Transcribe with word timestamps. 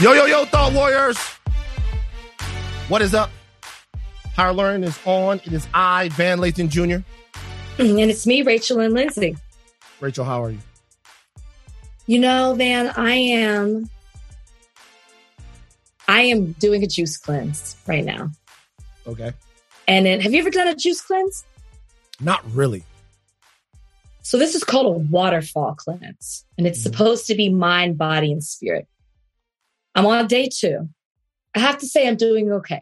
Yo, 0.00 0.12
yo, 0.12 0.26
yo, 0.26 0.44
Thought 0.44 0.72
Warriors. 0.72 1.16
What 2.88 3.00
is 3.00 3.14
up? 3.14 3.30
Higher 4.34 4.52
Learning 4.52 4.82
is 4.82 4.98
on. 5.04 5.40
It 5.44 5.52
is 5.52 5.68
I, 5.72 6.08
Van 6.10 6.40
Lathan 6.40 6.68
Jr. 6.68 7.04
And 7.80 8.10
it's 8.10 8.26
me, 8.26 8.42
Rachel 8.42 8.80
and 8.80 8.92
Lindsay. 8.92 9.36
Rachel, 10.00 10.24
how 10.24 10.42
are 10.42 10.50
you? 10.50 10.58
You 12.06 12.18
know, 12.18 12.54
Van, 12.56 12.88
I 12.96 13.14
am 13.14 13.88
I 16.08 16.22
am 16.22 16.52
doing 16.52 16.82
a 16.82 16.88
juice 16.88 17.16
cleanse 17.16 17.76
right 17.86 18.04
now. 18.04 18.32
Okay. 19.06 19.32
And 19.86 20.06
then 20.06 20.20
have 20.20 20.32
you 20.32 20.40
ever 20.40 20.50
done 20.50 20.66
a 20.66 20.74
juice 20.74 21.02
cleanse? 21.02 21.44
Not 22.18 22.44
really. 22.52 22.82
So 24.22 24.38
this 24.38 24.56
is 24.56 24.64
called 24.64 24.86
a 24.86 24.98
waterfall 24.98 25.76
cleanse. 25.76 26.44
And 26.58 26.66
it's 26.66 26.80
mm-hmm. 26.80 26.90
supposed 26.90 27.26
to 27.28 27.36
be 27.36 27.48
mind, 27.48 27.96
body, 27.96 28.32
and 28.32 28.42
spirit. 28.42 28.88
I'm 29.94 30.06
on 30.06 30.26
day 30.26 30.48
two. 30.52 30.88
I 31.54 31.60
have 31.60 31.78
to 31.78 31.86
say 31.86 32.08
I'm 32.08 32.16
doing 32.16 32.50
okay. 32.52 32.80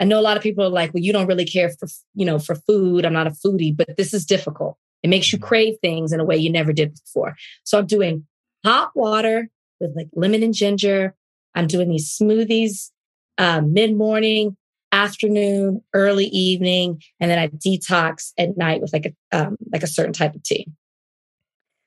I 0.00 0.04
know 0.04 0.20
a 0.20 0.22
lot 0.22 0.36
of 0.36 0.42
people 0.42 0.64
are 0.64 0.70
like, 0.70 0.94
well, 0.94 1.02
you 1.02 1.12
don't 1.12 1.26
really 1.26 1.44
care 1.44 1.70
for, 1.70 1.88
you 2.14 2.24
know, 2.24 2.38
for 2.38 2.54
food. 2.54 3.04
I'm 3.04 3.12
not 3.12 3.26
a 3.26 3.30
foodie, 3.30 3.76
but 3.76 3.96
this 3.96 4.14
is 4.14 4.24
difficult. 4.24 4.76
It 5.02 5.08
makes 5.10 5.32
you 5.32 5.38
crave 5.38 5.74
things 5.80 6.12
in 6.12 6.20
a 6.20 6.24
way 6.24 6.36
you 6.36 6.50
never 6.50 6.72
did 6.72 6.94
before. 6.94 7.34
So 7.64 7.78
I'm 7.78 7.86
doing 7.86 8.26
hot 8.64 8.90
water 8.94 9.48
with 9.80 9.96
like 9.96 10.08
lemon 10.14 10.42
and 10.42 10.54
ginger. 10.54 11.14
I'm 11.54 11.66
doing 11.66 11.88
these 11.88 12.16
smoothies 12.16 12.90
uh, 13.38 13.62
mid 13.64 13.96
morning, 13.96 14.56
afternoon, 14.92 15.82
early 15.94 16.26
evening, 16.26 17.00
and 17.20 17.30
then 17.30 17.38
I 17.38 17.48
detox 17.48 18.32
at 18.36 18.56
night 18.56 18.80
with 18.80 18.92
like 18.92 19.14
a 19.32 19.38
um, 19.46 19.56
like 19.72 19.82
a 19.82 19.88
certain 19.88 20.12
type 20.12 20.34
of 20.34 20.42
tea. 20.42 20.66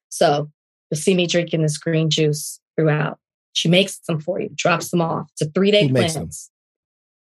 So 0.09 0.49
you'll 0.89 0.97
see 0.97 1.13
me 1.13 1.27
drinking 1.27 1.61
this 1.61 1.77
green 1.77 2.09
juice 2.09 2.59
throughout. 2.75 3.19
She 3.53 3.69
makes 3.69 3.99
them 3.99 4.19
for 4.19 4.39
you, 4.39 4.49
drops 4.55 4.89
them 4.89 5.01
off. 5.01 5.27
It's 5.33 5.41
a 5.41 5.51
three 5.51 5.71
day 5.71 5.87
cleanse. 5.89 6.49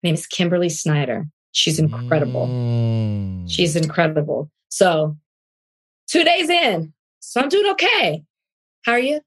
Her 0.02 0.06
name 0.06 0.14
is 0.14 0.26
Kimberly 0.26 0.68
Snyder. 0.68 1.26
She's 1.52 1.78
incredible. 1.78 2.46
Mm. 2.46 3.50
She's 3.50 3.74
incredible. 3.76 4.50
So, 4.68 5.16
two 6.06 6.22
days 6.22 6.48
in, 6.48 6.92
so 7.18 7.40
I'm 7.40 7.48
doing 7.48 7.70
okay. 7.72 8.24
How 8.84 8.92
are 8.92 9.00
you? 9.00 9.20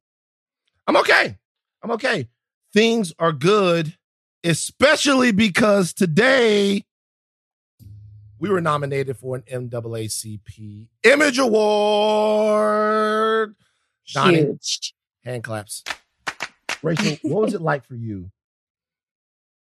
I'm 0.88 0.98
okay. 0.98 1.38
I'm 1.84 1.92
okay. 1.92 2.30
Things 2.74 3.14
are 3.20 3.34
good, 3.34 3.98
especially 4.44 5.32
because 5.32 5.94
today 5.94 6.86
we 8.40 8.50
were 8.50 8.62
nominated 8.62 9.18
for 9.18 9.36
an 9.36 9.44
NAACP 9.44 10.88
Image 11.04 11.38
Award. 11.40 12.74
Huge. 14.06 14.94
hand 15.24 15.44
claps. 15.44 15.84
Rachel, 16.84 17.18
what 17.24 17.42
was 17.42 17.54
it 17.54 17.62
like 17.62 17.86
for 17.86 17.96
you 17.96 18.30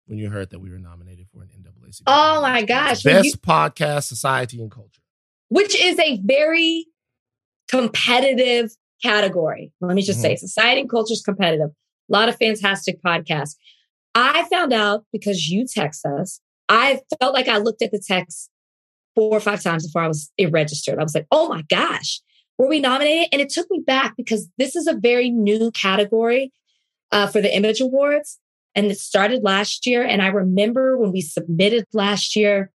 when 0.08 0.18
you 0.18 0.30
heard 0.30 0.50
that 0.50 0.60
we 0.60 0.70
were 0.70 0.80
nominated 0.80 1.28
for 1.32 1.42
an 1.42 1.50
NAACP? 1.50 2.02
Oh 2.08 2.42
my 2.42 2.64
gosh. 2.64 3.04
Best 3.04 3.26
you, 3.26 3.34
podcast, 3.34 4.04
society, 4.04 4.62
and 4.62 4.72
culture. 4.72 5.02
Which 5.50 5.76
is 5.80 6.00
a 6.00 6.18
very 6.24 6.88
competitive 7.70 8.72
category. 9.04 9.72
Let 9.82 9.96
me 9.96 10.02
just 10.02 10.20
mm-hmm. 10.20 10.28
say 10.28 10.36
society 10.36 10.82
and 10.82 10.90
culture 10.90 11.14
is 11.14 11.22
competitive. 11.22 11.70
A 11.70 12.12
lot 12.12 12.30
of 12.30 12.38
fantastic 12.38 13.02
podcasts. 13.02 13.56
I 14.14 14.44
found 14.50 14.74
out 14.74 15.06
because 15.14 15.48
you 15.48 15.66
text 15.66 16.06
us. 16.06 16.42
I 16.68 17.02
felt 17.20 17.34
like 17.34 17.48
I 17.48 17.58
looked 17.58 17.82
at 17.82 17.92
the 17.92 18.02
text 18.06 18.50
four 19.16 19.36
or 19.36 19.40
five 19.40 19.62
times 19.62 19.86
before 19.86 20.04
I 20.04 20.08
was 20.08 20.32
registered. 20.50 21.00
I 21.00 21.04
was 21.04 21.16
like, 21.16 21.28
oh 21.32 21.50
my 21.50 21.64
gosh, 21.70 22.22
were 22.58 22.68
we 22.68 22.80
nominated? 22.80 23.30
And 23.32 23.42
it 23.42 23.50
took 23.50 23.70
me 23.70 23.80
back 23.86 24.16
because 24.18 24.48
this 24.58 24.76
is 24.76 24.88
a 24.88 24.94
very 24.94 25.30
new 25.30 25.72
category 25.72 26.52
uh, 27.12 27.28
for 27.28 27.42
the 27.42 27.56
Image 27.56 27.82
Awards. 27.82 28.40
And 28.76 28.88
it 28.88 28.98
started 29.00 29.44
last 29.44 29.86
year. 29.86 30.04
And 30.04 30.22
I 30.22 30.28
remember 30.28 30.98
when 30.98 31.12
we 31.12 31.22
submitted 31.22 31.86
last 31.94 32.36
year, 32.36 32.72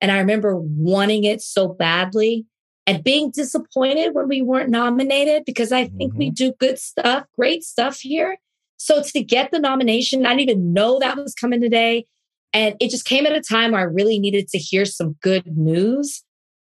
and 0.00 0.12
I 0.12 0.18
remember 0.18 0.56
wanting 0.56 1.24
it 1.24 1.40
so 1.40 1.68
badly 1.68 2.46
and 2.86 3.02
being 3.02 3.30
disappointed 3.30 4.14
when 4.14 4.28
we 4.28 4.42
weren't 4.42 4.70
nominated 4.70 5.44
because 5.44 5.72
I 5.72 5.86
think 5.86 6.12
mm-hmm. 6.12 6.18
we 6.18 6.30
do 6.30 6.52
good 6.58 6.78
stuff, 6.78 7.24
great 7.36 7.62
stuff 7.62 7.98
here. 8.00 8.38
So 8.76 9.02
to 9.02 9.22
get 9.22 9.50
the 9.50 9.58
nomination, 9.58 10.24
I 10.24 10.30
didn't 10.30 10.50
even 10.50 10.72
know 10.72 10.98
that 10.98 11.16
was 11.16 11.34
coming 11.34 11.60
today. 11.60 12.06
And 12.52 12.76
it 12.80 12.90
just 12.90 13.04
came 13.04 13.26
at 13.26 13.32
a 13.32 13.42
time 13.42 13.72
where 13.72 13.80
I 13.80 13.84
really 13.84 14.18
needed 14.18 14.48
to 14.48 14.58
hear 14.58 14.84
some 14.84 15.16
good 15.20 15.56
news 15.56 16.24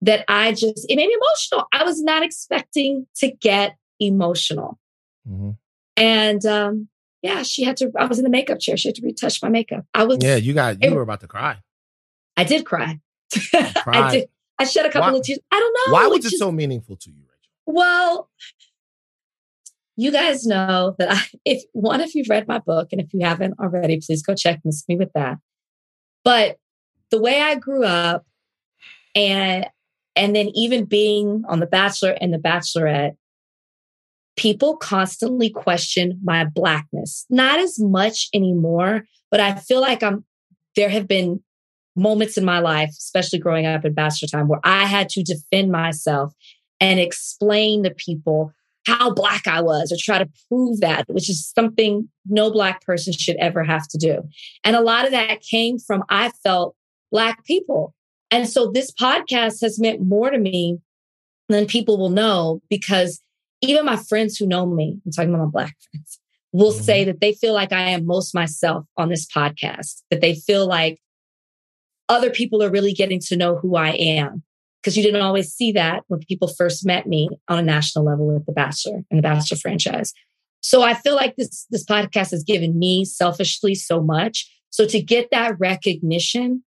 that 0.01 0.25
I 0.27 0.53
just, 0.53 0.87
it 0.89 0.97
made 0.97 1.09
me 1.09 1.15
emotional. 1.15 1.67
I 1.73 1.85
was 1.85 2.03
not 2.03 2.23
expecting 2.23 3.07
to 3.17 3.31
get 3.31 3.77
emotional. 4.01 4.79
Mm-hmm. 5.29 5.51
And 5.97 6.47
um, 6.47 6.89
yeah, 7.23 7.43
she 7.43 7.65
had 7.65 7.77
to, 7.79 7.91
I 7.99 8.07
was 8.07 8.19
in 8.19 8.25
the 8.25 8.31
makeup 8.31 8.61
chair. 8.61 8.77
She 8.77 8.89
had 8.89 8.95
to 8.97 9.03
retouch 9.03 9.43
my 9.43 9.49
makeup. 9.49 9.85
I 9.95 10.05
was, 10.05 10.19
yeah, 10.21 10.37
you 10.37 10.55
got, 10.55 10.83
you 10.83 10.91
it, 10.91 10.95
were 10.95 11.03
about 11.03 11.21
to 11.21 11.29
cry. 11.29 11.59
I 12.37 12.45
did 12.45 12.65
cry. 12.65 13.01
I 13.55 14.11
did. 14.11 14.29
I 14.59 14.65
shed 14.65 14.85
a 14.85 14.91
couple 14.91 15.13
why, 15.13 15.19
of 15.19 15.25
tears. 15.25 15.39
I 15.51 15.59
don't 15.59 15.77
know. 15.87 15.95
Why 15.95 16.07
was 16.07 16.19
it 16.19 16.31
just, 16.31 16.39
so 16.39 16.53
meaningful 16.53 16.97
to 16.97 17.11
you, 17.11 17.23
Rachel? 17.23 17.51
Well, 17.67 18.31
you 19.97 20.13
guys 20.13 20.47
know 20.47 20.95
that 20.99 21.13
I, 21.13 21.21
if 21.45 21.63
one, 21.73 22.01
if 22.01 22.15
you've 22.15 22.29
read 22.29 22.47
my 22.47 22.59
book, 22.59 22.89
and 22.93 23.01
if 23.01 23.13
you 23.13 23.25
haven't 23.25 23.59
already, 23.59 24.01
please 24.01 24.23
go 24.23 24.35
check 24.35 24.61
Miss 24.65 24.87
Me 24.89 24.97
with 24.97 25.13
that. 25.15 25.39
But 26.25 26.59
the 27.11 27.21
way 27.21 27.41
I 27.41 27.55
grew 27.55 27.85
up, 27.85 28.27
and 29.15 29.67
and 30.17 30.37
then 30.37 30.51
even 30.55 30.85
being 30.85 31.45
on 31.49 31.61
The 31.61 31.67
Bachelor 31.67 32.17
and 32.21 32.33
The 32.33 32.39
Bachelorette, 32.39 33.17
people 34.37 34.77
constantly 34.77 35.51
question 35.51 36.19
my 36.25 36.45
blackness. 36.45 37.27
Not 37.31 37.59
as 37.59 37.79
much 37.79 38.29
anymore, 38.33 39.05
but 39.31 39.41
I 39.41 39.55
feel 39.57 39.81
like 39.81 40.03
I'm 40.03 40.25
there 40.77 40.89
have 40.89 41.09
been 41.09 41.43
moments 41.97 42.39
in 42.39 42.45
my 42.45 42.61
life, 42.61 42.91
especially 42.91 43.39
growing 43.39 43.67
up 43.67 43.85
in 43.85 43.93
bachelor 43.93 44.29
time, 44.29 44.49
where 44.49 44.61
I 44.65 44.87
had 44.87 45.09
to 45.11 45.23
defend 45.23 45.71
myself 45.71 46.33
and 46.81 47.01
explain 47.01 47.83
to 47.85 47.91
people 47.91 48.53
how 48.87 49.13
black 49.13 49.47
I 49.47 49.61
was 49.61 49.93
or 49.93 49.97
try 49.99 50.19
to 50.19 50.31
prove 50.49 50.81
that, 50.81 51.05
which 51.09 51.29
is 51.29 51.53
something 51.55 52.09
no 52.27 52.51
black 52.51 52.85
person 52.85 53.13
should 53.13 53.37
ever 53.37 53.63
have 53.63 53.87
to 53.89 53.99
do. 53.99 54.23
And 54.65 54.75
a 54.75 54.81
lot 54.81 55.05
of 55.05 55.11
that 55.11 55.43
came 55.43 55.79
from 55.79 56.03
I 56.09 56.31
felt 56.43 56.75
black 57.11 57.45
people. 57.45 57.95
And 58.31 58.49
so 58.49 58.71
this 58.71 58.91
podcast 58.91 59.61
has 59.63 59.79
meant 59.79 60.01
more 60.01 60.31
to 60.31 60.39
me 60.39 60.79
than 61.49 61.67
people 61.67 61.99
will 61.99 62.11
know 62.11 62.63
because 62.71 63.21
even 63.61 63.85
my 63.85 63.97
friends 63.97 64.37
who 64.37 64.47
know 64.47 64.67
me, 64.67 65.01
I'm 65.05 65.13
talking 65.13 65.35
about 65.35 65.45
my 65.45 65.51
black 65.51 65.77
friends, 65.91 66.19
will 66.53 66.73
mm-hmm. 66.73 66.83
say 66.83 67.05
that 67.05 67.21
they 67.21 67.33
feel 67.33 67.55
like 67.55 67.73
I 67.73 67.91
am 67.91 68.07
most 68.07 68.35
myself 68.35 68.87
on 68.97 69.09
this 69.09 69.27
podcast, 69.27 70.03
that 70.11 70.21
they 70.21 70.35
feel 70.35 70.67
like 70.67 71.01
other 72.09 72.31
people 72.31 72.63
are 72.63 72.71
really 72.71 72.93
getting 72.93 73.21
to 73.21 73.37
know 73.37 73.57
who 73.57 73.77
I 73.77 73.91
am. 73.91 74.43
Because 74.83 74.97
you 74.97 75.03
didn't 75.03 75.21
always 75.21 75.53
see 75.53 75.73
that 75.73 76.05
when 76.09 76.21
people 76.21 76.49
first 76.49 76.87
met 76.87 77.07
me 77.07 77.29
on 77.49 77.59
a 77.59 77.63
national 77.63 78.07
level 78.07 78.29
with 78.29 78.47
The 78.47 78.53
Bachelor 78.53 79.03
and 79.11 79.19
The 79.19 79.23
Bachelor 79.23 79.59
franchise. 79.59 80.15
So 80.63 80.83
I 80.83 80.95
feel 80.95 81.15
like 81.15 81.37
this, 81.37 81.67
this 81.71 81.85
podcast 81.85 82.31
has 82.31 82.43
given 82.45 82.79
me 82.79 83.05
selfishly 83.05 83.75
so 83.75 84.03
much. 84.03 84.51
So 84.71 84.87
to 84.87 85.03
get 85.03 85.31
that 85.33 85.59
recognition 85.59 86.65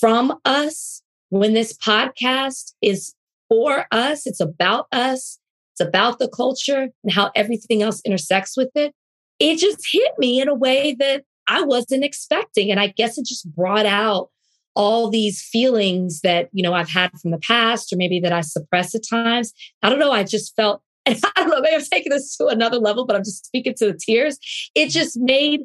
from 0.00 0.38
us 0.46 1.02
when 1.28 1.52
this 1.54 1.76
podcast 1.76 2.72
is 2.80 3.14
for 3.48 3.86
us, 3.90 4.26
it's 4.26 4.40
about 4.40 4.86
us, 4.90 5.38
it's 5.78 5.86
about 5.86 6.18
the 6.18 6.28
culture 6.28 6.88
and 7.02 7.12
how 7.12 7.30
everything 7.34 7.82
else 7.82 8.00
intersects 8.04 8.56
with 8.56 8.70
it. 8.74 8.94
It 9.38 9.58
just 9.58 9.86
hit 9.90 10.12
me 10.18 10.40
in 10.40 10.48
a 10.48 10.54
way 10.54 10.96
that 10.98 11.24
I 11.46 11.62
wasn't 11.62 12.04
expecting. 12.04 12.70
And 12.70 12.80
I 12.80 12.88
guess 12.88 13.18
it 13.18 13.26
just 13.26 13.54
brought 13.54 13.86
out 13.86 14.30
all 14.74 15.10
these 15.10 15.42
feelings 15.42 16.20
that, 16.20 16.48
you 16.52 16.62
know, 16.62 16.72
I've 16.72 16.88
had 16.88 17.10
from 17.20 17.30
the 17.30 17.38
past 17.38 17.92
or 17.92 17.96
maybe 17.96 18.20
that 18.20 18.32
I 18.32 18.40
suppress 18.40 18.94
at 18.94 19.02
times. 19.08 19.52
I 19.82 19.90
don't 19.90 19.98
know. 19.98 20.12
I 20.12 20.24
just 20.24 20.56
felt, 20.56 20.82
and 21.06 21.18
I 21.36 21.40
don't 21.40 21.50
know, 21.50 21.60
maybe 21.60 21.76
I'm 21.76 21.82
taking 21.82 22.10
this 22.10 22.36
to 22.36 22.46
another 22.46 22.78
level, 22.78 23.06
but 23.06 23.16
I'm 23.16 23.24
just 23.24 23.46
speaking 23.46 23.74
to 23.78 23.92
the 23.92 23.98
tears. 23.98 24.38
It 24.74 24.88
just 24.88 25.18
made 25.18 25.60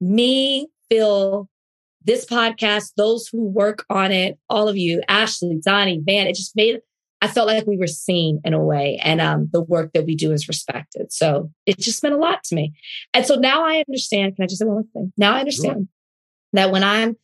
me 0.00 0.68
feel 0.88 1.48
this 2.04 2.24
podcast, 2.26 2.92
those 2.96 3.28
who 3.28 3.44
work 3.44 3.84
on 3.88 4.12
it, 4.12 4.38
all 4.50 4.68
of 4.68 4.76
you, 4.76 5.02
Ashley, 5.08 5.58
Donnie, 5.64 6.02
Van, 6.04 6.26
it 6.26 6.34
just 6.34 6.54
made 6.54 6.80
I 7.24 7.26
felt 7.26 7.46
like 7.46 7.66
we 7.66 7.78
were 7.78 7.86
seen 7.86 8.38
in 8.44 8.52
a 8.52 8.62
way, 8.62 9.00
and 9.02 9.18
um, 9.18 9.48
the 9.50 9.62
work 9.62 9.94
that 9.94 10.04
we 10.04 10.14
do 10.14 10.30
is 10.30 10.46
respected. 10.46 11.10
So 11.10 11.50
it 11.64 11.78
just 11.78 12.02
meant 12.02 12.14
a 12.14 12.18
lot 12.18 12.44
to 12.44 12.54
me. 12.54 12.74
And 13.14 13.24
so 13.24 13.36
now 13.36 13.64
I 13.64 13.82
understand. 13.88 14.36
Can 14.36 14.44
I 14.44 14.46
just 14.46 14.58
say 14.58 14.66
one 14.66 14.74
more 14.74 14.84
thing? 14.92 15.10
Now 15.16 15.32
I 15.34 15.40
understand 15.40 15.74
sure. 15.74 15.86
that 16.52 16.70
when 16.70 16.84
I'm, 16.84 17.16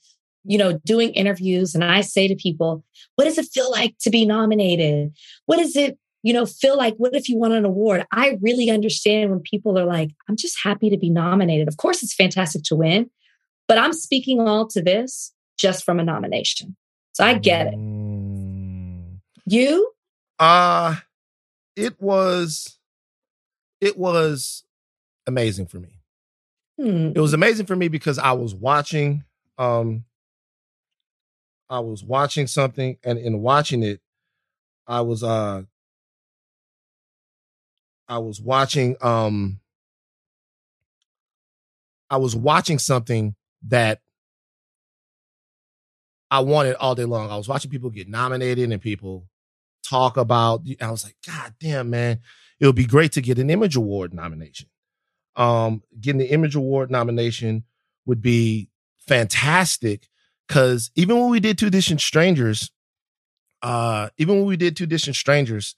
you 0.45 0.57
know, 0.57 0.81
doing 0.87 1.11
interviews 1.11 1.75
and 1.75 1.85
I 1.85 2.01
say 2.01 2.29
to 2.29 2.35
people, 2.35 2.83
"What 3.17 3.27
does 3.27 3.37
it 3.37 3.49
feel 3.53 3.71
like 3.71 3.95
to 4.01 4.09
be 4.09 4.25
nominated? 4.25 5.13
What 5.45 5.59
does 5.59 5.77
it, 5.77 5.99
you 6.23 6.33
know, 6.33 6.47
feel 6.47 6.79
like? 6.79 6.95
What 6.97 7.15
if 7.15 7.29
you 7.29 7.37
won 7.37 7.53
an 7.53 7.67
award?" 7.67 8.07
I 8.11 8.39
really 8.41 8.71
understand 8.71 9.31
when 9.31 9.41
people 9.41 9.79
are 9.79 9.85
like, 9.85 10.13
"I'm 10.31 10.37
just 10.37 10.57
happy 10.65 10.89
to 10.89 10.97
be 10.97 11.11
nominated." 11.11 11.69
Of 11.69 11.77
course, 11.77 12.03
it's 12.03 12.15
fantastic 12.15 12.63
to 12.65 12.75
win, 12.75 13.11
but 13.69 13.77
I'm 13.77 13.93
speaking 13.93 14.41
all 14.41 14.67
to 14.69 14.81
this 14.81 15.35
just 15.59 15.85
from 15.85 16.01
a 16.01 16.05
nomination. 16.05 16.75
So 17.13 17.23
I 17.23 17.35
get 17.35 17.67
it. 17.67 18.00
You? 19.51 19.91
Uh 20.39 20.95
it 21.75 22.01
was 22.01 22.79
it 23.81 23.99
was 23.99 24.63
amazing 25.27 25.67
for 25.67 25.81
me. 25.81 26.01
Hmm. 26.79 27.13
It 27.17 27.19
was 27.19 27.33
amazing 27.33 27.67
for 27.67 27.75
me 27.75 27.89
because 27.89 28.17
I 28.19 28.33
was 28.33 28.55
watching 28.55 29.25
um 29.59 30.05
I 31.69 31.81
was 31.81 32.05
watching 32.05 32.47
something 32.47 32.99
and 33.03 33.19
in 33.19 33.41
watching 33.41 33.83
it 33.83 34.01
I 34.87 35.01
was 35.01 35.25
uh 35.25 35.63
I 38.09 38.19
was 38.19 38.41
watching 38.41 38.97
um 39.01 39.59
I 42.09 42.19
was 42.19 42.37
watching 42.37 42.79
something 42.79 43.35
that 43.67 44.01
I 46.31 46.39
wanted 46.41 46.77
all 46.77 46.95
day 46.95 47.05
long. 47.05 47.33
I 47.33 47.37
was 47.37 47.49
watching 47.49 47.73
people 47.73 47.91
get 47.91 48.09
nominated 48.09 48.71
and 48.71 48.81
people 48.81 49.27
talk 49.91 50.17
about 50.17 50.63
I 50.81 50.91
was 50.91 51.05
like, 51.05 51.17
God 51.27 51.55
damn, 51.61 51.91
man, 51.91 52.21
it 52.61 52.67
would 52.67 52.77
be 52.77 52.87
great 52.87 53.13
to 53.13 53.21
get 53.21 53.39
an 53.39 53.51
Image 53.51 53.77
Award 53.77 54.15
nomination. 54.15 54.69
Um, 55.37 55.83
getting 56.01 56.19
the 56.21 56.31
Image 56.31 56.55
Award 56.55 56.91
nomination 56.91 57.65
would 58.07 58.23
be 58.23 58.69
fantastic 59.09 60.09
because 60.47 60.91
even 60.95 61.19
when 61.19 61.31
we 61.31 61.41
did 61.41 61.59
Two 61.59 61.71
Distant 61.71 62.01
Strangers, 62.01 62.71
uh, 63.63 64.09
even 64.17 64.37
when 64.37 64.47
we 64.47 64.57
did 64.57 64.77
Two 64.77 64.87
Distant 64.87 65.17
Strangers, 65.17 65.75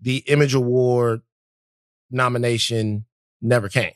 the 0.00 0.18
Image 0.26 0.54
Award 0.54 1.22
nomination 2.10 3.04
never 3.42 3.68
came. 3.68 3.92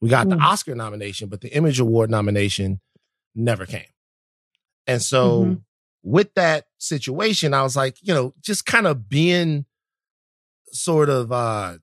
We 0.00 0.08
got 0.10 0.28
the 0.28 0.36
Mm. 0.36 0.42
Oscar 0.42 0.74
nomination, 0.74 1.28
but 1.28 1.40
the 1.40 1.48
Image 1.54 1.80
Award 1.80 2.10
nomination 2.10 2.80
never 3.34 3.64
came. 3.66 3.86
And 4.86 5.02
so 5.02 5.44
Mhm. 5.44 5.62
With 6.06 6.32
that 6.34 6.66
situation, 6.78 7.52
I 7.52 7.62
was 7.64 7.74
like, 7.74 7.96
you 8.00 8.14
know, 8.14 8.32
just 8.40 8.64
kind 8.64 8.86
of 8.86 9.08
being 9.08 9.66
sort 10.72 11.08
of 11.08 11.32
uh 11.32 11.78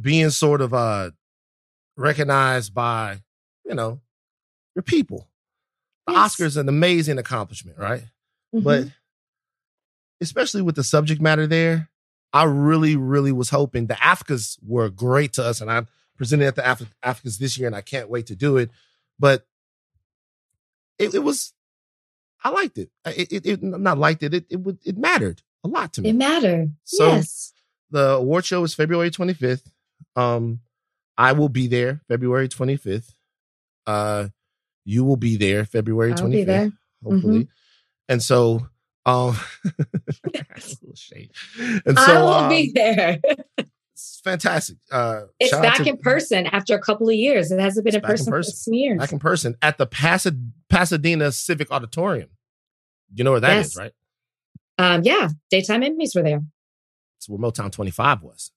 being 0.00 0.30
sort 0.30 0.60
of 0.60 0.72
uh 0.72 1.10
recognized 1.96 2.72
by, 2.72 3.20
you 3.66 3.74
know, 3.74 4.00
your 4.76 4.82
people. 4.84 5.28
The 6.06 6.12
Yes. 6.14 6.36
Oscars 6.36 6.56
an 6.56 6.68
amazing 6.68 7.18
accomplishment, 7.18 7.78
right? 7.78 8.04
Mhm. 8.54 8.62
But 8.62 8.84
especially 10.20 10.62
with 10.62 10.76
the 10.76 10.84
subject 10.84 11.20
matter 11.20 11.46
there, 11.48 11.90
I 12.32 12.44
really, 12.44 12.94
really 12.96 13.32
was 13.32 13.50
hoping 13.50 13.86
the 13.88 13.94
Africas 13.94 14.56
were 14.64 14.88
great 14.88 15.32
to 15.34 15.44
us, 15.44 15.60
and 15.60 15.70
I'm 15.70 15.88
presented 16.16 16.46
at 16.46 16.54
the 16.54 16.70
Af- 16.70 16.94
Africas 17.04 17.38
this 17.38 17.58
year, 17.58 17.66
and 17.66 17.74
I 17.76 17.80
can't 17.82 18.08
wait 18.08 18.26
to 18.26 18.36
do 18.36 18.56
it. 18.56 18.70
But 19.18 19.46
it, 20.98 21.14
it 21.14 21.18
was, 21.24 21.52
I 22.44 22.50
liked 22.50 22.78
it. 22.78 22.90
It, 23.06 23.32
it, 23.32 23.46
it 23.46 23.62
not 23.62 23.98
liked 23.98 24.22
it. 24.22 24.34
It 24.34 24.46
it 24.50 24.56
would 24.60 24.78
it 24.84 24.96
mattered 24.98 25.42
a 25.64 25.68
lot 25.68 25.92
to 25.94 26.02
me. 26.02 26.10
it 26.10 26.14
mattered. 26.14 26.72
So- 26.84 27.06
yes. 27.06 27.52
the 27.90 28.12
award 28.12 28.44
show 28.44 28.62
is 28.64 28.74
February 28.74 29.10
25th. 29.10 29.70
Um, 30.16 30.60
I 31.16 31.32
will 31.32 31.48
be 31.48 31.66
there 31.68 32.00
February 32.08 32.48
25th. 32.48 33.14
Uh, 33.86 34.28
you 34.84 35.04
will 35.04 35.16
be 35.16 35.36
there 35.36 35.64
February 35.64 36.12
25th. 36.12 36.22
I'll 36.22 36.30
be 36.30 36.44
there. 36.44 36.66
Mm-hmm. 36.66 37.10
hopefully. 37.10 37.48
And 38.08 38.22
so, 38.22 38.66
um, 39.06 39.36
that's 40.32 40.72
a 40.74 40.78
little 40.80 40.94
shade. 40.94 41.30
And 41.86 41.98
so, 41.98 42.04
I 42.04 42.20
will 42.20 42.28
um, 42.28 42.48
be 42.48 42.72
there. 42.74 43.20
it's 44.02 44.20
fantastic. 44.24 44.76
Uh, 44.90 45.22
It's 45.38 45.52
back 45.52 45.78
to- 45.78 45.88
in 45.88 45.96
person 45.98 46.46
after 46.46 46.74
a 46.74 46.80
couple 46.80 47.08
of 47.08 47.14
years. 47.14 47.50
It 47.52 47.60
hasn't 47.60 47.84
been 47.84 47.94
in 47.94 48.00
back 48.00 48.10
in 48.10 48.12
person, 48.16 48.32
for 48.32 48.42
some 48.42 48.74
years. 48.74 48.98
back 48.98 49.12
in 49.12 49.18
person 49.18 49.56
at 49.62 49.78
the 49.78 49.86
Pasa- 49.86 50.36
Pasadena 50.68 51.30
Civic 51.32 51.70
Auditorium. 51.70 52.30
You 53.14 53.24
know 53.24 53.32
where 53.32 53.40
that 53.40 53.58
is, 53.58 53.74
Yes. 53.74 53.76
right? 53.76 53.92
um, 54.78 55.02
yeah, 55.04 55.28
daytime 55.50 55.82
Emmys 55.82 56.14
were 56.16 56.22
there. 56.22 56.42
It's 57.18 57.28
where 57.28 57.38
Motown 57.38 57.70
25 57.70 58.22
was. 58.22 58.50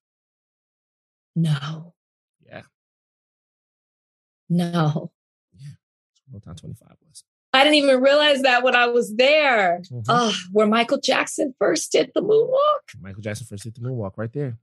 No, 1.35 1.93
Yeah, 2.45 2.63
no. 4.49 5.11
where 6.29 6.39
Motown 6.41 6.57
25 6.57 6.95
was. 7.07 7.23
I 7.53 7.63
didn't 7.63 7.75
even 7.75 8.01
realize 8.01 8.41
that 8.41 8.63
when 8.63 8.75
I 8.75 8.87
was 8.87 9.15
there. 9.15 9.79
Mhm. 9.89 10.03
Oh, 10.09 10.33
where 10.51 10.67
Michael 10.67 10.99
Jackson 10.99 11.53
first 11.57 11.91
did 11.91 12.11
the 12.13 12.21
moonwalk. 12.21 12.99
Michael 12.99 13.21
Jackson 13.21 13.47
first 13.47 13.63
did 13.63 13.75
the 13.75 13.81
moonwalk 13.81 14.17
right 14.17 14.31
there. 14.33 14.57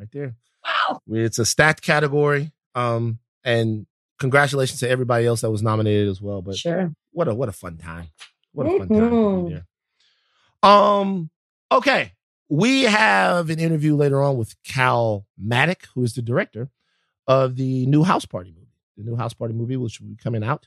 Right 0.00 0.08
there. 0.12 0.34
Wow. 0.64 1.00
It's 1.08 1.38
a 1.38 1.44
stacked 1.44 1.82
category. 1.82 2.52
Um, 2.74 3.18
and 3.44 3.86
congratulations 4.18 4.80
to 4.80 4.88
everybody 4.88 5.26
else 5.26 5.42
that 5.42 5.50
was 5.50 5.62
nominated 5.62 6.08
as 6.08 6.20
well. 6.22 6.40
But 6.42 6.56
Sure. 6.56 6.92
what 7.12 7.28
a 7.28 7.34
what 7.34 7.48
a 7.50 7.52
fun 7.52 7.76
time. 7.76 8.06
What 8.52 8.66
a 8.66 8.78
fun 8.78 8.88
time 8.88 8.98
Mhm. 9.10 9.48
be 9.48 9.54
there. 9.54 9.66
Um, 10.70 11.30
okay. 11.70 12.12
We 12.48 12.82
have 12.84 13.50
an 13.50 13.60
interview 13.60 13.94
later 13.94 14.22
on 14.22 14.36
with 14.38 14.60
Cal 14.64 15.26
Maddock, 15.38 15.86
who 15.94 16.02
is 16.02 16.14
the 16.14 16.22
director 16.22 16.70
of 17.28 17.56
the 17.56 17.84
new 17.86 18.02
House 18.02 18.24
Party 18.24 18.50
movie. 18.50 18.72
The 18.96 19.04
new 19.04 19.16
House 19.16 19.34
Party 19.34 19.52
movie, 19.54 19.76
which 19.76 20.00
will 20.00 20.08
be 20.08 20.16
coming 20.16 20.42
out. 20.42 20.66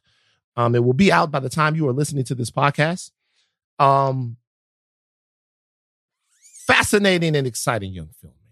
Um, 0.56 0.76
it 0.76 0.84
will 0.84 0.94
be 0.94 1.12
out 1.12 1.32
by 1.32 1.40
the 1.40 1.50
time 1.50 1.76
you 1.76 1.88
are 1.88 1.94
listening 1.94 2.24
to 2.26 2.36
this 2.36 2.52
podcast. 2.52 3.12
Um, 3.80 4.38
fascinating 6.66 7.36
and 7.36 7.46
exciting 7.48 7.92
young 7.94 8.10
filmmaker 8.24 8.43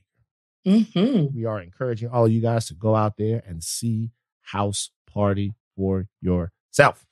hmm 0.65 1.25
we 1.33 1.45
are 1.45 1.61
encouraging 1.61 2.09
all 2.09 2.27
you 2.27 2.41
guys 2.41 2.67
to 2.67 2.73
go 2.73 2.95
out 2.95 3.17
there 3.17 3.41
and 3.47 3.63
see 3.63 4.11
House 4.41 4.91
Party 5.11 5.53
for 5.75 6.07
yourself. 6.21 7.05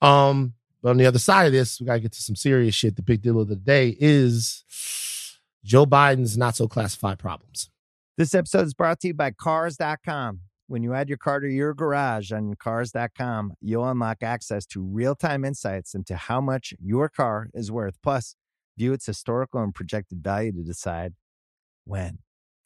Um, 0.00 0.54
but 0.82 0.90
on 0.90 0.96
the 0.96 1.06
other 1.06 1.18
side 1.18 1.46
of 1.46 1.52
this, 1.52 1.80
we 1.80 1.86
gotta 1.86 2.00
get 2.00 2.12
to 2.12 2.22
some 2.22 2.36
serious 2.36 2.74
shit. 2.74 2.96
The 2.96 3.02
big 3.02 3.22
deal 3.22 3.40
of 3.40 3.48
the 3.48 3.56
day 3.56 3.96
is 3.98 4.64
Joe 5.64 5.86
Biden's 5.86 6.38
not 6.38 6.56
so 6.56 6.68
classified 6.68 7.18
problems. 7.18 7.70
This 8.16 8.34
episode 8.34 8.66
is 8.66 8.74
brought 8.74 9.00
to 9.00 9.08
you 9.08 9.14
by 9.14 9.32
Cars.com. 9.32 10.40
When 10.66 10.82
you 10.82 10.92
add 10.92 11.08
your 11.08 11.18
car 11.18 11.40
to 11.40 11.48
your 11.48 11.72
garage 11.72 12.30
on 12.30 12.54
Cars.com, 12.54 13.54
you'll 13.60 13.88
unlock 13.88 14.22
access 14.22 14.66
to 14.66 14.82
real 14.82 15.14
time 15.14 15.44
insights 15.44 15.94
into 15.94 16.14
how 16.16 16.40
much 16.40 16.74
your 16.80 17.08
car 17.08 17.48
is 17.54 17.70
worth. 17.72 17.96
Plus, 18.02 18.36
view 18.76 18.92
its 18.92 19.06
historical 19.06 19.62
and 19.62 19.74
projected 19.74 20.22
value 20.22 20.52
to 20.52 20.62
decide 20.62 21.14
when 21.84 22.18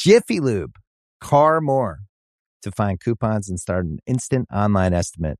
Jiffy 0.00 0.40
Lube, 0.40 0.76
car 1.20 1.60
more. 1.60 2.00
To 2.62 2.72
find 2.72 3.00
coupons 3.00 3.48
and 3.48 3.58
start 3.58 3.86
an 3.86 3.98
instant 4.06 4.46
online 4.52 4.92
estimate, 4.92 5.38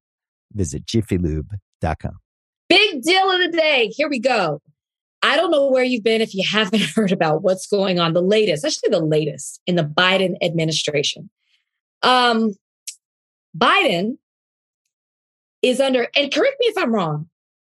visit 0.52 0.84
jiffylube.com. 0.86 2.12
Big 2.68 3.02
deal 3.02 3.30
of 3.30 3.40
the 3.40 3.56
day. 3.56 3.88
Here 3.88 4.08
we 4.08 4.18
go. 4.18 4.60
I 5.22 5.36
don't 5.36 5.50
know 5.50 5.70
where 5.70 5.84
you've 5.84 6.02
been 6.02 6.20
if 6.20 6.34
you 6.34 6.44
haven't 6.50 6.82
heard 6.82 7.12
about 7.12 7.42
what's 7.42 7.66
going 7.66 7.98
on, 7.98 8.12
the 8.12 8.22
latest, 8.22 8.64
actually 8.64 8.90
the 8.90 9.04
latest 9.04 9.60
in 9.66 9.76
the 9.76 9.82
Biden 9.82 10.34
administration. 10.42 11.30
Um, 12.02 12.54
Biden 13.56 14.18
is 15.62 15.80
under, 15.80 16.08
and 16.14 16.32
correct 16.32 16.56
me 16.60 16.66
if 16.66 16.78
I'm 16.78 16.94
wrong, 16.94 17.28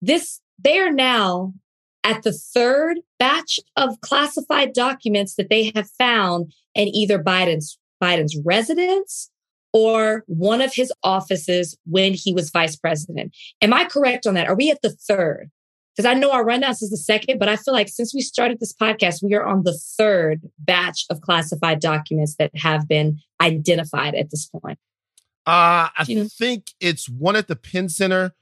this 0.03 0.41
they 0.59 0.79
are 0.79 0.93
now 0.93 1.55
at 2.03 2.23
the 2.23 2.33
third 2.33 2.99
batch 3.19 3.59
of 3.77 4.01
classified 4.03 4.75
documents 4.75 5.35
that 5.37 5.49
they 5.49 5.73
have 5.75 5.89
found 5.99 6.53
in 6.75 6.89
either 6.89 7.19
Biden's 7.23 7.79
Biden's 8.03 8.37
residence 8.45 9.31
or 9.73 10.25
one 10.27 10.61
of 10.61 10.73
his 10.75 10.93
offices 11.03 11.77
when 11.87 12.15
he 12.15 12.33
was 12.33 12.51
vice 12.51 12.77
president. 12.77 13.35
Am 13.61 13.73
I 13.73 13.85
correct 13.85 14.27
on 14.27 14.35
that? 14.35 14.47
Are 14.49 14.55
we 14.55 14.71
at 14.71 14.83
the 14.83 14.91
third? 14.91 15.51
Because 15.97 16.09
I 16.11 16.15
know 16.15 16.33
our 16.33 16.45
rundown 16.45 16.73
is 16.73 16.91
the 16.91 16.97
second, 16.97 17.39
but 17.39 17.49
I 17.49 17.55
feel 17.57 17.73
like 17.73 17.89
since 17.89 18.13
we 18.15 18.21
started 18.21 18.59
this 18.59 18.73
podcast, 18.75 19.23
we 19.23 19.35
are 19.35 19.47
on 19.47 19.63
the 19.63 19.79
third 19.97 20.43
batch 20.59 21.07
of 21.09 21.21
classified 21.21 21.79
documents 21.81 22.35
that 22.39 22.51
have 22.57 22.89
been 22.89 23.19
identified 23.41 24.15
at 24.17 24.31
this 24.31 24.47
point. 24.47 24.79
Uh, 25.47 25.89
I 25.97 26.05
You 26.09 26.23
know- 26.23 26.29
think 26.29 26.73
it's 26.81 27.09
one 27.09 27.37
at 27.37 27.47
the 27.49 27.57
Penn 27.57 27.89
Center 27.89 28.33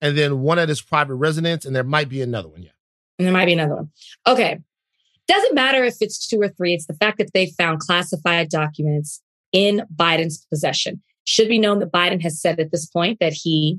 and 0.00 0.16
then 0.16 0.40
one 0.40 0.58
at 0.58 0.68
his 0.68 0.80
private 0.80 1.14
residence, 1.16 1.64
and 1.66 1.76
there 1.76 1.84
might 1.84 2.08
be 2.08 2.22
another 2.22 2.48
one. 2.48 2.62
Yeah. 2.62 2.70
And 3.18 3.26
there 3.26 3.32
might 3.32 3.46
be 3.46 3.52
another 3.52 3.76
one. 3.76 3.90
Okay. 4.26 4.60
Doesn't 5.28 5.54
matter 5.54 5.84
if 5.84 5.96
it's 6.00 6.26
two 6.26 6.40
or 6.40 6.48
three. 6.48 6.74
It's 6.74 6.86
the 6.86 6.94
fact 6.94 7.18
that 7.18 7.32
they 7.32 7.46
found 7.46 7.80
classified 7.80 8.48
documents 8.48 9.22
in 9.52 9.82
Biden's 9.94 10.46
possession. 10.50 11.02
Should 11.24 11.48
be 11.48 11.58
known 11.58 11.78
that 11.78 11.92
Biden 11.92 12.20
has 12.22 12.40
said 12.40 12.58
at 12.58 12.72
this 12.72 12.86
point 12.86 13.18
that 13.20 13.32
he 13.32 13.78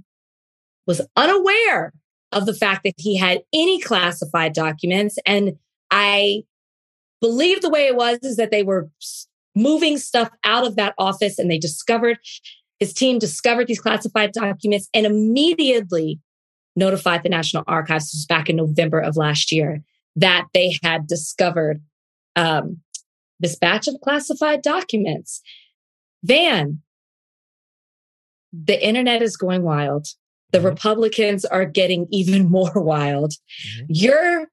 was 0.88 1.02
unaware 1.16 1.94
of 2.32 2.46
the 2.46 2.54
fact 2.54 2.84
that 2.84 2.94
he 2.98 3.18
had 3.18 3.42
any 3.54 3.80
classified 3.80 4.54
documents. 4.54 5.18
And 5.26 5.54
I 5.92 6.44
believe 7.22 7.62
the 7.62 7.70
way 7.70 7.88
it 7.88 7.96
was 7.96 8.20
is 8.24 8.38
that 8.38 8.52
they 8.52 8.64
were 8.64 8.90
moving 9.56 9.98
stuff 9.98 10.30
out 10.44 10.66
of 10.66 10.76
that 10.78 10.96
office 10.98 11.38
and 11.38 11.50
they 11.50 11.60
discovered 11.60 12.18
his 12.80 12.94
team 12.94 13.20
discovered 13.20 13.68
these 13.68 13.80
classified 13.80 14.32
documents 14.34 14.90
and 14.94 15.06
immediately 15.06 16.20
notified 16.76 17.24
the 17.24 17.30
National 17.30 17.64
Archives 17.68 18.06
this 18.06 18.14
was 18.14 18.26
back 18.26 18.50
in 18.50 18.56
November 18.56 19.00
of 19.00 19.16
last 19.16 19.52
year 19.52 19.82
that 20.15 20.48
they 20.53 20.77
had 20.84 21.08
discovered 21.08 21.82
um, 22.36 22.79
this 23.39 23.55
batch 23.55 23.88
of 23.88 23.96
classified 24.01 24.62
documents. 24.62 25.41
Van, 26.24 26.82
the 28.51 28.86
internet 28.86 29.22
is 29.22 29.36
going 29.38 29.63
wild. 29.63 30.08
The 30.51 30.60
Mhm. 30.60 30.65
Republicans 30.65 31.46
are 31.46 31.65
getting 31.65 32.08
even 32.12 32.46
more 32.50 32.74
wild. 32.82 33.34
Mhm. 33.34 33.86
Your, 33.89 34.48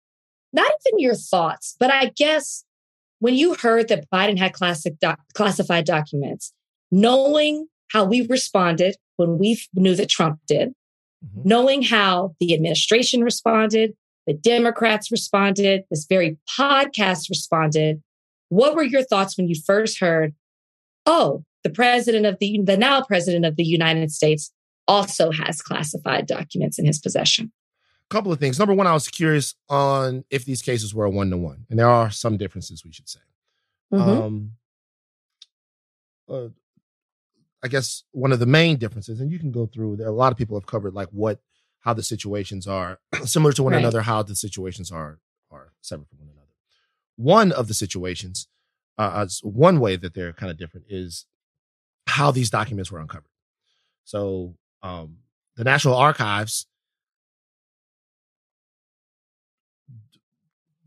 not 0.52 0.70
even 0.86 0.98
your 0.98 1.14
thoughts, 1.14 1.76
but 1.78 1.90
I 1.90 2.12
guess 2.16 2.64
when 3.18 3.34
you 3.34 3.54
heard 3.54 3.88
that 3.88 4.08
Biden 4.10 4.38
had 4.38 4.52
classic 4.54 4.98
doc, 4.98 5.20
classified 5.34 5.84
documents, 5.84 6.52
knowing 6.90 7.68
how 7.88 8.04
we 8.04 8.22
responded 8.26 8.96
when 9.16 9.38
we 9.38 9.60
knew 9.74 9.94
that 9.94 10.08
Trump 10.08 10.40
did, 10.46 10.70
Mhm. 11.24 11.44
knowing 11.44 11.82
how 11.82 12.34
the 12.40 12.54
administration 12.54 13.22
responded, 13.22 13.94
the 14.26 14.34
Democrats 14.34 15.10
responded, 15.10 15.84
this 15.90 16.06
very 16.08 16.38
podcast 16.58 17.28
responded. 17.28 18.02
What 18.48 18.74
were 18.74 18.82
your 18.82 19.02
thoughts 19.02 19.36
when 19.36 19.48
you 19.48 19.54
first 19.64 20.00
heard, 20.00 20.34
oh, 21.06 21.44
the 21.62 21.70
president 21.70 22.26
of 22.26 22.38
the, 22.40 22.60
the 22.62 22.76
now 22.76 23.02
president 23.02 23.44
of 23.44 23.56
the 23.56 23.64
United 23.64 24.10
States 24.10 24.52
also 24.88 25.30
has 25.30 25.62
classified 25.62 26.26
documents 26.26 26.78
in 26.78 26.86
his 26.86 26.98
possession? 26.98 27.52
A 28.10 28.14
couple 28.14 28.32
of 28.32 28.40
things. 28.40 28.58
Number 28.58 28.74
one, 28.74 28.86
I 28.86 28.92
was 28.92 29.08
curious 29.08 29.54
on 29.68 30.24
if 30.30 30.44
these 30.44 30.62
cases 30.62 30.94
were 30.94 31.04
a 31.04 31.10
one 31.10 31.30
to 31.30 31.36
one, 31.36 31.66
and 31.70 31.78
there 31.78 31.88
are 31.88 32.10
some 32.10 32.36
differences. 32.36 32.84
We 32.84 32.92
should 32.92 33.08
say. 33.08 33.20
Mhm. 33.92 34.00
Um, 34.00 34.52
uh, 36.28 36.48
I 37.62 37.68
guess 37.68 38.04
one 38.12 38.32
of 38.32 38.40
the 38.40 38.46
main 38.46 38.78
differences, 38.78 39.20
and 39.20 39.30
you 39.30 39.38
can 39.38 39.52
go 39.52 39.66
through. 39.66 39.96
There, 39.96 40.08
a 40.08 40.12
lot 40.12 40.32
of 40.32 40.38
people 40.38 40.56
have 40.56 40.66
covered 40.66 40.94
like 40.94 41.08
what, 41.10 41.40
how 41.80 41.94
the 41.94 42.02
situations 42.02 42.66
are 42.66 42.98
similar 43.24 43.52
to 43.52 43.62
one 43.62 43.72
Right. 43.72 43.78
another, 43.80 44.02
how 44.02 44.22
the 44.22 44.36
situations 44.36 44.90
are 44.92 45.18
are 45.50 45.72
separate 45.80 46.08
from 46.08 46.18
one 46.18 46.28
another. 46.28 46.46
One 47.16 47.52
of 47.52 47.68
the 47.68 47.74
situations, 47.74 48.46
uh, 48.98 49.12
as 49.24 49.40
one 49.42 49.80
way 49.80 49.96
that 49.96 50.14
they're 50.14 50.32
kind 50.32 50.50
of 50.50 50.56
different 50.58 50.86
is 50.88 51.26
how 52.06 52.30
these 52.30 52.50
documents 52.50 52.90
were 52.92 53.00
uncovered. 53.00 53.30
So, 54.04 54.56
um, 54.82 55.18
the 55.56 55.64
National 55.64 55.94
Archives 55.96 56.66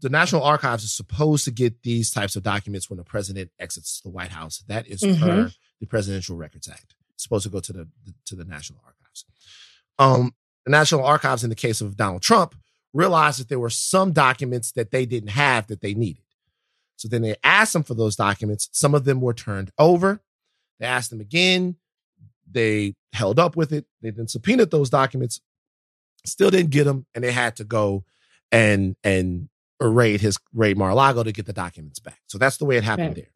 the 0.02 0.10
National 0.10 0.44
Archives 0.44 0.84
is 0.84 0.92
supposed 0.92 1.46
to 1.46 1.52
get 1.52 1.82
these 1.84 2.12
types 2.12 2.36
of 2.36 2.44
documents 2.44 2.90
when 2.90 2.98
the 2.98 3.06
president 3.06 3.52
exits 3.58 4.02
the 4.02 4.10
White 4.10 4.32
House. 4.32 4.58
That 4.68 4.86
is 4.86 5.00
per 5.00 5.08
Mhm. 5.46 5.56
the 5.80 5.88
Presidential 5.88 6.36
Records 6.36 6.68
Act. 6.68 6.96
It's 7.14 7.24
supposed 7.24 7.44
to 7.44 7.50
go 7.50 7.62
to 7.62 7.72
the 7.72 7.90
to 8.26 8.36
the 8.36 8.44
National 8.44 8.82
Archives. 8.86 9.24
Um, 10.00 10.36
the 10.66 10.72
National 10.72 11.04
Archives, 11.04 11.44
in 11.44 11.50
the 11.50 11.56
case 11.56 11.82
of 11.82 11.98
Donald 11.98 12.22
Trump, 12.22 12.56
realized 12.94 13.40
that 13.40 13.50
there 13.50 13.60
were 13.60 13.70
some 13.70 14.12
documents 14.12 14.72
that 14.74 14.92
they 14.92 15.06
didn't 15.06 15.30
have 15.30 15.68
that 15.68 15.82
they 15.82 15.94
needed. 15.94 16.24
So 16.96 17.08
then 17.08 17.22
they 17.22 17.36
asked 17.44 17.74
them 17.74 17.84
for 17.84 17.96
those 17.96 18.16
documents. 18.16 18.70
Some 18.72 18.94
of 18.96 19.04
them 19.04 19.20
were 19.20 19.34
turned 19.34 19.72
over. 19.78 20.22
They 20.80 20.86
asked 20.86 21.10
them 21.10 21.20
again. 21.20 21.76
They 22.50 22.96
held 23.14 23.40
up 23.40 23.56
with 23.56 23.74
it. 23.74 23.86
They 24.02 24.12
then 24.12 24.28
subpoenaed 24.28 24.72
those 24.72 24.90
documents. 24.90 25.42
Still 26.26 26.52
didn't 26.52 26.70
get 26.70 26.86
them, 26.86 27.06
and 27.14 27.24
they 27.24 27.32
had 27.32 27.56
to 27.58 27.64
go 27.64 28.06
and 28.52 28.96
and 29.04 29.50
raid 29.82 30.22
his 30.22 30.38
raid 30.54 30.78
Mar-a-Lago 30.78 31.24
to 31.24 31.32
get 31.34 31.46
the 31.46 31.52
documents 31.52 32.00
back. 32.00 32.20
So 32.28 32.38
that's 32.38 32.56
the 32.58 32.64
way 32.66 32.78
it 32.78 32.84
happened 32.86 33.08
Right. 33.10 33.16
there. 33.16 33.32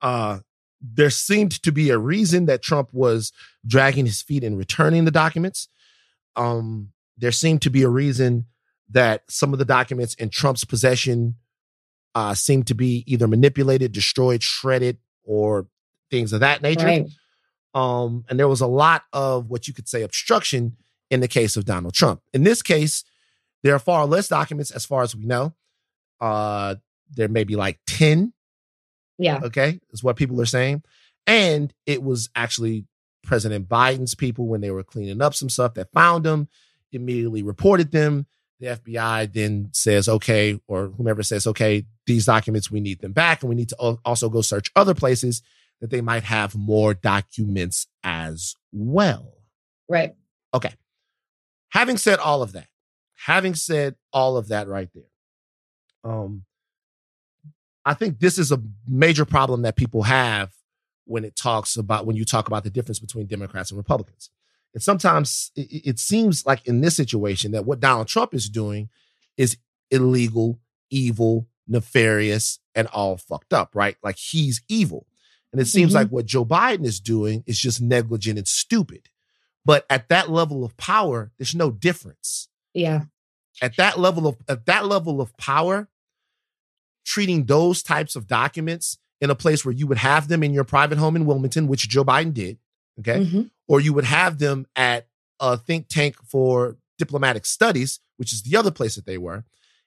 Uh, 0.00 0.38
there 0.80 1.10
seemed 1.10 1.60
to 1.62 1.72
be 1.72 1.90
a 1.90 1.98
reason 1.98 2.46
that 2.46 2.62
Trump 2.62 2.90
was 2.92 3.32
dragging 3.66 4.06
his 4.06 4.22
feet 4.22 4.44
in 4.44 4.56
returning 4.56 5.04
the 5.06 5.10
documents. 5.10 5.66
Um, 6.38 6.92
there 7.18 7.32
seemed 7.32 7.62
to 7.62 7.70
be 7.70 7.82
a 7.82 7.88
reason 7.88 8.46
that 8.90 9.22
some 9.28 9.52
of 9.52 9.58
the 9.58 9.64
documents 9.64 10.14
in 10.14 10.30
Trump's 10.30 10.64
possession 10.64 11.34
uh, 12.14 12.34
seemed 12.34 12.66
to 12.68 12.74
be 12.74 13.04
either 13.06 13.28
manipulated, 13.28 13.92
destroyed, 13.92 14.42
shredded, 14.42 14.98
or 15.24 15.66
things 16.10 16.32
of 16.32 16.40
that 16.40 16.62
nature. 16.62 16.86
Right. 16.86 17.06
Um, 17.74 18.24
and 18.28 18.38
there 18.38 18.48
was 18.48 18.60
a 18.62 18.66
lot 18.66 19.02
of 19.12 19.50
what 19.50 19.68
you 19.68 19.74
could 19.74 19.88
say 19.88 20.02
obstruction 20.02 20.76
in 21.10 21.20
the 21.20 21.28
case 21.28 21.56
of 21.56 21.64
Donald 21.64 21.94
Trump. 21.94 22.22
In 22.32 22.44
this 22.44 22.62
case, 22.62 23.04
there 23.62 23.74
are 23.74 23.78
far 23.78 24.06
less 24.06 24.28
documents 24.28 24.70
as 24.70 24.86
far 24.86 25.02
as 25.02 25.14
we 25.14 25.26
know. 25.26 25.54
Uh, 26.20 26.76
there 27.10 27.28
may 27.28 27.44
be 27.44 27.56
like 27.56 27.78
10, 27.86 28.32
Yeah. 29.18 29.40
okay, 29.44 29.80
is 29.90 30.02
what 30.02 30.16
people 30.16 30.40
are 30.40 30.46
saying. 30.46 30.82
And 31.26 31.72
it 31.86 32.02
was 32.02 32.30
actually 32.34 32.86
President 33.28 33.68
Biden's 33.68 34.14
people 34.14 34.46
when 34.46 34.62
they 34.62 34.70
were 34.70 34.82
cleaning 34.82 35.20
up 35.20 35.34
some 35.34 35.50
stuff 35.50 35.74
that 35.74 35.92
found 35.92 36.24
them, 36.24 36.48
immediately 36.90 37.42
reported 37.42 37.92
them. 37.92 38.26
The 38.58 38.68
FBI 38.68 39.32
then 39.32 39.68
says, 39.72 40.08
okay, 40.08 40.58
or 40.66 40.88
whomever 40.88 41.22
says, 41.22 41.46
okay, 41.46 41.84
these 42.06 42.24
documents, 42.24 42.70
we 42.70 42.80
need 42.80 43.00
them 43.00 43.12
back. 43.12 43.42
And 43.42 43.50
we 43.50 43.54
need 43.54 43.68
to 43.68 43.76
also 44.04 44.28
go 44.28 44.40
search 44.40 44.72
other 44.74 44.94
places 44.94 45.42
that 45.80 45.90
they 45.90 46.00
might 46.00 46.24
have 46.24 46.56
more 46.56 46.94
documents 46.94 47.86
as 48.02 48.56
well. 48.72 49.34
Right. 49.88 50.16
Okay. 50.52 50.72
Having 51.68 51.98
said 51.98 52.18
all 52.18 52.42
of 52.42 52.52
that, 52.52 52.66
having 53.14 53.54
said 53.54 53.94
all 54.12 54.36
of 54.36 54.48
that 54.48 54.66
right 54.66 54.88
there, 54.94 56.12
um, 56.12 56.44
I 57.84 57.94
think 57.94 58.18
this 58.18 58.38
is 58.38 58.50
a 58.50 58.60
major 58.88 59.24
problem 59.24 59.62
that 59.62 59.76
people 59.76 60.02
have 60.02 60.50
when 61.08 61.24
it 61.24 61.34
talks 61.36 61.76
about 61.76 62.06
when 62.06 62.16
you 62.16 62.24
talk 62.24 62.46
about 62.48 62.64
the 62.64 62.70
difference 62.70 62.98
between 62.98 63.26
Democrats 63.26 63.70
and 63.70 63.78
Republicans. 63.78 64.30
And 64.74 64.82
sometimes 64.82 65.50
it, 65.56 65.86
it- 65.86 65.98
seems 65.98 66.44
like 66.46 66.66
in 66.66 66.80
this 66.82 66.94
situation 66.96 67.52
that 67.52 67.64
what 67.64 67.80
Donald 67.80 68.06
Trump 68.08 68.34
is 68.34 68.48
doing 68.48 68.90
is 69.36 69.56
illegal, 69.90 70.60
evil, 70.90 71.48
nefarious, 71.66 72.58
and 72.74 72.86
all 72.88 73.16
fucked 73.16 73.52
up, 73.52 73.74
right? 73.74 73.96
Like 74.02 74.16
he's 74.18 74.62
evil. 74.68 75.06
And 75.52 75.60
it 75.60 75.66
seems 75.66 75.92
Mhm. 75.92 75.94
like 75.94 76.08
what 76.10 76.26
Joe 76.26 76.44
Biden 76.44 76.84
is 76.84 77.00
doing 77.00 77.42
is 77.46 77.58
just 77.58 77.80
negligent 77.80 78.38
and 78.38 78.46
stupid. 78.46 79.08
But 79.64 79.86
at 79.88 80.08
that 80.10 80.30
level 80.30 80.64
of 80.64 80.76
power, 80.76 81.32
there's 81.38 81.54
no 81.54 81.70
difference. 81.70 82.48
Yeah. 82.74 83.04
At 83.62 83.76
that 83.76 83.98
level 83.98 84.26
of 84.26 84.36
at 84.48 84.66
that 84.66 84.86
level 84.86 85.20
of 85.20 85.34
power, 85.38 85.88
treating 87.04 87.46
those 87.46 87.82
types 87.82 88.14
of 88.16 88.26
documents 88.26 88.98
in 89.20 89.30
a 89.30 89.34
place 89.34 89.64
where 89.64 89.74
you 89.74 89.86
would 89.86 89.98
have 89.98 90.28
them 90.28 90.42
in 90.42 90.52
your 90.52 90.64
private 90.64 90.98
home 90.98 91.16
in 91.16 91.26
Wilmington, 91.26 91.66
which 91.66 91.88
Joe 91.88 92.04
Biden 92.04 92.32
did, 92.32 92.58
okay, 93.00 93.24
Mhm. 93.24 93.50
or 93.66 93.80
you 93.80 93.92
would 93.92 94.04
have 94.04 94.38
them 94.38 94.66
at 94.76 95.08
a 95.40 95.56
think 95.56 95.88
tank 95.88 96.16
for 96.24 96.76
diplomatic 96.98 97.44
studies, 97.46 98.00
which 98.16 98.32
is 98.32 98.42
the 98.42 98.56
other 98.56 98.70
place 98.70 98.94
that 98.96 99.06
they 99.06 99.18
were. 99.18 99.44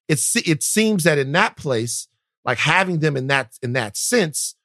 It's 0.08 0.36
it 0.36 0.64
seems 0.64 1.04
that 1.04 1.18
in 1.18 1.32
that 1.34 1.56
place, 1.58 2.08
like 2.44 2.58
having 2.58 3.00
them 3.00 3.16
in 3.16 3.28
that 3.28 3.58
in 3.62 3.74
that 3.74 3.96
sense, 3.98 4.56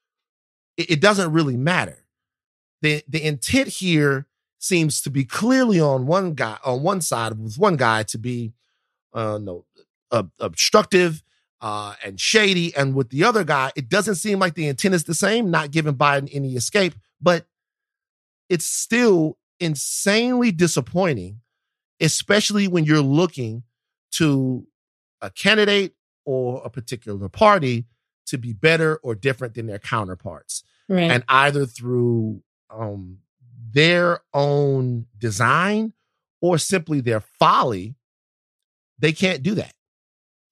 it, 0.76 0.90
it 0.92 1.00
doesn't 1.00 1.32
really 1.32 1.56
matter. 1.56 2.06
The 2.82 3.02
the 3.08 3.22
intent 3.22 3.68
here 3.68 4.26
seems 4.58 5.00
to 5.02 5.10
be 5.10 5.24
clearly 5.24 5.78
on 5.80 6.06
one 6.06 6.34
guy 6.34 6.58
on 6.64 6.82
one 6.82 7.00
side 7.00 7.38
with 7.38 7.58
one 7.58 7.76
guy 7.76 8.02
to 8.04 8.18
be 8.18 8.52
uh 9.12 9.38
no 9.38 9.64
ob- 10.12 10.32
obstructive 10.40 11.22
uh 11.66 11.94
and 12.04 12.20
shady 12.20 12.68
and 12.76 12.94
with 12.94 13.08
the 13.10 13.22
other 13.24 13.44
guy 13.44 13.70
it 13.76 13.88
doesn't 13.88 14.16
seem 14.24 14.38
like 14.38 14.54
the 14.54 14.68
intent 14.68 14.94
is 14.94 15.04
the 15.04 15.14
same 15.26 15.50
not 15.50 15.70
giving 15.70 15.94
biden 16.04 16.28
any 16.32 16.54
escape 16.54 16.94
but 17.20 17.46
it's 18.48 18.66
still 18.66 19.36
insanely 19.58 20.50
disappointing 20.52 21.40
especially 22.00 22.66
when 22.68 22.84
you're 22.84 23.00
looking 23.22 23.62
to 24.12 24.66
a 25.20 25.30
candidate 25.30 25.94
or 26.24 26.62
a 26.64 26.70
particular 26.70 27.28
party 27.28 27.86
to 28.26 28.36
be 28.36 28.52
better 28.52 28.96
or 29.02 29.14
different 29.14 29.54
than 29.54 29.66
their 29.66 29.78
counterparts 29.78 30.62
Right. 30.88 31.10
and 31.10 31.24
either 31.28 31.66
through 31.66 32.42
um, 32.70 33.18
their 33.72 34.20
own 34.32 35.06
design 35.18 35.94
or 36.40 36.58
simply 36.58 37.00
their 37.00 37.20
folly, 37.20 37.96
they 38.98 39.12
can't 39.12 39.42
do 39.42 39.54
that. 39.56 39.72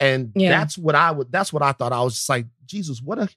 And 0.00 0.32
Yeah. 0.34 0.50
that's 0.50 0.76
what 0.76 0.94
I 0.94 1.10
would. 1.10 1.30
That's 1.30 1.52
what 1.52 1.62
I 1.62 1.72
thought. 1.72 1.92
I 1.92 2.02
was 2.02 2.14
just 2.14 2.28
like, 2.28 2.46
Jesus, 2.66 3.00
what 3.00 3.18
a 3.18 3.28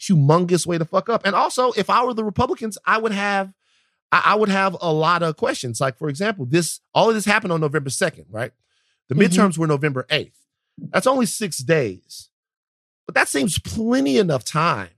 humongous 0.00 0.66
way 0.66 0.78
to 0.78 0.84
fuck 0.84 1.08
up. 1.08 1.22
And 1.24 1.34
also, 1.34 1.72
if 1.72 1.90
I 1.90 2.04
were 2.04 2.14
the 2.14 2.24
Republicans, 2.24 2.78
I 2.84 2.98
would 2.98 3.12
have, 3.12 3.52
I, 4.12 4.22
I, 4.26 4.34
would 4.34 4.48
have 4.48 4.76
a 4.80 4.92
lot 4.92 5.22
of 5.22 5.36
questions. 5.36 5.80
Like, 5.80 5.98
for 5.98 6.08
example, 6.08 6.46
this 6.46 6.80
all 6.92 7.08
of 7.08 7.14
this 7.14 7.24
happened 7.24 7.52
on 7.52 7.60
November 7.60 7.90
2nd, 7.90 8.26
right? 8.30 8.52
The 9.08 9.14
mm-hmm. 9.14 9.24
midterms 9.24 9.58
were 9.58 9.66
November 9.66 10.04
8th. 10.10 10.32
That's 10.78 11.06
only 11.06 11.26
six 11.26 11.58
days. 11.58 12.30
But 13.06 13.14
that 13.14 13.28
seems 13.28 13.58
plenty 13.58 14.18
enough 14.18 14.44
time 14.44 14.90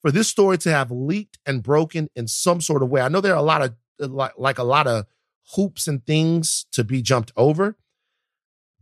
for 0.00 0.10
this 0.10 0.28
story 0.28 0.58
to 0.58 0.70
have 0.70 0.90
leaked 0.90 1.38
and 1.46 1.62
broken 1.62 2.10
in 2.14 2.28
some 2.28 2.60
sort 2.60 2.82
of 2.82 2.90
way. 2.90 3.00
I 3.00 3.08
know 3.08 3.20
there 3.20 3.32
are 3.32 3.38
a 3.38 3.42
lot 3.42 3.62
of 3.62 3.74
like, 3.98 4.32
like 4.36 4.58
a 4.58 4.64
lot 4.64 4.86
of 4.86 5.06
hoops 5.54 5.88
and 5.88 6.04
things 6.04 6.66
to 6.72 6.84
be 6.84 7.02
jumped 7.02 7.32
over. 7.36 7.76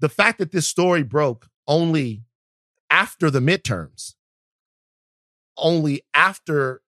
The 0.01 0.09
fact 0.09 0.39
that 0.39 0.53
this 0.53 0.67
story 0.67 1.03
broke 1.03 1.49
only 1.69 2.25
after 2.91 3.31
the 3.31 3.41
midterms, 3.41 4.15
only 5.57 6.03
after 6.15 6.83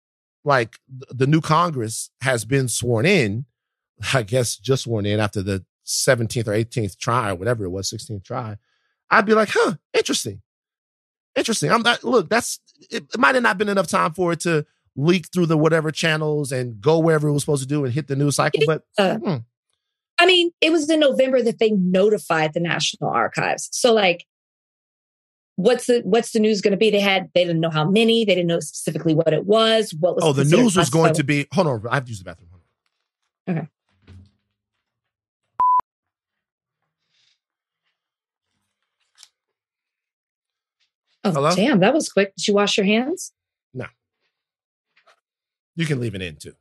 like 0.44 0.78
the 0.88 1.26
new 1.26 1.40
Congress 1.40 2.10
has 2.20 2.44
been 2.44 2.68
sworn 2.68 3.06
in, 3.06 3.44
I 4.12 4.22
guess 4.22 4.56
just 4.56 4.84
sworn 4.84 5.06
in 5.06 5.20
after 5.20 5.42
the 5.42 5.64
17th 5.86 6.48
or 6.48 6.52
18th 6.52 6.98
try 6.98 7.30
or 7.30 7.34
whatever 7.34 7.64
it 7.64 7.70
was, 7.70 7.90
16th 7.90 8.24
try, 8.24 8.56
I'd 9.10 9.26
be 9.26 9.34
like, 9.34 9.50
huh, 9.52 9.74
interesting. 9.92 10.42
Interesting. 11.36 11.70
I'm 11.70 11.82
not, 11.82 12.02
look, 12.02 12.28
that's, 12.28 12.60
it, 12.90 13.04
it 13.12 13.18
might 13.18 13.34
have 13.34 13.44
not 13.44 13.58
been 13.58 13.68
enough 13.68 13.86
time 13.86 14.12
for 14.12 14.32
it 14.32 14.40
to 14.40 14.66
leak 14.96 15.26
through 15.32 15.46
the 15.46 15.56
whatever 15.56 15.90
channels 15.90 16.52
and 16.52 16.80
go 16.80 16.98
wherever 16.98 17.28
it 17.28 17.32
was 17.32 17.42
supposed 17.42 17.62
to 17.62 17.68
do 17.68 17.84
and 17.84 17.94
hit 17.94 18.08
the 18.08 18.16
news 18.16 18.36
cycle. 18.36 18.62
But 18.66 18.84
uh, 18.98 19.16
hmm. 19.18 19.36
I 20.22 20.26
mean, 20.26 20.52
it 20.60 20.70
was 20.70 20.88
in 20.88 21.00
November 21.00 21.42
that 21.42 21.58
they 21.58 21.72
notified 21.72 22.52
the 22.54 22.60
National 22.60 23.10
Archives. 23.10 23.68
So 23.72 23.92
like, 23.92 24.24
what's 25.56 25.86
the 25.86 26.00
what's 26.04 26.30
the 26.30 26.38
news 26.38 26.60
going 26.60 26.70
to 26.70 26.76
be? 26.76 26.90
They 26.90 27.00
had 27.00 27.28
they 27.34 27.44
didn't 27.44 27.58
know 27.58 27.70
how 27.70 27.90
many, 27.90 28.24
they 28.24 28.36
didn't 28.36 28.46
know 28.46 28.60
specifically 28.60 29.16
what 29.16 29.32
it 29.32 29.46
was. 29.46 29.92
What 29.98 30.14
was 30.14 30.24
oh 30.24 30.32
the 30.32 30.44
news 30.44 30.76
was 30.76 30.90
going 30.90 31.14
to 31.14 31.24
be? 31.24 31.48
Hold 31.52 31.66
on, 31.66 31.84
I 31.90 31.96
have 31.96 32.04
to 32.04 32.10
use 32.10 32.20
the 32.20 32.24
bathroom. 32.24 32.50
Okay. 33.48 33.68
Oh 41.24 41.32
Hello? 41.32 41.56
damn, 41.56 41.80
that 41.80 41.94
was 41.94 42.08
quick. 42.08 42.32
Did 42.36 42.46
you 42.46 42.54
wash 42.54 42.76
your 42.76 42.86
hands? 42.86 43.32
No. 43.74 43.86
You 45.74 45.84
can 45.84 45.98
leave 45.98 46.14
it 46.14 46.22
in 46.22 46.36
too. 46.36 46.54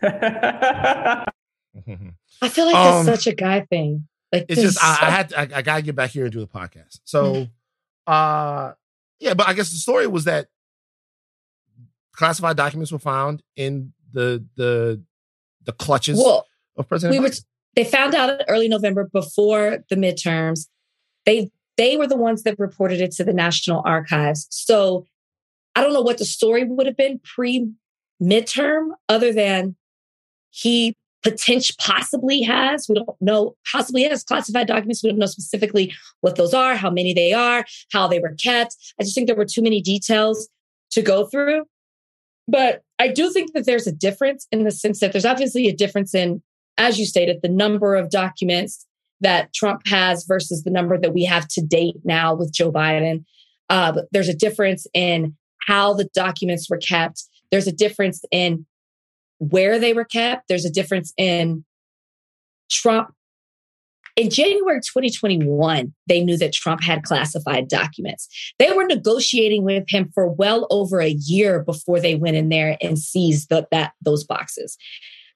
I 2.42 2.48
feel 2.48 2.66
like 2.66 2.74
um, 2.74 3.06
that's 3.06 3.24
such 3.24 3.32
a 3.32 3.36
guy 3.36 3.60
thing. 3.62 4.06
Like 4.32 4.46
it's 4.48 4.60
just 4.60 4.82
I, 4.82 4.98
I, 5.00 5.10
had 5.10 5.28
to, 5.30 5.38
I, 5.38 5.58
I, 5.58 5.62
gotta 5.62 5.82
get 5.82 5.94
back 5.94 6.10
here 6.10 6.24
and 6.24 6.32
do 6.32 6.40
the 6.40 6.46
podcast. 6.46 7.00
So 7.04 7.32
mm-hmm. 7.32 7.42
uh 8.06 8.72
yeah, 9.20 9.34
but 9.34 9.48
I 9.48 9.54
guess 9.54 9.70
the 9.70 9.78
story 9.78 10.06
was 10.06 10.24
that 10.24 10.48
classified 12.12 12.56
documents 12.56 12.92
were 12.92 12.98
found 12.98 13.42
in 13.56 13.92
the 14.12 14.44
the 14.56 15.02
the 15.64 15.72
clutches 15.72 16.18
well, 16.18 16.46
of 16.76 16.88
President. 16.88 17.18
We 17.18 17.24
were 17.24 17.34
they 17.74 17.84
found 17.84 18.14
out 18.14 18.40
early 18.48 18.68
November 18.68 19.08
before 19.12 19.78
the 19.88 19.96
midterms. 19.96 20.68
They 21.26 21.50
they 21.76 21.96
were 21.96 22.06
the 22.06 22.16
ones 22.16 22.42
that 22.44 22.58
reported 22.58 23.00
it 23.00 23.12
to 23.12 23.24
the 23.24 23.32
National 23.32 23.82
Archives. 23.84 24.46
So 24.50 25.06
I 25.74 25.82
don't 25.82 25.92
know 25.92 26.02
what 26.02 26.18
the 26.18 26.24
story 26.24 26.64
would 26.64 26.86
have 26.86 26.96
been 26.96 27.20
pre 27.20 27.70
midterm, 28.22 28.90
other 29.08 29.32
than 29.32 29.76
he 30.50 30.96
potentially 31.24 31.76
possibly 31.80 32.42
has. 32.42 32.86
We 32.88 32.96
don't 32.96 33.08
know, 33.20 33.56
possibly 33.72 34.04
has 34.04 34.22
classified 34.22 34.68
documents. 34.68 35.02
We 35.02 35.10
don't 35.10 35.18
know 35.18 35.26
specifically 35.26 35.92
what 36.20 36.36
those 36.36 36.54
are, 36.54 36.76
how 36.76 36.90
many 36.90 37.14
they 37.14 37.32
are, 37.32 37.64
how 37.92 38.06
they 38.06 38.20
were 38.20 38.34
kept. 38.34 38.76
I 39.00 39.02
just 39.02 39.14
think 39.14 39.26
there 39.26 39.36
were 39.36 39.46
too 39.46 39.62
many 39.62 39.80
details 39.80 40.48
to 40.92 41.02
go 41.02 41.26
through. 41.26 41.64
But 42.46 42.82
I 42.98 43.08
do 43.08 43.32
think 43.32 43.54
that 43.54 43.64
there's 43.64 43.86
a 43.86 43.92
difference 43.92 44.46
in 44.52 44.64
the 44.64 44.70
sense 44.70 45.00
that 45.00 45.12
there's 45.12 45.24
obviously 45.24 45.66
a 45.66 45.74
difference 45.74 46.14
in, 46.14 46.42
as 46.76 46.98
you 46.98 47.06
stated, 47.06 47.40
the 47.42 47.48
number 47.48 47.96
of 47.96 48.10
documents 48.10 48.86
that 49.20 49.52
Trump 49.54 49.86
has 49.86 50.24
versus 50.24 50.62
the 50.62 50.70
number 50.70 50.98
that 50.98 51.14
we 51.14 51.24
have 51.24 51.48
to 51.48 51.62
date 51.62 51.96
now 52.04 52.34
with 52.34 52.52
Joe 52.52 52.70
Biden. 52.70 53.24
Uh, 53.70 54.02
there's 54.12 54.28
a 54.28 54.34
difference 54.34 54.86
in 54.92 55.34
how 55.66 55.94
the 55.94 56.04
documents 56.14 56.68
were 56.68 56.76
kept. 56.76 57.24
There's 57.50 57.66
a 57.66 57.72
difference 57.72 58.22
in 58.30 58.66
where 59.38 59.78
they 59.78 59.92
were 59.92 60.04
kept. 60.04 60.48
There's 60.48 60.64
a 60.64 60.70
difference 60.70 61.12
in 61.16 61.64
Trump. 62.70 63.12
In 64.16 64.30
January 64.30 64.78
2021, 64.78 65.92
they 66.06 66.22
knew 66.22 66.36
that 66.38 66.52
Trump 66.52 66.84
had 66.84 67.02
classified 67.02 67.68
documents. 67.68 68.28
They 68.60 68.70
were 68.70 68.86
negotiating 68.86 69.64
with 69.64 69.84
him 69.88 70.12
for 70.14 70.28
well 70.28 70.68
over 70.70 71.00
a 71.00 71.08
year 71.08 71.64
before 71.64 71.98
they 71.98 72.14
went 72.14 72.36
in 72.36 72.48
there 72.48 72.76
and 72.80 72.96
seized 72.96 73.48
the, 73.48 73.66
that 73.72 73.92
those 74.00 74.22
boxes. 74.22 74.78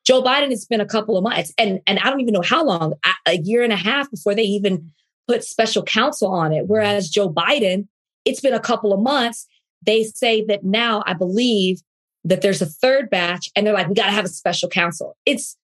Joe 0.07 0.23
Biden, 0.23 0.53
it's 0.53 0.65
been 0.65 0.81
a 0.81 0.87
couple 0.87 1.17
of 1.17 1.25
months, 1.25 1.53
and 1.59 1.81
and 1.87 1.99
I 1.99 2.09
don't 2.09 2.21
even 2.21 2.33
know 2.33 2.43
how 2.43 2.65
long, 2.65 2.95
a 3.27 3.37
year 3.39 3.63
and 3.63 3.73
a 3.73 3.77
half 3.77 4.11
before 4.11 4.35
they 4.35 4.45
even 4.45 4.91
put 5.27 5.45
special 5.45 5.83
counsel 5.83 6.33
on 6.33 6.53
it. 6.53 6.67
Whereas 6.67 7.11
Joe 7.11 7.29
Biden, 7.29 7.89
it's 8.25 8.41
been 8.41 8.55
a 8.55 8.61
couple 8.61 8.93
of 8.93 9.01
months. 9.01 9.47
They 9.85 10.05
say 10.05 10.45
that 10.47 10.65
now, 10.65 11.03
I 11.07 11.15
believe 11.15 11.83
that 12.29 12.43
there's 12.43 12.62
a 12.62 12.67
third 12.67 13.11
batch, 13.11 13.51
and 13.57 13.67
they're 13.67 13.75
like, 13.75 13.88
we 13.88 13.95
got 13.95 14.07
to 14.07 14.12
have 14.12 14.25
a 14.25 14.29
special 14.29 14.69
counsel. 14.69 15.17
It's 15.27 15.57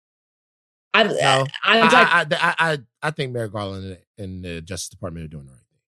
I'm, 0.93 1.09
no, 1.09 1.47
I'm 1.65 1.81
like, 1.81 1.93
I, 1.93 2.27
I, 2.31 2.55
I, 2.59 2.79
I, 3.03 3.11
think 3.11 3.33
Merrick 3.33 3.53
Garland 3.53 3.99
and 4.17 4.45
the 4.45 4.61
Justice 4.61 4.91
Department 4.91 5.25
are 5.25 5.29
doing 5.29 5.47
the 5.47 5.51
right 5.51 5.59
thing. 5.59 5.79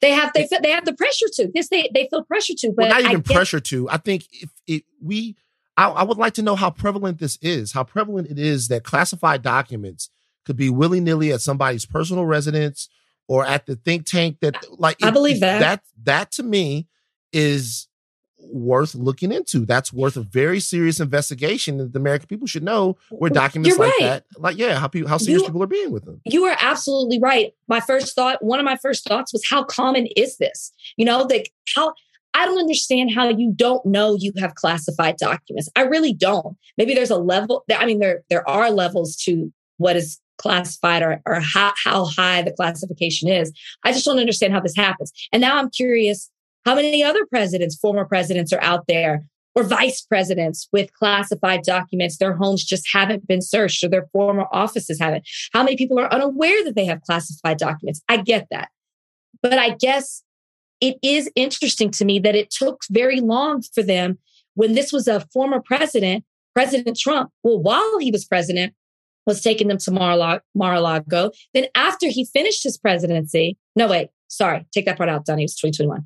They 0.00 0.10
have 0.10 0.32
they 0.34 0.48
they 0.62 0.72
have 0.72 0.84
the 0.84 0.92
pressure 0.92 1.26
to 1.34 1.50
this. 1.54 1.68
They 1.68 1.88
they 1.94 2.08
feel 2.10 2.24
pressure 2.24 2.54
to, 2.58 2.72
but 2.76 2.88
well, 2.88 3.02
not 3.02 3.10
even 3.10 3.22
pressure 3.22 3.60
to. 3.60 3.88
I 3.88 3.96
think 3.96 4.26
if 4.32 4.50
it, 4.66 4.84
we 5.00 5.36
I, 5.76 5.88
I 5.88 6.02
would 6.02 6.18
like 6.18 6.34
to 6.34 6.42
know 6.42 6.56
how 6.56 6.70
prevalent 6.70 7.18
this 7.18 7.38
is, 7.40 7.72
how 7.72 7.84
prevalent 7.84 8.28
it 8.28 8.38
is 8.38 8.68
that 8.68 8.82
classified 8.82 9.42
documents 9.42 10.10
could 10.44 10.56
be 10.56 10.68
willy 10.68 11.00
nilly 11.00 11.32
at 11.32 11.40
somebody's 11.40 11.86
personal 11.86 12.26
residence 12.26 12.88
or 13.28 13.46
at 13.46 13.66
the 13.66 13.76
think 13.76 14.04
tank 14.04 14.38
that 14.40 14.64
like 14.78 14.96
I 15.02 15.10
believe 15.10 15.40
that. 15.40 15.60
That 15.60 15.82
that 16.02 16.32
to 16.32 16.42
me 16.42 16.88
is 17.32 17.88
worth 18.52 18.94
looking 18.94 19.32
into. 19.32 19.66
That's 19.66 19.92
worth 19.92 20.16
a 20.16 20.22
very 20.22 20.60
serious 20.60 21.00
investigation 21.00 21.78
that 21.78 21.92
the 21.92 21.98
American 21.98 22.28
people 22.28 22.46
should 22.46 22.62
know 22.62 22.96
where 23.10 23.30
documents 23.30 23.76
You're 23.76 23.86
like 23.86 23.92
right. 24.00 24.08
that, 24.08 24.24
like 24.38 24.56
yeah, 24.56 24.78
how 24.78 24.88
people 24.88 25.08
how 25.08 25.18
serious 25.18 25.42
you, 25.42 25.48
people 25.48 25.62
are 25.62 25.68
being 25.68 25.90
with 25.90 26.04
them. 26.04 26.20
You 26.24 26.44
are 26.44 26.56
absolutely 26.60 27.18
right. 27.20 27.52
My 27.68 27.80
first 27.80 28.14
thought, 28.14 28.42
one 28.42 28.58
of 28.58 28.64
my 28.64 28.76
first 28.76 29.06
thoughts 29.06 29.32
was 29.32 29.42
how 29.48 29.64
common 29.64 30.06
is 30.16 30.38
this? 30.38 30.72
You 30.96 31.04
know, 31.04 31.22
like 31.22 31.52
how 31.74 31.94
I 32.34 32.44
don't 32.44 32.58
understand 32.58 33.12
how 33.14 33.28
you 33.28 33.52
don't 33.54 33.84
know 33.86 34.16
you 34.18 34.32
have 34.38 34.54
classified 34.54 35.16
documents. 35.16 35.70
I 35.74 35.82
really 35.82 36.12
don't. 36.12 36.56
Maybe 36.76 36.94
there's 36.94 37.10
a 37.10 37.16
level. 37.16 37.64
I 37.74 37.86
mean, 37.86 37.98
there 37.98 38.22
there 38.28 38.48
are 38.48 38.70
levels 38.70 39.16
to 39.24 39.52
what 39.78 39.96
is 39.96 40.20
classified 40.38 41.02
or, 41.02 41.20
or 41.26 41.40
how, 41.40 41.72
how 41.84 42.04
high 42.04 42.42
the 42.42 42.52
classification 42.52 43.28
is. 43.28 43.52
I 43.84 43.92
just 43.92 44.04
don't 44.04 44.18
understand 44.18 44.52
how 44.52 44.60
this 44.60 44.76
happens. 44.76 45.12
And 45.32 45.40
now 45.40 45.56
I'm 45.56 45.70
curious 45.70 46.30
how 46.66 46.74
many 46.74 47.02
other 47.02 47.24
presidents, 47.24 47.78
former 47.78 48.04
presidents, 48.04 48.52
are 48.52 48.60
out 48.60 48.84
there 48.88 49.24
or 49.54 49.62
vice 49.62 50.02
presidents 50.02 50.68
with 50.70 50.92
classified 50.92 51.62
documents. 51.62 52.18
Their 52.18 52.34
homes 52.34 52.62
just 52.62 52.86
haven't 52.92 53.26
been 53.26 53.40
searched 53.40 53.82
or 53.82 53.88
their 53.88 54.06
former 54.12 54.44
offices 54.52 55.00
haven't. 55.00 55.26
How 55.54 55.62
many 55.62 55.76
people 55.76 55.98
are 55.98 56.12
unaware 56.12 56.62
that 56.64 56.76
they 56.76 56.84
have 56.84 57.00
classified 57.00 57.56
documents? 57.56 58.02
I 58.06 58.18
get 58.18 58.48
that. 58.50 58.68
But 59.42 59.54
I 59.54 59.70
guess 59.70 60.22
it 60.82 60.98
is 61.02 61.30
interesting 61.34 61.90
to 61.92 62.04
me 62.04 62.18
that 62.18 62.34
it 62.36 62.50
took 62.50 62.82
very 62.90 63.20
long 63.20 63.62
for 63.62 63.82
them 63.82 64.18
when 64.54 64.74
this 64.74 64.92
was 64.92 65.08
a 65.08 65.20
former 65.32 65.60
president, 65.60 66.24
President 66.54 66.98
Trump, 66.98 67.30
well, 67.42 67.58
while 67.58 67.98
he 67.98 68.10
was 68.10 68.26
president, 68.26 68.74
was 69.26 69.40
taking 69.40 69.68
them 69.68 69.78
to 69.78 69.90
Mar-a-Lago. 69.90 71.30
Then 71.54 71.66
after 71.74 72.08
he 72.08 72.26
finished 72.26 72.62
his 72.62 72.76
presidency, 72.76 73.56
no, 73.74 73.88
wait, 73.88 74.08
sorry, 74.28 74.66
take 74.72 74.84
that 74.84 74.98
part 74.98 75.08
out, 75.08 75.24
Donnie, 75.24 75.42
it 75.42 75.46
was 75.46 75.56
2021. 75.56 76.04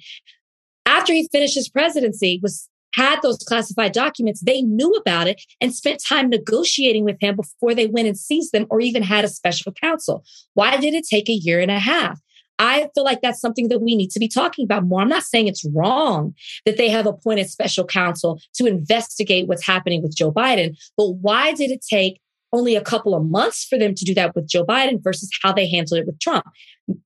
After 0.90 1.12
he 1.12 1.28
finished 1.30 1.54
his 1.54 1.68
presidency, 1.68 2.40
was 2.42 2.68
had 2.94 3.20
those 3.22 3.38
classified 3.38 3.92
documents, 3.92 4.40
they 4.40 4.62
knew 4.62 4.90
about 4.94 5.28
it 5.28 5.40
and 5.60 5.72
spent 5.72 6.02
time 6.04 6.28
negotiating 6.28 7.04
with 7.04 7.16
him 7.20 7.36
before 7.36 7.72
they 7.72 7.86
went 7.86 8.08
and 8.08 8.18
seized 8.18 8.50
them 8.50 8.66
or 8.70 8.80
even 8.80 9.04
had 9.04 9.24
a 9.24 9.28
special 9.28 9.70
counsel. 9.72 10.24
Why 10.54 10.76
did 10.78 10.94
it 10.94 11.06
take 11.08 11.28
a 11.28 11.32
year 11.32 11.60
and 11.60 11.70
a 11.70 11.78
half? 11.78 12.20
I 12.58 12.88
feel 12.92 13.04
like 13.04 13.20
that's 13.22 13.40
something 13.40 13.68
that 13.68 13.80
we 13.80 13.94
need 13.94 14.10
to 14.10 14.18
be 14.18 14.26
talking 14.26 14.64
about 14.64 14.84
more. 14.84 15.00
I'm 15.00 15.08
not 15.08 15.22
saying 15.22 15.46
it's 15.46 15.64
wrong 15.64 16.34
that 16.66 16.76
they 16.76 16.88
have 16.88 17.06
appointed 17.06 17.48
special 17.48 17.84
counsel 17.86 18.40
to 18.54 18.66
investigate 18.66 19.46
what's 19.46 19.64
happening 19.64 20.02
with 20.02 20.16
Joe 20.16 20.32
Biden, 20.32 20.76
but 20.96 21.10
why 21.10 21.54
did 21.54 21.70
it 21.70 21.86
take 21.88 22.20
only 22.52 22.76
a 22.76 22.80
couple 22.80 23.14
of 23.14 23.24
months 23.24 23.64
for 23.64 23.78
them 23.78 23.94
to 23.94 24.04
do 24.04 24.14
that 24.14 24.34
with 24.34 24.48
Joe 24.48 24.64
Biden 24.64 25.02
versus 25.02 25.30
how 25.42 25.52
they 25.52 25.68
handled 25.68 26.00
it 26.00 26.06
with 26.06 26.18
Trump? 26.20 26.44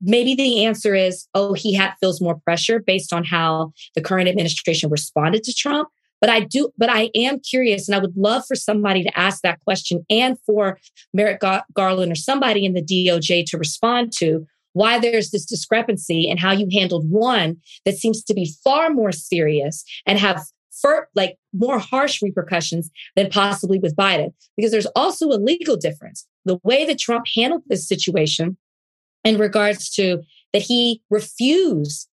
Maybe 0.00 0.34
the 0.34 0.64
answer 0.64 0.94
is, 0.94 1.26
oh, 1.34 1.52
he 1.52 1.78
feels 2.00 2.20
more 2.20 2.36
pressure 2.36 2.80
based 2.80 3.12
on 3.12 3.24
how 3.24 3.72
the 3.94 4.00
current 4.00 4.28
administration 4.28 4.90
responded 4.90 5.42
to 5.44 5.54
Trump. 5.54 5.88
But 6.20 6.30
I 6.30 6.40
do, 6.40 6.70
but 6.78 6.88
I 6.88 7.10
am 7.14 7.38
curious, 7.40 7.86
and 7.86 7.94
I 7.94 7.98
would 7.98 8.16
love 8.16 8.46
for 8.46 8.54
somebody 8.54 9.02
to 9.02 9.18
ask 9.18 9.42
that 9.42 9.60
question 9.60 10.06
and 10.08 10.38
for 10.46 10.78
Merrick 11.12 11.42
Garland 11.74 12.10
or 12.10 12.14
somebody 12.14 12.64
in 12.64 12.72
the 12.72 12.82
DOJ 12.82 13.44
to 13.48 13.58
respond 13.58 14.12
to 14.18 14.46
why 14.72 14.98
there's 14.98 15.30
this 15.30 15.44
discrepancy 15.44 16.28
and 16.28 16.40
how 16.40 16.52
you 16.52 16.68
handled 16.72 17.10
one 17.10 17.56
that 17.84 17.96
seems 17.96 18.22
to 18.24 18.34
be 18.34 18.54
far 18.64 18.90
more 18.90 19.12
serious 19.12 19.84
and 20.06 20.18
have 20.18 20.44
for 20.80 21.08
like 21.14 21.36
more 21.52 21.78
harsh 21.78 22.22
repercussions 22.22 22.90
than 23.16 23.30
possibly 23.30 23.78
with 23.78 23.96
Biden, 23.96 24.32
because 24.56 24.72
there's 24.72 24.86
also 24.96 25.28
a 25.28 25.38
legal 25.38 25.76
difference. 25.76 26.26
The 26.44 26.58
way 26.62 26.84
that 26.84 26.98
Trump 26.98 27.26
handled 27.34 27.62
this 27.66 27.88
situation 27.88 28.56
in 29.24 29.38
regards 29.38 29.90
to 29.94 30.22
that 30.52 30.62
he 30.62 31.02
refused 31.10 32.08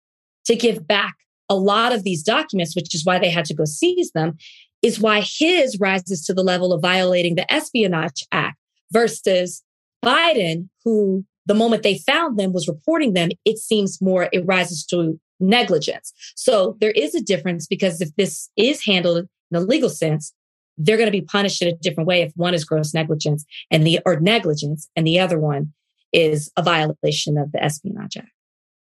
to 0.47 0.57
give 0.57 0.87
back 0.87 1.15
a 1.49 1.57
lot 1.57 1.93
of 1.93 2.05
these 2.05 2.23
documents, 2.23 2.77
which 2.77 2.95
is 2.95 3.05
why 3.05 3.19
they 3.19 3.31
had 3.31 3.45
to 3.47 3.55
go 3.55 3.65
seize 3.65 4.13
them, 4.13 4.37
is 4.83 5.01
why 5.01 5.21
his 5.21 5.79
rises 5.81 6.25
to 6.25 6.33
the 6.33 6.43
level 6.43 6.73
of 6.73 6.81
violating 6.81 7.35
the 7.35 7.53
Espionage 7.53 8.25
Act 8.33 8.57
versus 8.93 9.63
Biden, 10.05 10.69
who 10.85 11.25
the 11.47 11.55
moment 11.55 11.83
they 11.83 11.99
found 11.99 12.39
them 12.39 12.53
was 12.53 12.69
reporting 12.69 13.13
them, 13.13 13.31
it 13.45 13.59
seems 13.59 14.01
more, 14.01 14.29
it 14.33 14.47
rises 14.47 14.87
to 14.87 15.19
negligence. 15.41 16.13
So 16.37 16.77
there 16.81 16.91
is 16.93 17.15
a 17.15 17.21
difference 17.23 17.67
because 17.67 18.01
if 18.01 18.15
this 18.17 18.51
is 18.57 18.85
handled 18.85 19.19
in 19.19 19.27
the 19.51 19.61
legal 19.61 19.89
sense, 19.91 20.33
they're 20.79 20.97
going 20.97 21.07
to 21.09 21.13
be 21.13 21.21
punished 21.23 21.61
in 21.63 21.69
a 21.69 21.77
different 21.77 22.07
way 22.07 22.23
if 22.23 22.33
one 22.37 22.55
is 22.55 22.65
gross 22.65 22.95
negligence 22.95 23.45
and 23.71 23.87
the 23.87 24.01
or 24.07 24.19
negligence 24.21 24.89
and 24.97 25.07
the 25.07 25.19
other 25.19 25.39
one 25.39 25.73
is 26.13 26.51
a 26.57 26.63
violation 26.63 27.37
of 27.39 27.53
the 27.53 27.63
Espionage 27.63 28.17
Act. 28.17 28.29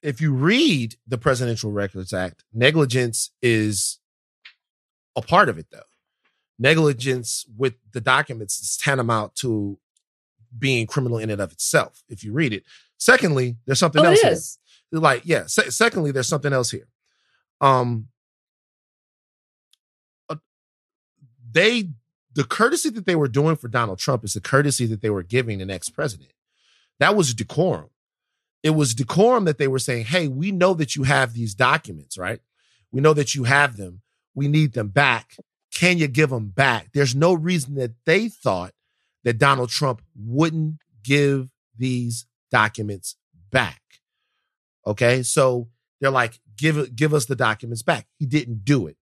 If 0.02 0.22
you 0.22 0.34
read 0.34 0.96
the 1.08 1.18
Presidential 1.18 1.72
Records 1.72 2.14
Act, 2.14 2.44
negligence 2.54 3.32
is 3.42 4.00
a 5.16 5.22
part 5.22 5.50
of 5.50 5.58
it 5.58 5.68
though. 5.72 5.82
Negligence 6.58 7.46
with 7.58 7.76
the 7.92 8.02
documents 8.02 8.60
is 8.60 8.78
tantamount 8.78 9.36
to 9.36 9.78
being 10.58 10.88
criminal 10.88 11.18
in 11.18 11.30
and 11.30 11.42
of 11.42 11.52
itself 11.52 12.02
if 12.10 12.24
you 12.24 12.34
read 12.34 12.54
it. 12.54 12.64
Secondly, 12.98 13.56
there's 13.66 13.80
something 13.80 14.02
Oh, 14.02 14.10
else 14.10 14.20
it 14.20 14.24
here. 14.26 14.34
is. 14.34 14.58
Like, 14.92 15.24
yeah. 15.26 15.46
Se- 15.46 15.70
secondly, 15.70 16.12
there's 16.12 16.28
something 16.28 16.54
else 16.54 16.72
here. 16.72 16.88
Um, 17.62 18.08
uh, 20.30 20.36
they 21.52 21.90
the 22.36 22.44
courtesy 22.44 22.90
that 22.92 23.06
they 23.06 23.16
were 23.16 23.28
doing 23.28 23.56
for 23.56 23.68
Donald 23.68 24.00
Trump 24.00 24.24
is 24.24 24.34
the 24.34 24.42
courtesy 24.42 24.86
that 24.86 25.02
they 25.02 25.10
were 25.10 25.24
giving 25.24 25.60
the 25.60 25.66
next 25.66 25.90
president. 25.90 26.32
That 27.00 27.16
was 27.16 27.34
decorum. 27.34 27.90
It 28.64 28.72
was 28.72 28.94
decorum 28.94 29.46
that 29.46 29.58
they 29.58 29.68
were 29.68 29.80
saying, 29.80 30.06
"Hey, 30.06 30.28
we 30.28 30.52
know 30.52 30.74
that 30.74 30.96
you 30.96 31.04
have 31.04 31.34
these 31.34 31.56
documents, 31.56 32.18
right? 32.18 32.40
We 32.92 33.02
know 33.02 33.14
that 33.14 33.36
you 33.36 33.46
have 33.46 33.78
them. 33.78 34.02
We 34.34 34.48
need 34.48 34.74
them 34.74 34.90
back. 34.90 35.38
Can 35.74 35.98
you 35.98 36.08
give 36.08 36.30
them 36.30 36.50
back?" 36.50 36.92
There's 36.94 37.16
no 37.16 37.34
reason 37.34 37.76
that 37.76 37.92
they 38.06 38.30
thought 38.30 38.74
that 39.24 39.38
Donald 39.38 39.70
Trump 39.70 40.02
wouldn't 40.16 40.80
give 41.04 41.50
these 41.78 42.26
documents 42.52 43.16
back. 43.52 43.82
Okay, 44.86 45.24
so 45.24 45.68
they're 46.00 46.10
like, 46.10 46.40
"Give 46.58 46.78
it, 46.78 46.96
give 46.96 47.14
us 47.14 47.26
the 47.26 47.36
documents 47.36 47.82
back." 47.84 48.08
He 48.18 48.26
didn't 48.26 48.64
do 48.66 48.88
it. 48.88 48.98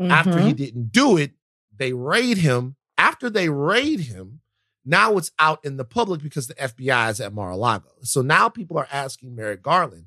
After 0.00 0.32
Mhm. 0.32 0.46
he 0.46 0.52
didn't 0.52 0.92
do 0.92 1.16
it, 1.16 1.32
they 1.76 1.92
raid 1.92 2.38
him. 2.38 2.76
After 2.96 3.28
they 3.28 3.48
raid 3.48 4.00
him, 4.00 4.40
now 4.84 5.16
it's 5.16 5.32
out 5.38 5.64
in 5.64 5.76
the 5.76 5.84
public 5.84 6.22
because 6.22 6.46
the 6.46 6.54
FBI 6.54 7.10
is 7.10 7.20
at 7.20 7.34
Mar-a-Lago. 7.34 7.90
So 8.02 8.22
now 8.22 8.48
people 8.48 8.78
are 8.78 8.88
asking 8.92 9.34
Merrick 9.34 9.62
Garland, 9.62 10.06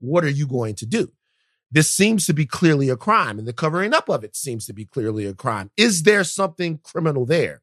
what 0.00 0.24
are 0.24 0.28
you 0.30 0.46
going 0.46 0.74
to 0.76 0.86
do? 0.86 1.12
This 1.70 1.90
seems 1.90 2.26
to 2.26 2.32
be 2.32 2.46
clearly 2.46 2.88
a 2.88 2.96
crime, 2.96 3.38
and 3.38 3.46
the 3.46 3.52
covering 3.52 3.92
up 3.94 4.08
of 4.08 4.24
it 4.24 4.34
seems 4.34 4.66
to 4.66 4.72
be 4.72 4.84
clearly 4.84 5.24
a 5.26 5.34
crime. 5.34 5.70
Is 5.76 6.02
there 6.02 6.24
something 6.24 6.78
criminal 6.78 7.24
there? 7.26 7.62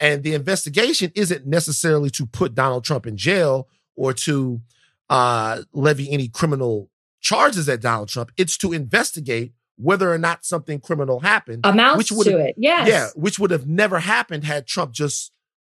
And 0.00 0.22
the 0.22 0.34
investigation 0.34 1.10
isn't 1.14 1.46
necessarily 1.46 2.10
to 2.10 2.26
put 2.26 2.54
Donald 2.54 2.84
Trump 2.84 3.06
in 3.06 3.16
jail 3.16 3.68
or 3.96 4.12
to 4.12 4.60
uh, 5.10 5.62
levy 5.72 6.10
any 6.10 6.28
criminal 6.28 6.90
charges 7.20 7.68
at 7.68 7.80
Donald 7.80 8.08
Trump. 8.08 8.32
It's 8.36 8.56
to 8.58 8.72
investigate 8.72 9.52
whether 9.76 10.12
or 10.12 10.18
not 10.18 10.44
something 10.44 10.80
criminal 10.80 11.20
happened. 11.20 11.60
amounts 11.64 11.98
which 11.98 12.12
would 12.12 12.24
to 12.24 12.38
it. 12.38 12.54
Yes. 12.58 12.88
Yeah, 12.88 13.08
which 13.14 13.38
would 13.38 13.50
have 13.50 13.66
never 13.66 14.00
happened 14.00 14.44
had 14.44 14.66
Trump 14.66 14.92
just 14.92 15.32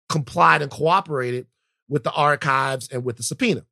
complied 0.08 0.62
and 0.62 0.70
cooperated 0.70 1.46
with 1.88 2.04
the 2.04 2.12
archives 2.12 2.88
and 2.88 3.04
with 3.04 3.16
the 3.16 3.22
subpoena. 3.22 3.64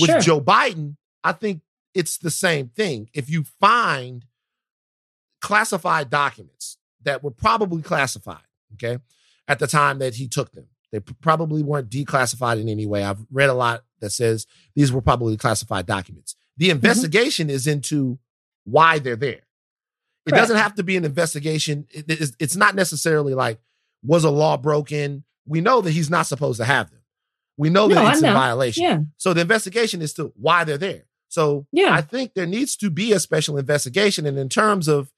With 0.00 0.10
Sure. 0.10 0.20
Joe 0.20 0.40
Biden, 0.40 0.96
I 1.22 1.32
think 1.32 1.62
it's 1.94 2.18
the 2.18 2.30
same 2.30 2.68
thing. 2.68 3.08
If 3.14 3.30
you 3.30 3.44
find 3.60 4.24
classified 5.40 6.10
documents 6.10 6.78
that 7.02 7.22
were 7.22 7.30
probably 7.30 7.82
classified, 7.82 8.42
okay, 8.74 8.98
at 9.48 9.58
the 9.58 9.66
time 9.66 9.98
that 9.98 10.14
he 10.14 10.28
took 10.28 10.52
them, 10.52 10.66
they 10.90 11.00
probably 11.00 11.62
weren't 11.62 11.90
declassified 11.90 12.60
in 12.60 12.68
any 12.68 12.86
way. 12.86 13.02
I've 13.02 13.24
read 13.30 13.50
a 13.50 13.54
lot 13.54 13.84
that 14.02 14.10
says 14.10 14.46
these 14.76 14.92
were 14.92 15.00
probably 15.00 15.36
classified 15.38 15.86
documents. 15.86 16.36
The 16.58 16.66
Mm-hmm. 16.66 16.72
investigation 16.76 17.48
is 17.48 17.66
into 17.66 18.18
why 18.64 18.98
they're 18.98 19.16
there. 19.16 19.40
It 20.26 20.30
Correct. 20.30 20.42
doesn't 20.42 20.56
have 20.58 20.74
to 20.76 20.82
be 20.82 20.96
an 20.96 21.04
investigation. 21.06 21.86
It- 21.90 22.04
it's, 22.08 22.32
it's 22.38 22.56
not 22.56 22.74
necessarily 22.74 23.32
like, 23.34 23.58
was 24.04 24.22
a 24.24 24.30
law 24.30 24.56
broken? 24.58 25.24
We 25.46 25.60
know 25.62 25.80
that 25.80 25.90
he's 25.92 26.10
not 26.10 26.26
supposed 26.26 26.58
to 26.60 26.64
have 26.66 26.90
them. 26.90 27.00
We 27.56 27.70
know 27.70 27.88
that 27.88 27.94
No, 27.94 28.08
it's 28.08 28.20
know. 28.22 28.32
violation. 28.32 28.82
Yeah. 28.84 28.98
So 29.16 29.32
the 29.34 29.40
investigation 29.40 30.02
is 30.02 30.12
to 30.14 30.32
why 30.36 30.64
they're 30.64 30.78
there. 30.78 31.04
So 31.28 31.66
Yeah. 31.72 31.92
I 31.94 32.00
think 32.02 32.34
there 32.34 32.46
needs 32.46 32.76
to 32.76 32.90
be 32.90 33.12
a 33.12 33.18
special 33.20 33.56
investigation. 33.58 34.26
And 34.26 34.38
in 34.38 34.48
terms 34.48 34.86
of 34.88 35.10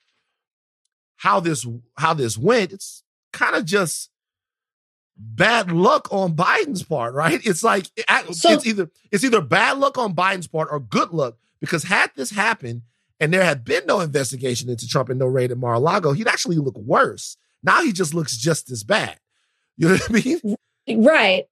how 1.17 1.41
this 1.41 1.67
how 1.97 2.15
this 2.15 2.37
went, 2.39 2.73
it's 2.73 3.03
kind 3.33 3.55
of 3.57 3.65
just 3.65 4.11
bad 5.17 5.71
luck 5.71 6.09
on 6.13 6.35
Biden's 6.35 6.83
part, 6.83 7.15
right? 7.15 7.41
It's 7.45 7.63
like 7.63 7.87
So- 8.33 8.53
it's 8.53 8.67
either 8.67 8.91
it's 9.11 9.25
either 9.25 9.41
bad 9.41 9.79
luck 9.79 9.99
on 9.99 10.15
Biden's 10.15 10.47
part 10.47 10.69
or 10.71 10.81
good 10.81 11.11
luck 11.11 11.37
because 11.61 11.85
had 11.85 12.11
this 12.17 12.31
happened 12.31 12.83
and 13.21 13.33
there 13.33 13.45
had 13.45 13.65
been 13.65 13.87
no 13.87 14.01
investigation 14.01 14.69
into 14.69 14.89
Trump 14.89 15.09
and 15.09 15.19
no 15.19 15.27
raid 15.27 15.51
at 15.53 15.59
Mar-a-Lago, 15.59 16.13
he'd 16.13 16.27
actually 16.29 16.57
look 16.57 16.77
worse. 16.77 17.37
Now 17.63 17.83
he 17.83 17.93
just 17.93 18.13
looks 18.13 18.37
just 18.37 18.71
as 18.71 18.83
bad. 18.85 19.19
You 19.77 19.89
know 19.89 19.95
what 19.95 20.09
I 20.09 20.13
mean? 20.87 21.05
Right. 21.05 21.47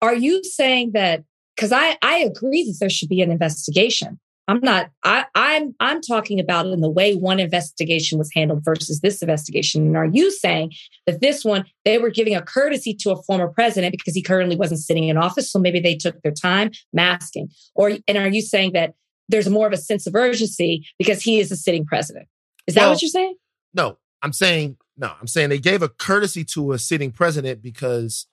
Are 0.00 0.14
you 0.14 0.44
saying 0.44 0.92
that 0.92 1.24
because 1.56 1.72
I, 1.72 1.96
I 2.02 2.18
agree 2.18 2.62
that 2.64 2.76
there 2.78 2.90
should 2.90 3.08
be 3.08 3.20
an 3.20 3.32
investigation. 3.32 4.20
I'm 4.46 4.60
not 4.60 4.90
I, 5.02 5.24
I'm 5.34 5.74
I'm 5.80 6.00
talking 6.00 6.38
about 6.38 6.66
in 6.66 6.80
the 6.80 6.90
way 6.90 7.14
one 7.14 7.40
investigation 7.40 8.18
was 8.18 8.30
handled 8.34 8.64
versus 8.64 9.00
this 9.00 9.22
investigation. 9.22 9.86
And 9.86 9.96
are 9.96 10.06
you 10.06 10.30
saying 10.30 10.72
that 11.06 11.20
this 11.20 11.44
one 11.44 11.64
they 11.84 11.98
were 11.98 12.10
giving 12.10 12.34
a 12.34 12.42
courtesy 12.42 12.94
to 12.94 13.10
a 13.10 13.22
former 13.22 13.48
president 13.48 13.92
because 13.92 14.14
he 14.14 14.22
currently 14.22 14.56
wasn't 14.56 14.80
sitting 14.80 15.04
in 15.04 15.16
office? 15.16 15.50
So 15.50 15.58
maybe 15.58 15.80
they 15.80 15.96
took 15.96 16.20
their 16.22 16.32
time 16.32 16.72
masking. 16.92 17.48
Or 17.74 17.92
and 18.06 18.18
are 18.18 18.28
you 18.28 18.42
saying 18.42 18.72
that 18.72 18.94
there's 19.28 19.48
more 19.48 19.66
of 19.66 19.72
a 19.72 19.78
sense 19.78 20.06
of 20.06 20.14
urgency 20.14 20.86
because 20.98 21.22
he 21.22 21.40
is 21.40 21.50
a 21.50 21.56
sitting 21.56 21.86
president? 21.86 22.28
Is 22.66 22.74
that 22.74 22.88
what 22.88 23.00
you're 23.00 23.08
saying? 23.08 23.36
No, 23.72 23.98
I'm 24.22 24.32
saying 24.32 24.76
no. 24.96 25.12
I'm 25.20 25.26
saying 25.26 25.48
they 25.48 25.58
gave 25.58 25.82
a 25.82 25.88
courtesy 25.88 26.44
to 26.46 26.72
a 26.72 26.78
sitting 26.78 27.10
president 27.10 27.62
because 27.62 28.26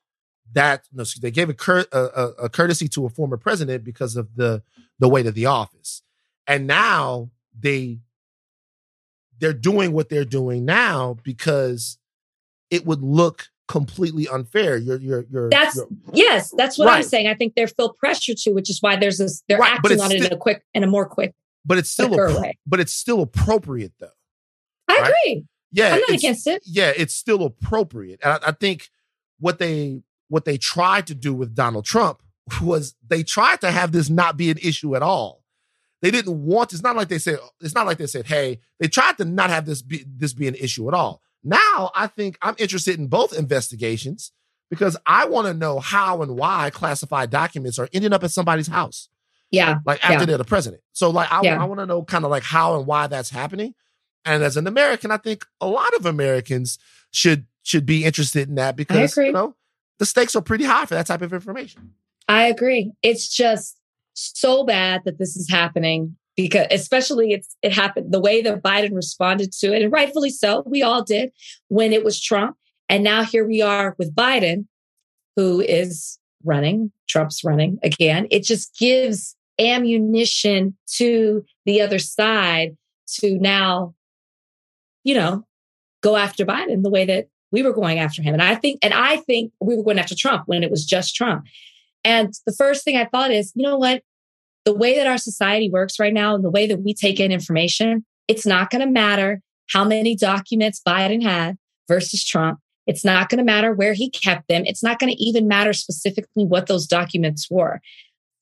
that 0.54 0.86
no, 0.92 1.02
excuse- 1.02 1.22
they 1.22 1.32
gave 1.32 1.50
a, 1.50 1.54
cur- 1.54 1.86
a, 1.92 2.00
a, 2.00 2.28
a 2.44 2.50
courtesy 2.50 2.88
to 2.90 3.06
a 3.06 3.10
former 3.10 3.38
president 3.38 3.84
because 3.84 4.16
of 4.16 4.36
the 4.36 4.62
the 5.00 5.08
weight 5.10 5.26
of 5.26 5.34
the 5.34 5.46
office, 5.46 6.02
and 6.48 6.68
now 6.68 7.30
they 7.58 8.00
they're 9.40 9.54
doing 9.54 9.92
what 9.94 10.10
they're 10.10 10.26
doing 10.26 10.66
now 10.66 11.18
because 11.24 11.98
it 12.70 12.86
would 12.86 13.02
look 13.02 13.48
completely 13.68 14.28
unfair. 14.28 14.78
You're 14.78 15.00
you're 15.00 15.26
you're 15.32 15.50
That's 15.50 15.76
you're- 15.76 15.88
yes, 16.14 16.52
that's 16.56 16.78
what 16.78 16.90
I'm 16.90 17.04
saying. 17.04 17.28
I 17.28 17.34
think 17.36 17.56
they 17.56 17.66
feel 17.66 17.94
pressure 17.94 18.34
to, 18.36 18.52
which 18.52 18.70
is 18.70 18.82
why 18.82 18.98
there's 18.98 19.18
this 19.18 19.44
they're 19.48 19.58
Right, 19.58 19.74
acting 19.74 20.00
on 20.02 20.12
it 20.12 20.26
in 20.26 20.32
a 20.34 20.38
quick 20.38 20.64
in 20.74 20.84
a 20.84 20.88
more 20.88 21.06
quick 21.06 21.34
but 21.64 21.78
it's 21.78 21.90
still 21.92 22.10
appro- 22.10 22.42
way. 22.42 22.58
but 22.66 22.80
it's 22.80 22.94
still 22.94 23.22
appropriate 23.22 23.94
though. 24.00 24.10
I 24.88 24.94
Right. 25.00 25.02
agree. 25.26 25.46
Yeah, 25.72 25.94
I'm 25.94 26.02
not 26.02 26.10
against 26.10 26.48
it. 26.48 26.62
yeah, 26.66 26.92
it's 26.98 27.14
still 27.16 27.44
appropriate. 27.44 28.20
And 28.24 28.34
I, 28.34 28.50
I 28.50 28.52
think 28.52 28.90
what 29.40 29.58
they 29.58 30.02
what 30.32 30.46
they 30.46 30.58
tried 30.58 31.06
to 31.08 31.14
do 31.16 31.34
with 31.34 31.54
Donald 31.54 31.84
Trump 31.86 32.22
was 32.62 32.96
they 33.08 33.22
tried 33.22 33.60
to 33.62 33.70
have 33.72 33.92
this 33.92 34.10
not 34.10 34.38
be 34.38 34.50
an 34.50 34.58
issue 34.58 34.96
at 34.96 35.04
all. 35.04 35.44
They 36.02 36.10
didn't 36.10 36.44
want. 36.44 36.74
It's 36.74 36.82
not 36.82 36.96
like 36.96 37.10
they 37.10 37.20
said. 37.20 37.38
It's 37.60 37.76
not 37.76 37.86
like 37.86 38.00
they 38.00 38.08
said, 38.08 38.26
"Hey." 38.26 38.60
They 38.80 38.88
tried 38.88 39.18
to 39.20 39.26
not 39.26 39.52
have 39.52 39.66
this 39.68 39.82
be 39.84 40.04
this 40.08 40.34
be 40.34 40.48
an 40.48 40.56
issue 40.56 40.88
at 40.88 40.96
all. 40.96 41.22
Now 41.44 41.92
I 41.94 42.08
think 42.08 42.38
I'm 42.42 42.56
interested 42.58 42.98
in 42.98 43.08
both 43.08 43.38
investigations 43.38 44.32
because 44.72 44.98
I 45.06 45.26
want 45.26 45.48
to 45.48 45.54
know 45.54 45.80
how 45.80 46.22
and 46.24 46.36
why 46.38 46.70
classified 46.72 47.30
documents 47.30 47.78
are 47.78 47.90
ending 47.94 48.14
up 48.14 48.24
at 48.24 48.32
somebody's 48.32 48.68
house 48.68 49.10
Yeah. 49.52 49.80
like 49.86 50.04
after 50.04 50.20
Yeah. 50.22 50.26
they're 50.26 50.38
the 50.38 50.46
president. 50.46 50.82
So 50.94 51.10
like 51.12 51.32
I, 51.32 51.42
Yeah. 51.44 51.62
I 51.62 51.66
want 51.66 51.80
to 51.82 51.86
know 51.86 52.04
kind 52.04 52.24
of 52.26 52.32
like 52.32 52.44
how 52.44 52.78
and 52.78 52.88
why 52.88 53.06
that's 53.08 53.30
happening. 53.32 53.76
And 54.26 54.42
as 54.44 54.56
an 54.58 54.66
American, 54.66 55.12
I 55.12 55.18
think 55.18 55.46
a 55.60 55.68
lot 55.68 55.94
of 55.96 56.06
Americans 56.06 56.80
should 57.12 57.46
should 57.64 57.86
be 57.86 58.06
interested 58.06 58.48
in 58.50 58.56
that 58.56 58.76
because 58.76 59.16
you 59.18 59.32
know 59.32 59.56
the 60.02 60.06
stakes 60.08 60.36
are 60.36 60.42
pretty 60.42 60.64
high 60.64 60.84
for 60.88 60.96
that 60.96 61.06
type 61.06 61.22
of 61.22 61.32
information. 61.32 61.94
I 62.28 62.48
agree. 62.48 62.92
It's 63.04 63.30
just 63.30 63.78
so 64.16 64.64
bad 64.64 65.04
that 65.06 65.20
this 65.20 65.38
is 65.38 65.48
happening 65.48 66.18
because 66.36 66.66
especially 66.72 67.34
it's 67.34 67.56
it 67.62 67.72
happened 67.72 68.12
the 68.12 68.20
way 68.20 68.42
that 68.42 68.64
Biden 68.64 68.96
responded 68.96 69.52
to 69.60 69.72
it, 69.72 69.84
and 69.84 69.92
rightfully 69.92 70.32
so. 70.32 70.64
We 70.66 70.82
all 70.82 71.04
did 71.04 71.32
when 71.68 71.94
it 71.94 72.04
was 72.04 72.20
Trump. 72.20 72.58
And 72.90 73.04
now 73.04 73.24
here 73.24 73.46
we 73.48 73.62
are 73.62 73.96
with 74.00 74.16
Biden, 74.16 74.66
who 75.36 75.62
is 75.62 76.18
running, 76.44 76.92
Trump's 77.08 77.44
running 77.44 77.78
again. 77.84 78.26
It 78.32 78.44
just 78.44 78.76
gives 78.80 79.36
ammunition 79.60 80.76
to 80.96 81.46
the 81.68 81.80
other 81.80 82.00
side 82.00 82.76
to 83.20 83.38
now, 83.38 83.94
you 85.04 85.14
know, 85.14 85.46
go 86.02 86.16
after 86.16 86.44
Biden 86.44 86.82
the 86.82 86.90
way 86.90 87.06
that 87.06 87.28
we 87.52 87.64
were 87.64 87.74
going 87.74 88.00
after 88.00 88.22
him. 88.22 88.34
And 88.34 88.42
I 88.42 88.56
think, 88.56 88.80
and 88.82 88.94
I 88.94 89.18
think 89.18 89.52
we 89.60 89.76
were 89.76 89.84
going 89.84 90.00
after 90.00 90.16
Trump 90.16 90.44
when 90.46 90.64
it 90.64 90.72
was 90.72 90.86
just 90.86 91.16
Trump. 91.16 91.46
And 92.04 92.34
the 92.46 92.54
first 92.54 92.84
thing 92.84 92.98
I 92.98 93.06
thought 93.06 93.32
is, 93.32 93.52
you 93.56 93.64
know 93.64 93.78
what? 93.78 94.04
The 94.66 94.74
way 94.74 94.96
that 94.96 95.08
our 95.08 95.18
society 95.18 95.70
works 95.70 96.00
right 96.00 96.14
now 96.14 96.36
and 96.36 96.44
the 96.44 96.50
way 96.50 96.68
that 96.68 96.82
we 96.82 96.94
take 96.94 97.20
in 97.20 97.32
information, 97.32 98.06
it's 98.28 98.46
not 98.46 98.70
going 98.70 98.86
to 98.86 98.92
matter 98.92 99.42
how 99.70 99.84
many 99.84 100.16
documents 100.16 100.82
Biden 100.88 101.24
had 101.24 101.58
versus 101.88 102.24
Trump. 102.24 102.60
It's 102.88 103.06
not 103.06 103.30
going 103.30 103.38
to 103.38 103.44
matter 103.44 103.74
where 103.74 103.94
he 103.94 104.10
kept 104.10 104.48
them. 104.48 104.64
It's 104.66 104.84
not 104.84 105.00
going 105.00 105.14
to 105.14 105.24
even 105.24 105.48
matter 105.48 105.74
specifically 105.74 106.46
what 106.46 106.68
those 106.68 106.88
documents 106.88 107.48
were. 107.50 107.80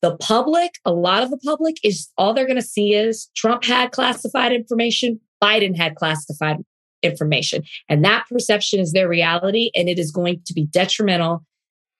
The 0.01 0.15
public, 0.17 0.71
a 0.85 0.93
lot 0.93 1.23
of 1.23 1.29
the 1.29 1.37
public 1.37 1.75
is 1.83 2.09
all 2.17 2.33
they're 2.33 2.47
going 2.47 2.55
to 2.55 2.61
see 2.61 2.93
is 2.93 3.29
Trump 3.35 3.65
had 3.65 3.91
classified 3.91 4.53
information, 4.53 5.19
Biden 5.43 5.75
had 5.75 5.95
classified 5.95 6.57
information. 7.01 7.63
And 7.87 8.03
that 8.05 8.25
perception 8.29 8.79
is 8.79 8.93
their 8.93 9.07
reality. 9.07 9.71
And 9.75 9.89
it 9.89 9.99
is 9.99 10.11
going 10.11 10.41
to 10.45 10.53
be 10.53 10.65
detrimental 10.65 11.43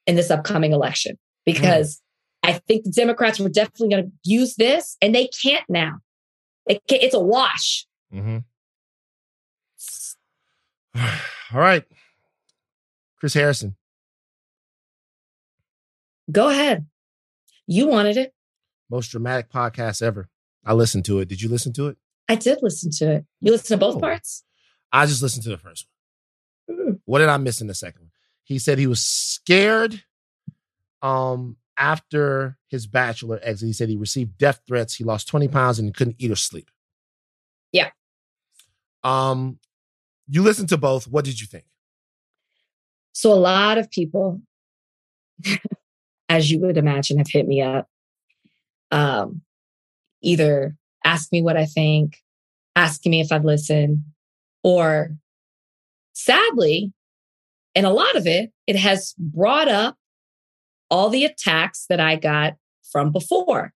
in 0.07 0.15
this 0.15 0.31
upcoming 0.31 0.71
election 0.71 1.17
because 1.45 1.97
mm. 1.97 2.49
I 2.49 2.53
think 2.67 2.85
the 2.85 2.91
Democrats 2.91 3.39
were 3.39 3.49
definitely 3.49 3.89
going 3.89 4.03
to 4.05 4.12
use 4.23 4.55
this 4.55 4.97
and 5.01 5.13
they 5.13 5.27
can't 5.27 5.65
now. 5.69 5.99
It 6.67 6.81
can't, 6.88 7.03
it's 7.03 7.15
a 7.15 7.19
wash. 7.19 7.85
Mm-hmm. 8.13 8.39
All 11.55 11.62
right. 11.62 11.83
Chris 13.19 13.33
Harrison. 13.33 13.75
Go 16.31 16.49
ahead. 16.49 16.85
You 17.67 17.88
wanted 17.88 18.17
it. 18.17 18.33
Most 18.89 19.09
dramatic 19.09 19.51
podcast 19.51 20.01
ever. 20.01 20.29
I 20.65 20.73
listened 20.73 21.05
to 21.05 21.19
it. 21.19 21.27
Did 21.27 21.41
you 21.41 21.49
listen 21.49 21.73
to 21.73 21.88
it? 21.88 21.97
I 22.27 22.35
did 22.35 22.59
listen 22.62 22.91
to 22.97 23.12
it. 23.12 23.25
You 23.41 23.51
listened 23.51 23.79
to 23.79 23.85
both 23.85 23.97
oh. 23.97 23.99
parts? 23.99 24.43
I 24.91 25.06
just 25.06 25.21
listened 25.21 25.43
to 25.43 25.49
the 25.49 25.58
first 25.58 25.88
one. 26.67 26.78
Mm. 26.78 26.99
What 27.06 27.19
did 27.19 27.30
I 27.30 27.38
miss 27.38 27.62
in 27.62 27.67
the 27.67 27.75
second 27.75 28.02
one? 28.02 28.12
He 28.43 28.60
said 28.60 28.78
he 28.78 28.88
was 28.88 29.04
scared 29.04 30.04
um 31.02 31.58
after 31.78 32.58
his 32.67 32.86
bachelor 32.86 33.39
exit. 33.41 33.67
He 33.67 33.73
said 33.73 33.89
he 33.89 33.95
received 33.95 34.38
death 34.38 34.62
threats. 34.67 34.95
He 34.95 35.04
lost 35.04 35.28
20 35.30 35.47
pounds 35.47 35.80
and 35.80 35.88
he 35.88 35.93
couldn't 35.93 36.17
eat 36.19 36.30
or 36.30 36.36
sleep. 36.36 36.69
Yeah. 37.71 37.89
Um, 39.04 39.60
you 40.28 40.43
listened 40.43 40.69
to 40.69 40.78
both. 40.78 41.08
What 41.08 41.23
did 41.23 41.39
you 41.39 41.47
think? 41.47 41.63
So 43.13 43.32
a 43.32 43.36
lot 43.36 43.78
of 43.78 43.89
people, 43.89 44.41
as 46.30 46.52
you 46.52 46.60
would 46.60 46.78
imagine, 46.78 47.17
have 47.17 47.30
hit 47.30 47.47
me 47.47 47.62
up. 47.62 47.88
Um, 48.91 49.41
either 50.21 50.75
ask 51.06 51.32
me 51.32 51.41
what 51.41 51.58
I 51.58 51.65
think, 51.65 52.17
asking 52.75 53.12
me 53.12 53.21
if 53.21 53.32
I've 53.32 53.45
listened, 53.45 54.04
or 54.63 55.12
sadly, 56.13 56.91
and 57.76 57.86
a 57.86 57.91
lot 57.91 58.15
of 58.15 58.28
it, 58.28 58.52
it 58.67 58.76
has 58.76 59.13
brought 59.17 59.67
up 59.67 59.95
all 60.89 61.10
the 61.10 61.26
attacks 61.26 61.86
that 61.89 62.00
I 62.00 62.15
got 62.15 62.54
from 62.91 63.12
before. 63.12 63.74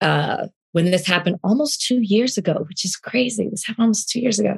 Uh, 0.00 0.48
when 0.72 0.90
this 0.90 1.06
happened 1.06 1.36
almost 1.44 1.86
two 1.86 2.00
years 2.02 2.36
ago, 2.36 2.64
which 2.68 2.84
is 2.84 2.96
crazy. 2.96 3.48
This 3.48 3.64
happened 3.64 3.84
almost 3.84 4.08
two 4.08 4.18
years 4.18 4.40
ago. 4.40 4.56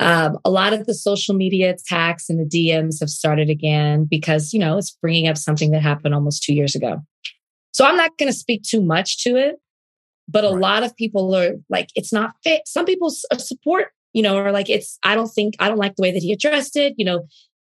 Um, 0.00 0.36
a 0.44 0.50
lot 0.50 0.72
of 0.72 0.86
the 0.86 0.94
social 0.94 1.34
media 1.34 1.70
attacks 1.70 2.28
and 2.28 2.40
the 2.40 2.44
DMs 2.44 2.98
have 2.98 3.08
started 3.08 3.48
again 3.48 4.04
because, 4.04 4.52
you 4.52 4.58
know, 4.58 4.78
it's 4.78 4.96
bringing 5.00 5.28
up 5.28 5.36
something 5.36 5.70
that 5.70 5.82
happened 5.82 6.14
almost 6.14 6.42
two 6.42 6.54
years 6.54 6.74
ago. 6.74 6.98
So 7.72 7.86
I'm 7.86 7.96
not 7.96 8.18
going 8.18 8.30
to 8.30 8.36
speak 8.36 8.62
too 8.64 8.82
much 8.82 9.22
to 9.22 9.36
it, 9.36 9.56
but 10.28 10.44
a 10.44 10.48
right. 10.48 10.60
lot 10.60 10.82
of 10.82 10.96
people 10.96 11.32
are 11.36 11.52
like, 11.68 11.90
it's 11.94 12.12
not 12.12 12.34
fit. 12.42 12.62
Some 12.66 12.84
people 12.84 13.10
support, 13.10 13.92
you 14.12 14.22
know, 14.22 14.38
or 14.38 14.52
like, 14.52 14.70
it's, 14.70 14.98
I 15.02 15.14
don't 15.14 15.28
think, 15.28 15.54
I 15.58 15.68
don't 15.68 15.78
like 15.78 15.96
the 15.96 16.02
way 16.02 16.12
that 16.12 16.22
he 16.22 16.32
addressed 16.32 16.76
it. 16.76 16.94
You 16.96 17.04
know, 17.04 17.26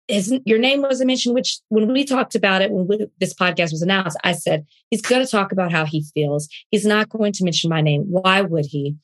his, 0.07 0.33
your 0.45 0.59
name 0.59 0.81
wasn't 0.81 1.07
mentioned, 1.07 1.35
which 1.35 1.59
when 1.69 1.91
we 1.91 2.03
talked 2.03 2.35
about 2.35 2.61
it, 2.61 2.71
when 2.71 2.87
we, 2.87 3.07
this 3.19 3.33
podcast 3.33 3.71
was 3.71 3.81
announced, 3.81 4.17
I 4.23 4.33
said, 4.33 4.65
he's 4.89 5.01
going 5.01 5.25
to 5.25 5.31
talk 5.31 5.51
about 5.51 5.71
how 5.71 5.85
he 5.85 6.05
feels. 6.13 6.47
He's 6.71 6.85
not 6.85 7.09
going 7.09 7.33
to 7.33 7.43
mention 7.43 7.69
my 7.69 7.81
name. 7.81 8.03
Why 8.03 8.41
would 8.41 8.65
he? 8.65 8.95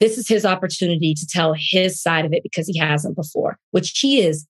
this 0.00 0.16
is 0.16 0.26
his 0.26 0.44
opportunity 0.44 1.14
to 1.14 1.26
tell 1.26 1.54
his 1.56 2.02
side 2.02 2.24
of 2.24 2.32
it 2.32 2.42
because 2.42 2.66
he 2.66 2.78
hasn't 2.78 3.14
before, 3.14 3.58
which 3.70 3.98
he 4.00 4.20
is 4.20 4.46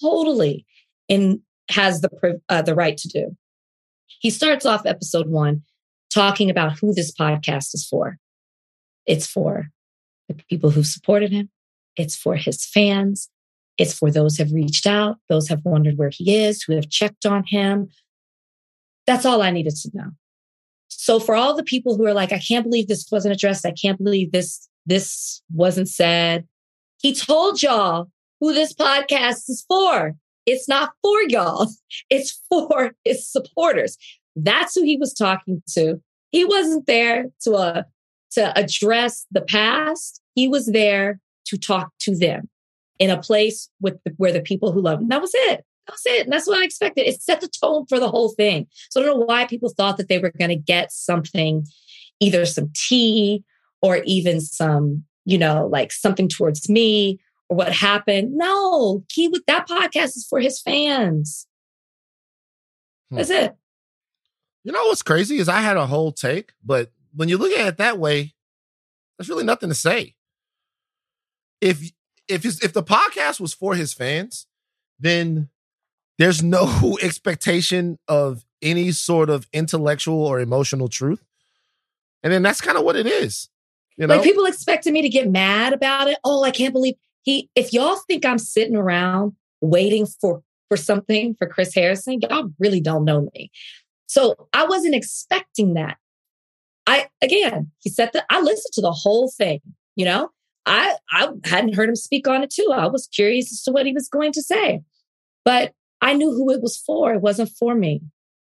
totally 0.00 0.64
in 1.08 1.42
has 1.68 2.00
the 2.00 2.40
uh, 2.48 2.62
the 2.62 2.74
right 2.74 2.96
to 2.96 3.08
do. 3.08 3.36
He 4.20 4.30
starts 4.30 4.64
off 4.64 4.86
episode 4.86 5.28
one 5.28 5.62
talking 6.14 6.48
about 6.50 6.78
who 6.78 6.94
this 6.94 7.12
podcast 7.12 7.74
is 7.74 7.86
for. 7.88 8.18
It's 9.06 9.26
for 9.26 9.68
the 10.28 10.34
people 10.48 10.70
who 10.70 10.84
supported 10.84 11.32
him. 11.32 11.50
It's 11.96 12.16
for 12.16 12.36
his 12.36 12.64
fans. 12.64 13.28
It's 13.78 13.94
for 13.94 14.10
those 14.10 14.36
have 14.38 14.52
reached 14.52 14.86
out, 14.86 15.16
those 15.28 15.48
have 15.48 15.64
wondered 15.64 15.96
where 15.96 16.10
he 16.12 16.36
is, 16.36 16.62
who 16.62 16.74
have 16.74 16.90
checked 16.90 17.26
on 17.26 17.44
him. 17.46 17.88
That's 19.06 19.24
all 19.24 19.42
I 19.42 19.50
needed 19.50 19.74
to 19.76 19.90
know. 19.94 20.10
So 20.88 21.18
for 21.18 21.34
all 21.34 21.56
the 21.56 21.64
people 21.64 21.96
who 21.96 22.06
are 22.06 22.14
like, 22.14 22.32
I 22.32 22.38
can't 22.38 22.64
believe 22.64 22.86
this 22.86 23.06
wasn't 23.10 23.34
addressed. 23.34 23.66
I 23.66 23.72
can't 23.72 24.02
believe 24.02 24.32
this 24.32 24.68
this 24.86 25.42
wasn't 25.52 25.88
said. 25.88 26.46
He 27.00 27.14
told 27.14 27.62
y'all 27.62 28.10
who 28.40 28.52
this 28.52 28.72
podcast 28.72 29.48
is 29.48 29.64
for. 29.66 30.14
It's 30.46 30.68
not 30.68 30.90
for 31.02 31.22
y'all. 31.28 31.68
It's 32.10 32.40
for 32.48 32.92
his 33.04 33.26
supporters. 33.26 33.96
That's 34.36 34.74
who 34.74 34.82
he 34.82 34.96
was 34.96 35.14
talking 35.14 35.62
to. 35.70 36.00
He 36.30 36.44
wasn't 36.44 36.86
there 36.86 37.26
to 37.42 37.54
uh, 37.54 37.82
to 38.32 38.58
address 38.58 39.26
the 39.30 39.42
past. 39.42 40.20
He 40.34 40.48
was 40.48 40.66
there 40.66 41.20
to 41.52 41.58
talk 41.58 41.92
to 42.00 42.16
them 42.16 42.48
in 42.98 43.10
a 43.10 43.20
place 43.20 43.68
with 43.80 44.02
the, 44.04 44.12
where 44.16 44.32
the 44.32 44.40
people 44.40 44.72
who 44.72 44.80
love 44.80 44.98
them. 44.98 45.08
That 45.08 45.20
was 45.20 45.32
it. 45.34 45.64
That 45.86 45.92
was 45.92 46.02
it. 46.06 46.24
And 46.24 46.32
that's 46.32 46.46
what 46.46 46.60
I 46.60 46.64
expected. 46.64 47.06
It 47.06 47.20
set 47.20 47.40
the 47.40 47.48
tone 47.48 47.86
for 47.86 48.00
the 48.00 48.08
whole 48.08 48.30
thing. 48.30 48.66
So 48.90 49.00
I 49.00 49.04
don't 49.04 49.18
know 49.18 49.26
why 49.26 49.46
people 49.46 49.68
thought 49.70 49.96
that 49.98 50.08
they 50.08 50.18
were 50.18 50.32
going 50.38 50.50
to 50.50 50.56
get 50.56 50.92
something, 50.92 51.66
either 52.20 52.46
some 52.46 52.70
tea 52.74 53.44
or 53.82 53.98
even 54.04 54.40
some, 54.40 55.04
you 55.24 55.38
know, 55.38 55.66
like 55.70 55.92
something 55.92 56.28
towards 56.28 56.68
me 56.68 57.20
or 57.48 57.56
what 57.56 57.72
happened. 57.72 58.34
No, 58.34 59.04
he 59.12 59.28
with 59.28 59.44
that 59.46 59.68
podcast 59.68 60.16
is 60.16 60.26
for 60.28 60.40
his 60.40 60.60
fans. 60.60 61.46
Hmm. 63.10 63.16
That's 63.16 63.30
it. 63.30 63.54
You 64.64 64.72
know 64.72 64.86
what's 64.86 65.02
crazy 65.02 65.38
is 65.38 65.48
I 65.48 65.60
had 65.60 65.76
a 65.76 65.86
whole 65.86 66.12
take, 66.12 66.52
but 66.64 66.92
when 67.14 67.28
you 67.28 67.36
look 67.36 67.52
at 67.52 67.66
it 67.66 67.76
that 67.78 67.98
way, 67.98 68.34
there's 69.18 69.28
really 69.28 69.44
nothing 69.44 69.68
to 69.68 69.74
say. 69.74 70.14
If 71.62 71.92
if 72.28 72.42
his, 72.42 72.60
if 72.60 72.72
the 72.72 72.82
podcast 72.82 73.40
was 73.40 73.54
for 73.54 73.74
his 73.74 73.94
fans, 73.94 74.46
then 74.98 75.48
there's 76.18 76.42
no 76.42 76.98
expectation 77.02 77.98
of 78.08 78.44
any 78.60 78.92
sort 78.92 79.30
of 79.30 79.46
intellectual 79.52 80.24
or 80.24 80.40
emotional 80.40 80.88
truth. 80.88 81.24
And 82.22 82.32
then 82.32 82.42
that's 82.42 82.60
kind 82.60 82.76
of 82.76 82.84
what 82.84 82.96
it 82.96 83.06
is. 83.06 83.48
You 83.96 84.06
know? 84.06 84.16
Like 84.16 84.24
people 84.24 84.44
expected 84.46 84.92
me 84.92 85.02
to 85.02 85.08
get 85.08 85.30
mad 85.30 85.72
about 85.72 86.08
it. 86.08 86.18
Oh, 86.24 86.44
I 86.44 86.50
can't 86.50 86.72
believe 86.72 86.94
he. 87.22 87.50
If 87.54 87.72
y'all 87.72 87.96
think 88.06 88.24
I'm 88.24 88.38
sitting 88.38 88.76
around 88.76 89.32
waiting 89.60 90.06
for 90.06 90.42
for 90.68 90.76
something 90.76 91.34
for 91.34 91.46
Chris 91.46 91.74
Harrison, 91.74 92.20
y'all 92.20 92.50
really 92.58 92.80
don't 92.80 93.04
know 93.04 93.28
me. 93.34 93.50
So 94.06 94.48
I 94.52 94.64
wasn't 94.66 94.94
expecting 94.94 95.74
that. 95.74 95.98
I 96.86 97.08
again, 97.20 97.70
he 97.80 97.90
said 97.90 98.10
that 98.14 98.24
I 98.30 98.40
listened 98.40 98.72
to 98.74 98.80
the 98.80 98.92
whole 98.92 99.30
thing. 99.30 99.60
You 99.96 100.06
know, 100.06 100.30
I 100.66 100.96
I 101.10 101.28
hadn't 101.44 101.74
heard 101.74 101.88
him 101.88 101.96
speak 101.96 102.28
on 102.28 102.42
it 102.42 102.50
too. 102.50 102.68
I 102.72 102.86
was 102.86 103.06
curious 103.08 103.52
as 103.52 103.62
to 103.64 103.72
what 103.72 103.86
he 103.86 103.92
was 103.92 104.08
going 104.08 104.32
to 104.32 104.42
say, 104.42 104.82
but 105.44 105.72
I 106.00 106.14
knew 106.14 106.30
who 106.30 106.50
it 106.50 106.62
was 106.62 106.76
for. 106.76 107.14
It 107.14 107.20
wasn't 107.20 107.50
for 107.50 107.74
me. 107.74 108.02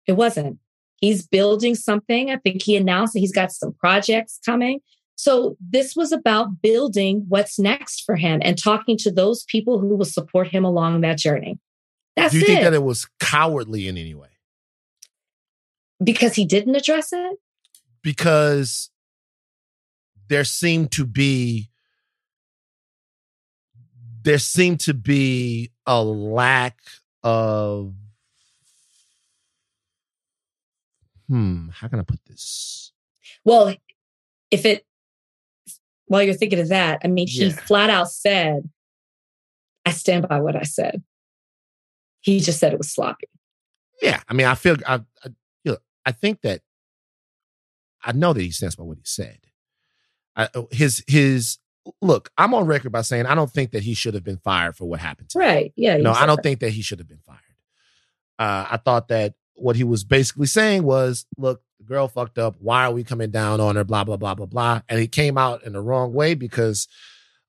It 0.06 0.12
wasn't. 0.12 0.58
He's 0.96 1.26
building 1.26 1.74
something. 1.74 2.30
I 2.30 2.36
think 2.36 2.62
he 2.62 2.76
announced 2.76 3.14
that 3.14 3.20
he's 3.20 3.32
got 3.32 3.52
some 3.52 3.72
projects 3.72 4.38
coming. 4.44 4.80
So 5.16 5.56
this 5.60 5.94
was 5.94 6.12
about 6.12 6.62
building 6.62 7.24
what's 7.28 7.58
next 7.58 8.04
for 8.04 8.16
him 8.16 8.40
and 8.42 8.56
talking 8.56 8.96
to 8.98 9.10
those 9.10 9.44
people 9.44 9.78
who 9.78 9.96
will 9.96 10.04
support 10.04 10.48
him 10.48 10.64
along 10.64 11.00
that 11.00 11.18
journey. 11.18 11.58
That's 12.16 12.32
Do 12.32 12.38
you 12.38 12.44
it. 12.44 12.46
think 12.46 12.62
that 12.62 12.74
it 12.74 12.82
was 12.82 13.08
cowardly 13.20 13.88
in 13.88 13.96
any 13.96 14.14
way? 14.14 14.28
Because 16.02 16.34
he 16.34 16.44
didn't 16.44 16.76
address 16.76 17.12
it? 17.12 17.38
Because 18.02 18.90
there 20.28 20.44
seemed 20.44 20.92
to 20.92 21.04
be 21.04 21.68
there 24.22 24.38
seemed 24.38 24.80
to 24.80 24.94
be 24.94 25.72
a 25.86 26.02
lack 26.02 26.78
of 27.22 27.94
hmm, 31.28 31.68
how 31.70 31.88
can 31.88 32.00
I 32.00 32.02
put 32.02 32.24
this? 32.26 32.92
Well, 33.44 33.74
if 34.50 34.64
it 34.64 34.84
while 36.12 36.22
you're 36.22 36.34
thinking 36.34 36.58
of 36.58 36.68
that, 36.68 37.00
I 37.02 37.08
mean, 37.08 37.26
he 37.26 37.46
yeah. 37.46 37.52
flat 37.52 37.88
out 37.88 38.10
said, 38.10 38.68
I 39.86 39.92
stand 39.92 40.28
by 40.28 40.40
what 40.40 40.56
I 40.56 40.62
said. 40.62 41.02
He 42.20 42.38
just 42.40 42.60
said 42.60 42.74
it 42.74 42.78
was 42.78 42.92
sloppy. 42.92 43.28
Yeah. 44.02 44.20
I 44.28 44.34
mean, 44.34 44.46
I 44.46 44.54
feel, 44.54 44.76
I, 44.86 44.96
I, 45.24 45.28
you 45.64 45.72
know, 45.72 45.78
I 46.04 46.12
think 46.12 46.42
that, 46.42 46.60
I 48.04 48.12
know 48.12 48.34
that 48.34 48.42
he 48.42 48.50
stands 48.50 48.76
by 48.76 48.84
what 48.84 48.98
he 48.98 49.04
said. 49.06 49.38
I, 50.36 50.48
oh, 50.54 50.68
his, 50.70 51.02
his 51.06 51.56
look, 52.00 52.30
I'm 52.38 52.54
on 52.54 52.66
record 52.66 52.92
by 52.92 53.02
saying 53.02 53.26
I 53.26 53.34
don't 53.34 53.50
think 53.50 53.72
that 53.72 53.82
he 53.82 53.94
should 53.94 54.14
have 54.14 54.24
been 54.24 54.38
fired 54.38 54.76
for 54.76 54.88
what 54.88 55.00
happened 55.00 55.30
to 55.30 55.38
him. 55.38 55.46
Right. 55.46 55.72
Yeah. 55.76 55.96
No, 55.96 56.12
I 56.12 56.26
don't 56.26 56.36
that. 56.36 56.42
think 56.42 56.60
that 56.60 56.70
he 56.70 56.82
should 56.82 56.98
have 56.98 57.08
been 57.08 57.22
fired. 57.26 57.38
Uh, 58.38 58.66
I 58.70 58.76
thought 58.76 59.08
that 59.08 59.34
what 59.54 59.76
he 59.76 59.84
was 59.84 60.04
basically 60.04 60.46
saying 60.46 60.82
was, 60.82 61.26
look, 61.36 61.62
the 61.78 61.84
girl 61.84 62.08
fucked 62.08 62.38
up. 62.38 62.56
Why 62.58 62.86
are 62.86 62.92
we 62.92 63.04
coming 63.04 63.30
down 63.30 63.60
on 63.60 63.76
her? 63.76 63.84
Blah, 63.84 64.04
blah, 64.04 64.16
blah, 64.16 64.34
blah, 64.34 64.46
blah. 64.46 64.80
And 64.88 64.98
he 64.98 65.06
came 65.06 65.36
out 65.38 65.64
in 65.64 65.72
the 65.72 65.80
wrong 65.80 66.12
way 66.12 66.34
because 66.34 66.88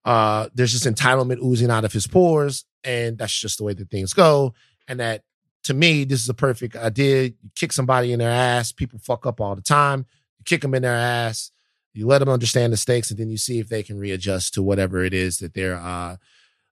uh, 0.06 0.50
there's 0.54 0.72
just 0.72 0.86
entitlement 0.86 1.43
oozing 1.43 1.72
out 1.72 1.86
of 1.86 1.93
his 1.93 2.08
pores. 2.08 2.65
And 2.84 3.17
that's 3.17 3.38
just 3.38 3.58
the 3.58 3.63
way 3.63 3.74
that 3.74 3.89
things 3.89 4.13
go. 4.13 4.54
And 4.88 5.00
that 5.00 5.24
to 5.63 5.74
me, 5.74 6.04
this 6.04 6.22
is 6.22 6.30
a 6.30 6.34
perfect 6.34 6.76
idea. 6.76 7.24
You 7.24 7.34
kick 7.56 7.72
somebody 7.72 8.12
in 8.12 8.19
their 8.19 8.30
ass. 8.30 8.72
People 8.72 9.00
fuck 9.00 9.26
up 9.26 9.39
all 9.39 9.56
the 9.56 9.62
time. 9.62 10.06
You 10.39 10.43
kick 10.43 10.62
them 10.62 10.74
in 10.74 10.82
their 10.82 10.96
ass. 10.96 11.52
You 11.94 12.08
let 12.08 12.20
them 12.20 12.30
understand 12.30 12.74
the 12.74 12.78
stakes, 12.78 13.12
and 13.12 13.20
then 13.20 13.30
you 13.30 13.38
see 13.38 13.60
if 13.60 13.70
they 13.70 13.84
can 13.84 14.00
readjust 14.00 14.54
to 14.56 14.64
whatever 14.64 15.04
it 15.04 15.14
is 15.14 15.38
that 15.38 15.54
they're 15.54 15.76
uh, 15.78 16.18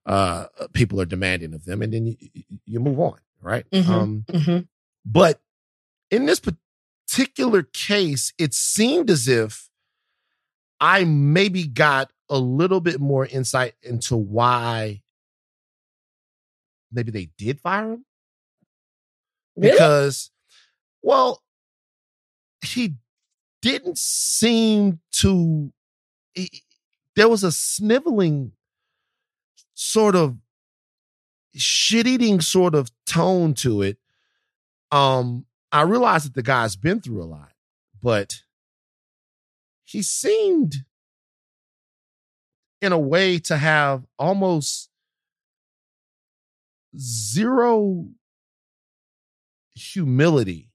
uh, 0.05 0.47
people 0.73 0.99
are 0.99 1.05
demanding 1.05 1.53
of 1.53 1.65
them, 1.65 1.81
and 1.83 1.93
then 1.93 2.05
you, 2.07 2.15
you 2.65 2.79
move 2.79 2.99
on, 2.99 3.19
right? 3.39 3.69
Mhm. 3.71 3.87
Um, 3.89 4.25
Mhm. 4.29 4.67
but 5.05 5.39
in 6.09 6.25
this 6.25 6.41
particular 6.41 7.61
case, 7.61 8.33
it 8.39 8.53
seemed 8.55 9.09
as 9.11 9.27
if 9.27 9.69
I 10.79 11.03
maybe 11.03 11.67
got 11.67 12.11
a 12.29 12.39
little 12.39 12.81
bit 12.81 12.99
more 12.99 13.27
insight 13.27 13.75
into 13.83 14.15
why 14.17 15.03
maybe 16.91 17.11
they 17.11 17.25
did 17.37 17.61
fire 17.61 17.91
him 17.93 18.05
Really? 19.55 19.71
because, 19.71 20.31
well, 21.03 21.43
he 22.65 22.95
didn't 23.61 23.97
seem 23.97 24.99
to. 25.13 25.71
he- 26.33 26.63
there 27.15 27.27
was 27.29 27.43
a 27.43 27.51
sniveling 27.51 28.53
sort 29.73 30.15
of 30.15 30.37
shit-eating 31.55 32.39
sort 32.39 32.73
of 32.73 32.89
tone 33.05 33.53
to 33.55 33.81
it. 33.81 33.97
Um, 34.91 35.45
I 35.71 35.81
realized 35.81 36.27
that 36.27 36.35
the 36.35 36.43
guy's 36.43 36.75
been 36.77 37.01
through 37.01 37.21
a 37.21 37.25
lot, 37.25 37.51
but 38.01 38.43
he 39.83 40.01
seemed 40.01 40.75
in 42.81 42.93
a 42.93 42.99
way 42.99 43.37
to 43.39 43.57
have 43.57 44.05
almost 44.17 44.89
zero 46.97 48.07
humility, 49.75 50.69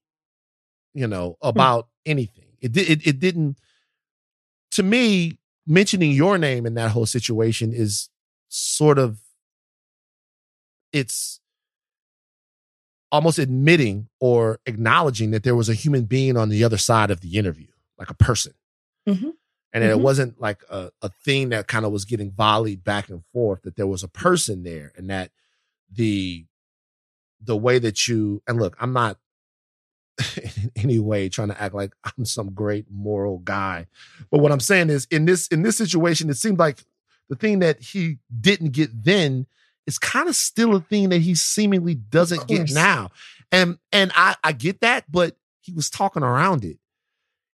you 0.95 1.07
know, 1.07 1.37
about 1.43 1.89
anything. 2.05 2.46
It 2.61 2.73
did 2.73 2.91
it, 2.91 3.07
it 3.07 3.19
didn't 3.21 3.59
to 4.73 4.83
me 4.83 5.39
mentioning 5.67 6.13
your 6.13 6.39
name 6.39 6.67
in 6.67 6.75
that 6.75 6.91
whole 6.93 7.07
situation 7.07 7.73
is 7.73 8.09
sort 8.49 8.99
of 8.99 9.19
it's 10.93 11.41
almost 13.13 13.39
admitting 13.39 14.09
or 14.21 14.59
acknowledging 14.67 15.31
that 15.31 15.43
there 15.43 15.55
was 15.57 15.69
a 15.69 15.75
human 15.75 16.05
being 16.05 16.37
on 16.37 16.49
the 16.49 16.65
other 16.65 16.77
side 16.77 17.11
of 17.11 17.21
the 17.21 17.37
interview, 17.37 17.69
like 17.99 18.11
a 18.11 18.15
person. 18.15 18.53
Mhm. 19.09 19.33
And 19.73 19.85
that 19.85 19.91
it 19.91 20.01
wasn't 20.01 20.41
like 20.41 20.63
a, 20.71 20.91
a 21.03 21.11
thing 21.25 21.51
that 21.51 21.69
kind 21.69 21.85
of 21.85 21.93
was 21.93 22.07
getting 22.07 22.31
volleyed 22.31 22.83
back 22.83 23.11
and 23.11 23.23
forth, 23.33 23.63
that 23.63 23.77
there 23.77 23.87
was 23.87 24.03
a 24.03 24.09
person 24.09 24.63
there 24.63 24.93
and 24.97 25.11
that 25.11 25.31
the 25.91 26.47
the 27.41 27.57
way 27.57 27.79
that 27.79 28.09
you 28.09 28.43
and 28.49 28.59
look, 28.59 28.77
I'm 28.81 28.93
not 28.93 29.19
in 30.37 30.73
any 30.77 30.99
way 30.99 31.29
trying 31.29 31.49
to 31.49 31.61
act 31.61 31.75
like 31.75 31.95
I'm 32.05 32.25
some 32.25 32.53
great 32.53 32.87
moral 32.91 33.39
guy. 33.39 33.87
But 34.31 34.39
what 34.39 34.53
I'm 34.53 34.61
saying 34.61 34.91
is 34.91 35.07
in 35.11 35.25
this 35.25 35.49
in 35.49 35.63
this 35.63 35.77
situation, 35.77 36.31
it 36.31 36.37
seemed 36.37 36.59
like 36.59 36.85
the 37.29 37.37
thing 37.37 37.59
that 37.61 37.81
he 37.81 38.19
didn't 38.41 38.73
get 38.73 39.05
then 39.05 39.47
is 39.87 39.99
kind 39.99 40.29
of 40.29 40.35
still 40.35 40.75
a 40.75 40.81
thing 40.81 41.11
that 41.11 41.21
he 41.21 41.35
seemingly 41.35 41.95
doesn't 41.95 42.49
get 42.49 42.71
now. 42.73 43.11
And 43.53 43.79
and 43.93 44.11
I 44.15 44.37
I 44.43 44.53
get 44.53 44.81
that, 44.81 45.11
but 45.11 45.37
he 45.61 45.73
was 45.73 45.91
talking 45.91 46.23
around 46.23 46.65
it. 46.65 46.79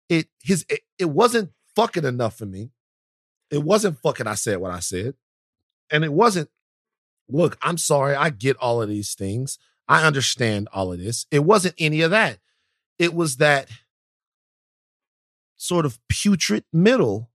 It 0.09 0.27
his 0.41 0.65
it, 0.69 0.81
it 0.97 1.09
wasn't 1.09 1.51
fucking 1.75 2.05
enough 2.05 2.37
for 2.37 2.45
me. 2.45 2.71
It 3.51 3.63
wasn't 3.63 3.99
fucking 3.99 4.27
I 4.27 4.35
said 4.35 4.57
what 4.57 4.71
I 4.71 4.79
said. 4.79 5.15
And 5.89 6.03
it 6.03 6.13
wasn't 6.13 6.49
look, 7.29 7.57
I'm 7.61 7.77
sorry, 7.77 8.15
I 8.15 8.31
get 8.31 8.57
all 8.57 8.81
of 8.81 8.89
these 8.89 9.13
things. 9.13 9.57
I 9.87 10.05
understand 10.05 10.67
all 10.71 10.91
of 10.93 10.99
this. 10.99 11.25
It 11.31 11.39
wasn't 11.39 11.75
any 11.77 12.01
of 12.01 12.11
that. 12.11 12.39
It 12.99 13.13
was 13.13 13.37
that 13.37 13.69
sort 15.57 15.85
of 15.85 15.99
putrid 16.07 16.63
middle 16.71 17.29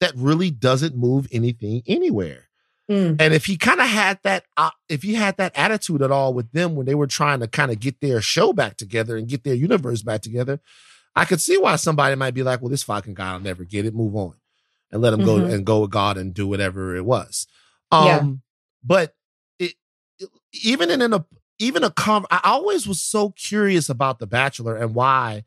that 0.00 0.12
really 0.16 0.50
doesn't 0.50 0.96
move 0.96 1.26
anything 1.30 1.82
anywhere. 1.86 2.48
Mm. 2.90 3.16
And 3.20 3.32
if 3.32 3.46
he 3.46 3.56
kind 3.56 3.80
of 3.80 3.86
had 3.86 4.18
that, 4.24 4.44
uh, 4.56 4.70
if 4.88 5.02
he 5.02 5.14
had 5.14 5.36
that 5.36 5.52
attitude 5.56 6.02
at 6.02 6.10
all 6.10 6.34
with 6.34 6.50
them 6.52 6.74
when 6.74 6.84
they 6.86 6.94
were 6.94 7.06
trying 7.06 7.40
to 7.40 7.46
kind 7.46 7.70
of 7.70 7.78
get 7.78 8.00
their 8.00 8.20
show 8.20 8.52
back 8.52 8.76
together 8.76 9.16
and 9.16 9.28
get 9.28 9.44
their 9.44 9.54
universe 9.54 10.02
back 10.02 10.20
together, 10.22 10.60
I 11.14 11.24
could 11.24 11.40
see 11.40 11.56
why 11.56 11.76
somebody 11.76 12.16
might 12.16 12.34
be 12.34 12.42
like, 12.42 12.60
well, 12.60 12.70
this 12.70 12.82
fucking 12.82 13.14
guy 13.14 13.34
will 13.34 13.40
never 13.40 13.64
get 13.64 13.86
it. 13.86 13.94
Move 13.94 14.16
on 14.16 14.34
and 14.90 15.00
let 15.00 15.12
him 15.12 15.24
go 15.24 15.36
Mhm. 15.38 15.52
and 15.54 15.64
go 15.64 15.80
with 15.80 15.90
God 15.90 16.16
and 16.18 16.34
do 16.34 16.46
whatever 16.48 16.96
it 16.96 17.04
was. 17.04 17.46
Um, 17.90 18.06
Yeah. 18.06 18.26
but 18.82 19.14
it, 19.58 19.74
it- 20.18 20.30
even 20.64 20.90
in 20.90 21.00
an, 21.00 21.14
a, 21.14 21.24
even 21.62 21.84
a 21.84 21.90
com, 21.90 22.26
I 22.30 22.40
always 22.44 22.86
was 22.86 23.00
so 23.00 23.30
curious 23.30 23.88
about 23.88 24.18
The 24.18 24.26
Bachelor 24.26 24.76
and 24.76 24.94
why 24.94 25.44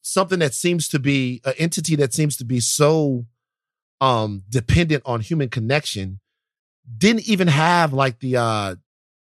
something 0.00 0.40
that 0.40 0.54
seems 0.54 0.88
to 0.88 0.98
be 0.98 1.40
an 1.44 1.54
entity 1.58 1.96
that 1.96 2.14
seems 2.14 2.36
to 2.36 2.44
be 2.44 2.60
so 2.60 3.26
um 4.00 4.42
dependent 4.48 5.02
on 5.06 5.20
human 5.20 5.48
connection 5.48 6.18
didn't 6.98 7.28
even 7.28 7.46
have 7.46 7.92
like 7.92 8.18
the 8.18 8.36
uh 8.36 8.74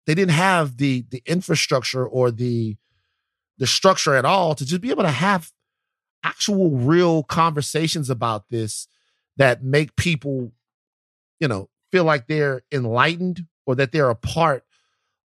they 0.07 0.14
didn't 0.14 0.33
have 0.33 0.77
the 0.77 1.07
the 1.11 1.23
infrastructure 1.25 2.07
or 2.07 2.31
the 2.31 2.77
the 3.57 3.67
structure 3.67 4.14
at 4.14 4.27
all 4.27 4.55
to 4.55 4.67
just 4.67 4.83
be 4.83 4.91
able 4.91 5.05
to 5.05 5.11
have 5.11 5.51
actual 6.23 6.71
real 6.73 7.23
conversations 7.23 8.11
about 8.11 8.51
this 8.51 8.88
that 9.38 9.64
make 9.64 9.97
people 9.97 10.53
you 11.41 11.49
know 11.49 11.71
feel 11.91 12.05
like 12.05 12.27
they're 12.27 12.61
enlightened 12.71 13.47
or 13.64 13.75
that 13.75 13.91
they're 13.93 14.11
a 14.11 14.14
part 14.14 14.64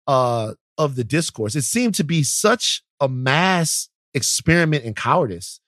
uh 0.06 0.52
of 0.78 0.96
the 0.96 1.04
discourse 1.04 1.54
it 1.54 1.62
seemed 1.62 1.94
to 1.94 2.04
be 2.04 2.22
such 2.22 2.82
a 3.00 3.08
mass 3.08 3.88
experiment 4.14 4.84
in 4.84 4.94
cowardice 4.94 5.60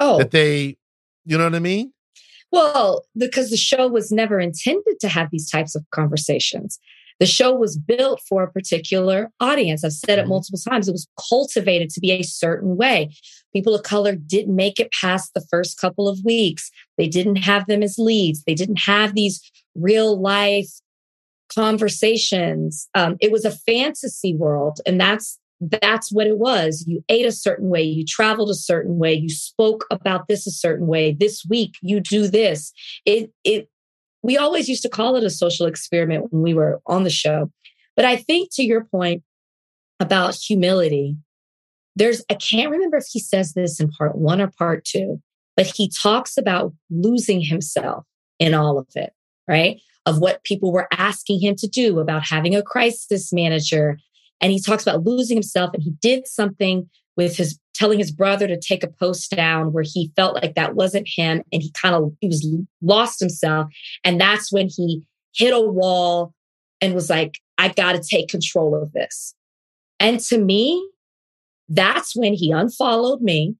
Oh, 0.00 0.18
that 0.18 0.30
they 0.30 0.76
you 1.24 1.38
know 1.38 1.44
what 1.44 1.54
i 1.54 1.58
mean 1.58 1.92
Well, 2.52 3.04
because 3.16 3.50
the 3.50 3.56
show 3.56 3.88
was 3.88 4.10
never 4.12 4.38
intended 4.40 5.00
to 5.00 5.08
have 5.08 5.28
these 5.30 5.50
types 5.50 5.74
of 5.74 5.84
conversations. 5.90 6.78
The 7.18 7.26
show 7.26 7.52
was 7.54 7.76
built 7.76 8.20
for 8.28 8.42
a 8.44 8.50
particular 8.52 9.30
audience. 9.40 9.82
I've 9.84 9.92
said 9.92 10.18
it 10.18 10.26
Mhm. 10.26 10.28
multiple 10.28 10.58
times. 10.60 10.86
It 10.86 10.92
was 10.92 11.08
cultivated 11.28 11.90
to 11.90 12.00
be 12.00 12.12
a 12.12 12.22
certain 12.22 12.76
way. 12.76 13.10
People 13.54 13.74
of 13.74 13.82
color 13.82 14.14
didn't 14.14 14.54
make 14.54 14.78
it 14.78 14.92
past 14.92 15.32
the 15.34 15.44
first 15.50 15.78
couple 15.78 16.08
of 16.08 16.20
weeks. 16.24 16.70
They 16.98 17.08
didn't 17.08 17.36
have 17.36 17.66
them 17.66 17.82
as 17.82 17.98
leads. 17.98 18.44
They 18.44 18.54
didn't 18.54 18.80
have 18.80 19.14
these 19.14 19.40
real 19.74 20.20
life 20.20 20.68
conversations. 21.54 22.88
Um, 22.94 23.16
it 23.20 23.32
was 23.32 23.44
a 23.44 23.50
fantasy 23.50 24.34
world, 24.34 24.80
and 24.86 25.00
that's 25.00 25.38
that's 25.60 26.12
what 26.12 26.26
it 26.26 26.38
was. 26.38 26.84
You 26.86 27.02
ate 27.08 27.26
a 27.26 27.32
certain 27.32 27.68
way, 27.68 27.82
you 27.82 28.04
traveled 28.04 28.50
a 28.50 28.54
certain 28.54 28.98
way, 28.98 29.14
you 29.14 29.30
spoke 29.30 29.86
about 29.90 30.28
this 30.28 30.46
a 30.46 30.50
certain 30.50 30.86
way. 30.86 31.16
This 31.18 31.44
week 31.48 31.76
you 31.82 32.00
do 32.00 32.28
this. 32.28 32.72
It 33.04 33.32
it 33.44 33.68
we 34.22 34.36
always 34.36 34.68
used 34.68 34.82
to 34.82 34.88
call 34.88 35.16
it 35.16 35.24
a 35.24 35.30
social 35.30 35.66
experiment 35.66 36.32
when 36.32 36.42
we 36.42 36.54
were 36.54 36.80
on 36.86 37.04
the 37.04 37.10
show. 37.10 37.50
But 37.94 38.04
I 38.04 38.16
think 38.16 38.50
to 38.54 38.62
your 38.62 38.84
point 38.84 39.22
about 40.00 40.34
humility, 40.34 41.16
there's 41.94 42.22
I 42.30 42.34
can't 42.34 42.70
remember 42.70 42.98
if 42.98 43.06
he 43.10 43.20
says 43.20 43.54
this 43.54 43.80
in 43.80 43.88
part 43.90 44.16
1 44.16 44.40
or 44.40 44.50
part 44.58 44.84
2, 44.84 45.20
but 45.56 45.66
he 45.66 45.90
talks 45.90 46.36
about 46.36 46.74
losing 46.90 47.40
himself 47.40 48.04
in 48.38 48.52
all 48.52 48.78
of 48.78 48.86
it, 48.94 49.12
right? 49.48 49.80
Of 50.06 50.18
what 50.20 50.44
people 50.44 50.72
were 50.72 50.88
asking 50.92 51.40
him 51.40 51.56
to 51.56 51.66
do 51.66 51.98
about 51.98 52.26
having 52.26 52.54
a 52.54 52.62
crisis 52.62 53.32
manager. 53.32 53.98
And 54.40 54.52
he 54.52 54.60
talks 54.60 54.86
about 54.86 55.04
losing 55.04 55.36
himself 55.36 55.70
and 55.74 55.82
he 55.82 55.90
did 56.00 56.26
something 56.26 56.88
with 57.16 57.36
his 57.36 57.58
telling 57.74 57.98
his 57.98 58.10
brother 58.10 58.46
to 58.46 58.58
take 58.58 58.82
a 58.82 58.88
post 58.88 59.30
down 59.32 59.72
where 59.72 59.84
he 59.84 60.12
felt 60.16 60.34
like 60.34 60.54
that 60.54 60.74
wasn't 60.74 61.06
him 61.06 61.42
and 61.52 61.60
he 61.60 61.70
kind 61.72 61.94
of 61.94 62.12
he 62.20 62.28
was 62.28 62.46
lost 62.80 63.20
himself. 63.20 63.66
And 64.04 64.20
that's 64.20 64.52
when 64.52 64.68
he 64.68 65.02
hit 65.34 65.52
a 65.52 65.60
wall 65.60 66.32
and 66.80 66.94
was 66.94 67.10
like 67.10 67.38
i 67.58 67.68
got 67.68 67.92
to 67.92 68.02
take 68.02 68.28
control 68.28 68.80
of 68.80 68.92
this. 68.92 69.34
And 70.00 70.20
to 70.20 70.38
me 70.38 70.88
that's 71.68 72.14
when 72.14 72.32
he 72.32 72.52
unfollowed 72.52 73.20
me 73.20 73.56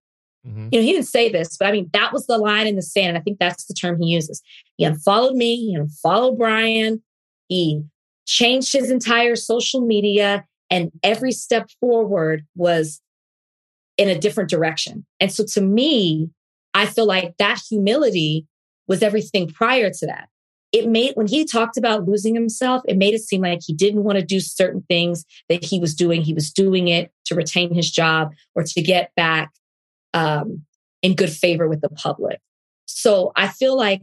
Mhm. 0.47 0.69
you 0.73 0.79
know 0.79 0.85
he 0.85 0.93
didn't 0.93 1.09
say 1.09 1.29
this 1.31 1.57
but 1.57 1.67
i 1.67 1.73
mean 1.73 1.91
that 1.93 2.13
was 2.13 2.27
the 2.27 2.39
line 2.39 2.67
in 2.67 2.77
the 2.77 2.83
sand 2.83 3.09
and 3.09 3.19
i 3.19 3.21
think 3.21 3.39
that's 3.39 3.65
the 3.67 3.75
term 3.75 4.01
he 4.01 4.09
uses 4.11 4.43
he 4.77 4.85
unfollowed 4.85 5.35
me 5.35 5.57
he 5.57 5.75
unfollowed 5.75 6.39
brian 6.39 7.03
he 7.49 7.83
changed 8.27 8.73
his 8.73 8.91
entire 8.91 9.37
social 9.37 9.81
media 9.81 10.45
and 10.71 10.91
every 11.03 11.33
step 11.33 11.69
forward 11.81 12.45
was 12.57 13.01
in 13.99 14.09
a 14.09 14.19
different 14.19 14.51
direction. 14.51 15.07
And 15.21 15.33
so 15.33 15.45
to 15.55 15.61
me, 15.61 16.29
I 16.75 16.87
feel 16.87 17.07
like 17.07 17.37
that 17.39 17.63
humility 17.69 18.47
was 18.89 19.03
everything 19.03 19.49
prior 19.49 19.91
to 19.91 20.07
that. 20.07 20.29
it 20.73 20.89
made 20.89 21.13
when 21.15 21.29
he 21.29 21.45
talked 21.45 21.77
about 21.79 22.07
losing 22.07 22.35
himself, 22.35 22.83
it 22.87 22.97
made 22.99 23.15
it 23.15 23.21
seem 23.23 23.41
like 23.41 23.61
he 23.65 23.73
didn't 23.73 24.03
want 24.03 24.19
to 24.19 24.25
do 24.25 24.41
certain 24.41 24.83
things 24.89 25.25
that 25.49 25.65
he 25.65 25.79
was 25.79 25.95
doing. 25.95 26.21
He 26.21 26.35
was 26.35 26.53
doing 26.53 26.89
it 26.89 27.13
to 27.27 27.35
retain 27.37 27.73
his 27.73 27.91
job 27.91 28.33
or 28.55 28.65
to 28.65 28.83
get 28.83 29.13
back 29.17 29.53
um, 30.17 30.63
in 31.03 31.15
good 31.15 31.31
favor 31.31 31.69
with 31.69 31.83
the 31.83 31.91
public. 31.91 32.41
So 32.87 33.33
I 33.37 33.49
feel 33.49 33.77
like 33.77 34.03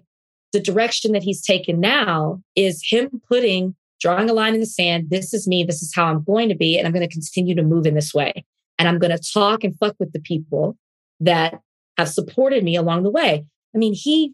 the 0.53 0.59
direction 0.59 1.13
that 1.13 1.23
he's 1.23 1.41
taken 1.41 1.79
now 1.79 2.41
is 2.55 2.85
him 2.87 3.21
putting, 3.27 3.75
drawing 3.99 4.29
a 4.29 4.33
line 4.33 4.53
in 4.53 4.59
the 4.59 4.67
sand. 4.67 5.09
This 5.09 5.33
is 5.33 5.47
me. 5.47 5.63
This 5.63 5.81
is 5.81 5.91
how 5.93 6.05
I'm 6.05 6.23
going 6.23 6.49
to 6.49 6.55
be. 6.55 6.77
And 6.77 6.85
I'm 6.85 6.93
going 6.93 7.07
to 7.07 7.13
continue 7.13 7.55
to 7.55 7.63
move 7.63 7.87
in 7.87 7.95
this 7.95 8.13
way. 8.13 8.45
And 8.77 8.87
I'm 8.87 8.99
going 8.99 9.15
to 9.15 9.31
talk 9.33 9.63
and 9.63 9.77
fuck 9.77 9.95
with 9.99 10.13
the 10.13 10.19
people 10.19 10.77
that 11.19 11.59
have 11.97 12.09
supported 12.09 12.63
me 12.63 12.75
along 12.75 13.03
the 13.03 13.09
way. 13.09 13.45
I 13.73 13.77
mean, 13.77 13.93
he 13.95 14.33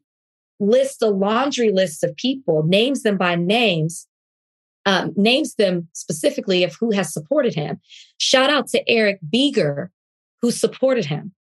lists 0.59 1.01
a 1.01 1.07
laundry 1.09 1.71
list 1.71 2.03
of 2.03 2.15
people, 2.17 2.63
names 2.63 3.03
them 3.03 3.17
by 3.17 3.36
names, 3.36 4.05
um, 4.86 5.13
names 5.15 5.55
them 5.55 5.88
specifically 5.93 6.65
of 6.65 6.75
who 6.75 6.91
has 6.91 7.13
supported 7.13 7.55
him. 7.55 7.80
Shout 8.17 8.49
out 8.49 8.67
to 8.69 8.89
Eric 8.89 9.19
Beger, 9.30 9.91
who 10.41 10.51
supported 10.51 11.05
him. 11.05 11.34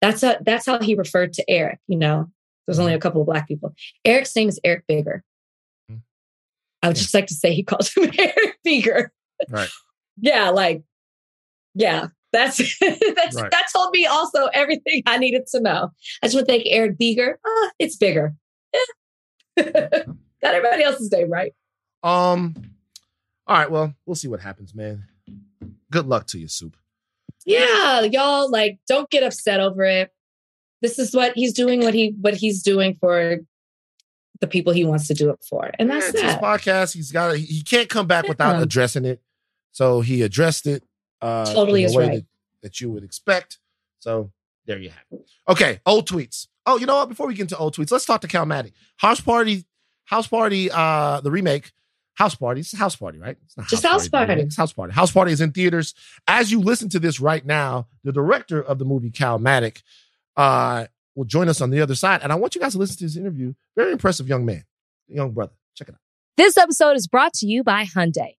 That's 0.00 0.22
a, 0.22 0.38
that's 0.44 0.66
how 0.66 0.78
he 0.80 0.94
referred 0.94 1.32
to 1.34 1.50
Eric. 1.50 1.78
You 1.88 1.98
know, 1.98 2.30
there's 2.66 2.78
only 2.78 2.94
a 2.94 2.98
couple 2.98 3.20
of 3.20 3.26
black 3.26 3.48
people. 3.48 3.74
Eric's 4.04 4.34
name 4.36 4.48
is 4.48 4.60
Eric 4.62 4.84
Bigger. 4.86 5.24
Hmm. 5.88 5.96
I 6.82 6.88
would 6.88 6.96
just 6.96 7.14
like 7.14 7.26
to 7.26 7.34
say 7.34 7.54
he 7.54 7.62
calls 7.62 7.92
him 7.92 8.10
Eric 8.18 8.58
Bigger. 8.62 9.12
Right. 9.48 9.70
yeah, 10.20 10.50
like, 10.50 10.82
yeah, 11.74 12.08
that's 12.32 12.58
that's 12.80 13.36
right. 13.36 13.50
that 13.50 13.66
told 13.72 13.90
me 13.92 14.06
also 14.06 14.46
everything 14.46 15.02
I 15.06 15.18
needed 15.18 15.46
to 15.48 15.60
know. 15.60 15.90
I 16.22 16.26
just 16.26 16.34
want 16.34 16.46
to 16.46 16.52
thank 16.52 16.64
Eric 16.66 16.98
Bigger. 16.98 17.38
Ah, 17.46 17.70
it's 17.78 17.96
bigger. 17.96 18.34
Got 19.56 20.54
everybody 20.54 20.84
else's 20.84 21.10
name 21.10 21.30
right. 21.30 21.52
Um. 22.02 22.54
All 23.46 23.56
right. 23.56 23.70
Well, 23.70 23.94
we'll 24.04 24.14
see 24.14 24.28
what 24.28 24.40
happens, 24.40 24.74
man. 24.74 25.04
Good 25.90 26.06
luck 26.06 26.26
to 26.28 26.38
you, 26.38 26.48
Soup. 26.48 26.76
Yeah, 27.48 28.02
y'all. 28.02 28.50
Like, 28.50 28.78
don't 28.86 29.08
get 29.10 29.22
upset 29.22 29.60
over 29.60 29.84
it. 29.84 30.10
This 30.82 30.98
is 30.98 31.14
what 31.14 31.32
he's 31.34 31.52
doing. 31.52 31.80
What 31.80 31.94
he 31.94 32.14
what 32.20 32.34
he's 32.34 32.62
doing 32.62 32.96
for 33.00 33.38
the 34.40 34.46
people 34.46 34.72
he 34.72 34.84
wants 34.84 35.08
to 35.08 35.14
do 35.14 35.30
it 35.30 35.44
for, 35.48 35.70
and 35.78 35.90
that's 35.90 36.14
yeah, 36.14 36.26
his 36.26 36.34
podcast. 36.36 36.94
He's 36.94 37.10
got. 37.10 37.36
He 37.36 37.62
can't 37.62 37.88
come 37.88 38.06
back 38.06 38.24
yeah. 38.24 38.30
without 38.30 38.62
addressing 38.62 39.04
it. 39.04 39.20
So 39.72 40.00
he 40.00 40.22
addressed 40.22 40.66
it. 40.66 40.84
Uh, 41.20 41.46
totally 41.46 41.84
is 41.84 41.96
right. 41.96 42.12
That, 42.12 42.26
that 42.62 42.80
you 42.80 42.90
would 42.90 43.02
expect. 43.02 43.58
So 43.98 44.30
there 44.66 44.78
you 44.78 44.90
have 44.90 45.04
it. 45.10 45.28
Okay, 45.48 45.80
old 45.86 46.08
tweets. 46.08 46.46
Oh, 46.66 46.76
you 46.76 46.86
know 46.86 46.96
what? 46.96 47.08
Before 47.08 47.26
we 47.26 47.34
get 47.34 47.42
into 47.42 47.56
old 47.56 47.74
tweets, 47.74 47.90
let's 47.90 48.04
talk 48.04 48.20
to 48.20 48.28
Calmatic. 48.28 48.72
House 48.98 49.20
Party, 49.20 49.64
House 50.04 50.26
Party, 50.26 50.70
uh, 50.70 51.20
the 51.22 51.30
remake. 51.30 51.72
House 52.18 52.34
Party. 52.34 52.60
It's 52.62 52.74
a 52.74 52.76
House 52.76 52.96
Party, 52.96 53.18
right? 53.20 53.36
It's 53.44 53.56
not 53.56 53.68
Just 53.68 53.84
House, 53.84 53.92
House 53.92 54.08
Party. 54.08 54.26
Party. 54.26 54.42
It's 54.42 54.56
House 54.56 54.72
Party. 54.72 54.92
House 54.92 55.12
Party 55.12 55.30
is 55.30 55.40
in 55.40 55.52
theaters. 55.52 55.94
As 56.26 56.50
you 56.50 56.60
listen 56.60 56.88
to 56.88 56.98
this 56.98 57.20
right 57.20 57.46
now, 57.46 57.86
the 58.02 58.10
director 58.10 58.60
of 58.60 58.80
the 58.80 58.84
movie, 58.84 59.10
Calmatic, 59.10 59.82
uh, 60.36 60.86
will 61.14 61.26
join 61.26 61.48
us 61.48 61.60
on 61.60 61.70
the 61.70 61.80
other 61.80 61.94
side. 61.94 62.20
And 62.24 62.32
I 62.32 62.34
want 62.34 62.56
you 62.56 62.60
guys 62.60 62.72
to 62.72 62.78
listen 62.78 62.96
to 62.96 63.04
this 63.04 63.16
interview. 63.16 63.54
Very 63.76 63.92
impressive 63.92 64.26
young 64.26 64.44
man, 64.44 64.64
young 65.06 65.30
brother. 65.30 65.52
Check 65.76 65.90
it 65.90 65.94
out. 65.94 66.00
This 66.36 66.56
episode 66.56 66.96
is 66.96 67.06
brought 67.06 67.34
to 67.34 67.46
you 67.46 67.62
by 67.62 67.84
Hyundai. 67.84 68.34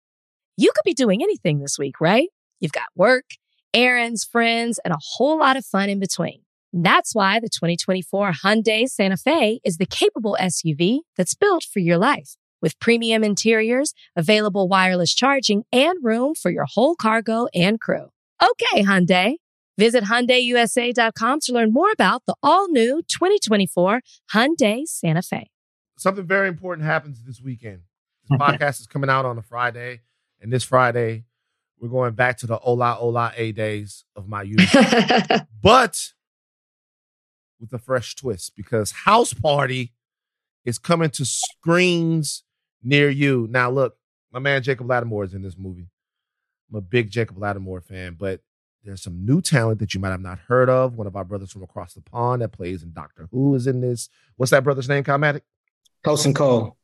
You 0.57 0.73
could 0.75 0.85
be 0.85 0.95
doing 0.95 1.23
anything 1.23 1.61
this 1.61 1.79
week, 1.79 2.01
right? 2.01 2.29
You've 2.59 2.73
got 2.73 2.89
work, 2.97 3.27
errands, 3.73 4.25
friends, 4.25 4.81
and 4.85 4.93
a 4.93 4.99
whole 5.01 5.39
lot 5.39 5.57
of 5.57 5.65
fun 5.65 5.89
in 5.89 6.01
between. 6.01 6.41
That's 6.73 7.15
why 7.15 7.39
the 7.39 7.49
2024 7.49 8.33
Hyundai 8.45 8.89
Santa 8.89 9.17
Fe 9.17 9.61
is 9.63 9.77
the 9.77 9.87
capable 9.87 10.37
SUV 10.41 10.99
that's 11.17 11.35
built 11.35 11.63
for 11.63 11.79
your 11.79 11.97
life. 11.97 12.35
With 12.61 12.79
premium 12.81 13.23
interiors, 13.23 13.95
available 14.17 14.69
wireless 14.69 15.15
charging, 15.15 15.65
and 15.73 15.99
room 16.03 16.35
for 16.35 16.51
your 16.51 16.67
whole 16.67 16.97
cargo 16.97 17.47
and 17.55 17.81
crew. 17.81 18.11
Okay, 18.43 18.83
Hyundai. 18.83 19.37
Visit 19.79 20.05
HyundaiUSA.com 20.05 21.41
to 21.41 21.53
learn 21.53 21.73
more 21.73 21.93
about 21.93 22.25
the 22.27 22.35
all-new 22.43 23.03
2024 23.07 24.01
Hyundai 24.35 24.87
Santa 24.87 25.23
Fe. 25.23 25.51
Something 25.97 26.27
very 26.27 26.49
important 26.49 26.87
happens 26.87 27.23
this 27.25 27.41
weekend. 27.41 27.83
This 28.29 28.39
podcast 28.39 28.81
is 28.81 28.87
coming 28.87 29.09
out 29.09 29.25
on 29.25 29.39
a 29.39 29.43
Friday, 29.43 30.03
and 30.43 30.53
this 30.53 30.63
Friday 30.63 31.25
we're 31.81 31.89
going 31.89 32.13
back 32.13 32.37
to 32.39 32.47
the 32.47 32.59
Ola 32.59 32.99
Ola 32.99 33.33
A 33.37 33.53
days 33.53 34.05
of 34.17 34.29
my 34.29 34.43
youth. 34.43 34.71
but 35.63 36.13
with 37.61 37.73
a 37.73 37.79
fresh 37.79 38.15
twist 38.15 38.55
because 38.57 38.91
House 38.91 39.33
Party 39.33 39.93
is 40.65 40.79
coming 40.79 41.11
to 41.11 41.25
screens 41.25 42.45
near 42.83 43.09
you. 43.09 43.47
Now, 43.51 43.71
look, 43.71 43.97
my 44.33 44.39
man 44.39 44.63
Jacob 44.63 44.87
Latimore 44.87 45.25
is 45.25 45.35
in 45.35 45.43
this 45.43 45.57
movie. 45.57 45.89
I'm 46.71 46.79
a 46.79 46.81
big 46.81 47.11
Jacob 47.11 47.39
Latimore 47.39 47.83
fan, 47.83 48.17
but 48.19 48.41
there's 48.85 49.03
some 49.03 49.25
new 49.25 49.41
talent 49.41 49.81
that 49.81 49.95
you 49.95 50.01
might 50.01 50.11
have 50.11 50.21
not 50.21 50.39
heard 50.39 50.69
of. 50.69 50.95
One 50.95 51.07
of 51.07 51.17
our 51.17 51.25
brothers 51.25 51.53
from 51.53 51.63
across 51.63 51.95
the 51.95 52.01
pond 52.01 52.43
that 52.43 52.53
plays 52.53 52.83
in 52.83 52.93
Doctor 52.93 53.29
Who 53.31 53.55
is 53.55 53.67
in 53.67 53.81
this. 53.81 54.09
What's 54.37 54.51
that 54.51 54.65
brother's 54.65 54.89
name, 54.89 55.05
Calmatic? 55.05 55.45
Tosin 56.05 56.35
Cole. 56.35 56.77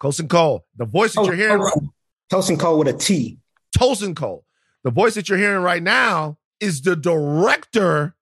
Tosin 0.00 0.28
Cole. 0.28 0.66
The 0.76 0.84
voice 0.84 1.14
that 1.14 1.22
oh, 1.22 1.24
you're 1.24 1.34
hearing. 1.34 1.90
Tosin 2.30 2.58
Cole 2.58 2.78
with 2.78 2.88
a 2.88 2.92
T. 2.92 3.38
Tosin 3.76 4.14
Cole. 4.14 4.44
The 4.84 4.90
voice 4.90 5.14
that 5.14 5.28
you're 5.28 5.38
hearing 5.38 5.62
right 5.62 5.82
now 5.82 6.38
is 6.60 6.82
the 6.82 6.96
director 6.96 8.14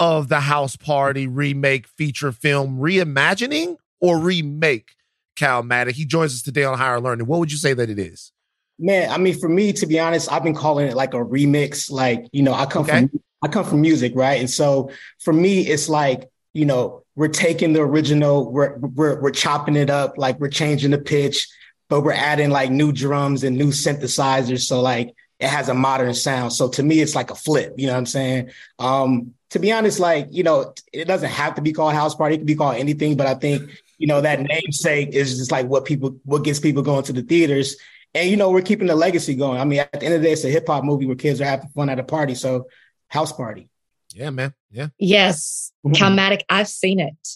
of 0.00 0.28
the 0.28 0.40
House 0.40 0.76
Party 0.76 1.26
remake 1.26 1.86
feature 1.86 2.32
film 2.32 2.78
reimagining 2.78 3.76
or 4.00 4.18
remake, 4.18 4.92
Calmatic. 5.38 5.94
He 5.94 6.04
joins 6.04 6.34
us 6.34 6.42
today 6.42 6.64
on 6.64 6.76
Higher 6.76 7.00
Learning. 7.00 7.26
What 7.26 7.38
would 7.38 7.52
you 7.52 7.58
say 7.58 7.72
that 7.72 7.88
it 7.88 7.98
is? 7.98 8.32
Man, 8.78 9.10
I 9.10 9.18
mean, 9.18 9.38
for 9.38 9.48
me, 9.48 9.72
to 9.74 9.86
be 9.86 9.98
honest, 9.98 10.30
I've 10.30 10.42
been 10.42 10.54
calling 10.54 10.86
it 10.88 10.94
like 10.94 11.14
a 11.14 11.18
remix. 11.18 11.90
Like, 11.90 12.28
you 12.32 12.42
know, 12.42 12.54
I 12.54 12.66
come 12.66 12.82
okay. 12.82 13.08
from 13.08 13.20
I 13.42 13.48
come 13.48 13.64
from 13.64 13.80
music, 13.80 14.12
right? 14.14 14.40
And 14.40 14.50
so 14.50 14.90
for 15.20 15.32
me, 15.32 15.60
it's 15.60 15.88
like, 15.88 16.28
you 16.52 16.64
know, 16.64 17.04
we're 17.14 17.28
taking 17.28 17.72
the 17.72 17.80
original, 17.80 18.50
we're 18.50 18.76
we're 18.78 19.20
we're 19.20 19.30
chopping 19.30 19.76
it 19.76 19.90
up, 19.90 20.18
like 20.18 20.38
we're 20.40 20.48
changing 20.48 20.90
the 20.90 20.98
pitch, 20.98 21.48
but 21.88 22.02
we're 22.02 22.12
adding 22.12 22.50
like 22.50 22.70
new 22.70 22.92
drums 22.92 23.44
and 23.44 23.56
new 23.56 23.68
synthesizers. 23.68 24.62
So 24.62 24.80
like 24.80 25.14
it 25.40 25.48
has 25.48 25.68
a 25.68 25.74
modern 25.74 26.14
sound. 26.14 26.52
So 26.52 26.68
to 26.70 26.82
me, 26.82 27.00
it's 27.00 27.14
like 27.14 27.30
a 27.30 27.36
flip. 27.36 27.74
You 27.76 27.86
know 27.86 27.92
what 27.92 27.98
I'm 28.00 28.06
saying? 28.06 28.50
Um, 28.78 29.34
to 29.50 29.58
be 29.58 29.72
honest, 29.72 29.98
like, 29.98 30.28
you 30.30 30.42
know, 30.42 30.74
it 30.92 31.06
doesn't 31.06 31.30
have 31.30 31.54
to 31.54 31.62
be 31.62 31.72
called 31.72 31.94
house 31.94 32.14
party. 32.14 32.34
It 32.34 32.38
can 32.38 32.46
be 32.46 32.54
called 32.54 32.76
anything, 32.76 33.16
but 33.16 33.26
I 33.26 33.34
think, 33.34 33.70
you 33.98 34.06
know, 34.06 34.20
that 34.20 34.40
namesake 34.40 35.10
is 35.10 35.36
just 35.36 35.52
like 35.52 35.66
what 35.66 35.84
people, 35.84 36.18
what 36.24 36.44
gets 36.44 36.60
people 36.60 36.82
going 36.82 37.04
to 37.04 37.12
the 37.12 37.22
theaters. 37.22 37.76
And, 38.14 38.30
you 38.30 38.36
know, 38.36 38.50
we're 38.50 38.62
keeping 38.62 38.86
the 38.86 38.94
legacy 38.94 39.34
going. 39.34 39.60
I 39.60 39.64
mean, 39.64 39.80
at 39.80 39.92
the 39.92 40.06
end 40.06 40.14
of 40.14 40.22
the 40.22 40.28
day, 40.28 40.32
it's 40.32 40.44
a 40.44 40.48
hip 40.48 40.66
hop 40.66 40.84
movie 40.84 41.06
where 41.06 41.16
kids 41.16 41.40
are 41.40 41.44
having 41.44 41.68
fun 41.68 41.90
at 41.90 41.98
a 41.98 42.04
party. 42.04 42.34
So 42.34 42.68
house 43.08 43.32
party. 43.32 43.68
Yeah, 44.14 44.30
man. 44.30 44.54
Yeah. 44.70 44.88
Yes. 44.98 45.72
Mm-hmm. 45.84 45.94
Calmatic. 45.94 46.44
I've 46.48 46.68
seen 46.68 47.00
it. 47.00 47.28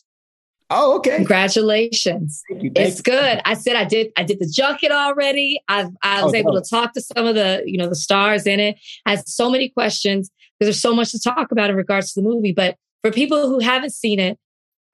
Oh, 0.74 0.96
okay. 0.96 1.16
Congratulations. 1.16 2.42
Thank 2.48 2.62
you, 2.62 2.70
thank 2.74 2.88
it's 2.88 2.98
you. 2.98 3.02
good. 3.02 3.42
I 3.44 3.54
said 3.54 3.76
I 3.76 3.84
did 3.84 4.10
I 4.16 4.22
did 4.22 4.38
the 4.38 4.46
junket 4.46 4.90
already. 4.90 5.60
I 5.68 5.88
I 6.02 6.22
oh, 6.22 6.24
was 6.24 6.34
oh, 6.34 6.36
able 6.36 6.54
no. 6.54 6.60
to 6.60 6.68
talk 6.68 6.94
to 6.94 7.02
some 7.02 7.26
of 7.26 7.34
the, 7.34 7.62
you 7.66 7.76
know, 7.76 7.88
the 7.88 7.94
stars 7.94 8.46
in 8.46 8.58
it. 8.58 8.78
I 9.04 9.16
had 9.16 9.28
so 9.28 9.50
many 9.50 9.68
questions 9.68 10.30
because 10.58 10.68
there's 10.68 10.80
so 10.80 10.94
much 10.94 11.12
to 11.12 11.20
talk 11.20 11.52
about 11.52 11.68
in 11.68 11.76
regards 11.76 12.14
to 12.14 12.22
the 12.22 12.26
movie. 12.26 12.52
But 12.52 12.76
for 13.02 13.10
people 13.10 13.48
who 13.48 13.58
haven't 13.58 13.92
seen 13.92 14.18
it, 14.18 14.38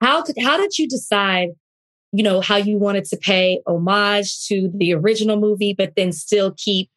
how 0.01 0.21
could 0.23 0.35
how 0.41 0.57
did 0.57 0.77
you 0.77 0.87
decide, 0.87 1.49
you 2.11 2.23
know, 2.23 2.41
how 2.41 2.57
you 2.57 2.77
wanted 2.77 3.05
to 3.05 3.17
pay 3.17 3.61
homage 3.67 4.45
to 4.47 4.71
the 4.73 4.93
original 4.93 5.39
movie, 5.39 5.73
but 5.73 5.93
then 5.95 6.11
still 6.11 6.53
keep 6.57 6.89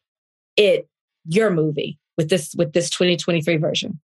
it 0.57 0.87
your 1.25 1.49
movie 1.51 1.97
with 2.17 2.29
this 2.29 2.53
with 2.57 2.73
this 2.73 2.89
2023 2.89 3.57
version? 3.57 3.99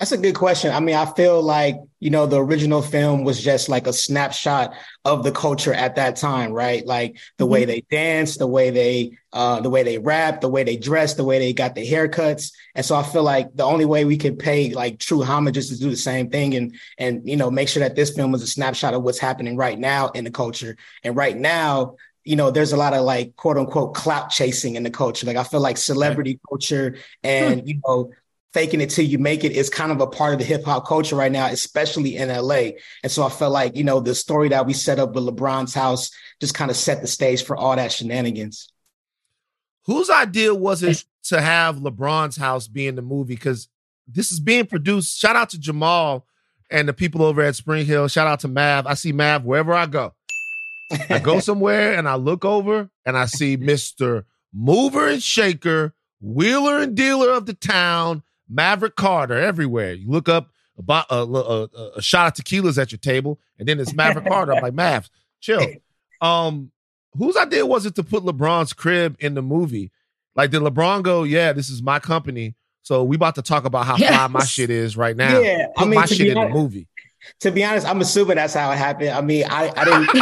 That's 0.00 0.12
a 0.12 0.18
good 0.18 0.34
question. 0.34 0.72
I 0.72 0.80
mean, 0.80 0.96
I 0.96 1.04
feel 1.04 1.42
like, 1.42 1.76
you 1.98 2.08
know, 2.08 2.24
the 2.24 2.42
original 2.42 2.80
film 2.80 3.22
was 3.22 3.44
just 3.44 3.68
like 3.68 3.86
a 3.86 3.92
snapshot 3.92 4.72
of 5.04 5.22
the 5.24 5.30
culture 5.30 5.74
at 5.74 5.96
that 5.96 6.16
time, 6.16 6.52
right? 6.52 6.86
Like 6.86 7.18
the 7.36 7.44
mm-hmm. 7.44 7.52
way 7.52 7.64
they 7.66 7.84
dance, 7.90 8.38
the 8.38 8.46
way 8.46 8.70
they 8.70 9.18
uh 9.34 9.60
the 9.60 9.68
way 9.68 9.82
they 9.82 9.98
rap, 9.98 10.40
the 10.40 10.48
way 10.48 10.64
they 10.64 10.78
dress, 10.78 11.14
the 11.14 11.24
way 11.24 11.38
they 11.38 11.52
got 11.52 11.74
the 11.74 11.86
haircuts. 11.86 12.50
And 12.74 12.84
so 12.84 12.96
I 12.96 13.02
feel 13.02 13.22
like 13.22 13.54
the 13.54 13.64
only 13.64 13.84
way 13.84 14.06
we 14.06 14.16
could 14.16 14.38
pay 14.38 14.72
like 14.72 15.00
true 15.00 15.22
homage 15.22 15.58
is 15.58 15.68
to 15.68 15.78
do 15.78 15.90
the 15.90 15.96
same 15.96 16.30
thing 16.30 16.54
and 16.54 16.74
and 16.96 17.28
you 17.28 17.36
know, 17.36 17.50
make 17.50 17.68
sure 17.68 17.80
that 17.80 17.94
this 17.94 18.16
film 18.16 18.34
is 18.34 18.42
a 18.42 18.46
snapshot 18.46 18.94
of 18.94 19.02
what's 19.02 19.18
happening 19.18 19.58
right 19.58 19.78
now 19.78 20.08
in 20.08 20.24
the 20.24 20.30
culture. 20.30 20.78
And 21.04 21.14
right 21.14 21.36
now, 21.36 21.96
you 22.24 22.36
know, 22.36 22.50
there's 22.50 22.72
a 22.72 22.78
lot 22.78 22.94
of 22.94 23.02
like 23.04 23.36
quote 23.36 23.58
unquote 23.58 23.94
clout 23.94 24.30
chasing 24.30 24.76
in 24.76 24.82
the 24.82 24.90
culture. 24.90 25.26
Like 25.26 25.36
I 25.36 25.44
feel 25.44 25.60
like 25.60 25.76
celebrity 25.76 26.32
right. 26.32 26.48
culture 26.48 26.96
and, 27.22 27.68
you 27.68 27.82
know, 27.86 28.12
faking 28.52 28.80
it 28.80 28.90
till 28.90 29.04
you 29.04 29.18
make 29.18 29.44
it 29.44 29.52
is 29.52 29.70
kind 29.70 29.92
of 29.92 30.00
a 30.00 30.06
part 30.06 30.32
of 30.32 30.38
the 30.40 30.44
hip 30.44 30.64
hop 30.64 30.86
culture 30.86 31.16
right 31.16 31.30
now, 31.30 31.46
especially 31.46 32.16
in 32.16 32.28
LA. 32.28 32.70
And 33.02 33.10
so 33.10 33.22
I 33.22 33.28
felt 33.28 33.52
like, 33.52 33.76
you 33.76 33.84
know, 33.84 34.00
the 34.00 34.14
story 34.14 34.48
that 34.48 34.66
we 34.66 34.72
set 34.72 34.98
up 34.98 35.12
with 35.12 35.24
LeBron's 35.24 35.74
house 35.74 36.10
just 36.40 36.54
kind 36.54 36.70
of 36.70 36.76
set 36.76 37.00
the 37.00 37.06
stage 37.06 37.44
for 37.44 37.56
all 37.56 37.76
that 37.76 37.92
shenanigans. 37.92 38.72
Whose 39.86 40.10
idea 40.10 40.54
was 40.54 40.82
it 40.82 41.04
to 41.24 41.40
have 41.40 41.76
LeBron's 41.76 42.36
house 42.36 42.68
be 42.68 42.86
in 42.86 42.96
the 42.96 43.02
movie? 43.02 43.34
Because 43.34 43.68
this 44.06 44.32
is 44.32 44.40
being 44.40 44.66
produced. 44.66 45.18
Shout 45.18 45.36
out 45.36 45.50
to 45.50 45.58
Jamal 45.58 46.26
and 46.70 46.88
the 46.88 46.92
people 46.92 47.22
over 47.22 47.42
at 47.42 47.56
Spring 47.56 47.86
Hill. 47.86 48.08
Shout 48.08 48.26
out 48.26 48.40
to 48.40 48.48
Mav. 48.48 48.86
I 48.86 48.94
see 48.94 49.12
Mav 49.12 49.44
wherever 49.44 49.72
I 49.72 49.86
go. 49.86 50.14
I 51.08 51.18
go 51.20 51.40
somewhere 51.40 51.94
and 51.94 52.08
I 52.08 52.16
look 52.16 52.44
over 52.44 52.90
and 53.06 53.16
I 53.16 53.26
see 53.26 53.56
Mister 53.56 54.26
Mover 54.52 55.08
and 55.08 55.22
Shaker, 55.22 55.94
Wheeler 56.20 56.78
and 56.78 56.96
Dealer 56.96 57.30
of 57.30 57.46
the 57.46 57.54
town, 57.54 58.22
Maverick 58.50 58.96
Carter 58.96 59.38
everywhere. 59.38 59.92
You 59.92 60.10
look 60.10 60.28
up 60.28 60.50
about 60.78 61.06
a, 61.10 61.22
a, 61.22 61.68
a, 61.96 62.02
shot 62.02 62.38
of 62.38 62.44
tequilas 62.44 62.80
at 62.80 62.90
your 62.90 62.98
table, 62.98 63.38
and 63.58 63.68
then 63.68 63.78
it's 63.78 63.94
Maverick 63.94 64.26
Carter. 64.28 64.54
I'm 64.54 64.62
like, 64.62 64.74
Mav, 64.74 65.08
chill. 65.40 65.64
Um, 66.20 66.70
whose 67.16 67.36
idea 67.36 67.64
was 67.64 67.86
it 67.86 67.94
to 67.96 68.02
put 68.02 68.24
LeBron's 68.24 68.72
crib 68.72 69.16
in 69.20 69.34
the 69.34 69.42
movie? 69.42 69.90
Like, 70.34 70.50
did 70.50 70.62
LeBron 70.62 71.02
go, 71.02 71.22
yeah, 71.22 71.52
this 71.52 71.68
is 71.68 71.82
my 71.82 71.98
company. 71.98 72.54
So 72.82 73.04
we 73.04 73.16
about 73.16 73.34
to 73.34 73.42
talk 73.42 73.64
about 73.64 73.86
how 73.86 73.96
yes. 73.96 74.14
fly 74.14 74.26
my 74.28 74.44
shit 74.44 74.70
is 74.70 74.96
right 74.96 75.16
now. 75.16 75.38
Yeah, 75.38 75.66
put 75.76 75.82
I 75.82 75.84
mean, 75.84 76.00
my 76.00 76.06
shit 76.06 76.28
in 76.28 76.38
honest, 76.38 76.54
the 76.54 76.60
movie. 76.60 76.88
To 77.40 77.50
be 77.50 77.62
honest, 77.62 77.86
I'm 77.86 78.00
assuming 78.00 78.36
that's 78.36 78.54
how 78.54 78.70
it 78.72 78.78
happened. 78.78 79.10
I 79.10 79.20
mean, 79.20 79.44
I, 79.48 79.70
I 79.76 79.84
didn't 79.84 80.14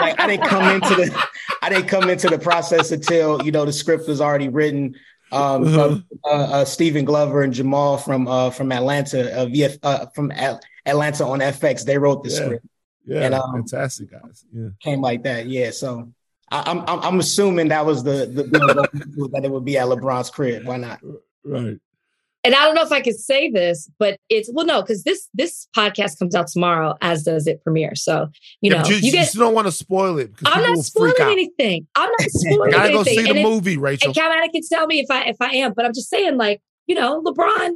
like 0.00 0.20
I 0.20 0.26
didn't 0.26 0.46
come 0.46 0.68
into 0.68 0.94
the 0.94 1.26
I 1.62 1.68
didn't 1.68 1.88
come 1.88 2.08
into 2.08 2.28
the 2.28 2.38
process 2.38 2.92
until 2.92 3.42
you 3.42 3.50
know 3.50 3.64
the 3.64 3.72
script 3.72 4.08
was 4.08 4.20
already 4.20 4.48
written. 4.48 4.94
Um, 5.32 5.64
uh-huh. 5.64 5.88
from, 5.88 6.04
uh, 6.24 6.28
uh, 6.28 6.64
Stephen 6.64 7.04
Glover 7.04 7.42
and 7.42 7.52
Jamal 7.52 7.98
from 7.98 8.26
uh, 8.26 8.50
from 8.50 8.72
Atlanta, 8.72 9.42
uh, 9.42 9.46
VF, 9.46 9.78
uh, 9.82 10.06
from 10.06 10.32
Atlanta 10.32 11.24
on 11.24 11.38
FX. 11.38 11.84
They 11.84 11.98
wrote 11.98 12.24
the 12.24 12.30
yeah. 12.30 12.36
script. 12.36 12.66
Yeah, 13.06 13.20
and, 13.22 13.34
um, 13.34 13.52
fantastic 13.52 14.10
guys. 14.10 14.44
Yeah, 14.52 14.68
came 14.80 15.00
like 15.00 15.22
that. 15.22 15.46
Yeah, 15.46 15.70
so 15.70 16.12
I, 16.50 16.70
am 16.70 16.80
I'm, 16.86 17.00
I'm 17.00 17.20
assuming 17.20 17.68
that 17.68 17.86
was 17.86 18.02
the, 18.02 18.26
the, 18.26 18.42
the 18.42 19.28
that 19.32 19.44
it 19.44 19.50
would 19.50 19.64
be 19.64 19.78
at 19.78 19.86
LeBron's 19.86 20.30
crib. 20.30 20.66
Why 20.66 20.76
not? 20.76 21.00
Right. 21.44 21.78
And 22.42 22.54
I 22.54 22.64
don't 22.64 22.74
know 22.74 22.82
if 22.82 22.92
I 22.92 23.02
could 23.02 23.18
say 23.18 23.50
this, 23.50 23.90
but 23.98 24.18
it's 24.30 24.50
well, 24.52 24.64
no, 24.64 24.80
because 24.80 25.04
this 25.04 25.28
this 25.34 25.68
podcast 25.76 26.18
comes 26.18 26.34
out 26.34 26.46
tomorrow, 26.46 26.96
as 27.02 27.22
does 27.22 27.46
it 27.46 27.62
premiere. 27.62 27.94
So 27.94 28.28
you 28.62 28.72
yeah, 28.72 28.82
know, 28.82 28.88
you, 28.88 28.96
you, 28.96 29.12
get, 29.12 29.34
you 29.34 29.40
don't 29.40 29.54
want 29.54 29.66
to 29.66 29.72
spoil 29.72 30.18
it. 30.18 30.32
I'm 30.46 30.62
not 30.62 30.78
spoiling 30.78 31.14
anything. 31.20 31.86
I'm 31.96 32.10
not 32.18 32.20
spoiling 32.30 32.70
gotta 32.70 32.88
anything. 32.94 33.16
go 33.16 33.22
see 33.24 33.32
the 33.32 33.42
movie, 33.42 33.76
Rachel. 33.76 34.08
And 34.08 34.16
Calmatic 34.16 34.52
can 34.52 34.62
tell 34.66 34.86
me 34.86 35.00
if 35.00 35.10
I 35.10 35.24
if 35.24 35.36
I 35.40 35.56
am, 35.56 35.74
but 35.74 35.84
I'm 35.84 35.92
just 35.92 36.08
saying, 36.08 36.38
like 36.38 36.62
you 36.86 36.94
know, 36.94 37.22
LeBron 37.22 37.72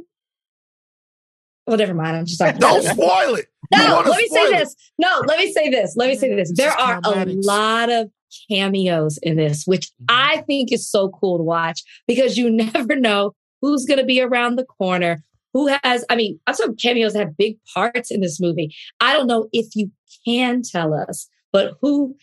well, 1.67 1.77
never 1.77 1.93
mind. 1.93 2.15
I'm 2.15 2.25
just 2.25 2.39
talking. 2.39 2.59
Don't 2.59 2.83
spoil 2.83 3.35
it. 3.35 3.47
No, 3.73 4.03
let 4.05 4.21
me 4.21 4.27
say 4.27 4.41
it. 4.41 4.57
this. 4.59 4.75
No, 4.99 5.23
let 5.25 5.39
me 5.39 5.51
say 5.51 5.69
this. 5.69 5.95
Let 5.95 6.09
me 6.09 6.15
say 6.15 6.35
this. 6.35 6.51
There 6.55 6.71
are 6.71 6.99
a 7.03 7.25
lot 7.25 7.91
of 7.91 8.11
cameos 8.49 9.17
in 9.23 9.35
this, 9.35 9.65
which 9.65 9.87
mm-hmm. 9.87 10.05
I 10.09 10.43
think 10.43 10.71
is 10.71 10.87
so 10.87 11.09
cool 11.09 11.37
to 11.37 11.43
watch 11.43 11.81
because 12.07 12.37
you 12.37 12.49
never 12.73 12.95
know 12.95 13.33
who's 13.65 13.85
going 13.85 13.99
to 13.99 14.05
be 14.05 14.21
around 14.21 14.55
the 14.55 14.65
corner. 14.65 15.23
Who 15.53 15.67
has, 15.83 16.03
I 16.09 16.15
mean, 16.15 16.39
I'm 16.47 16.53
some 16.53 16.75
cameos 16.75 17.15
have 17.15 17.37
big 17.37 17.57
parts 17.73 18.11
in 18.11 18.19
this 18.19 18.39
movie. 18.39 18.75
I 18.99 19.13
don't 19.13 19.27
know 19.27 19.47
if 19.53 19.75
you 19.75 19.89
can 20.25 20.61
tell 20.61 20.93
us, 20.93 21.29
but 21.53 21.75
who 21.81 22.15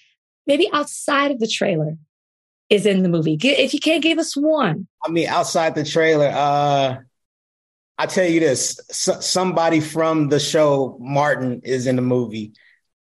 maybe 0.47 0.68
outside 0.72 1.30
of 1.30 1.40
the 1.40 1.49
trailer 1.49 1.97
is 2.68 2.84
in 2.84 3.03
the 3.03 3.09
movie? 3.09 3.38
If 3.43 3.72
you 3.72 3.80
can't 3.80 4.03
give 4.03 4.18
us 4.18 4.36
one. 4.36 4.86
I 5.05 5.11
mean, 5.11 5.28
outside 5.28 5.74
the 5.74 5.84
trailer, 5.84 6.28
uh, 6.28 6.97
I 7.97 8.07
tell 8.07 8.26
you 8.26 8.40
this: 8.40 8.78
somebody 8.90 9.80
from 9.80 10.28
the 10.28 10.38
show 10.38 10.99
Martin 11.01 11.62
is 11.64 11.86
in 11.86 11.97
the 11.97 12.03
movie. 12.03 12.53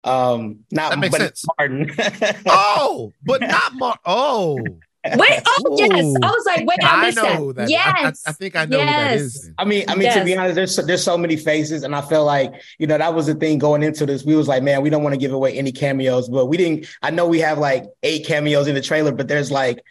Um, 0.05 0.61
not 0.71 0.91
that 0.91 0.99
makes 0.99 1.17
sense. 1.17 1.45
Martin. 1.59 1.91
oh, 2.47 3.13
but 3.25 3.41
not 3.41 3.75
Martin. 3.75 4.01
Oh. 4.07 4.59
Wait, 5.05 5.41
oh 5.47 5.75
yes. 5.79 6.15
I 6.23 6.27
was 6.27 6.45
like, 6.47 6.67
wait, 6.67 6.79
I, 6.85 7.07
I 7.07 7.11
know 7.11 7.53
that. 7.53 7.63
that. 7.63 7.71
Yes. 7.71 8.23
I, 8.27 8.31
I, 8.31 8.33
think 8.33 8.55
I 8.55 8.67
know 8.67 8.79
yes. 8.79 8.89
who 8.89 9.09
that 9.09 9.17
is. 9.17 9.51
I 9.57 9.65
mean, 9.65 9.85
I 9.89 9.95
mean, 9.95 10.03
yes. 10.03 10.19
to 10.19 10.25
be 10.25 10.37
honest, 10.37 10.55
there's 10.55 10.75
so, 10.75 10.83
there's 10.83 11.03
so 11.03 11.17
many 11.17 11.37
faces, 11.37 11.85
and 11.85 11.97
I 11.97 12.03
felt 12.03 12.27
like, 12.27 12.53
you 12.79 12.87
know, 12.87 12.99
that 12.99 13.15
was 13.15 13.27
the 13.27 13.35
thing 13.35 13.59
going 13.59 13.83
into 13.83 14.05
this. 14.05 14.25
We 14.25 14.37
was 14.37 14.47
like, 14.47 14.63
man, 14.63 14.83
we 14.83 14.91
don't 14.91 15.03
want 15.03 15.15
to 15.15 15.19
give 15.19 15.33
away 15.33 15.55
any 15.57 15.73
cameos, 15.73 16.29
but 16.29 16.47
we 16.47 16.59
didn't. 16.59 16.87
I 17.01 17.11
know 17.11 17.27
we 17.27 17.41
have 17.41 17.59
like 17.59 17.87
eight 18.03 18.27
cameos 18.27 18.67
in 18.67 18.75
the 18.75 18.83
trailer, 18.83 19.13
but 19.13 19.27
there's 19.27 19.51
like 19.51 19.83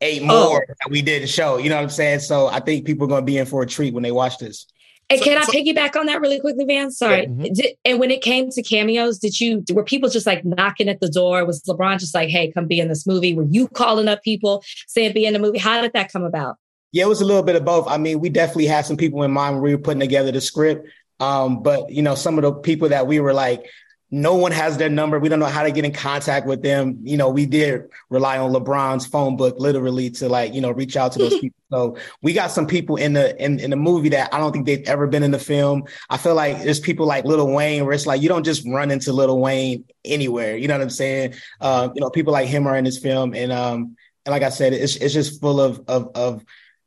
eight 0.00 0.22
oh. 0.22 0.26
more 0.26 0.66
oh. 0.68 0.74
that 0.80 0.90
we 0.90 1.00
didn't 1.00 1.28
show. 1.28 1.58
You 1.58 1.68
know 1.68 1.76
what 1.76 1.82
I'm 1.82 1.90
saying? 1.90 2.20
So 2.20 2.48
I 2.48 2.58
think 2.60 2.86
people 2.86 3.04
are 3.04 3.08
going 3.08 3.22
to 3.22 3.26
be 3.26 3.38
in 3.38 3.46
for 3.46 3.62
a 3.62 3.66
treat 3.66 3.94
when 3.94 4.02
they 4.02 4.12
watch 4.12 4.38
this. 4.38 4.66
And 5.08 5.20
so, 5.20 5.24
can 5.24 5.38
I 5.38 5.42
so, 5.42 5.52
piggyback 5.52 5.94
on 5.94 6.06
that 6.06 6.20
really 6.20 6.40
quickly, 6.40 6.64
Van? 6.64 6.90
Sorry. 6.90 7.22
Yeah, 7.22 7.26
mm-hmm. 7.26 7.52
did, 7.52 7.76
and 7.84 8.00
when 8.00 8.10
it 8.10 8.22
came 8.22 8.50
to 8.50 8.62
cameos, 8.62 9.18
did 9.18 9.40
you 9.40 9.64
were 9.72 9.84
people 9.84 10.08
just 10.08 10.26
like 10.26 10.44
knocking 10.44 10.88
at 10.88 11.00
the 11.00 11.08
door? 11.08 11.44
Was 11.44 11.62
LeBron 11.62 12.00
just 12.00 12.14
like, 12.14 12.28
"Hey, 12.28 12.50
come 12.50 12.66
be 12.66 12.80
in 12.80 12.88
this 12.88 13.06
movie"? 13.06 13.34
Were 13.34 13.46
you 13.48 13.68
calling 13.68 14.08
up 14.08 14.22
people 14.22 14.64
saying 14.88 15.12
be 15.12 15.24
in 15.24 15.32
the 15.32 15.38
movie? 15.38 15.58
How 15.58 15.80
did 15.80 15.92
that 15.92 16.12
come 16.12 16.24
about? 16.24 16.56
Yeah, 16.92 17.04
it 17.04 17.08
was 17.08 17.20
a 17.20 17.24
little 17.24 17.42
bit 17.42 17.56
of 17.56 17.64
both. 17.64 17.86
I 17.86 17.98
mean, 17.98 18.20
we 18.20 18.30
definitely 18.30 18.66
had 18.66 18.86
some 18.86 18.96
people 18.96 19.22
in 19.22 19.30
mind 19.30 19.56
when 19.56 19.62
we 19.62 19.74
were 19.74 19.80
putting 19.82 20.00
together 20.00 20.32
the 20.32 20.40
script. 20.40 20.88
Um, 21.20 21.62
but 21.62 21.90
you 21.90 22.02
know, 22.02 22.14
some 22.14 22.38
of 22.38 22.42
the 22.42 22.52
people 22.52 22.88
that 22.88 23.06
we 23.06 23.20
were 23.20 23.32
like, 23.34 23.66
no 24.10 24.36
one 24.36 24.52
has 24.52 24.78
their 24.78 24.88
number. 24.88 25.18
We 25.18 25.28
don't 25.28 25.40
know 25.40 25.46
how 25.46 25.64
to 25.64 25.72
get 25.72 25.84
in 25.84 25.92
contact 25.92 26.46
with 26.46 26.62
them. 26.62 26.98
You 27.02 27.16
know, 27.16 27.28
we 27.28 27.44
did 27.44 27.88
rely 28.08 28.38
on 28.38 28.52
LeBron's 28.52 29.04
phone 29.06 29.36
book 29.36 29.56
literally 29.58 30.10
to 30.10 30.28
like, 30.28 30.54
you 30.54 30.60
know, 30.60 30.70
reach 30.70 30.96
out 30.96 31.12
to 31.12 31.18
those 31.18 31.38
people. 31.40 31.56
So 31.72 31.96
we 32.22 32.32
got 32.32 32.52
some 32.52 32.68
people 32.68 32.96
in 32.96 33.14
the 33.14 33.36
in, 33.42 33.58
in 33.58 33.70
the 33.70 33.76
movie 33.76 34.10
that 34.10 34.32
I 34.32 34.38
don't 34.38 34.52
think 34.52 34.66
they've 34.66 34.86
ever 34.88 35.08
been 35.08 35.24
in 35.24 35.32
the 35.32 35.38
film. 35.40 35.84
I 36.08 36.18
feel 36.18 36.36
like 36.36 36.62
there's 36.62 36.78
people 36.78 37.06
like 37.06 37.24
Lil 37.24 37.50
Wayne 37.50 37.84
where 37.84 37.94
it's 37.94 38.06
like 38.06 38.22
you 38.22 38.28
don't 38.28 38.44
just 38.44 38.64
run 38.66 38.92
into 38.92 39.12
Lil 39.12 39.40
Wayne 39.40 39.84
anywhere. 40.04 40.56
You 40.56 40.68
know 40.68 40.74
what 40.74 40.82
I'm 40.82 40.90
saying? 40.90 41.34
Uh, 41.60 41.88
you 41.92 42.00
know, 42.00 42.10
people 42.10 42.32
like 42.32 42.48
him 42.48 42.68
are 42.68 42.76
in 42.76 42.84
this 42.84 42.98
film. 42.98 43.34
And 43.34 43.50
um, 43.50 43.96
and 44.24 44.32
like 44.32 44.42
I 44.42 44.50
said, 44.50 44.72
it's 44.72 44.94
it's 44.96 45.14
just 45.14 45.40
full 45.40 45.60
of 45.60 45.82
of 45.88 46.10
of 46.14 46.44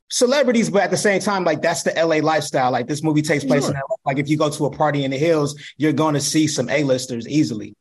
celebrities, 0.10 0.70
but 0.70 0.84
at 0.84 0.92
the 0.92 0.98
same 0.98 1.22
time, 1.22 1.44
like 1.44 1.62
that's 1.62 1.84
the 1.84 1.92
LA 1.92 2.18
lifestyle. 2.18 2.72
Like 2.72 2.88
this 2.88 3.04
movie 3.04 3.22
takes 3.22 3.44
place 3.44 3.64
sure. 3.64 3.72
in 3.72 3.78
LA. 3.78 3.96
Like 4.06 4.18
if 4.18 4.30
you 4.30 4.38
go 4.38 4.50
to 4.50 4.66
a 4.66 4.72
party 4.72 5.04
in 5.04 5.12
the 5.12 5.18
hills, 5.18 5.60
you're 5.78 5.94
going 5.94 6.14
to 6.14 6.22
see 6.22 6.48
some 6.48 6.70
A-listers 6.70 7.28
easily. 7.28 7.76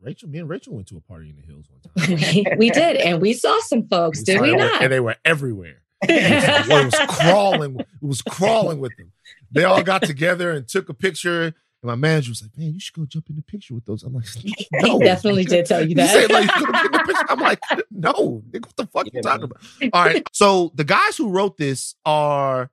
Rachel, 0.00 0.28
me 0.28 0.38
and 0.38 0.48
Rachel 0.48 0.74
went 0.74 0.86
to 0.88 0.96
a 0.96 1.00
party 1.00 1.30
in 1.30 1.36
the 1.36 1.42
hills 1.42 1.66
one 1.68 2.06
time. 2.44 2.58
we 2.58 2.70
did, 2.70 2.96
and 2.96 3.20
we 3.20 3.32
saw 3.32 3.58
some 3.62 3.88
folks, 3.88 4.20
we 4.20 4.24
did 4.24 4.40
we 4.40 4.54
not? 4.54 4.82
And 4.82 4.92
they 4.92 5.00
were 5.00 5.16
everywhere. 5.24 5.82
it 6.02 6.68
was 6.68 6.94
crawling. 7.08 7.80
It 7.80 7.86
was 8.02 8.22
crawling 8.22 8.78
with 8.78 8.96
them. 8.96 9.12
They 9.50 9.64
all 9.64 9.82
got 9.82 10.02
together 10.02 10.52
and 10.52 10.68
took 10.68 10.88
a 10.90 10.94
picture 10.94 11.54
and 11.86 12.00
my 12.00 12.08
manager 12.08 12.30
was 12.30 12.42
like, 12.42 12.56
"Man, 12.58 12.74
you 12.74 12.80
should 12.80 12.94
go 12.94 13.06
jump 13.06 13.30
in 13.30 13.36
the 13.36 13.42
picture 13.42 13.74
with 13.74 13.84
those." 13.84 14.02
I'm 14.02 14.12
like, 14.12 14.26
"No." 14.72 14.98
He 14.98 15.04
definitely 15.04 15.44
did 15.44 15.66
tell 15.66 15.86
you 15.86 15.94
that. 15.94 16.10
Said, 16.10 16.30
like, 16.32 16.50
I'm 17.30 17.40
like, 17.40 17.60
"No, 17.90 18.42
nigga, 18.50 18.66
what 18.66 18.76
the 18.76 18.86
fuck 18.86 19.06
yeah, 19.06 19.12
you 19.14 19.22
talking 19.22 19.44
about?" 19.44 19.62
All 19.92 20.04
right. 20.04 20.26
So 20.32 20.72
the 20.74 20.84
guys 20.84 21.16
who 21.16 21.28
wrote 21.28 21.56
this 21.56 21.94
are 22.04 22.70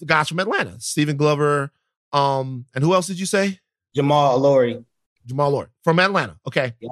the 0.00 0.06
guys 0.06 0.28
from 0.28 0.40
Atlanta, 0.40 0.80
Stephen 0.80 1.16
Glover, 1.16 1.70
um, 2.12 2.64
and 2.74 2.82
who 2.82 2.94
else 2.94 3.06
did 3.06 3.20
you 3.20 3.26
say? 3.26 3.60
Jamal 3.94 4.40
Olori. 4.40 4.82
Jamal 5.26 5.52
Olori 5.52 5.68
from 5.84 5.98
Atlanta. 5.98 6.38
Okay. 6.46 6.72
Yep. 6.80 6.90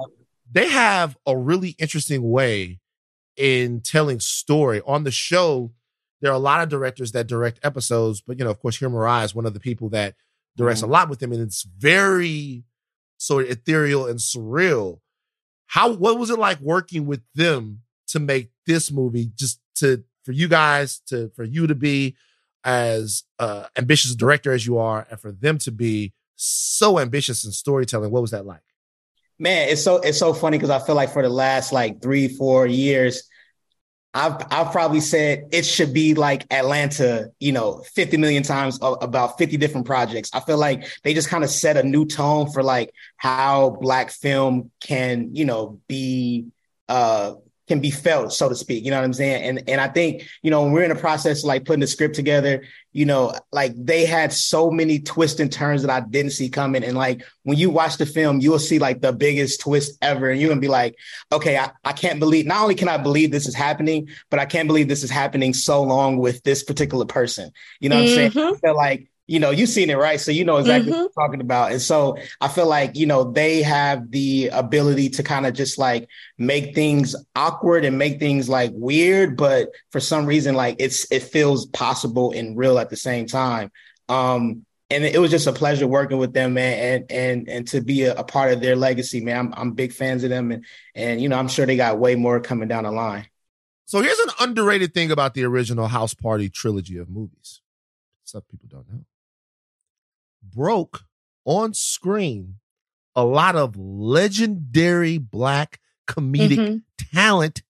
They 0.51 0.67
have 0.67 1.17
a 1.25 1.35
really 1.35 1.75
interesting 1.79 2.29
way 2.29 2.79
in 3.37 3.81
telling 3.81 4.19
story 4.19 4.81
on 4.85 5.05
the 5.05 5.11
show. 5.11 5.71
There 6.21 6.31
are 6.31 6.35
a 6.35 6.39
lot 6.39 6.61
of 6.61 6.69
directors 6.69 7.13
that 7.13 7.25
direct 7.25 7.59
episodes, 7.63 8.21
but 8.21 8.37
you 8.37 8.45
know, 8.45 8.51
of 8.51 8.59
course, 8.59 8.77
Hiro 8.77 8.91
Murai 8.91 9.25
is 9.25 9.33
one 9.33 9.45
of 9.45 9.53
the 9.53 9.59
people 9.59 9.89
that 9.89 10.15
directs 10.57 10.81
mm-hmm. 10.81 10.89
a 10.89 10.93
lot 10.93 11.09
with 11.09 11.21
him, 11.21 11.31
and 11.31 11.41
it's 11.41 11.63
very 11.63 12.63
sort 13.17 13.45
of 13.45 13.51
ethereal 13.51 14.07
and 14.07 14.19
surreal. 14.19 14.99
How 15.67 15.93
what 15.93 16.19
was 16.19 16.29
it 16.29 16.39
like 16.39 16.59
working 16.59 17.05
with 17.05 17.21
them 17.35 17.81
to 18.07 18.19
make 18.19 18.51
this 18.65 18.91
movie? 18.91 19.31
Just 19.35 19.59
to 19.75 20.03
for 20.23 20.31
you 20.31 20.47
guys 20.47 20.99
to 21.07 21.31
for 21.35 21.43
you 21.43 21.67
to 21.67 21.75
be 21.75 22.15
as 22.63 23.23
uh, 23.39 23.65
ambitious 23.77 24.11
a 24.11 24.17
director 24.17 24.51
as 24.51 24.65
you 24.65 24.77
are, 24.77 25.07
and 25.09 25.19
for 25.19 25.31
them 25.31 25.57
to 25.59 25.71
be 25.71 26.13
so 26.35 26.99
ambitious 26.99 27.45
in 27.45 27.51
storytelling. 27.51 28.11
What 28.11 28.21
was 28.21 28.31
that 28.31 28.45
like? 28.45 28.61
Man, 29.39 29.69
it's 29.69 29.83
so 29.83 29.97
it's 29.97 30.19
so 30.19 30.33
funny 30.33 30.57
because 30.57 30.69
I 30.69 30.79
feel 30.79 30.95
like 30.95 31.11
for 31.11 31.23
the 31.23 31.29
last 31.29 31.71
like 31.71 32.01
three 32.01 32.27
four 32.27 32.67
years, 32.67 33.23
I've 34.13 34.45
I've 34.51 34.71
probably 34.71 34.99
said 34.99 35.45
it 35.51 35.65
should 35.65 35.93
be 35.93 36.15
like 36.15 36.45
Atlanta, 36.51 37.31
you 37.39 37.53
know, 37.53 37.81
50 37.95 38.17
million 38.17 38.43
times 38.43 38.77
about 38.81 39.37
50 39.37 39.55
different 39.57 39.85
projects. 39.87 40.29
I 40.33 40.41
feel 40.41 40.57
like 40.57 40.85
they 41.03 41.13
just 41.13 41.29
kind 41.29 41.43
of 41.43 41.49
set 41.49 41.77
a 41.77 41.83
new 41.83 42.05
tone 42.05 42.51
for 42.51 42.61
like 42.61 42.93
how 43.15 43.69
black 43.69 44.11
film 44.11 44.71
can, 44.81 45.33
you 45.35 45.45
know, 45.45 45.79
be 45.87 46.47
uh 46.89 47.35
can 47.71 47.79
be 47.79 47.89
felt, 47.89 48.33
so 48.33 48.49
to 48.49 48.55
speak. 48.55 48.83
You 48.83 48.91
know 48.91 48.97
what 48.97 49.05
I'm 49.05 49.13
saying? 49.13 49.43
And 49.43 49.69
and 49.69 49.79
I 49.79 49.87
think, 49.87 50.27
you 50.41 50.51
know, 50.51 50.63
when 50.63 50.73
we're 50.73 50.83
in 50.83 50.89
the 50.89 50.95
process 50.95 51.39
of 51.39 51.45
like 51.45 51.63
putting 51.63 51.79
the 51.79 51.87
script 51.87 52.15
together, 52.15 52.65
you 52.91 53.05
know, 53.05 53.33
like 53.53 53.71
they 53.77 54.05
had 54.05 54.33
so 54.33 54.69
many 54.69 54.99
twists 54.99 55.39
and 55.39 55.49
turns 55.49 55.81
that 55.83 55.89
I 55.89 56.01
didn't 56.01 56.33
see 56.33 56.49
coming. 56.49 56.83
And 56.83 56.97
like 56.97 57.23
when 57.43 57.57
you 57.57 57.69
watch 57.69 57.95
the 57.95 58.05
film, 58.05 58.41
you'll 58.41 58.59
see 58.59 58.77
like 58.77 58.99
the 58.99 59.13
biggest 59.13 59.61
twist 59.61 59.97
ever. 60.01 60.29
And 60.29 60.41
you're 60.41 60.49
gonna 60.49 60.59
be 60.59 60.67
like, 60.67 60.97
okay, 61.31 61.57
I, 61.57 61.71
I 61.85 61.93
can't 61.93 62.19
believe 62.19 62.45
not 62.45 62.61
only 62.61 62.75
can 62.75 62.89
I 62.89 62.97
believe 62.97 63.31
this 63.31 63.47
is 63.47 63.55
happening, 63.55 64.09
but 64.29 64.41
I 64.41 64.45
can't 64.45 64.67
believe 64.67 64.89
this 64.89 65.03
is 65.03 65.09
happening 65.09 65.53
so 65.53 65.81
long 65.81 66.17
with 66.17 66.43
this 66.43 66.63
particular 66.63 67.05
person. 67.05 67.51
You 67.79 67.87
know 67.87 67.95
what 67.95 68.05
mm-hmm. 68.05 68.11
I'm 68.11 68.31
saying? 68.31 68.31
Mm-hmm. 68.31 68.55
I 68.55 68.67
feel 68.67 68.75
like 68.75 69.10
you 69.31 69.39
know, 69.39 69.49
you've 69.49 69.69
seen 69.69 69.89
it, 69.89 69.97
right? 69.97 70.19
So 70.19 70.29
you 70.29 70.43
know 70.43 70.57
exactly 70.57 70.91
mm-hmm. 70.91 71.03
what 71.03 71.11
I'm 71.17 71.29
talking 71.29 71.39
about. 71.39 71.71
And 71.71 71.81
so 71.81 72.17
I 72.41 72.49
feel 72.49 72.67
like, 72.67 72.97
you 72.97 73.05
know, 73.05 73.31
they 73.31 73.61
have 73.61 74.11
the 74.11 74.49
ability 74.49 75.07
to 75.11 75.23
kind 75.23 75.45
of 75.45 75.53
just 75.53 75.77
like 75.77 76.09
make 76.37 76.75
things 76.75 77.15
awkward 77.33 77.85
and 77.85 77.97
make 77.97 78.19
things 78.19 78.49
like 78.49 78.71
weird, 78.73 79.37
but 79.37 79.69
for 79.89 80.01
some 80.01 80.25
reason, 80.25 80.53
like 80.53 80.75
it's 80.79 81.09
it 81.13 81.23
feels 81.23 81.65
possible 81.67 82.33
and 82.33 82.57
real 82.57 82.77
at 82.77 82.89
the 82.89 82.97
same 82.97 83.25
time. 83.25 83.71
Um, 84.09 84.65
and 84.89 85.05
it 85.05 85.21
was 85.21 85.31
just 85.31 85.47
a 85.47 85.53
pleasure 85.53 85.87
working 85.87 86.17
with 86.17 86.33
them, 86.33 86.55
man, 86.55 87.05
and 87.09 87.11
and 87.11 87.49
and 87.49 87.67
to 87.69 87.79
be 87.79 88.03
a, 88.03 88.13
a 88.15 88.25
part 88.25 88.51
of 88.51 88.59
their 88.59 88.75
legacy, 88.75 89.21
man. 89.21 89.37
I'm 89.37 89.53
I'm 89.55 89.71
big 89.71 89.93
fans 89.93 90.25
of 90.25 90.29
them, 90.29 90.51
and 90.51 90.65
and 90.93 91.21
you 91.21 91.29
know 91.29 91.37
I'm 91.37 91.47
sure 91.47 91.65
they 91.65 91.77
got 91.77 91.99
way 91.99 92.15
more 92.15 92.41
coming 92.41 92.67
down 92.67 92.83
the 92.83 92.91
line. 92.91 93.27
So 93.85 94.01
here's 94.01 94.19
an 94.19 94.31
underrated 94.41 94.93
thing 94.93 95.09
about 95.09 95.35
the 95.35 95.45
original 95.45 95.87
House 95.87 96.13
Party 96.13 96.49
trilogy 96.49 96.97
of 96.97 97.09
movies. 97.09 97.61
Stuff 98.25 98.43
people 98.49 98.67
don't 98.69 98.89
know. 98.91 99.05
Broke 100.53 101.01
on 101.45 101.73
screen 101.73 102.55
a 103.15 103.25
lot 103.25 103.55
of 103.55 103.75
legendary 103.77 105.17
black 105.17 105.79
comedic 106.07 106.57
mm-hmm. 106.57 106.77
talent. 107.13 107.61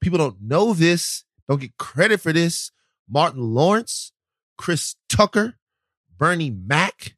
People 0.00 0.18
don't 0.18 0.40
know 0.40 0.74
this, 0.74 1.24
don't 1.48 1.60
get 1.60 1.76
credit 1.76 2.20
for 2.20 2.32
this. 2.32 2.70
Martin 3.08 3.42
Lawrence, 3.42 4.12
Chris 4.56 4.96
Tucker, 5.08 5.54
Bernie 6.16 6.50
Mac, 6.50 7.16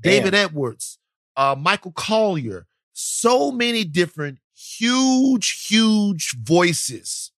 David 0.00 0.32
Damn. 0.32 0.46
Edwards, 0.46 0.98
uh, 1.36 1.56
Michael 1.58 1.92
Collier, 1.92 2.66
so 2.92 3.50
many 3.50 3.84
different 3.84 4.38
huge, 4.54 5.66
huge 5.66 6.36
voices 6.38 7.32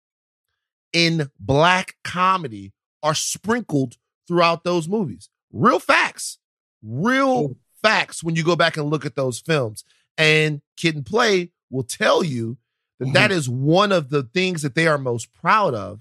in 0.92 1.30
black 1.38 1.96
comedy 2.04 2.72
are 3.02 3.14
sprinkled 3.14 3.96
throughout 4.26 4.64
those 4.64 4.88
movies. 4.88 5.28
Real 5.52 5.78
facts, 5.78 6.38
real 6.84 7.56
facts 7.82 8.22
when 8.22 8.36
you 8.36 8.44
go 8.44 8.56
back 8.56 8.76
and 8.76 8.90
look 8.90 9.04
at 9.06 9.16
those 9.16 9.40
films. 9.40 9.84
And 10.16 10.62
Kid 10.76 10.96
and 10.96 11.06
Play 11.06 11.50
will 11.70 11.82
tell 11.82 12.22
you 12.22 12.56
that, 12.98 13.06
mm-hmm. 13.06 13.14
that 13.14 13.32
is 13.32 13.48
one 13.48 13.92
of 13.92 14.10
the 14.10 14.22
things 14.22 14.62
that 14.62 14.74
they 14.74 14.86
are 14.86 14.98
most 14.98 15.32
proud 15.32 15.74
of 15.74 16.00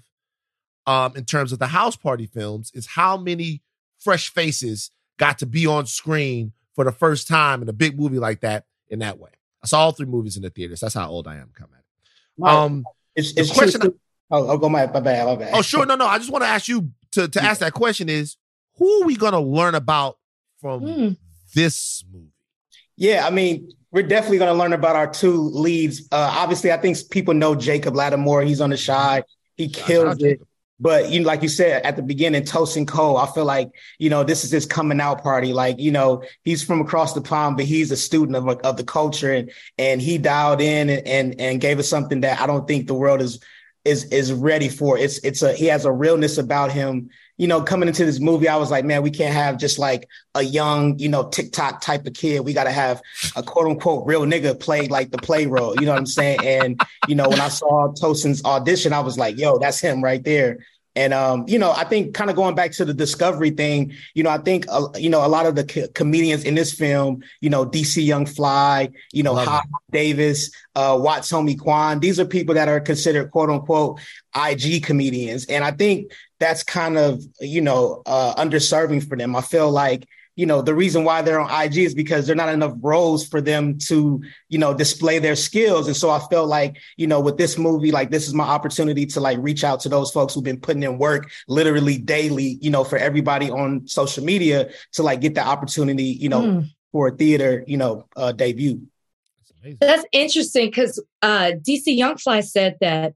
um, 0.86 1.16
in 1.16 1.24
terms 1.24 1.52
of 1.52 1.58
the 1.58 1.66
house 1.68 1.96
party 1.96 2.26
films 2.26 2.70
is 2.74 2.86
how 2.86 3.16
many 3.16 3.62
fresh 3.98 4.30
faces 4.30 4.90
got 5.18 5.38
to 5.38 5.46
be 5.46 5.66
on 5.66 5.86
screen 5.86 6.52
for 6.74 6.84
the 6.84 6.92
first 6.92 7.28
time 7.28 7.62
in 7.62 7.68
a 7.68 7.72
big 7.72 7.98
movie 7.98 8.18
like 8.18 8.40
that 8.40 8.66
in 8.88 8.98
that 9.00 9.18
way. 9.18 9.30
I 9.62 9.66
saw 9.66 9.80
all 9.80 9.92
three 9.92 10.06
movies 10.06 10.36
in 10.36 10.42
the 10.42 10.50
theaters. 10.50 10.80
That's 10.80 10.94
how 10.94 11.08
old 11.08 11.26
I 11.26 11.36
am. 11.36 11.50
Come 11.54 11.68
at 11.72 11.80
it. 11.80 12.48
Um, 12.48 12.84
it's, 13.14 13.32
it's 13.32 13.50
question. 13.50 13.82
I, 13.82 13.86
oh, 14.30 14.50
oh, 14.50 14.58
go 14.58 14.68
my, 14.68 14.86
my 14.86 15.00
bad, 15.00 15.26
my 15.26 15.36
bad. 15.36 15.50
Oh, 15.54 15.62
sure. 15.62 15.86
No, 15.86 15.94
no. 15.94 16.06
I 16.06 16.18
just 16.18 16.30
want 16.30 16.44
to 16.44 16.48
ask 16.48 16.68
you 16.68 16.90
to 17.12 17.28
to 17.28 17.42
ask 17.42 17.60
that 17.60 17.72
question: 17.72 18.08
Is 18.08 18.36
who 18.76 19.02
are 19.02 19.06
we 19.06 19.16
going 19.16 19.32
to 19.32 19.40
learn 19.40 19.74
about 19.74 20.18
from 20.64 20.80
mm. 20.80 21.16
this 21.54 22.04
movie? 22.10 22.28
Yeah, 22.96 23.26
I 23.26 23.30
mean, 23.30 23.70
we're 23.90 24.02
definitely 24.02 24.38
going 24.38 24.52
to 24.52 24.58
learn 24.58 24.72
about 24.72 24.96
our 24.96 25.10
two 25.10 25.36
leads. 25.36 26.08
Uh, 26.10 26.30
obviously, 26.36 26.72
I 26.72 26.78
think 26.78 26.96
people 27.10 27.34
know 27.34 27.54
Jacob 27.54 27.92
Latimore. 27.92 28.46
He's 28.46 28.62
on 28.62 28.70
the 28.70 28.76
shy. 28.78 29.24
He 29.56 29.68
kills 29.68 30.22
it. 30.22 30.40
But 30.80 31.10
you 31.10 31.20
know, 31.20 31.26
like 31.26 31.42
you 31.42 31.48
said 31.48 31.82
at 31.82 31.96
the 31.96 32.02
beginning, 32.02 32.44
Tosin 32.44 32.88
Cole, 32.88 33.18
I 33.18 33.30
feel 33.30 33.44
like 33.44 33.70
you 33.98 34.10
know 34.10 34.24
this 34.24 34.42
is 34.42 34.50
his 34.50 34.66
coming 34.66 35.00
out 35.00 35.22
party. 35.22 35.52
Like 35.52 35.78
you 35.78 35.92
know, 35.92 36.24
he's 36.42 36.64
from 36.64 36.80
across 36.80 37.12
the 37.12 37.20
pond, 37.20 37.56
but 37.56 37.66
he's 37.66 37.90
a 37.90 37.96
student 37.96 38.36
of 38.36 38.48
of 38.48 38.76
the 38.76 38.84
culture, 38.84 39.32
and 39.32 39.52
and 39.78 40.00
he 40.00 40.18
dialed 40.18 40.60
in 40.60 40.88
and 40.88 41.06
and, 41.06 41.40
and 41.40 41.60
gave 41.60 41.78
us 41.78 41.88
something 41.88 42.22
that 42.22 42.40
I 42.40 42.46
don't 42.46 42.66
think 42.66 42.86
the 42.86 42.94
world 42.94 43.20
is 43.20 43.38
is 43.84 44.06
is 44.06 44.32
ready 44.32 44.68
for. 44.68 44.98
It's 44.98 45.18
it's 45.18 45.42
a 45.42 45.52
he 45.52 45.66
has 45.66 45.84
a 45.84 45.92
realness 45.92 46.38
about 46.38 46.72
him. 46.72 47.10
You 47.36 47.48
know, 47.48 47.62
coming 47.62 47.88
into 47.88 48.04
this 48.04 48.20
movie, 48.20 48.48
I 48.48 48.56
was 48.56 48.70
like, 48.70 48.84
man, 48.84 49.02
we 49.02 49.10
can't 49.10 49.34
have 49.34 49.58
just 49.58 49.78
like 49.78 50.08
a 50.34 50.42
young, 50.42 50.98
you 50.98 51.08
know, 51.08 51.28
TikTok 51.28 51.80
type 51.80 52.06
of 52.06 52.14
kid. 52.14 52.40
We 52.40 52.52
got 52.52 52.64
to 52.64 52.70
have 52.70 53.02
a 53.34 53.42
quote 53.42 53.66
unquote 53.66 54.06
real 54.06 54.22
nigga 54.22 54.58
play 54.58 54.86
like 54.88 55.10
the 55.10 55.18
play 55.18 55.46
role. 55.46 55.74
You 55.74 55.86
know 55.86 55.92
what 55.92 55.98
I'm 55.98 56.06
saying? 56.06 56.40
And 56.44 56.80
you 57.08 57.14
know, 57.14 57.28
when 57.28 57.40
I 57.40 57.48
saw 57.48 57.92
Tosin's 57.92 58.44
audition, 58.44 58.92
I 58.92 59.00
was 59.00 59.18
like, 59.18 59.36
yo, 59.36 59.58
that's 59.58 59.80
him 59.80 60.02
right 60.02 60.22
there. 60.22 60.58
And 60.96 61.12
um, 61.12 61.44
you 61.48 61.58
know, 61.58 61.72
I 61.72 61.84
think 61.84 62.14
kind 62.14 62.30
of 62.30 62.36
going 62.36 62.54
back 62.54 62.70
to 62.72 62.84
the 62.84 62.94
discovery 62.94 63.50
thing, 63.50 63.94
you 64.14 64.22
know, 64.22 64.30
I 64.30 64.38
think 64.38 64.66
uh, 64.68 64.88
you 64.96 65.10
know 65.10 65.26
a 65.26 65.28
lot 65.28 65.46
of 65.46 65.56
the 65.56 65.64
co- 65.64 65.88
comedians 65.88 66.44
in 66.44 66.54
this 66.54 66.72
film, 66.72 67.22
you 67.40 67.50
know, 67.50 67.66
DC 67.66 68.04
Young 68.04 68.26
Fly, 68.26 68.90
you 69.12 69.24
know, 69.24 69.60
Davis, 69.90 70.50
uh, 70.76 70.96
Watts 71.00 71.32
Homie 71.32 71.58
Quan, 71.58 71.98
these 71.98 72.20
are 72.20 72.24
people 72.24 72.54
that 72.54 72.68
are 72.68 72.80
considered 72.80 73.32
quote 73.32 73.50
unquote 73.50 74.00
IG 74.36 74.84
comedians, 74.84 75.46
and 75.46 75.64
I 75.64 75.70
think 75.70 76.12
that's 76.40 76.62
kind 76.62 76.98
of 76.98 77.22
you 77.40 77.60
know 77.60 78.02
uh, 78.06 78.34
underserving 78.34 79.08
for 79.08 79.16
them. 79.16 79.36
I 79.36 79.40
feel 79.40 79.70
like 79.70 80.06
you 80.36 80.46
know, 80.46 80.62
the 80.62 80.74
reason 80.74 81.04
why 81.04 81.22
they're 81.22 81.38
on 81.38 81.64
IG 81.64 81.78
is 81.78 81.94
because 81.94 82.26
there're 82.26 82.34
not 82.34 82.48
enough 82.48 82.74
roles 82.80 83.26
for 83.26 83.40
them 83.40 83.78
to, 83.78 84.20
you 84.48 84.58
know, 84.58 84.74
display 84.74 85.18
their 85.20 85.36
skills. 85.36 85.86
And 85.86 85.96
so 85.96 86.10
I 86.10 86.18
felt 86.30 86.48
like, 86.48 86.76
you 86.96 87.06
know, 87.06 87.20
with 87.20 87.38
this 87.38 87.56
movie, 87.56 87.92
like 87.92 88.10
this 88.10 88.26
is 88.26 88.34
my 88.34 88.44
opportunity 88.44 89.06
to 89.06 89.20
like 89.20 89.38
reach 89.40 89.62
out 89.62 89.80
to 89.80 89.88
those 89.88 90.10
folks 90.10 90.34
who've 90.34 90.42
been 90.42 90.60
putting 90.60 90.82
in 90.82 90.98
work 90.98 91.30
literally 91.46 91.98
daily, 91.98 92.58
you 92.60 92.70
know, 92.70 92.82
for 92.82 92.98
everybody 92.98 93.48
on 93.50 93.86
social 93.86 94.24
media 94.24 94.70
to 94.92 95.02
like 95.02 95.20
get 95.20 95.36
the 95.36 95.46
opportunity, 95.46 96.04
you 96.04 96.28
know, 96.28 96.42
mm. 96.42 96.68
for 96.90 97.08
a 97.08 97.12
theater, 97.12 97.62
you 97.68 97.76
know, 97.76 98.08
uh, 98.16 98.32
debut. 98.32 98.80
That's 99.80 100.04
interesting 100.12 100.66
because 100.66 101.02
uh, 101.22 101.52
DC 101.62 101.96
Youngfly 101.96 102.44
said 102.44 102.76
that 102.80 103.14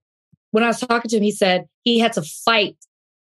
when 0.50 0.64
I 0.64 0.68
was 0.68 0.80
talking 0.80 1.08
to 1.10 1.16
him, 1.16 1.22
he 1.22 1.32
said 1.32 1.66
he 1.84 1.98
had 1.98 2.12
to 2.14 2.22
fight 2.22 2.76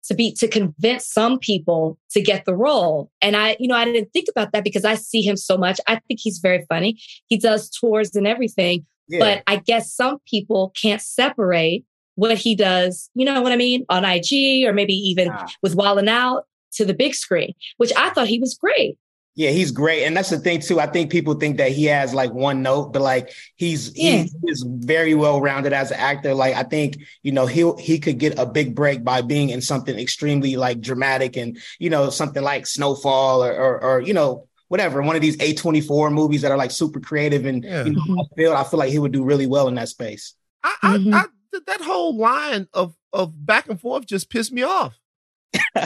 to 0.04 0.14
be 0.14 0.32
to 0.32 0.48
convince 0.48 1.06
some 1.06 1.38
people 1.38 1.98
to 2.10 2.20
get 2.20 2.44
the 2.44 2.54
role. 2.54 3.10
And 3.20 3.36
I, 3.36 3.56
you 3.60 3.68
know, 3.68 3.76
I 3.76 3.84
didn't 3.84 4.12
think 4.12 4.26
about 4.30 4.52
that 4.52 4.64
because 4.64 4.84
I 4.84 4.94
see 4.94 5.22
him 5.22 5.36
so 5.36 5.58
much. 5.58 5.80
I 5.86 6.00
think 6.08 6.20
he's 6.20 6.38
very 6.38 6.64
funny. 6.68 6.98
He 7.26 7.36
does 7.36 7.68
tours 7.68 8.16
and 8.16 8.26
everything. 8.26 8.86
Yeah. 9.08 9.18
But 9.18 9.42
I 9.46 9.56
guess 9.56 9.92
some 9.92 10.18
people 10.26 10.72
can't 10.80 11.02
separate 11.02 11.84
what 12.14 12.36
he 12.38 12.54
does, 12.54 13.10
you 13.14 13.24
know 13.24 13.40
what 13.40 13.52
I 13.52 13.56
mean, 13.56 13.84
on 13.88 14.04
IG 14.04 14.64
or 14.66 14.72
maybe 14.72 14.94
even 14.94 15.30
ah. 15.30 15.48
with 15.62 15.74
Wildin' 15.74 16.08
Out 16.08 16.44
to 16.72 16.84
the 16.84 16.94
big 16.94 17.14
screen, 17.14 17.54
which 17.78 17.92
I 17.96 18.10
thought 18.10 18.28
he 18.28 18.38
was 18.38 18.54
great. 18.54 18.98
Yeah, 19.36 19.50
he's 19.50 19.70
great, 19.70 20.04
and 20.04 20.16
that's 20.16 20.30
the 20.30 20.38
thing 20.38 20.60
too. 20.60 20.80
I 20.80 20.86
think 20.86 21.10
people 21.10 21.34
think 21.34 21.56
that 21.58 21.70
he 21.70 21.84
has 21.84 22.12
like 22.12 22.32
one 22.32 22.62
note, 22.62 22.92
but 22.92 23.00
like 23.00 23.30
he's 23.54 23.96
yeah. 23.96 24.24
he's 24.44 24.64
very 24.66 25.14
well 25.14 25.40
rounded 25.40 25.72
as 25.72 25.92
an 25.92 25.98
actor. 25.98 26.34
Like 26.34 26.56
I 26.56 26.64
think 26.64 26.98
you 27.22 27.30
know 27.32 27.46
he 27.46 27.70
he 27.78 28.00
could 28.00 28.18
get 28.18 28.38
a 28.38 28.44
big 28.44 28.74
break 28.74 29.04
by 29.04 29.22
being 29.22 29.50
in 29.50 29.62
something 29.62 29.96
extremely 29.98 30.56
like 30.56 30.80
dramatic 30.80 31.36
and 31.36 31.58
you 31.78 31.90
know 31.90 32.10
something 32.10 32.42
like 32.42 32.66
Snowfall 32.66 33.44
or 33.44 33.52
or, 33.54 33.82
or 33.82 34.00
you 34.00 34.12
know 34.12 34.48
whatever 34.68 35.00
one 35.00 35.16
of 35.16 35.22
these 35.22 35.40
A 35.40 35.54
twenty 35.54 35.80
four 35.80 36.10
movies 36.10 36.42
that 36.42 36.50
are 36.50 36.58
like 36.58 36.72
super 36.72 37.00
creative 37.00 37.46
and 37.46 37.64
yeah. 37.64 37.84
you 37.84 37.92
know, 37.92 38.02
mm-hmm. 38.02 38.20
I 38.20 38.24
feel 38.36 38.52
I 38.52 38.64
feel 38.64 38.78
like 38.78 38.90
he 38.90 38.98
would 38.98 39.12
do 39.12 39.24
really 39.24 39.46
well 39.46 39.68
in 39.68 39.76
that 39.76 39.88
space. 39.88 40.34
I, 40.62 40.76
mm-hmm. 40.82 41.14
I, 41.14 41.18
I 41.18 41.58
that 41.66 41.80
whole 41.80 42.16
line 42.16 42.68
of 42.72 42.94
of 43.12 43.46
back 43.46 43.68
and 43.68 43.80
forth 43.80 44.06
just 44.06 44.28
pissed 44.28 44.52
me 44.52 44.62
off. 44.62 44.99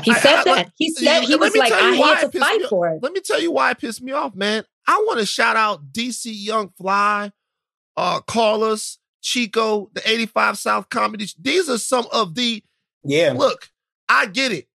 He 0.03 0.12
said 0.15 0.35
I, 0.37 0.45
that. 0.45 0.73
He 0.77 0.91
said 0.91 1.23
he 1.23 1.37
was 1.37 1.57
like, 1.57 1.73
I 1.73 1.95
had 1.95 2.31
to 2.31 2.39
fight 2.39 2.62
for 2.69 2.89
it. 2.89 3.03
Let 3.03 3.12
me 3.12 3.21
tell 3.21 3.41
you 3.41 3.51
why 3.51 3.71
it 3.71 3.79
pissed 3.79 4.03
me 4.03 4.12
off, 4.12 4.35
man. 4.35 4.65
I 4.87 5.03
want 5.07 5.21
to 5.21 5.27
shout 5.27 5.57
out 5.57 5.93
DC 5.93 6.27
Young 6.27 6.71
Fly, 6.77 7.33
uh, 7.97 8.21
Karlous, 8.21 8.99
Chico, 9.23 9.91
the 9.95 10.03
85 10.09 10.59
South 10.59 10.89
Comedy. 10.91 11.27
These 11.41 11.69
are 11.69 11.79
some 11.79 12.07
of 12.12 12.35
the 12.35 12.62
Yeah. 13.05 13.33
Look, 13.37 13.71
I 14.09 14.27
get 14.27 14.53
it. 14.53 14.69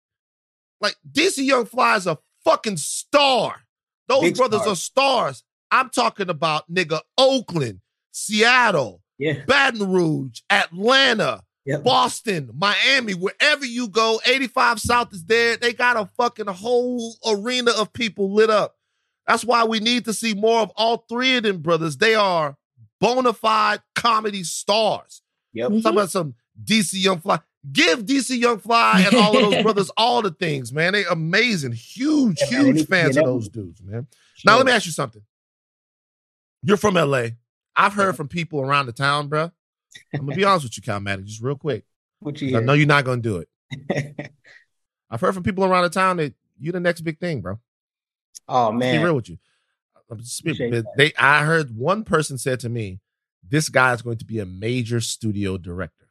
Like 0.81 0.95
DC 1.11 1.45
Young 1.45 1.65
Fly 1.65 1.95
is 1.97 2.07
a 2.07 2.17
fucking 2.43 2.77
star. 2.77 3.61
Those 4.07 4.21
Big 4.21 4.37
brothers 4.37 4.61
star. 4.61 4.73
are 4.73 4.75
stars. 4.75 5.43
I'm 5.71 5.89
talking 5.89 6.29
about 6.29 6.71
nigga 6.71 7.01
Oakland, 7.17 7.81
Seattle, 8.11 9.01
yeah. 9.19 9.43
Baton 9.45 9.91
Rouge, 9.91 10.41
Atlanta, 10.49 11.43
Yep. 11.65 11.83
Boston, 11.83 12.49
Miami, 12.55 13.13
wherever 13.13 13.65
you 13.65 13.89
go, 13.89 14.19
85 14.25 14.79
South 14.79 15.13
is 15.13 15.25
there. 15.25 15.57
They 15.57 15.73
got 15.73 15.97
a 15.97 16.09
fucking 16.17 16.47
whole 16.47 17.15
arena 17.27 17.71
of 17.71 17.93
people 17.93 18.33
lit 18.33 18.49
up. 18.49 18.75
That's 19.27 19.45
why 19.45 19.63
we 19.65 19.79
need 19.79 20.05
to 20.05 20.13
see 20.13 20.33
more 20.33 20.61
of 20.61 20.71
all 20.75 21.05
three 21.09 21.37
of 21.37 21.43
them 21.43 21.59
brothers. 21.61 21.97
They 21.97 22.15
are 22.15 22.57
bona 22.99 23.33
fide 23.33 23.81
comedy 23.95 24.43
stars. 24.43 25.21
Yep. 25.53 25.71
talk 25.83 25.93
about 25.93 26.11
some 26.11 26.35
DC 26.63 26.93
Young 26.93 27.19
Fly. 27.19 27.39
Give 27.71 27.99
DC 28.05 28.39
Young 28.39 28.59
Fly 28.59 29.03
and 29.05 29.15
all 29.15 29.37
of 29.37 29.51
those 29.51 29.63
brothers 29.63 29.91
all 29.97 30.21
the 30.21 30.31
things, 30.31 30.71
man. 30.71 30.93
They 30.93 31.05
amazing. 31.05 31.73
Huge, 31.73 32.39
yeah, 32.41 32.61
huge 32.61 32.87
fans 32.87 33.17
of 33.17 33.25
those 33.25 33.49
dudes, 33.49 33.81
man. 33.83 34.07
Sure. 34.33 34.51
Now 34.51 34.57
let 34.57 34.65
me 34.65 34.71
ask 34.71 34.85
you 34.85 34.91
something. 34.91 35.21
You're 36.63 36.77
from 36.77 36.95
LA. 36.95 37.27
I've 37.75 37.93
heard 37.93 38.15
from 38.15 38.27
people 38.27 38.61
around 38.61 38.87
the 38.87 38.91
town, 38.93 39.27
bro. 39.27 39.51
I'm 40.13 40.25
gonna 40.25 40.35
be 40.35 40.43
honest 40.43 40.65
with 40.65 40.77
you, 40.77 40.83
Calmatic, 40.83 41.25
just 41.25 41.41
real 41.41 41.55
quick. 41.55 41.85
What 42.21 42.41
you 42.41 42.57
I 42.57 42.59
know 42.59 42.73
you're 42.73 42.85
not 42.85 43.05
gonna 43.05 43.21
do 43.21 43.37
it. 43.37 44.31
I've 45.09 45.21
heard 45.21 45.33
from 45.33 45.43
people 45.43 45.63
around 45.63 45.83
the 45.83 45.89
town 45.89 46.17
that 46.17 46.33
you're 46.59 46.73
the 46.73 46.81
next 46.81 47.01
big 47.01 47.17
thing, 47.17 47.39
bro. 47.39 47.59
Oh 48.47 48.73
man, 48.73 48.99
be 48.99 49.03
real 49.03 49.15
with 49.15 49.29
you. 49.29 49.37
They, 50.97 51.13
I 51.17 51.45
heard 51.45 51.77
one 51.77 52.03
person 52.03 52.37
said 52.37 52.59
to 52.61 52.69
me, 52.69 52.99
"This 53.47 53.69
guy 53.69 53.93
is 53.93 54.01
going 54.01 54.17
to 54.17 54.25
be 54.25 54.39
a 54.39 54.45
major 54.45 54.99
studio 54.99 55.57
director." 55.57 56.09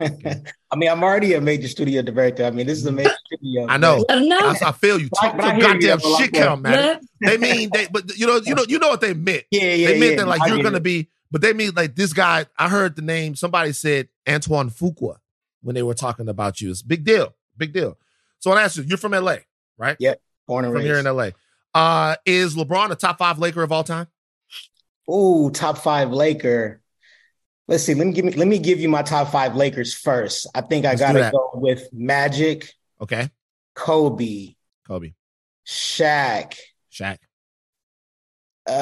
Okay. 0.00 0.42
I 0.70 0.76
mean, 0.76 0.90
I'm 0.90 1.02
already 1.02 1.34
a 1.34 1.40
major 1.40 1.68
studio 1.68 2.02
director. 2.02 2.44
I 2.44 2.50
mean, 2.50 2.66
this 2.66 2.78
is 2.78 2.86
a 2.86 2.90
mm. 2.90 2.96
major 2.96 3.16
studio. 3.26 3.66
I 3.68 3.76
know. 3.76 4.04
I, 4.08 4.56
I, 4.64 4.72
feel 4.72 4.98
you. 4.98 5.08
Talk 5.10 5.40
some 5.40 5.58
goddamn 5.58 6.00
shit, 6.00 6.32
Calmatic. 6.32 7.02
They 7.20 7.36
mean 7.36 7.70
they, 7.72 7.86
but 7.92 8.16
you 8.16 8.26
know, 8.26 8.36
you 8.36 8.54
know, 8.54 8.64
you 8.68 8.78
know 8.78 8.88
what 8.88 9.00
they 9.00 9.14
meant. 9.14 9.44
Yeah, 9.50 9.74
yeah. 9.74 9.88
They 9.88 10.00
meant 10.00 10.12
yeah, 10.12 10.18
that 10.18 10.28
like 10.28 10.48
you're 10.48 10.62
gonna 10.62 10.80
be 10.80 11.08
but 11.32 11.40
they 11.40 11.54
mean 11.54 11.72
like 11.74 11.96
this 11.96 12.12
guy. 12.12 12.44
I 12.58 12.68
heard 12.68 12.94
the 12.94 13.02
name. 13.02 13.34
Somebody 13.34 13.72
said 13.72 14.08
Antoine 14.28 14.70
Fuqua 14.70 15.16
when 15.62 15.74
they 15.74 15.82
were 15.82 15.94
talking 15.94 16.28
about 16.28 16.60
you. 16.60 16.70
It's 16.70 16.82
big 16.82 17.04
deal. 17.04 17.34
Big 17.56 17.72
deal. 17.72 17.96
So 18.38 18.52
I 18.52 18.62
asked 18.62 18.76
you, 18.76 18.82
you're 18.82 18.98
from 18.98 19.12
LA, 19.12 19.36
right? 19.78 19.96
Yeah. 19.98 20.14
Born 20.46 20.66
and 20.66 20.74
from 20.74 20.82
here 20.82 20.98
in. 20.98 21.06
LA. 21.06 21.30
Uh, 21.74 22.16
is 22.26 22.54
LeBron 22.54 22.90
a 22.90 22.96
top 22.96 23.18
five 23.18 23.38
Laker 23.38 23.62
of 23.62 23.72
all 23.72 23.82
time? 23.82 24.08
Ooh, 25.10 25.50
top 25.50 25.78
five 25.78 26.10
Laker. 26.10 26.82
Let's 27.66 27.84
see. 27.84 27.94
Let 27.94 28.06
me 28.06 28.12
give 28.12 28.26
me 28.26 28.32
let 28.32 28.48
me 28.48 28.58
give 28.58 28.80
you 28.80 28.90
my 28.90 29.02
top 29.02 29.32
five 29.32 29.56
Lakers 29.56 29.94
first. 29.94 30.46
I 30.54 30.60
think 30.60 30.84
I 30.84 30.90
Let's 30.90 31.00
gotta 31.00 31.30
go 31.32 31.52
with 31.54 31.88
Magic, 31.92 32.74
Okay, 33.00 33.30
Kobe, 33.74 34.56
Kobe, 34.86 35.14
Shaq. 35.66 36.58
Shaq. 36.92 37.16
Uh, 38.66 38.72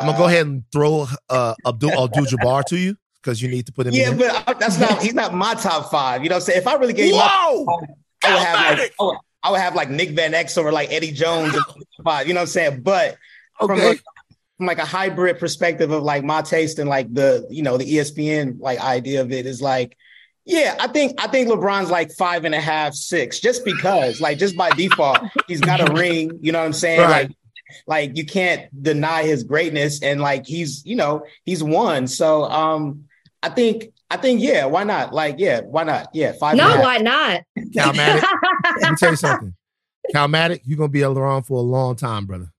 I'm 0.00 0.06
gonna 0.06 0.18
go 0.18 0.24
ahead 0.26 0.46
and 0.46 0.62
throw 0.72 1.06
uh 1.28 1.54
Abdul 1.66 1.90
Abdul 2.04 2.24
Jabbar 2.26 2.64
to 2.66 2.76
you 2.78 2.96
because 3.22 3.40
you 3.42 3.48
need 3.48 3.66
to 3.66 3.72
put 3.72 3.86
him 3.86 3.94
in. 3.94 4.00
Yeah, 4.00 4.10
in. 4.10 4.18
but 4.18 4.44
I- 4.48 4.54
that's 4.54 4.78
not. 4.78 5.02
He's 5.02 5.14
not 5.14 5.34
my 5.34 5.54
top 5.54 5.90
five. 5.90 6.22
You 6.22 6.28
know 6.30 6.36
what 6.36 6.42
I'm 6.42 6.46
saying? 6.46 6.58
If 6.60 6.66
I 6.66 6.74
really 6.74 6.92
gave 6.92 7.06
you 7.08 7.16
my 7.16 7.28
Whoa! 7.30 7.66
I 8.24 8.30
would 8.34 8.42
have 8.42 8.78
like 8.78 8.92
I 9.00 9.04
would, 9.04 9.16
I 9.42 9.50
would 9.52 9.60
have 9.60 9.74
like 9.74 9.90
Nick 9.90 10.10
Van 10.10 10.32
Exel 10.32 10.64
or 10.64 10.72
like 10.72 10.92
Eddie 10.92 11.12
Jones. 11.12 11.48
in 11.48 11.52
the 11.54 11.64
top 11.64 12.04
five, 12.04 12.28
you 12.28 12.34
know 12.34 12.38
what 12.40 12.42
I'm 12.42 12.48
saying? 12.48 12.80
But 12.82 13.16
from, 13.58 13.72
Okay. 13.72 13.90
a, 13.92 13.94
from 14.56 14.66
like 14.66 14.78
a 14.78 14.84
hybrid 14.84 15.38
perspective 15.38 15.90
of 15.90 16.02
like 16.02 16.24
my 16.24 16.42
taste 16.42 16.78
and 16.78 16.88
like 16.88 17.12
the 17.12 17.46
you 17.50 17.62
know 17.62 17.76
the 17.76 17.84
ESPN 17.84 18.56
like 18.60 18.80
idea 18.80 19.20
of 19.20 19.32
it 19.32 19.46
is 19.46 19.60
like. 19.62 19.96
Yeah, 20.50 20.76
I 20.80 20.86
think 20.88 21.12
I 21.22 21.26
think 21.28 21.50
LeBron's 21.50 21.90
like 21.90 22.10
five 22.12 22.46
and 22.46 22.54
a 22.54 22.60
half, 22.60 22.94
six, 22.94 23.38
just 23.38 23.66
because, 23.66 24.18
like, 24.18 24.38
just 24.38 24.56
by 24.56 24.70
default, 24.70 25.18
he's 25.46 25.60
got 25.60 25.86
a 25.86 25.92
ring. 26.00 26.38
You 26.40 26.52
know 26.52 26.60
what 26.60 26.64
I'm 26.64 26.72
saying? 26.72 27.00
Right. 27.00 27.28
Like, 27.28 27.36
like 27.86 28.16
you 28.16 28.24
can't 28.24 28.70
deny 28.82 29.22
his 29.24 29.44
greatness, 29.44 30.02
and 30.02 30.20
like 30.20 30.46
he's, 30.46 30.84
you 30.84 30.96
know, 30.96 31.24
he's 31.44 31.62
won. 31.62 32.06
So, 32.06 32.44
um, 32.44 33.04
I 33.42 33.50
think, 33.50 33.92
I 34.10 34.16
think, 34.16 34.40
yeah, 34.40 34.64
why 34.64 34.84
not? 34.84 35.12
Like, 35.12 35.36
yeah, 35.38 35.60
why 35.60 35.84
not? 35.84 36.08
Yeah, 36.12 36.32
five. 36.32 36.56
no, 36.56 36.80
why 36.80 36.98
not? 36.98 37.42
Calmatic. 37.74 38.24
Let 38.80 38.90
me 38.90 38.96
tell 38.96 39.10
you 39.10 39.16
something. 39.16 39.54
Calmatic, 40.12 40.62
you're 40.64 40.78
gonna 40.78 40.88
be 40.88 41.02
around 41.02 41.44
for 41.44 41.58
a 41.58 41.62
long 41.62 41.96
time, 41.96 42.26
brother. 42.26 42.52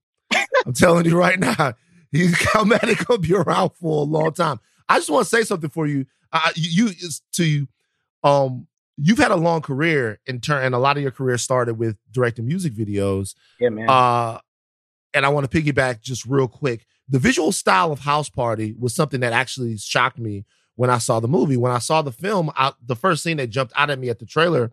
I'm 0.66 0.72
telling 0.72 1.06
you 1.06 1.16
right 1.16 1.38
now. 1.38 1.74
He's 2.12 2.36
Calmatic 2.36 3.06
gonna 3.06 3.20
be 3.20 3.34
around 3.34 3.70
for 3.80 4.02
a 4.02 4.04
long 4.04 4.32
time. 4.32 4.60
I 4.88 4.98
just 4.98 5.10
want 5.10 5.24
to 5.24 5.30
say 5.30 5.44
something 5.44 5.70
for 5.70 5.86
you. 5.86 6.06
Uh, 6.32 6.50
you, 6.54 6.86
you 6.86 6.88
is 6.88 7.22
to 7.34 7.44
you. 7.44 7.68
Um, 8.22 8.66
you've 8.96 9.18
had 9.18 9.30
a 9.30 9.36
long 9.36 9.62
career 9.62 10.18
in 10.26 10.40
turn, 10.40 10.64
and 10.64 10.74
a 10.74 10.78
lot 10.78 10.96
of 10.96 11.02
your 11.02 11.12
career 11.12 11.38
started 11.38 11.74
with 11.74 11.96
directing 12.10 12.46
music 12.46 12.74
videos. 12.74 13.34
Yeah, 13.58 13.70
man. 13.70 13.88
Uh, 13.88 14.40
and 15.14 15.26
I 15.26 15.28
want 15.28 15.50
to 15.50 15.62
piggyback 15.62 16.00
just 16.00 16.24
real 16.26 16.48
quick. 16.48 16.86
The 17.08 17.18
visual 17.18 17.52
style 17.52 17.92
of 17.92 18.00
House 18.00 18.28
Party 18.28 18.74
was 18.78 18.94
something 18.94 19.20
that 19.20 19.32
actually 19.32 19.76
shocked 19.78 20.18
me 20.18 20.44
when 20.76 20.90
I 20.90 20.98
saw 20.98 21.20
the 21.20 21.28
movie. 21.28 21.56
When 21.56 21.72
I 21.72 21.78
saw 21.78 22.02
the 22.02 22.12
film, 22.12 22.50
I, 22.56 22.72
the 22.84 22.96
first 22.96 23.24
thing 23.24 23.36
that 23.38 23.48
jumped 23.48 23.72
out 23.76 23.90
at 23.90 23.98
me 23.98 24.08
at 24.08 24.18
the 24.18 24.26
trailer 24.26 24.66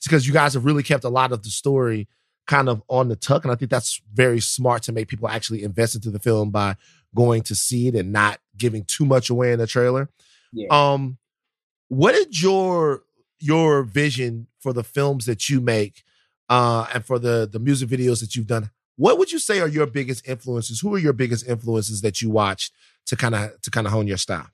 is 0.00 0.04
because 0.04 0.26
you 0.26 0.32
guys 0.32 0.54
have 0.54 0.64
really 0.64 0.82
kept 0.82 1.04
a 1.04 1.08
lot 1.08 1.32
of 1.32 1.42
the 1.42 1.50
story 1.50 2.08
kind 2.46 2.68
of 2.68 2.82
on 2.88 3.08
the 3.08 3.16
tuck. 3.16 3.44
And 3.44 3.52
I 3.52 3.54
think 3.54 3.70
that's 3.70 4.00
very 4.12 4.40
smart 4.40 4.82
to 4.84 4.92
make 4.92 5.08
people 5.08 5.28
actually 5.28 5.62
invest 5.62 5.94
into 5.94 6.10
the 6.10 6.18
film 6.18 6.50
by 6.50 6.76
going 7.14 7.42
to 7.44 7.54
see 7.54 7.88
it 7.88 7.94
and 7.94 8.12
not 8.12 8.40
giving 8.56 8.84
too 8.84 9.06
much 9.06 9.30
away 9.30 9.52
in 9.52 9.58
the 9.58 9.66
trailer. 9.66 10.10
Yeah. 10.52 10.68
Um, 10.70 11.18
what 11.88 12.14
is 12.14 12.42
your 12.42 13.02
your 13.38 13.82
vision 13.82 14.46
for 14.58 14.72
the 14.72 14.84
films 14.84 15.26
that 15.26 15.48
you 15.48 15.60
make 15.60 16.02
uh 16.48 16.86
and 16.94 17.04
for 17.04 17.18
the 17.18 17.48
the 17.50 17.58
music 17.58 17.88
videos 17.88 18.20
that 18.20 18.34
you've 18.34 18.46
done? 18.46 18.70
What 18.96 19.18
would 19.18 19.32
you 19.32 19.38
say 19.38 19.60
are 19.60 19.68
your 19.68 19.86
biggest 19.86 20.28
influences? 20.28 20.80
Who 20.80 20.94
are 20.94 20.98
your 20.98 21.12
biggest 21.12 21.46
influences 21.46 22.00
that 22.02 22.22
you 22.22 22.30
watched 22.30 22.72
to 23.06 23.16
kind 23.16 23.34
of 23.34 23.60
to 23.62 23.70
kind 23.70 23.86
of 23.86 23.92
hone 23.92 24.06
your 24.06 24.18
style? 24.18 24.46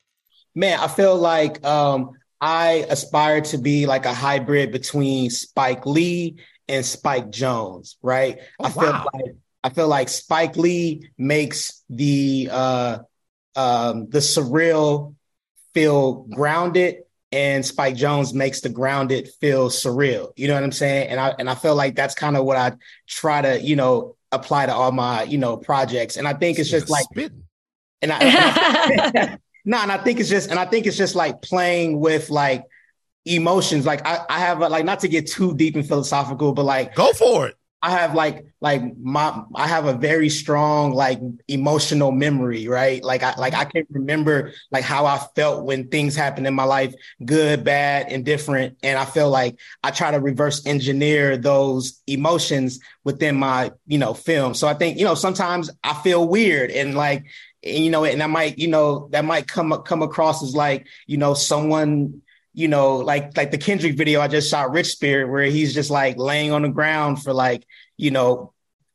Man, 0.55 0.78
I 0.80 0.88
feel 0.88 1.16
like 1.16 1.64
um, 1.64 2.12
I 2.41 2.86
aspire 2.88 3.43
to 3.43 3.59
be 3.59 3.86
like 3.86 4.07
a 4.07 4.14
hybrid 4.14 4.72
between 4.72 5.30
Spike 5.30 5.86
Lee 5.86 6.36
and 6.68 6.84
Spike 6.84 7.26
Jonze, 7.30 7.97
right? 8.03 8.38
Oh, 8.59 8.64
I 8.64 8.70
feel 8.70 8.82
wow. 8.82 9.07
like 9.12 9.34
I 9.62 9.68
feel 9.68 9.88
like 9.88 10.09
Spike 10.09 10.57
Lee 10.57 11.11
makes 11.18 11.84
the 11.91 12.49
uh, 12.51 12.99
um, 13.57 14.09
the 14.09 14.20
surreal 14.20 15.14
feel 15.74 16.24
grounded, 16.32 17.03
and 17.30 17.64
Spike 17.64 17.95
Jonze 17.95 18.32
makes 18.32 18.62
the 18.62 18.70
grounded 18.70 19.28
feel 19.41 19.68
surreal. 19.68 20.32
You 20.36 20.49
know 20.49 20.55
what 20.55 20.64
I'm 20.64 20.72
saying? 20.72 21.09
And 21.09 21.20
I 21.20 21.34
and 21.38 21.51
I 21.51 21.55
feel 21.55 21.74
like 21.74 21.95
that's 21.95 22.14
kind 22.14 22.38
of 22.38 22.45
what 22.45 22.57
I 22.57 22.72
try 23.07 23.43
to 23.43 23.61
you 23.61 23.76
know 23.76 24.16
apply 24.33 24.66
to 24.66 24.74
all 24.74 24.93
my 24.93 25.24
you 25.24 25.39
know 25.39 25.57
projects. 25.57 26.16
And 26.16 26.26
I 26.26 26.35
think 26.35 26.59
it's 26.59 26.70
just 26.70 26.91
like 26.91 27.05
spitting. 27.05 27.45
and 28.03 28.12
I, 28.12 28.18
and 28.18 29.18
I 29.18 29.39
no, 29.64 29.78
and 29.78 29.93
I 29.93 29.99
think 29.99 30.20
it's 30.20 30.28
just, 30.28 30.51
and 30.51 30.59
I 30.59 30.64
think 30.64 30.87
it's 30.87 30.97
just 30.97 31.14
like 31.14 31.43
playing 31.43 32.01
with 32.01 32.31
like 32.31 32.64
emotions. 33.24 33.87
Like 33.87 34.07
I, 34.07 34.24
I 34.28 34.39
have 34.39 34.61
a, 34.62 34.68
like 34.68 34.85
not 34.85 35.01
to 35.01 35.09
get 35.09 35.26
too 35.26 35.55
deep 35.55 35.76
and 35.76 35.87
philosophical, 35.87 36.53
but 36.53 36.64
like 36.64 36.95
Go 36.95 37.12
for 37.12 37.49
it. 37.49 37.57
I 37.83 37.91
have 37.93 38.14
like 38.14 38.45
like 38.61 38.83
my 38.99 39.43
I 39.55 39.66
have 39.66 39.87
a 39.87 39.95
very 39.95 40.28
strong 40.28 40.93
like 40.93 41.18
emotional 41.49 42.12
memory, 42.12 42.68
right? 42.68 43.03
Like 43.03 43.22
I 43.22 43.35
like 43.37 43.55
I 43.55 43.64
can 43.64 43.87
remember 43.91 44.53
like 44.70 44.85
how 44.85 45.07
I 45.07 45.18
felt 45.35 45.64
when 45.64 45.89
things 45.89 46.14
happened 46.14 46.47
in 46.47 46.55
my 46.55 46.64
life, 46.64 46.95
good, 47.24 47.64
bad, 47.64 48.12
indifferent, 48.12 48.76
and 48.83 48.99
I 48.99 49.07
feel 49.07 49.31
like 49.31 49.59
I 49.83 49.93
try 49.93 50.11
to 50.11 50.20
reverse 50.20 50.66
engineer 50.66 51.39
those 51.39 52.03
emotions 52.07 52.81
within 53.05 53.37
my 53.37 53.72
you 53.87 53.97
know 53.97 54.12
film. 54.12 54.53
So 54.53 54.68
I 54.68 54.74
think 54.74 54.99
you 54.99 55.05
know 55.07 55.14
sometimes 55.14 55.70
I 55.83 55.95
feel 55.95 56.28
weird 56.28 56.70
and 56.70 56.95
like 56.95 57.24
and, 57.62 57.85
you 57.85 57.91
know 57.91 58.05
and 58.05 58.22
I 58.22 58.26
might 58.26 58.59
you 58.59 58.68
know 58.68 59.09
that 59.12 59.24
might 59.24 59.49
come 59.49 59.72
come 59.85 60.03
across 60.03 60.43
as 60.43 60.55
like 60.55 60.87
you 61.07 61.16
know 61.16 61.33
someone 61.33 62.20
you 62.61 62.68
know, 62.68 62.96
like 62.96 63.36
like 63.36 63.50
the 63.50 63.58
Kendrick 63.58 63.96
video 63.96 64.20
I 64.20 64.28
just 64.28 64.50
shot, 64.50 64.70
Rich 64.70 64.88
Spirit, 64.88 65.30
where 65.30 65.44
he's 65.44 65.72
just 65.72 65.90
like 65.90 66.18
laying 66.18 66.52
on 66.52 66.62
the 66.62 66.68
ground 66.68 67.22
for 67.22 67.32
like, 67.32 67.66
you 67.96 68.11
know, 68.11 68.52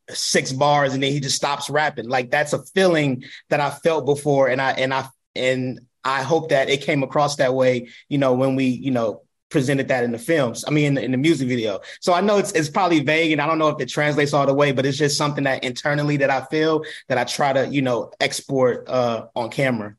six 0.10 0.52
bars 0.52 0.94
and 0.94 1.02
then 1.02 1.12
he 1.12 1.20
just 1.20 1.36
stops 1.36 1.68
rapping. 1.68 2.08
Like 2.08 2.30
that's 2.30 2.54
a 2.54 2.64
feeling 2.64 3.24
that 3.50 3.60
I 3.60 3.72
felt 3.72 4.06
before. 4.06 4.50
And 4.50 4.62
I 4.62 4.72
and 4.74 4.94
I 4.94 5.08
and 5.36 5.80
I 6.04 6.22
hope 6.22 6.50
that 6.50 6.70
it 6.70 6.82
came 6.82 7.02
across 7.02 7.38
that 7.38 7.56
way, 7.56 7.90
you 8.08 8.20
know, 8.20 8.34
when 8.34 8.56
we, 8.56 8.66
you 8.66 8.92
know, 8.92 9.24
presented 9.50 9.88
that 9.88 10.04
in 10.04 10.12
the 10.12 10.20
films. 10.20 10.64
I 10.68 10.72
mean, 10.72 10.86
in 10.86 10.94
the, 10.94 11.04
in 11.04 11.12
the 11.12 11.18
music 11.18 11.48
video. 11.48 11.80
So 12.02 12.14
I 12.14 12.22
know 12.22 12.38
it's 12.38 12.52
it's 12.52 12.70
probably 12.70 13.00
vague, 13.00 13.32
and 13.32 13.42
I 13.42 13.48
don't 13.48 13.58
know 13.58 13.70
if 13.70 13.82
it 13.82 13.90
translates 13.90 14.32
all 14.34 14.46
the 14.46 14.54
way, 14.54 14.74
but 14.74 14.86
it's 14.86 14.98
just 14.98 15.18
something 15.18 15.46
that 15.46 15.64
internally 15.64 16.18
that 16.18 16.30
I 16.30 16.46
feel 16.46 16.84
that 17.08 17.18
I 17.18 17.24
try 17.24 17.52
to, 17.54 17.68
you 17.68 17.82
know, 17.82 18.12
export 18.20 18.88
uh, 18.88 19.26
on 19.36 19.50
camera. 19.50 19.96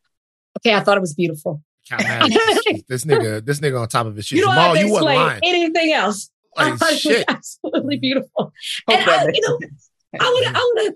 okay, 0.59 0.75
I 0.75 0.81
thought 0.81 0.97
it 0.97 1.01
was 1.01 1.15
beautiful. 1.15 1.63
Calmatic. 1.89 2.87
this 2.89 3.05
nigga, 3.05 3.45
this 3.45 3.61
nigga 3.61 3.81
on 3.81 3.89
top 3.89 4.07
of 4.07 4.17
his 4.17 4.27
shit. 4.27 4.39
You 4.39 4.45
don't 4.45 4.55
Jamal, 4.55 4.75
have 4.75 4.75
to 4.75 4.87
you 4.87 4.93
wasn't 4.93 5.11
explain 5.11 5.27
lying. 5.27 5.41
anything 5.45 5.93
else. 5.93 6.31
Like 6.57 6.79
thought 6.79 6.89
it 6.91 6.93
was 6.93 7.01
shit. 7.01 7.25
absolutely 7.29 7.99
mm. 7.99 8.01
beautiful. 8.01 8.31
Hope 8.37 8.53
And 8.89 9.03
uh, 9.03 9.05
that 9.07 9.21
I, 9.21 9.27
makes 9.27 9.39
you 9.39 9.49
know. 9.49 9.59
I 10.21 10.31
would 10.33 10.47
I 10.47 10.73
would 10.75 10.85
have 10.85 10.95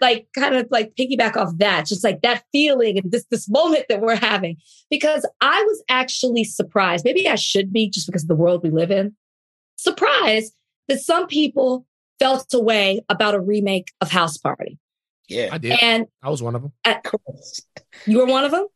like 0.00 0.28
kind 0.34 0.54
of 0.54 0.68
like 0.70 0.94
piggyback 0.94 1.36
off 1.36 1.56
that, 1.58 1.86
just 1.86 2.04
like 2.04 2.22
that 2.22 2.44
feeling 2.52 2.98
and 2.98 3.10
this 3.10 3.24
this 3.30 3.48
moment 3.48 3.84
that 3.88 4.00
we're 4.00 4.16
having. 4.16 4.56
Because 4.90 5.28
I 5.40 5.62
was 5.62 5.82
actually 5.88 6.44
surprised. 6.44 7.04
Maybe 7.04 7.28
I 7.28 7.34
should 7.34 7.72
be 7.72 7.90
just 7.90 8.06
because 8.06 8.22
of 8.22 8.28
the 8.28 8.36
world 8.36 8.62
we 8.62 8.70
live 8.70 8.90
in. 8.90 9.16
Surprised 9.76 10.54
that 10.88 11.00
some 11.00 11.26
people 11.26 11.86
felt 12.18 12.52
a 12.54 12.60
way 12.60 13.04
about 13.08 13.34
a 13.34 13.40
remake 13.40 13.92
of 14.00 14.10
House 14.10 14.38
Party. 14.38 14.78
yeah. 15.28 15.48
I 15.50 15.58
did. 15.58 15.82
And 15.82 16.06
I 16.22 16.30
was 16.30 16.42
one 16.42 16.54
of 16.54 16.62
them. 16.62 16.72
Of 16.84 17.02
course. 17.02 17.62
you 18.06 18.18
were 18.18 18.26
one 18.26 18.44
of 18.44 18.50
them? 18.50 18.66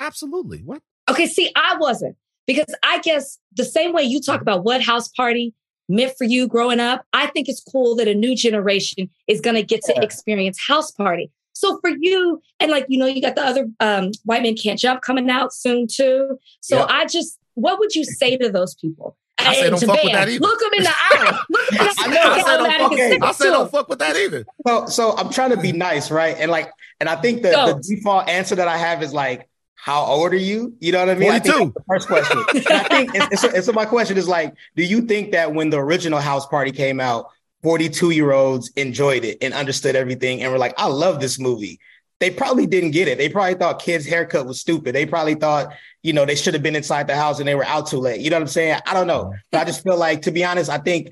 Absolutely. 0.00 0.58
What? 0.64 0.82
Okay, 1.10 1.26
see, 1.26 1.50
I 1.56 1.76
wasn't 1.78 2.16
because 2.46 2.66
I 2.82 2.98
guess 3.00 3.38
the 3.54 3.64
same 3.64 3.92
way 3.92 4.02
you 4.02 4.20
talk 4.20 4.40
about 4.40 4.64
what 4.64 4.82
house 4.82 5.08
party 5.08 5.54
meant 5.88 6.12
for 6.16 6.24
you 6.24 6.46
growing 6.48 6.80
up, 6.80 7.04
I 7.12 7.26
think 7.26 7.48
it's 7.48 7.60
cool 7.62 7.96
that 7.96 8.08
a 8.08 8.14
new 8.14 8.34
generation 8.36 9.10
is 9.26 9.40
going 9.40 9.56
to 9.56 9.62
get 9.62 9.82
to 9.84 9.92
Yeah. 9.96 10.02
experience 10.02 10.58
house 10.66 10.90
party. 10.92 11.30
So 11.52 11.78
for 11.80 11.90
you, 11.90 12.40
and 12.60 12.70
like, 12.70 12.86
you 12.88 12.98
know, 12.98 13.06
you 13.06 13.20
got 13.20 13.34
the 13.34 13.44
other 13.44 13.68
um, 13.80 14.12
White 14.24 14.42
Men 14.42 14.56
Can't 14.56 14.78
Jump 14.78 15.02
coming 15.02 15.28
out 15.28 15.52
soon 15.52 15.86
too. 15.88 16.38
So 16.60 16.78
Yep. 16.78 16.86
I 16.88 17.04
just, 17.06 17.38
what 17.54 17.78
would 17.80 17.94
you 17.94 18.04
say 18.04 18.36
to 18.38 18.50
those 18.50 18.74
people? 18.76 19.16
I 19.38 19.54
say 19.54 19.60
And 19.62 19.70
don't 19.70 19.80
to 19.80 19.86
fuck 19.86 20.02
with 20.04 20.12
that 20.12 20.28
either. 20.28 20.40
Look 20.40 20.60
them 20.60 20.70
in 20.76 20.82
the 20.84 20.90
eye. 20.92 21.40
Look 21.50 21.70
them 21.70 21.78
in 21.80 21.84
the 21.86 21.94
I 22.00 22.06
eye. 22.06 22.08
know. 22.08 22.20
I 22.20 22.34
Tell 22.36 22.44
said 22.44 22.56
don't 22.56 22.78
fuck 22.78 22.90
with- 22.90 23.22
I 23.22 23.30
it 23.30 23.50
don't 23.50 23.70
fuck 23.70 23.88
with 23.88 23.98
that 23.98 24.16
either. 24.16 24.44
So, 24.66 24.86
so 24.86 25.16
I'm 25.16 25.30
trying 25.32 25.50
to 25.50 25.56
be 25.56 25.72
nice, 25.72 26.10
right? 26.10 26.36
And 26.38 26.50
like, 26.50 26.70
and 27.00 27.08
I 27.08 27.16
think 27.16 27.42
the, 27.42 27.50
the 27.50 27.82
default 27.96 28.28
answer 28.28 28.54
that 28.54 28.68
I 28.68 28.76
have 28.78 29.02
is 29.02 29.12
like, 29.12 29.48
how 29.82 30.04
old 30.04 30.32
are 30.34 30.36
you? 30.36 30.74
You 30.78 30.92
know 30.92 30.98
what 30.98 31.08
I 31.08 31.14
mean? 31.14 31.30
I 31.30 31.38
think 31.38 31.54
42. 31.54 31.72
that's 31.74 31.74
the 31.74 31.84
first 31.88 32.08
question. 32.08 32.66
I 32.70 32.84
think, 32.84 33.14
and, 33.14 33.22
and 33.30 33.38
so, 33.38 33.48
and 33.48 33.64
so 33.64 33.72
my 33.72 33.86
question 33.86 34.18
is 34.18 34.28
like, 34.28 34.54
do 34.76 34.84
you 34.84 35.00
think 35.00 35.32
that 35.32 35.54
when 35.54 35.70
the 35.70 35.78
original 35.78 36.20
House 36.20 36.46
Party 36.46 36.70
came 36.70 37.00
out, 37.00 37.26
42 37.62 38.10
year 38.10 38.32
olds 38.32 38.70
enjoyed 38.76 39.24
it 39.24 39.38
and 39.40 39.54
understood 39.54 39.96
everything 39.96 40.42
and 40.42 40.52
were 40.52 40.58
like, 40.58 40.74
I 40.76 40.86
love 40.86 41.18
this 41.18 41.38
movie? 41.38 41.80
They 42.18 42.30
probably 42.30 42.66
didn't 42.66 42.90
get 42.90 43.08
it. 43.08 43.16
They 43.16 43.30
probably 43.30 43.54
thought 43.54 43.80
kids' 43.80 44.04
haircut 44.04 44.46
was 44.46 44.60
stupid. 44.60 44.94
They 44.94 45.06
probably 45.06 45.34
thought, 45.34 45.72
you 46.02 46.12
know, 46.12 46.26
they 46.26 46.36
should 46.36 46.52
have 46.52 46.62
been 46.62 46.76
inside 46.76 47.06
the 47.06 47.16
house 47.16 47.38
and 47.38 47.48
they 47.48 47.54
were 47.54 47.64
out 47.64 47.86
too 47.86 48.00
late. 48.00 48.20
You 48.20 48.28
know 48.28 48.36
what 48.36 48.42
I'm 48.42 48.48
saying? 48.48 48.80
I 48.84 48.92
don't 48.92 49.06
know. 49.06 49.32
But 49.50 49.62
I 49.62 49.64
just 49.64 49.82
feel 49.82 49.96
like, 49.96 50.20
to 50.22 50.30
be 50.30 50.44
honest, 50.44 50.68
I 50.68 50.76
think 50.76 51.10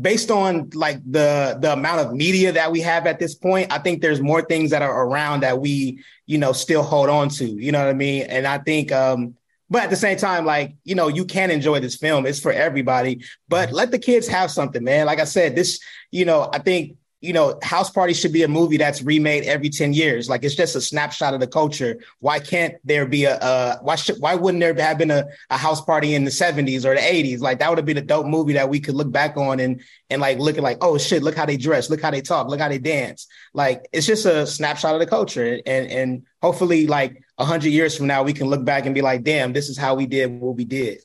based 0.00 0.30
on 0.30 0.70
like 0.74 1.00
the 1.10 1.58
the 1.60 1.72
amount 1.72 2.00
of 2.00 2.14
media 2.14 2.52
that 2.52 2.70
we 2.70 2.80
have 2.80 3.06
at 3.06 3.18
this 3.18 3.34
point, 3.34 3.72
I 3.72 3.78
think 3.78 4.00
there's 4.00 4.20
more 4.20 4.42
things 4.42 4.70
that 4.70 4.82
are 4.82 5.06
around 5.06 5.40
that 5.40 5.60
we, 5.60 6.02
you 6.26 6.38
know, 6.38 6.52
still 6.52 6.82
hold 6.82 7.08
on 7.08 7.28
to. 7.30 7.44
You 7.46 7.72
know 7.72 7.80
what 7.80 7.88
I 7.88 7.94
mean? 7.94 8.22
And 8.22 8.46
I 8.46 8.58
think 8.58 8.92
um 8.92 9.34
but 9.70 9.82
at 9.82 9.90
the 9.90 9.96
same 9.96 10.16
time, 10.16 10.46
like, 10.46 10.76
you 10.84 10.94
know, 10.94 11.08
you 11.08 11.26
can 11.26 11.50
enjoy 11.50 11.80
this 11.80 11.94
film. 11.94 12.24
It's 12.24 12.40
for 12.40 12.52
everybody, 12.52 13.22
but 13.48 13.70
let 13.70 13.90
the 13.90 13.98
kids 13.98 14.26
have 14.28 14.50
something, 14.50 14.82
man. 14.82 15.04
Like 15.04 15.20
I 15.20 15.24
said, 15.24 15.54
this, 15.54 15.78
you 16.10 16.24
know, 16.24 16.48
I 16.52 16.58
think 16.58 16.96
you 17.20 17.32
know, 17.32 17.58
House 17.62 17.90
Party 17.90 18.14
should 18.14 18.32
be 18.32 18.44
a 18.44 18.48
movie 18.48 18.76
that's 18.76 19.02
remade 19.02 19.42
every 19.44 19.70
10 19.70 19.92
years. 19.92 20.28
Like 20.28 20.44
it's 20.44 20.54
just 20.54 20.76
a 20.76 20.80
snapshot 20.80 21.34
of 21.34 21.40
the 21.40 21.48
culture. 21.48 21.98
Why 22.20 22.38
can't 22.38 22.76
there 22.84 23.06
be 23.06 23.24
a 23.24 23.36
uh 23.38 23.78
why 23.80 23.96
should 23.96 24.20
why 24.20 24.36
wouldn't 24.36 24.60
there 24.60 24.74
have 24.74 24.98
been 24.98 25.10
a, 25.10 25.24
a 25.50 25.56
house 25.56 25.80
party 25.80 26.14
in 26.14 26.24
the 26.24 26.30
70s 26.30 26.84
or 26.84 26.94
the 26.94 27.00
80s? 27.00 27.40
Like 27.40 27.58
that 27.58 27.68
would 27.68 27.78
have 27.78 27.86
been 27.86 27.98
a 27.98 28.02
dope 28.02 28.26
movie 28.26 28.52
that 28.52 28.68
we 28.68 28.78
could 28.78 28.94
look 28.94 29.10
back 29.10 29.36
on 29.36 29.58
and 29.58 29.82
and 30.10 30.20
like 30.20 30.38
look 30.38 30.56
at 30.56 30.62
like, 30.62 30.78
oh 30.80 30.96
shit, 30.96 31.24
look 31.24 31.34
how 31.34 31.44
they 31.44 31.56
dress, 31.56 31.90
look 31.90 32.00
how 32.00 32.12
they 32.12 32.20
talk, 32.20 32.48
look 32.48 32.60
how 32.60 32.68
they 32.68 32.78
dance. 32.78 33.26
Like 33.52 33.88
it's 33.92 34.06
just 34.06 34.24
a 34.24 34.46
snapshot 34.46 34.94
of 34.94 35.00
the 35.00 35.06
culture. 35.06 35.60
And 35.66 35.90
and 35.90 36.22
hopefully 36.40 36.86
like 36.86 37.20
a 37.36 37.44
hundred 37.44 37.70
years 37.70 37.96
from 37.96 38.06
now 38.06 38.22
we 38.22 38.32
can 38.32 38.46
look 38.46 38.64
back 38.64 38.86
and 38.86 38.94
be 38.94 39.02
like, 39.02 39.24
damn, 39.24 39.52
this 39.52 39.68
is 39.68 39.76
how 39.76 39.96
we 39.96 40.06
did 40.06 40.30
what 40.40 40.54
we 40.54 40.64
did. 40.64 41.00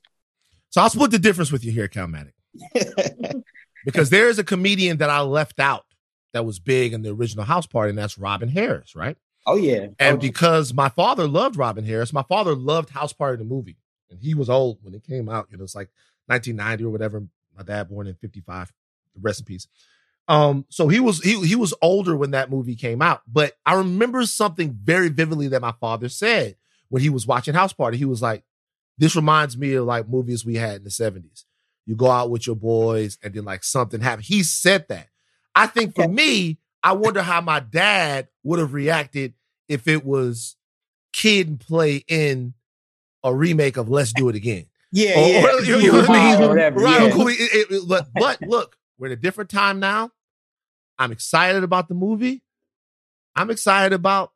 So 0.69 0.81
I'll 0.81 0.89
split 0.91 1.09
the 1.09 1.19
difference 1.19 1.51
with 1.51 1.65
you 1.65 1.71
here, 1.71 1.87
Calmatic. 1.87 2.33
because 3.85 4.11
there 4.11 4.29
is 4.29 4.37
a 4.37 4.43
comedian 4.43 4.97
that 4.97 5.09
I 5.09 5.21
left 5.21 5.59
out 5.59 5.85
that 6.33 6.45
was 6.45 6.59
big 6.59 6.93
in 6.93 7.01
the 7.01 7.11
original 7.11 7.45
house 7.45 7.65
party, 7.65 7.89
and 7.89 7.97
that's 7.97 8.17
Robin 8.17 8.49
Harris, 8.49 8.95
right? 8.95 9.17
Oh 9.45 9.55
yeah. 9.55 9.87
And 9.99 10.17
oh, 10.17 10.17
because 10.17 10.73
my 10.73 10.89
father 10.89 11.27
loved 11.27 11.57
Robin 11.57 11.85
Harris, 11.85 12.13
my 12.13 12.23
father 12.23 12.55
loved 12.55 12.89
House 12.89 13.13
Party 13.13 13.37
the 13.37 13.43
movie, 13.43 13.77
and 14.09 14.19
he 14.19 14.33
was 14.33 14.49
old 14.49 14.79
when 14.81 14.93
it 14.93 15.03
came 15.03 15.29
out. 15.29 15.47
You 15.51 15.57
know, 15.57 15.63
it's 15.63 15.75
like 15.75 15.89
1990 16.27 16.85
or 16.85 16.89
whatever. 16.89 17.23
My 17.55 17.63
dad 17.63 17.89
born 17.89 18.07
in 18.07 18.15
55. 18.15 18.73
Rest 19.21 19.41
in 19.41 19.45
peace. 19.45 19.67
Um, 20.27 20.65
so 20.69 20.87
he 20.87 20.99
was 20.99 21.21
he 21.21 21.45
he 21.45 21.55
was 21.55 21.73
older 21.81 22.15
when 22.15 22.31
that 22.31 22.49
movie 22.49 22.75
came 22.75 23.01
out, 23.01 23.21
but 23.27 23.53
I 23.65 23.75
remember 23.75 24.25
something 24.25 24.77
very 24.81 25.09
vividly 25.09 25.49
that 25.49 25.61
my 25.61 25.73
father 25.73 26.07
said 26.07 26.55
when 26.89 27.01
he 27.01 27.09
was 27.09 27.27
watching 27.27 27.53
House 27.53 27.73
Party. 27.73 27.97
He 27.97 28.05
was 28.05 28.21
like, 28.21 28.43
"This 28.97 29.15
reminds 29.15 29.57
me 29.57 29.73
of 29.73 29.85
like 29.85 30.07
movies 30.07 30.45
we 30.45 30.55
had 30.55 30.77
in 30.77 30.83
the 30.85 30.89
70s. 30.89 31.43
You 31.85 31.95
go 31.95 32.09
out 32.09 32.29
with 32.29 32.47
your 32.47 32.55
boys, 32.55 33.17
and 33.21 33.33
then 33.33 33.43
like 33.43 33.65
something 33.65 33.99
happened." 33.99 34.25
He 34.25 34.43
said 34.43 34.87
that. 34.87 35.09
I 35.55 35.67
think 35.67 35.95
for 35.95 36.07
me, 36.07 36.57
I 36.83 36.93
wonder 36.93 37.21
how 37.21 37.41
my 37.41 37.59
dad 37.59 38.27
would 38.43 38.59
have 38.59 38.73
reacted 38.73 39.33
if 39.69 39.87
it 39.87 40.05
was 40.05 40.55
kid 41.13 41.47
and 41.47 41.59
play 41.59 42.03
in 42.07 42.53
a 43.23 43.33
remake 43.33 43.77
of 43.77 43.89
Let's 43.89 44.13
Do 44.13 44.29
It 44.29 44.35
Again. 44.35 44.65
Yeah, 44.91 45.19
or, 45.19 45.27
yeah. 45.27 45.45
Or, 45.45 45.61
you, 45.61 45.77
you 45.77 45.91
know 45.91 45.99
what 45.99 46.09
I 46.09 46.37
mean? 46.37 46.49
Whatever, 46.49 46.79
right, 46.79 47.01
yeah. 47.01 47.25
it, 47.29 47.67
it, 47.71 47.87
but, 47.87 48.07
but 48.13 48.41
look, 48.41 48.75
we're 48.97 49.07
in 49.07 49.13
a 49.13 49.15
different 49.15 49.49
time 49.49 49.79
now. 49.79 50.11
I'm 50.99 51.11
excited 51.11 51.63
about 51.63 51.87
the 51.87 51.95
movie. 51.95 52.43
I'm 53.35 53.49
excited 53.49 53.93
about 53.93 54.31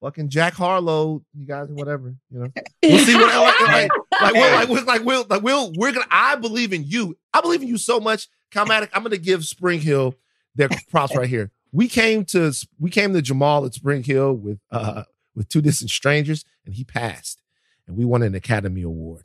fucking 0.00 0.30
Jack 0.30 0.54
Harlow, 0.54 1.22
you 1.34 1.46
guys, 1.46 1.68
whatever, 1.70 2.14
you 2.30 2.38
know. 2.38 2.48
We'll 2.82 2.98
see 3.04 3.14
what 3.14 3.28
like, 3.34 3.60
like, 3.60 3.90
like, 4.20 4.34
we'll, 4.34 4.52
like, 4.52 4.68
we'll, 4.68 4.84
like, 4.84 5.04
we'll, 5.04 5.26
like, 5.28 5.42
we'll, 5.42 5.72
we're 5.76 5.92
gonna. 5.92 6.06
I 6.10 6.36
believe 6.36 6.72
in 6.72 6.84
you. 6.84 7.18
I 7.34 7.42
believe 7.42 7.62
in 7.62 7.68
you 7.68 7.76
so 7.76 8.00
much, 8.00 8.28
Calmatic. 8.52 8.90
I'm 8.92 9.02
gonna 9.02 9.16
give 9.16 9.44
Spring 9.44 9.80
Hill 9.80 10.14
their 10.54 10.68
props 10.90 11.16
right 11.16 11.28
here. 11.28 11.50
We 11.72 11.88
came 11.88 12.24
to 12.26 12.52
we 12.78 12.90
came 12.90 13.12
to 13.14 13.22
Jamal 13.22 13.64
at 13.64 13.74
Spring 13.74 14.02
Hill 14.02 14.34
with 14.34 14.58
uh 14.70 15.04
with 15.34 15.48
two 15.48 15.62
distant 15.62 15.90
strangers, 15.90 16.44
and 16.64 16.74
he 16.74 16.84
passed, 16.84 17.40
and 17.86 17.96
we 17.96 18.04
won 18.04 18.22
an 18.22 18.34
Academy 18.34 18.82
Award. 18.82 19.24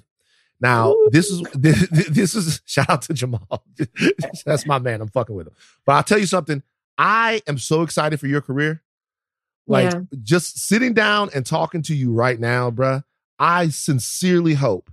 Now 0.59 0.91
Ooh. 0.91 1.09
this 1.11 1.29
is 1.29 1.41
this, 1.53 1.87
this 2.09 2.35
is 2.35 2.61
shout 2.65 2.89
out 2.89 3.01
to 3.03 3.13
Jamal. 3.13 3.63
That's 4.45 4.65
my 4.65 4.79
man. 4.79 5.01
I'm 5.01 5.09
fucking 5.09 5.35
with 5.35 5.47
him. 5.47 5.53
But 5.85 5.93
I'll 5.93 6.03
tell 6.03 6.19
you 6.19 6.25
something. 6.25 6.63
I 6.97 7.41
am 7.47 7.57
so 7.57 7.83
excited 7.83 8.19
for 8.19 8.27
your 8.27 8.41
career. 8.41 8.81
Like 9.67 9.91
yeah. 9.91 10.01
just 10.23 10.67
sitting 10.67 10.93
down 10.93 11.29
and 11.35 11.45
talking 11.45 11.81
to 11.83 11.95
you 11.95 12.13
right 12.13 12.39
now, 12.39 12.71
bruh, 12.71 13.03
I 13.37 13.67
sincerely 13.69 14.53
hope 14.53 14.89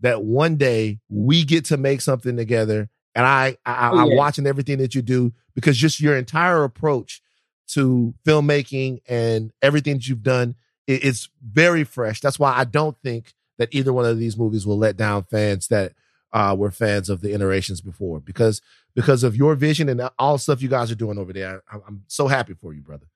that 0.00 0.24
one 0.24 0.56
day 0.56 0.98
we 1.08 1.44
get 1.44 1.66
to 1.66 1.76
make 1.76 2.00
something 2.00 2.36
together. 2.36 2.88
And 3.16 3.24
I, 3.24 3.56
I 3.64 3.88
oh, 3.88 3.94
yeah. 3.94 4.02
I'm 4.02 4.16
watching 4.16 4.46
everything 4.46 4.76
that 4.78 4.94
you 4.94 5.00
do 5.00 5.32
because 5.54 5.78
just 5.78 6.00
your 6.00 6.16
entire 6.16 6.64
approach 6.64 7.22
to 7.68 8.14
filmmaking 8.26 9.00
and 9.08 9.52
everything 9.62 9.94
that 9.94 10.06
you've 10.06 10.22
done, 10.22 10.54
it, 10.86 11.02
it's 11.02 11.30
very 11.42 11.82
fresh. 11.82 12.20
That's 12.20 12.38
why 12.38 12.52
I 12.54 12.64
don't 12.64 12.96
think 13.02 13.32
that 13.56 13.70
either 13.72 13.90
one 13.90 14.04
of 14.04 14.18
these 14.18 14.36
movies 14.36 14.66
will 14.66 14.76
let 14.76 14.98
down 14.98 15.24
fans 15.24 15.68
that 15.68 15.94
uh, 16.34 16.54
were 16.56 16.70
fans 16.70 17.08
of 17.08 17.22
the 17.22 17.32
iterations 17.32 17.80
before 17.80 18.20
because 18.20 18.60
because 18.94 19.24
of 19.24 19.34
your 19.34 19.54
vision 19.54 19.88
and 19.88 20.10
all 20.18 20.34
the 20.34 20.38
stuff 20.38 20.60
you 20.60 20.68
guys 20.68 20.90
are 20.90 20.96
doing 20.96 21.16
over 21.16 21.32
there. 21.32 21.62
I, 21.72 21.78
I'm 21.88 22.04
so 22.08 22.28
happy 22.28 22.52
for 22.52 22.74
you, 22.74 22.82
brother. 22.82 23.06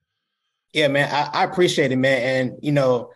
Yeah, 0.73 0.87
man, 0.87 1.13
I, 1.13 1.41
I, 1.41 1.43
appreciate 1.43 1.91
it, 1.91 1.97
man. 1.97 2.21
And 2.21 2.59
you 2.63 2.71
know, 2.71 3.11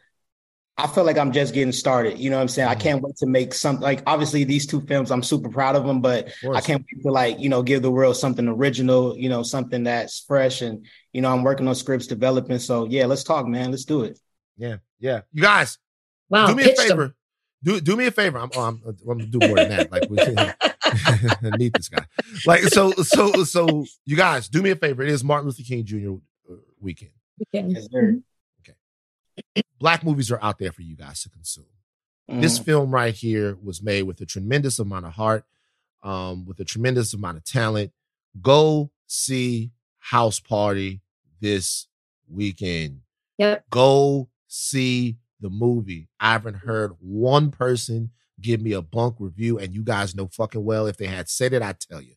I 0.78 0.88
feel 0.88 1.06
like 1.06 1.18
I'm 1.18 1.32
just 1.32 1.54
getting 1.54 1.72
started. 1.72 2.20
You 2.20 2.30
know 2.30 2.36
what 2.36 2.42
I'm 2.42 2.48
saying? 2.50 2.68
Mm-hmm. 2.68 2.80
I 2.80 2.82
can't 2.84 3.02
wait 3.02 3.16
to 3.18 3.26
make 3.26 3.54
something 3.54 3.82
like 3.82 4.04
obviously 4.06 4.44
these 4.44 4.68
two 4.68 4.82
films, 4.82 5.10
I'm 5.10 5.24
super 5.24 5.50
proud 5.50 5.76
of 5.76 5.86
them, 5.86 6.02
but 6.02 6.28
of 6.44 6.56
I 6.56 6.60
can't 6.60 6.82
wait 6.82 7.04
to 7.04 7.12
like, 7.12 7.40
you 7.40 7.48
know, 7.48 7.64
give 7.64 7.82
the 7.82 7.92
world 7.92 8.18
something 8.18 8.48
original, 8.48 9.18
you 9.18 9.30
know, 9.30 9.42
something 9.42 9.84
that's 9.84 10.20
fresh. 10.20 10.62
And, 10.62 10.86
you 11.14 11.22
know, 11.22 11.32
I'm 11.32 11.44
working 11.44 11.68
on 11.68 11.76
scripts 11.76 12.08
developing. 12.08 12.60
So 12.60 12.86
yeah, 12.86 13.06
let's 13.06 13.24
talk, 13.24 13.48
man. 13.48 13.72
Let's 13.72 13.86
do 13.86 14.04
it. 14.04 14.20
Yeah. 14.58 14.78
Yeah. 15.00 15.22
You 15.32 15.44
guys, 15.44 15.78
wow, 16.30 16.48
do 16.48 16.56
me 16.56 16.64
a 16.70 16.76
favor. 16.76 17.04
Them. 17.04 17.16
Do 17.64 17.82
do 17.82 17.96
me 17.96 18.06
a 18.06 18.12
favor. 18.12 18.38
I'm, 18.38 18.52
oh, 18.56 18.62
I'm, 18.62 18.82
I'm 18.86 18.98
gonna 19.08 19.26
do 19.26 19.40
more 19.40 19.56
than 19.56 19.70
that. 19.70 19.92
Like 19.92 20.10
we 20.10 20.18
meet 21.58 21.74
this 21.74 21.90
guy. 21.90 22.06
Like 22.46 22.62
so 22.62 22.92
so 22.92 23.44
so 23.44 23.86
you 24.06 24.16
guys 24.16 24.50
do 24.50 24.62
me 24.62 24.72
a 24.72 24.76
favor. 24.76 25.04
It 25.04 25.10
is 25.10 25.24
Martin 25.24 25.48
Luther 25.48 25.64
King 25.64 25.84
Jr. 25.84 26.12
Uh, 26.52 26.58
weekend. 26.80 27.12
Yes, 27.52 27.88
mm-hmm. 27.88 28.18
Black 29.80 30.04
movies 30.04 30.32
are 30.32 30.40
out 30.42 30.60
there 30.60 30.72
for 30.72 30.82
you 30.82 30.96
guys 30.96 31.22
to 31.24 31.30
consume. 31.30 31.66
Mm. 32.30 32.42
This 32.42 32.58
film 32.58 32.92
right 32.92 33.14
here 33.14 33.58
was 33.62 33.82
made 33.82 34.04
with 34.04 34.20
a 34.22 34.26
tremendous 34.26 34.80
amount 34.80 35.06
of 35.06 35.14
heart, 35.14 35.46
um, 36.04 36.46
with 36.46 36.60
a 36.60 36.66
tremendous 36.66 37.14
amount 37.14 37.38
of 37.38 37.44
talent. 37.44 37.92
Go 38.42 38.92
see 39.08 39.72
House 40.00 40.40
Party 40.40 41.02
this 41.40 41.88
weekend. 42.28 43.02
Yep. 43.38 43.70
Go 43.70 44.30
see 44.48 45.18
the 45.42 45.50
movie. 45.50 46.08
I 46.20 46.32
haven't 46.32 46.58
heard 46.58 46.94
one 47.00 47.52
person 47.52 48.12
give 48.42 48.62
me 48.62 48.74
a 48.74 48.82
bunk 48.82 49.16
review, 49.20 49.60
and 49.60 49.74
you 49.74 49.84
guys 49.84 50.16
know 50.16 50.28
fucking 50.28 50.64
well 50.64 50.88
if 50.88 50.98
they 50.98 51.08
had 51.08 51.30
said 51.30 51.54
it, 51.54 51.62
I'd 51.62 51.80
tell 51.80 52.02
you. 52.02 52.16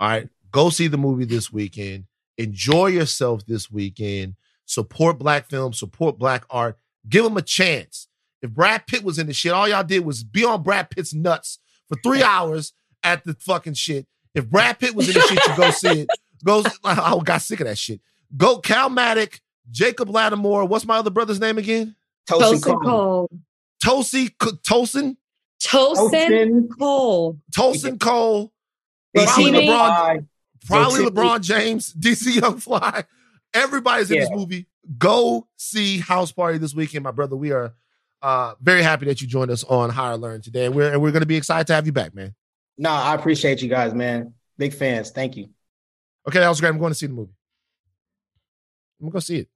All 0.00 0.08
right. 0.08 0.28
Go 0.50 0.70
see 0.70 0.86
the 0.86 0.98
movie 0.98 1.24
this 1.24 1.52
weekend. 1.52 2.04
Enjoy 2.38 2.86
yourself 2.86 3.44
this 3.46 3.70
weekend 3.70 4.36
support 4.64 5.18
black 5.18 5.48
film, 5.48 5.72
support 5.72 6.18
black 6.18 6.44
art, 6.50 6.78
give 7.08 7.24
them 7.24 7.36
a 7.36 7.42
chance. 7.42 8.08
If 8.40 8.50
Brad 8.50 8.86
Pitt 8.86 9.04
was 9.04 9.18
in 9.18 9.26
the 9.26 9.32
shit, 9.32 9.52
all 9.52 9.68
y'all 9.68 9.84
did 9.84 10.04
was 10.04 10.24
be 10.24 10.44
on 10.44 10.62
Brad 10.62 10.90
Pitt's 10.90 11.14
nuts 11.14 11.58
for 11.88 11.98
three 12.02 12.22
hours 12.24 12.72
at 13.02 13.24
the 13.24 13.34
fucking 13.34 13.74
shit. 13.74 14.06
If 14.34 14.48
Brad 14.48 14.78
Pitt 14.78 14.94
was 14.94 15.08
in 15.08 15.14
the 15.14 15.20
shit, 15.20 15.46
you 15.46 15.56
go 15.56 15.70
see 15.70 16.00
it. 16.02 16.08
Go, 16.44 16.64
I 16.84 17.18
got 17.22 17.42
sick 17.42 17.60
of 17.60 17.66
that 17.66 17.78
shit. 17.78 18.00
Go 18.36 18.58
Calmatic, 18.58 19.40
Jacob 19.70 20.08
Latimore. 20.08 20.68
What's 20.68 20.86
my 20.86 20.96
other 20.96 21.10
brother's 21.10 21.40
name 21.40 21.58
again? 21.58 21.94
Tosin 22.28 22.82
Cole. 22.82 23.30
Tosin 23.82 24.30
Tosin? 24.38 25.16
Tosin 25.62 26.68
Cole. 26.78 27.38
Tosin 27.54 28.00
Cole. 28.00 28.52
Probably 29.14 29.50
LeBron, 29.50 30.26
probably 30.66 31.04
LeBron 31.04 31.40
James, 31.42 31.92
DC 31.98 32.40
Young 32.40 32.58
Fly. 32.58 33.04
Everybody's 33.52 34.10
in 34.10 34.16
yeah. 34.16 34.22
this 34.22 34.30
movie. 34.32 34.66
Go 34.98 35.46
see 35.56 35.98
House 35.98 36.32
Party 36.32 36.58
this 36.58 36.74
weekend, 36.74 37.04
my 37.04 37.10
brother. 37.10 37.36
We 37.36 37.52
are 37.52 37.74
uh, 38.20 38.54
very 38.60 38.82
happy 38.82 39.06
that 39.06 39.20
you 39.20 39.28
joined 39.28 39.50
us 39.50 39.64
on 39.64 39.90
Higher 39.90 40.16
Learn 40.16 40.40
today. 40.40 40.66
And 40.66 40.74
we're, 40.74 40.92
and 40.92 41.00
we're 41.00 41.12
going 41.12 41.22
to 41.22 41.26
be 41.26 41.36
excited 41.36 41.66
to 41.68 41.74
have 41.74 41.86
you 41.86 41.92
back, 41.92 42.14
man. 42.14 42.34
No, 42.78 42.90
I 42.90 43.14
appreciate 43.14 43.62
you 43.62 43.68
guys, 43.68 43.94
man. 43.94 44.34
Big 44.58 44.74
fans. 44.74 45.10
Thank 45.10 45.36
you. 45.36 45.50
Okay, 46.26 46.38
that 46.38 46.48
was 46.48 46.60
great. 46.60 46.70
I'm 46.70 46.78
going 46.78 46.92
to 46.92 46.98
see 46.98 47.06
the 47.06 47.12
movie. 47.12 47.32
I'm 49.00 49.06
going 49.06 49.12
to 49.12 49.14
go 49.14 49.20
see 49.20 49.38
it. 49.38 49.48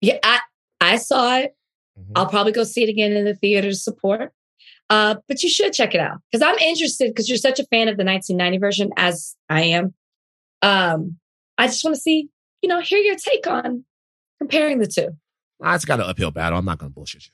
Yeah, 0.00 0.18
I, 0.22 0.40
I 0.80 0.96
saw 0.96 1.38
it. 1.38 1.56
Mm-hmm. 1.98 2.12
I'll 2.16 2.26
probably 2.26 2.52
go 2.52 2.64
see 2.64 2.82
it 2.82 2.88
again 2.88 3.12
in 3.12 3.24
the 3.24 3.34
theater 3.34 3.68
to 3.68 3.74
support. 3.74 4.32
Uh, 4.88 5.16
but 5.28 5.42
you 5.42 5.48
should 5.48 5.72
check 5.72 5.94
it 5.94 6.00
out 6.00 6.18
because 6.30 6.46
I'm 6.46 6.58
interested 6.58 7.08
because 7.10 7.28
you're 7.28 7.38
such 7.38 7.58
a 7.58 7.64
fan 7.64 7.88
of 7.88 7.96
the 7.96 8.04
1990 8.04 8.58
version 8.58 8.90
as 8.96 9.34
I 9.48 9.62
am. 9.62 9.94
Um, 10.62 11.18
I 11.58 11.66
just 11.66 11.82
want 11.82 11.96
to 11.96 12.00
see 12.00 12.28
you 12.66 12.68
know, 12.68 12.80
hear 12.80 12.98
your 12.98 13.14
take 13.14 13.46
on 13.46 13.84
comparing 14.38 14.78
the 14.78 14.86
two. 14.86 15.16
It's 15.64 15.84
got 15.84 16.00
an 16.00 16.06
uphill 16.06 16.30
battle. 16.30 16.58
I'm 16.58 16.64
not 16.64 16.78
going 16.78 16.90
to 16.90 16.94
bullshit 16.94 17.26
you. 17.26 17.32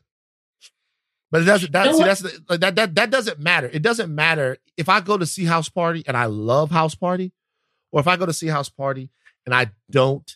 But 1.30 1.42
it 1.42 1.44
doesn't. 1.46 1.72
That, 1.72 1.94
see, 1.94 2.04
that's 2.04 2.20
the, 2.20 2.58
that 2.58 2.76
that 2.76 2.94
that 2.94 3.10
doesn't 3.10 3.38
matter. 3.38 3.70
It 3.72 3.80
doesn't 3.80 4.14
matter 4.14 4.58
if 4.76 4.90
I 4.90 5.00
go 5.00 5.16
to 5.16 5.24
see 5.24 5.46
House 5.46 5.70
Party 5.70 6.04
and 6.06 6.14
I 6.14 6.26
love 6.26 6.70
House 6.70 6.94
Party, 6.94 7.32
or 7.90 8.00
if 8.00 8.06
I 8.06 8.16
go 8.16 8.26
to 8.26 8.34
see 8.34 8.48
House 8.48 8.68
Party 8.68 9.08
and 9.46 9.54
I 9.54 9.70
don't 9.90 10.30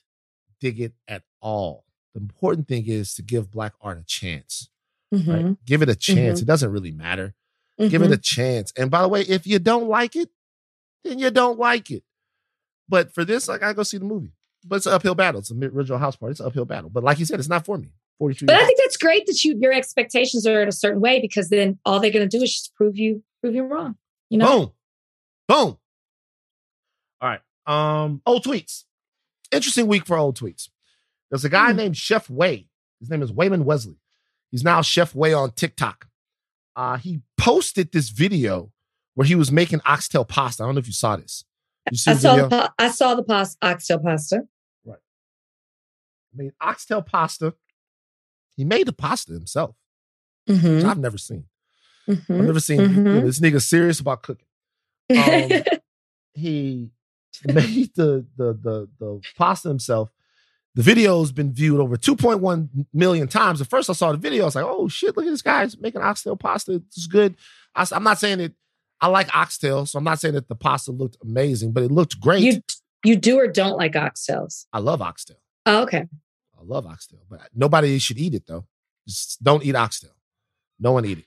dig 0.59 0.81
it 0.81 0.95
at 1.07 1.23
all. 1.43 1.85
The 2.15 2.21
important 2.21 2.67
thing 2.67 2.87
is 2.87 3.15
to 3.17 3.23
give 3.23 3.51
Black 3.51 3.75
art 3.83 3.99
a 3.99 4.05
chance. 4.05 4.71
Mm-hmm. 5.15 5.31
Right? 5.31 5.57
Give 5.67 5.83
it 5.83 5.91
a 5.91 5.95
chance. 5.95 6.41
Mm-hmm. 6.41 6.45
It 6.45 6.47
doesn't 6.47 6.73
really 6.73 6.93
matter. 6.93 7.35
Mm-hmm. 7.79 7.91
Give 7.91 8.01
it 8.01 8.07
a 8.07 8.15
mm-hmm. 8.15 8.21
chance. 8.23 8.73
And 8.75 8.91
by 8.91 9.03
the 9.03 9.09
way, 9.09 9.21
if 9.21 9.47
you 9.47 9.59
don't 9.59 9.89
like 9.89 10.17
it, 10.17 10.31
then 11.05 11.19
you 11.19 11.31
don't 11.31 11.59
like 11.59 11.91
it. 11.91 12.05
But 12.89 13.13
for 13.15 13.23
this, 13.25 13.49
like 13.49 13.63
I 13.63 13.75
go 13.75 13.83
see 13.83 13.99
the 13.99 14.07
movie 14.07 14.33
but 14.67 14.77
it's 14.77 14.87
an 14.87 14.93
uphill 14.93 15.15
battle. 15.15 15.41
It's 15.41 15.51
a 15.51 15.55
original 15.55 15.99
house 15.99 16.17
party. 16.17 16.33
It's 16.33 16.41
an 16.41 16.47
uphill 16.47 16.65
battle. 16.65 16.91
But 16.91 17.05
like 17.05 17.19
you 17.19 17.25
said, 17.25 17.39
it's 17.39 17.49
not 17.49 17.65
for 17.65 17.79
me. 17.79 17.91
43. 18.19 18.47
But 18.47 18.57
I 18.57 18.65
think 18.65 18.79
that's 18.83 18.97
great 18.97 19.27
that 19.27 19.45
you 19.45 19.57
your 19.61 19.73
expectations 19.73 20.47
are 20.47 20.63
in 20.63 20.69
a 20.69 20.73
certain 20.73 21.01
way 21.01 21.21
because 21.21 21.49
then 21.51 21.79
all 21.85 22.01
they're 22.01 22.11
going 22.11 22.29
to 22.29 22.39
do 22.39 22.43
is 22.43 22.53
just 22.53 22.75
prove 22.75 22.97
you 22.97 23.23
prove 23.43 23.55
you 23.55 23.65
wrong. 23.65 23.97
You 24.31 24.39
know. 24.39 24.47
Boom. 24.59 24.73
Boom. 25.49 25.79
All 27.21 27.29
right. 27.29 27.41
Um, 27.67 28.23
old 28.27 28.45
tweets. 28.45 28.85
Interesting 29.53 29.87
week 29.87 30.07
for 30.07 30.17
old 30.17 30.39
tweets. 30.39 30.69
There's 31.31 31.45
a 31.45 31.49
guy 31.49 31.71
Hmm. 31.73 31.77
named 31.77 31.97
Chef 31.97 32.29
Way. 32.31 32.69
His 33.01 33.11
name 33.11 33.23
is 33.23 33.33
Wayman 33.33 33.65
Wesley. 33.65 33.97
He's 34.51 34.65
now 34.65 34.81
Chef 34.83 35.15
Way 35.15 35.33
on 35.35 35.51
TikTok. 35.53 36.09
Uh, 36.75 36.97
he 36.97 37.21
posted 37.37 37.93
this 37.93 38.09
video 38.11 38.73
where 39.15 39.27
he 39.27 39.35
was 39.35 39.51
making 39.53 39.81
oxtail 39.85 40.25
pasta. 40.25 40.63
I 40.63 40.67
don't 40.67 40.75
know 40.75 40.79
if 40.81 40.87
you 40.87 40.93
saw 40.93 41.17
this. 41.17 41.45
You 41.91 41.97
see 41.99 42.11
I 42.11 42.15
saw 42.15 42.49
the 42.49 42.73
I 42.79 42.91
saw 42.91 43.15
the 43.15 43.23
pasta 43.23 43.57
oxtail 43.63 43.99
pasta. 44.01 44.43
Made 46.37 46.53
oxtail 46.61 47.03
pasta. 47.03 47.55
He 48.57 48.65
made 48.65 48.87
the 48.87 48.93
pasta 48.93 49.33
himself, 49.33 49.77
Mm-hmm. 50.49 50.77
which 50.77 50.85
I've 50.85 50.99
never 50.99 51.19
seen. 51.19 51.45
I've 52.09 52.17
Mhm. 52.19 52.47
never 52.47 52.61
seen 52.61 52.81
you 52.81 52.89
know, 52.89 53.21
Mhm. 53.21 53.25
this 53.25 53.41
nigga 53.41 53.61
serious 53.61 54.01
about 54.01 54.23
cooking. 54.23 54.47
um, 55.11 55.17
he 56.35 56.91
made 57.45 57.95
the, 57.95 58.27
the 58.37 58.53
the 58.55 58.89
the 58.99 59.21
pasta 59.37 59.69
himself. 59.69 60.11
The 60.75 60.83
video's 60.83 61.33
been 61.33 61.53
viewed 61.55 61.81
over 61.81 61.97
2.1 61.97 62.87
million 62.93 63.29
times. 63.29 63.61
At 63.63 63.69
first, 63.71 63.89
I 63.89 63.95
saw 63.95 64.13
the 64.13 64.19
video. 64.19 64.43
I 64.43 64.47
was 64.47 64.55
like, 64.55 64.65
"Oh 64.67 64.89
shit! 64.89 65.17
Look 65.17 65.25
at 65.27 65.31
this 65.31 65.43
guy's 65.43 65.79
making 65.79 66.03
oxtail 66.03 66.37
pasta. 66.37 66.73
It's 66.75 67.07
good." 67.07 67.35
I, 67.75 67.87
am 67.93 68.03
not 68.05 68.19
saying 68.19 68.41
it. 68.41 68.55
I 69.01 69.09
like 69.09 69.35
oxtail, 69.35 69.85
so 69.87 69.99
I'm 69.99 70.05
not 70.05 70.21
saying 70.21 70.35
that 70.35 70.49
the 70.49 70.55
pasta 70.55 70.93
looked 70.93 71.17
amazing, 71.23 71.73
but 71.73 71.83
it 71.83 71.91
looked 71.91 72.21
great. 72.21 72.43
you 72.43 72.63
you 73.05 73.17
do 73.17 73.39
or 73.39 73.47
don't 73.49 73.77
like 73.77 73.93
oxtails. 73.93 74.67
I 74.73 74.79
love 74.81 75.01
oxtail. 75.03 75.39
Oh, 75.67 75.83
okay. 75.83 76.07
Love 76.67 76.87
oxtail, 76.87 77.21
but 77.31 77.49
nobody 77.55 77.99
should 77.99 78.19
eat 78.19 78.35
it 78.35 78.47
though. 78.47 78.67
Just 79.07 79.43
don't 79.43 79.65
eat 79.65 79.75
oxtail. 79.77 80.11
No 80.81 80.93
one 80.93 81.05
eat 81.05 81.19
it. 81.19 81.27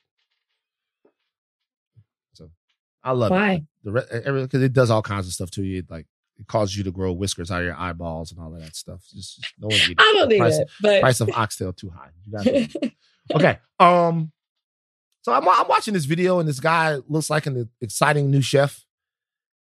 So 2.33 2.49
I 3.03 3.11
love 3.11 3.31
it. 3.31 3.35
Why? 3.35 3.63
the 3.83 3.91
because 4.43 4.61
it 4.61 4.73
does 4.73 4.91
all 4.91 5.01
kinds 5.01 5.27
of 5.27 5.33
stuff 5.33 5.51
to 5.51 5.63
you. 5.63 5.79
It, 5.79 5.89
like 5.89 6.05
it 6.37 6.47
causes 6.47 6.77
you 6.77 6.83
to 6.85 6.91
grow 6.91 7.11
whiskers 7.11 7.51
out 7.51 7.61
of 7.61 7.65
your 7.65 7.77
eyeballs 7.77 8.31
and 8.31 8.39
all 8.41 8.53
of 8.53 8.61
that 8.61 8.75
stuff. 8.75 9.01
Just, 9.13 9.41
just 9.41 9.53
no 9.59 9.67
one 9.67 9.75
eat 9.75 9.91
it. 9.91 9.97
I 9.99 10.13
don't 10.15 10.29
The 10.29 10.33
need 10.35 10.39
price, 10.39 10.57
it, 10.57 10.69
but 10.81 11.01
price 11.01 11.21
of 11.21 11.29
oxtail 11.33 11.73
too 11.73 11.89
high. 11.89 12.09
You 12.25 12.67
okay. 13.35 13.59
Um. 13.79 14.31
So 15.21 15.33
I'm 15.33 15.47
I'm 15.47 15.67
watching 15.67 15.93
this 15.93 16.05
video 16.05 16.39
and 16.39 16.47
this 16.47 16.59
guy 16.59 16.97
looks 17.07 17.29
like 17.29 17.45
an 17.45 17.69
exciting 17.81 18.31
new 18.31 18.41
chef, 18.41 18.85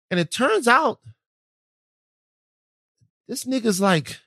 and 0.09 0.19
it 0.19 0.31
turns 0.31 0.67
out 0.67 0.99
this 3.27 3.43
nigga's 3.43 3.79
like 3.79 4.19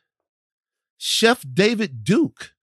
Chef 1.05 1.45
David 1.53 2.05
Duke. 2.05 2.53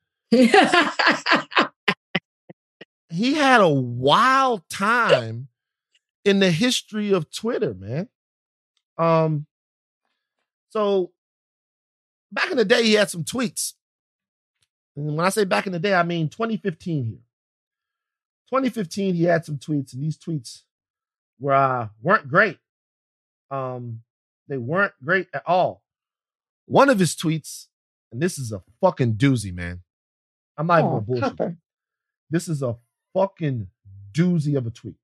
He 3.12 3.34
had 3.34 3.60
a 3.60 3.68
wild 3.68 4.70
time 4.70 5.48
in 6.24 6.40
the 6.40 6.52
history 6.52 7.12
of 7.12 7.32
Twitter, 7.32 7.74
man. 7.74 8.08
Um. 8.98 9.48
So 10.70 11.12
back 12.32 12.52
in 12.52 12.58
the 12.58 12.66
day, 12.66 12.84
he 12.84 12.94
had 12.94 13.10
some 13.10 13.24
tweets. 13.24 13.74
And 14.96 15.16
when 15.18 15.26
I 15.26 15.30
say 15.30 15.44
back 15.44 15.66
in 15.66 15.74
the 15.74 15.80
day, 15.80 15.96
I 15.96 16.04
mean 16.04 16.30
2015 16.30 17.06
here. 17.06 17.18
2015, 18.52 19.16
he 19.16 19.24
had 19.24 19.46
some 19.46 19.58
tweets, 19.58 19.94
and 19.94 20.04
these 20.04 20.18
tweets 20.18 20.62
were 21.40 21.54
uh, 21.54 21.88
weren't 22.02 22.30
great. 22.30 22.60
Um, 23.50 24.04
they 24.48 24.58
weren't 24.58 24.94
great 25.04 25.28
at 25.34 25.44
all. 25.48 25.84
One 26.66 26.90
of 26.90 27.00
his 27.00 27.16
tweets, 27.16 27.69
and 28.12 28.22
this 28.22 28.38
is 28.40 28.52
a 28.52 28.62
fucking 28.82 29.16
doozy, 29.16 29.54
man. 29.54 29.82
I'm 30.58 30.68
not 30.68 30.80
even 30.80 30.86
oh, 30.88 30.92
gonna 30.92 31.02
bullshit. 31.02 31.24
copper. 31.24 31.58
This 32.30 32.48
is 32.48 32.62
a 32.62 32.76
fucking 33.14 33.68
doozy 34.12 34.58
of 34.58 34.68
a 34.68 34.72
tweet. 34.72 34.96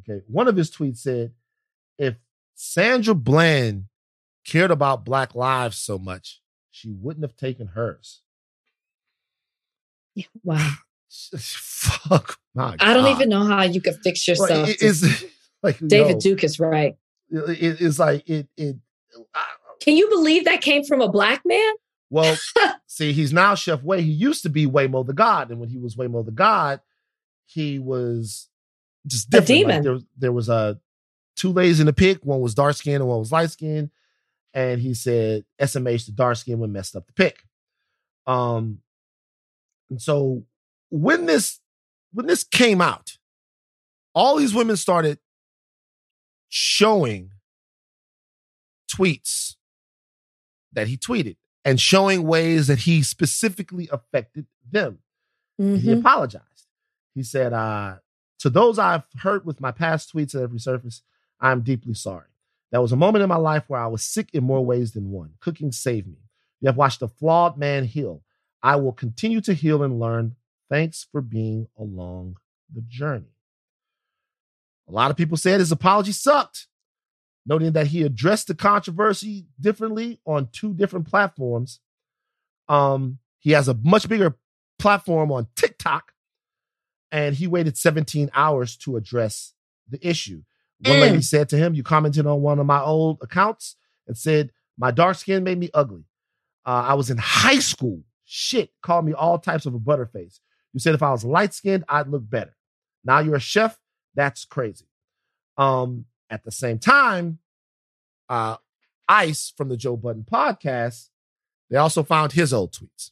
Okay. 0.00 0.22
One 0.28 0.48
of 0.48 0.56
his 0.56 0.70
tweets 0.70 0.98
said, 0.98 1.32
if 1.98 2.14
Sandra 2.54 3.14
Bland 3.14 3.84
cared 4.46 4.70
about 4.70 5.04
Black 5.04 5.34
lives 5.34 5.78
so 5.78 5.98
much, 5.98 6.40
she 6.70 6.90
wouldn't 6.90 7.24
have 7.24 7.36
taken 7.36 7.68
hers. 7.68 8.22
Wow. 10.42 10.72
Fuck 11.38 12.38
my 12.54 12.76
I 12.80 12.92
don't 12.92 13.06
even 13.14 13.28
know 13.28 13.44
how 13.44 13.62
you 13.62 13.80
could 13.80 13.96
fix 14.02 14.26
Like, 14.28 14.38
yourself. 14.38 14.68
it- 14.68 14.82
it's 14.82 15.24
like 15.62 15.78
David 15.86 16.14
yo, 16.14 16.18
Duke 16.20 16.44
is 16.44 16.58
right. 16.60 16.96
it- 17.30 17.80
it's 17.80 17.98
like 17.98 18.28
it 18.28 18.46
it 18.56 18.76
I- 19.34 19.44
Can 19.80 19.96
you 19.96 20.08
believe 20.10 20.44
that 20.44 20.60
came 20.60 20.84
from 20.84 21.00
a 21.00 21.08
black 21.08 21.42
man? 21.44 21.74
Well 22.10 22.36
see 22.86 23.12
he's 23.12 23.32
now 23.32 23.54
chef 23.54 23.82
way 23.82 24.00
he 24.02 24.10
used 24.10 24.42
to 24.42 24.48
be 24.48 24.66
waymo 24.66 25.06
the 25.06 25.12
god 25.12 25.50
and 25.50 25.60
when 25.60 25.68
he 25.68 25.78
was 25.78 25.96
waymo 25.96 26.24
the 26.24 26.30
god 26.32 26.80
he 27.46 27.78
was 27.78 28.48
just 29.06 29.28
A 29.28 29.40
different. 29.40 29.48
Like, 29.48 29.58
demon. 29.58 29.82
there, 29.82 29.92
was- 29.92 30.04
there 30.18 30.32
was 30.32 30.48
a 30.48 30.78
two 31.36 31.50
ladies 31.52 31.80
in 31.80 31.86
the 31.86 31.92
pic. 31.92 32.24
One 32.26 32.40
was 32.40 32.54
dark 32.54 32.74
skinned 32.76 32.96
and 32.96 33.06
one 33.08 33.20
was 33.20 33.32
light 33.32 33.50
skinned. 33.50 33.90
And 34.52 34.80
he 34.80 34.92
said 34.92 35.44
smh 35.60 36.04
the 36.06 36.12
dark 36.12 36.36
skin 36.36 36.58
one 36.58 36.72
messed 36.72 36.94
up 36.96 37.06
the 37.06 37.12
pic. 37.14 37.44
Um 38.26 38.80
and 39.88 40.02
so 40.02 40.44
when 40.90 41.24
this 41.26 41.60
when 42.12 42.26
this 42.26 42.44
came 42.44 42.80
out 42.82 43.16
all 44.14 44.36
these 44.36 44.54
women 44.54 44.76
started 44.76 45.18
showing 46.48 47.30
tweets 48.94 49.54
that 50.72 50.88
he 50.88 50.96
tweeted 50.96 51.36
and 51.68 51.78
showing 51.78 52.22
ways 52.22 52.68
that 52.68 52.78
he 52.80 53.02
specifically 53.02 53.90
affected 53.92 54.46
them. 54.72 55.00
And 55.58 55.78
He 55.78 55.92
apologized. 55.92 56.66
He 57.14 57.22
said, 57.22 57.52
uh, 57.52 57.96
To 58.38 58.48
those 58.48 58.78
I've 58.78 59.02
hurt 59.18 59.44
with 59.44 59.60
my 59.60 59.70
past 59.70 60.14
tweets 60.14 60.34
at 60.34 60.40
every 60.40 60.60
surface, 60.60 61.02
I'm 61.38 61.60
deeply 61.60 61.92
sorry. 61.92 62.28
There 62.72 62.80
was 62.80 62.92
a 62.92 62.96
moment 62.96 63.22
in 63.22 63.28
my 63.28 63.36
life 63.36 63.64
where 63.66 63.80
I 63.80 63.86
was 63.86 64.02
sick 64.02 64.30
in 64.32 64.44
more 64.44 64.64
ways 64.64 64.92
than 64.92 65.10
one. 65.10 65.32
Cooking 65.40 65.70
saved 65.70 66.06
me. 66.06 66.16
You 66.62 66.68
have 66.68 66.78
watched 66.78 67.02
a 67.02 67.08
flawed 67.08 67.58
man 67.58 67.84
heal. 67.84 68.22
I 68.62 68.76
will 68.76 68.92
continue 68.92 69.42
to 69.42 69.52
heal 69.52 69.82
and 69.82 70.00
learn. 70.00 70.36
Thanks 70.70 71.06
for 71.12 71.20
being 71.20 71.68
along 71.78 72.38
the 72.74 72.80
journey. 72.80 73.34
A 74.88 74.92
lot 74.92 75.10
of 75.10 75.18
people 75.18 75.36
said 75.36 75.60
his 75.60 75.72
apology 75.72 76.12
sucked, 76.12 76.66
noting 77.48 77.72
that 77.72 77.88
he 77.88 78.02
addressed 78.02 78.46
the 78.48 78.54
controversy 78.54 79.46
differently 79.58 80.20
on 80.26 80.48
two 80.52 80.74
different 80.74 81.08
platforms. 81.08 81.80
Um, 82.68 83.18
he 83.38 83.52
has 83.52 83.68
a 83.68 83.74
much 83.82 84.08
bigger 84.08 84.36
platform 84.78 85.32
on 85.32 85.46
TikTok, 85.56 86.12
and 87.10 87.34
he 87.34 87.46
waited 87.46 87.76
17 87.78 88.30
hours 88.34 88.76
to 88.78 88.96
address 88.96 89.54
the 89.88 90.06
issue. 90.06 90.42
One 90.80 90.98
Mm. 90.98 91.00
lady 91.00 91.22
said 91.22 91.48
to 91.48 91.56
him, 91.56 91.74
You 91.74 91.82
commented 91.82 92.26
on 92.26 92.42
one 92.42 92.58
of 92.58 92.66
my 92.66 92.80
old 92.80 93.18
accounts 93.22 93.76
and 94.06 94.16
said, 94.16 94.52
My 94.76 94.90
dark 94.90 95.16
skin 95.16 95.42
made 95.42 95.58
me 95.58 95.70
ugly. 95.74 96.04
Uh, 96.66 96.84
I 96.88 96.94
was 96.94 97.10
in 97.10 97.16
high 97.18 97.58
school. 97.60 98.02
Shit, 98.24 98.70
called 98.82 99.06
me 99.06 99.14
all 99.14 99.38
types 99.38 99.64
of 99.64 99.74
a 99.74 99.78
butterface. 99.80 100.38
You 100.74 100.80
said 100.80 100.94
if 100.94 101.02
I 101.02 101.10
was 101.10 101.24
light 101.24 101.54
skinned, 101.54 101.84
I'd 101.88 102.08
look 102.08 102.28
better. 102.28 102.54
Now 103.04 103.20
you're 103.20 103.36
a 103.36 103.40
chef. 103.40 103.78
That's 104.14 104.44
crazy. 104.44 104.86
Um, 105.56 106.04
at 106.30 106.44
the 106.44 106.50
same 106.50 106.78
time, 106.78 107.38
uh, 108.28 108.56
Ice 109.08 109.52
from 109.56 109.68
the 109.68 109.76
Joe 109.76 109.96
Budden 109.96 110.26
podcast, 110.30 111.08
they 111.70 111.76
also 111.76 112.02
found 112.02 112.32
his 112.32 112.52
old 112.52 112.72
tweets. 112.72 113.10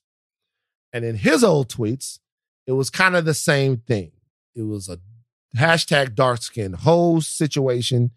And 0.93 1.05
in 1.05 1.17
his 1.17 1.43
old 1.43 1.69
tweets, 1.69 2.19
it 2.67 2.73
was 2.73 2.91
kind 2.91 3.17
of 3.17 3.25
the 3.25 3.35
same 3.35 3.79
thing. 3.79 4.13
It 4.55 4.63
was 4.63 4.89
a 4.89 4.99
hashtag 5.57 6.15
dark 6.15 6.43
skin 6.43 6.73
hose 6.73 7.29
situation. 7.29 8.13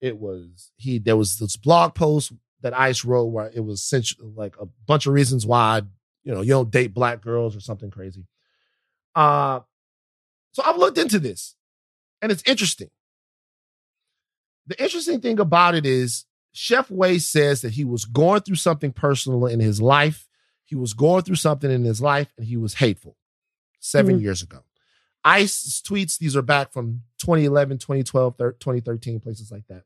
It 0.00 0.18
was 0.18 0.72
he 0.76 0.98
there 0.98 1.16
was 1.16 1.38
this 1.38 1.56
blog 1.56 1.94
post 1.94 2.32
that 2.62 2.78
Ice 2.78 3.04
wrote 3.04 3.26
where 3.26 3.50
it 3.54 3.60
was 3.60 3.92
like 4.20 4.56
a 4.60 4.66
bunch 4.86 5.06
of 5.06 5.12
reasons 5.12 5.46
why 5.46 5.82
you 6.24 6.32
know 6.32 6.40
you 6.40 6.50
don't 6.50 6.70
date 6.70 6.94
black 6.94 7.20
girls 7.20 7.56
or 7.56 7.60
something 7.60 7.90
crazy. 7.90 8.26
Uh 9.14 9.60
so 10.52 10.62
I've 10.64 10.76
looked 10.76 10.98
into 10.98 11.18
this 11.18 11.56
and 12.20 12.30
it's 12.30 12.42
interesting. 12.46 12.90
The 14.66 14.80
interesting 14.82 15.20
thing 15.20 15.40
about 15.40 15.74
it 15.74 15.84
is 15.86 16.24
Chef 16.52 16.90
Way 16.90 17.18
says 17.18 17.62
that 17.62 17.72
he 17.72 17.84
was 17.84 18.04
going 18.04 18.42
through 18.42 18.56
something 18.56 18.92
personal 18.92 19.46
in 19.46 19.60
his 19.60 19.80
life. 19.80 20.28
He 20.64 20.76
was 20.76 20.92
going 20.94 21.22
through 21.22 21.36
something 21.36 21.70
in 21.70 21.84
his 21.84 22.00
life 22.00 22.32
and 22.36 22.46
he 22.46 22.56
was 22.56 22.74
hateful 22.74 23.16
7 23.80 24.18
Mhm. 24.18 24.22
years 24.22 24.42
ago. 24.42 24.62
Ice's 25.24 25.80
tweets, 25.86 26.18
these 26.18 26.36
are 26.36 26.42
back 26.42 26.72
from 26.72 27.02
2011, 27.18 27.78
2012, 27.78 28.36
thir- 28.36 28.52
2013, 28.52 29.20
places 29.20 29.50
like 29.50 29.66
that. 29.68 29.84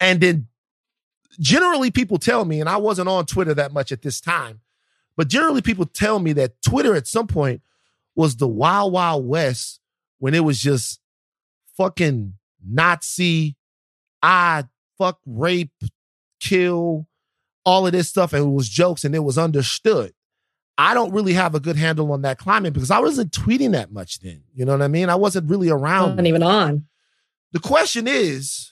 And 0.00 0.20
then 0.20 0.48
generally 1.38 1.90
people 1.90 2.18
tell 2.18 2.44
me, 2.44 2.60
and 2.60 2.68
I 2.68 2.76
wasn't 2.76 3.08
on 3.08 3.26
Twitter 3.26 3.54
that 3.54 3.72
much 3.72 3.92
at 3.92 4.02
this 4.02 4.20
time, 4.20 4.60
but 5.16 5.28
generally 5.28 5.62
people 5.62 5.86
tell 5.86 6.18
me 6.18 6.32
that 6.34 6.60
Twitter 6.62 6.94
at 6.94 7.06
some 7.06 7.26
point 7.26 7.62
was 8.14 8.36
the 8.36 8.48
wild, 8.48 8.92
wild 8.92 9.26
west 9.26 9.80
when 10.18 10.34
it 10.34 10.44
was 10.44 10.60
just 10.60 11.00
fucking 11.76 12.34
Nazi, 12.68 13.56
I 14.22 14.64
fuck, 14.98 15.18
rape, 15.26 15.72
kill, 16.40 17.06
all 17.64 17.86
of 17.86 17.92
this 17.92 18.08
stuff, 18.08 18.32
and 18.32 18.44
it 18.44 18.50
was 18.50 18.68
jokes 18.68 19.04
and 19.04 19.14
it 19.14 19.20
was 19.20 19.38
understood. 19.38 20.12
I 20.78 20.94
don't 20.94 21.12
really 21.12 21.32
have 21.32 21.54
a 21.54 21.60
good 21.60 21.76
handle 21.76 22.12
on 22.12 22.22
that 22.22 22.38
climate 22.38 22.74
because 22.74 22.90
I 22.90 22.98
wasn't 22.98 23.32
tweeting 23.32 23.72
that 23.72 23.92
much 23.92 24.20
then. 24.20 24.42
You 24.54 24.64
know 24.64 24.72
what 24.72 24.82
I 24.82 24.88
mean? 24.88 25.08
I 25.08 25.14
wasn't 25.14 25.48
really 25.48 25.70
around. 25.70 26.10
Wasn't 26.10 26.26
even 26.26 26.42
on. 26.42 26.86
The 27.52 27.60
question 27.60 28.06
is 28.06 28.70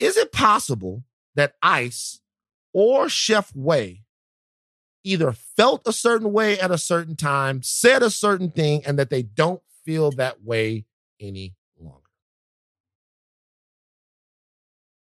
Is 0.00 0.16
it 0.16 0.32
possible 0.32 1.04
that 1.34 1.54
ICE 1.62 2.20
or 2.72 3.08
Chef 3.08 3.54
Way 3.54 4.04
either 5.04 5.32
felt 5.32 5.82
a 5.86 5.92
certain 5.92 6.32
way 6.32 6.58
at 6.58 6.70
a 6.70 6.78
certain 6.78 7.14
time, 7.14 7.62
said 7.62 8.02
a 8.02 8.10
certain 8.10 8.50
thing, 8.50 8.84
and 8.84 8.98
that 8.98 9.10
they 9.10 9.22
don't 9.22 9.60
feel 9.84 10.10
that 10.12 10.42
way 10.42 10.86
any 11.20 11.54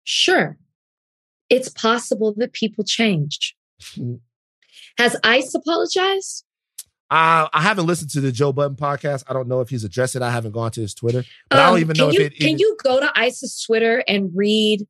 Sure. 0.07 0.57
It's 1.51 1.69
possible 1.69 2.33
that 2.39 2.53
people 2.53 2.85
change. 2.85 3.55
Has 4.99 5.17
ICE 5.23 5.55
apologized? 5.55 6.45
Uh, 7.11 7.47
I 7.53 7.61
haven't 7.63 7.87
listened 7.87 8.11
to 8.13 8.21
the 8.21 8.33
Joe 8.33 8.53
Budden 8.53 8.77
podcast. 8.77 9.25
I 9.29 9.33
don't 9.33 9.47
know 9.49 9.61
if 9.61 9.69
he's 9.69 9.85
addressed 9.85 10.17
it. 10.17 10.23
I 10.23 10.31
haven't 10.31 10.53
gone 10.53 10.71
to 10.73 10.81
his 10.81 10.95
Twitter. 10.95 11.25
But 11.51 11.59
I 11.59 11.71
don't 11.71 11.81
even 11.81 11.97
know 11.97 12.07
Um, 12.09 12.13
you, 12.13 12.21
if 12.23 12.33
it. 12.33 12.39
Can 12.39 12.55
it- 12.55 12.61
you 12.61 12.77
go 12.83 12.99
to 13.01 13.13
ICE's 13.15 13.63
Twitter 13.63 14.03
and 14.09 14.31
read 14.35 14.87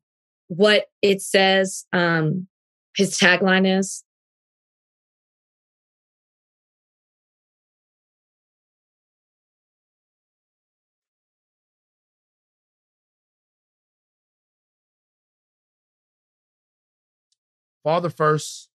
what 0.47 0.85
it 1.01 1.21
says 1.21 1.85
um, 1.93 2.47
his 2.95 3.17
tagline 3.17 3.79
is? 3.79 4.03
Father 17.87 18.09
First, 18.09 18.67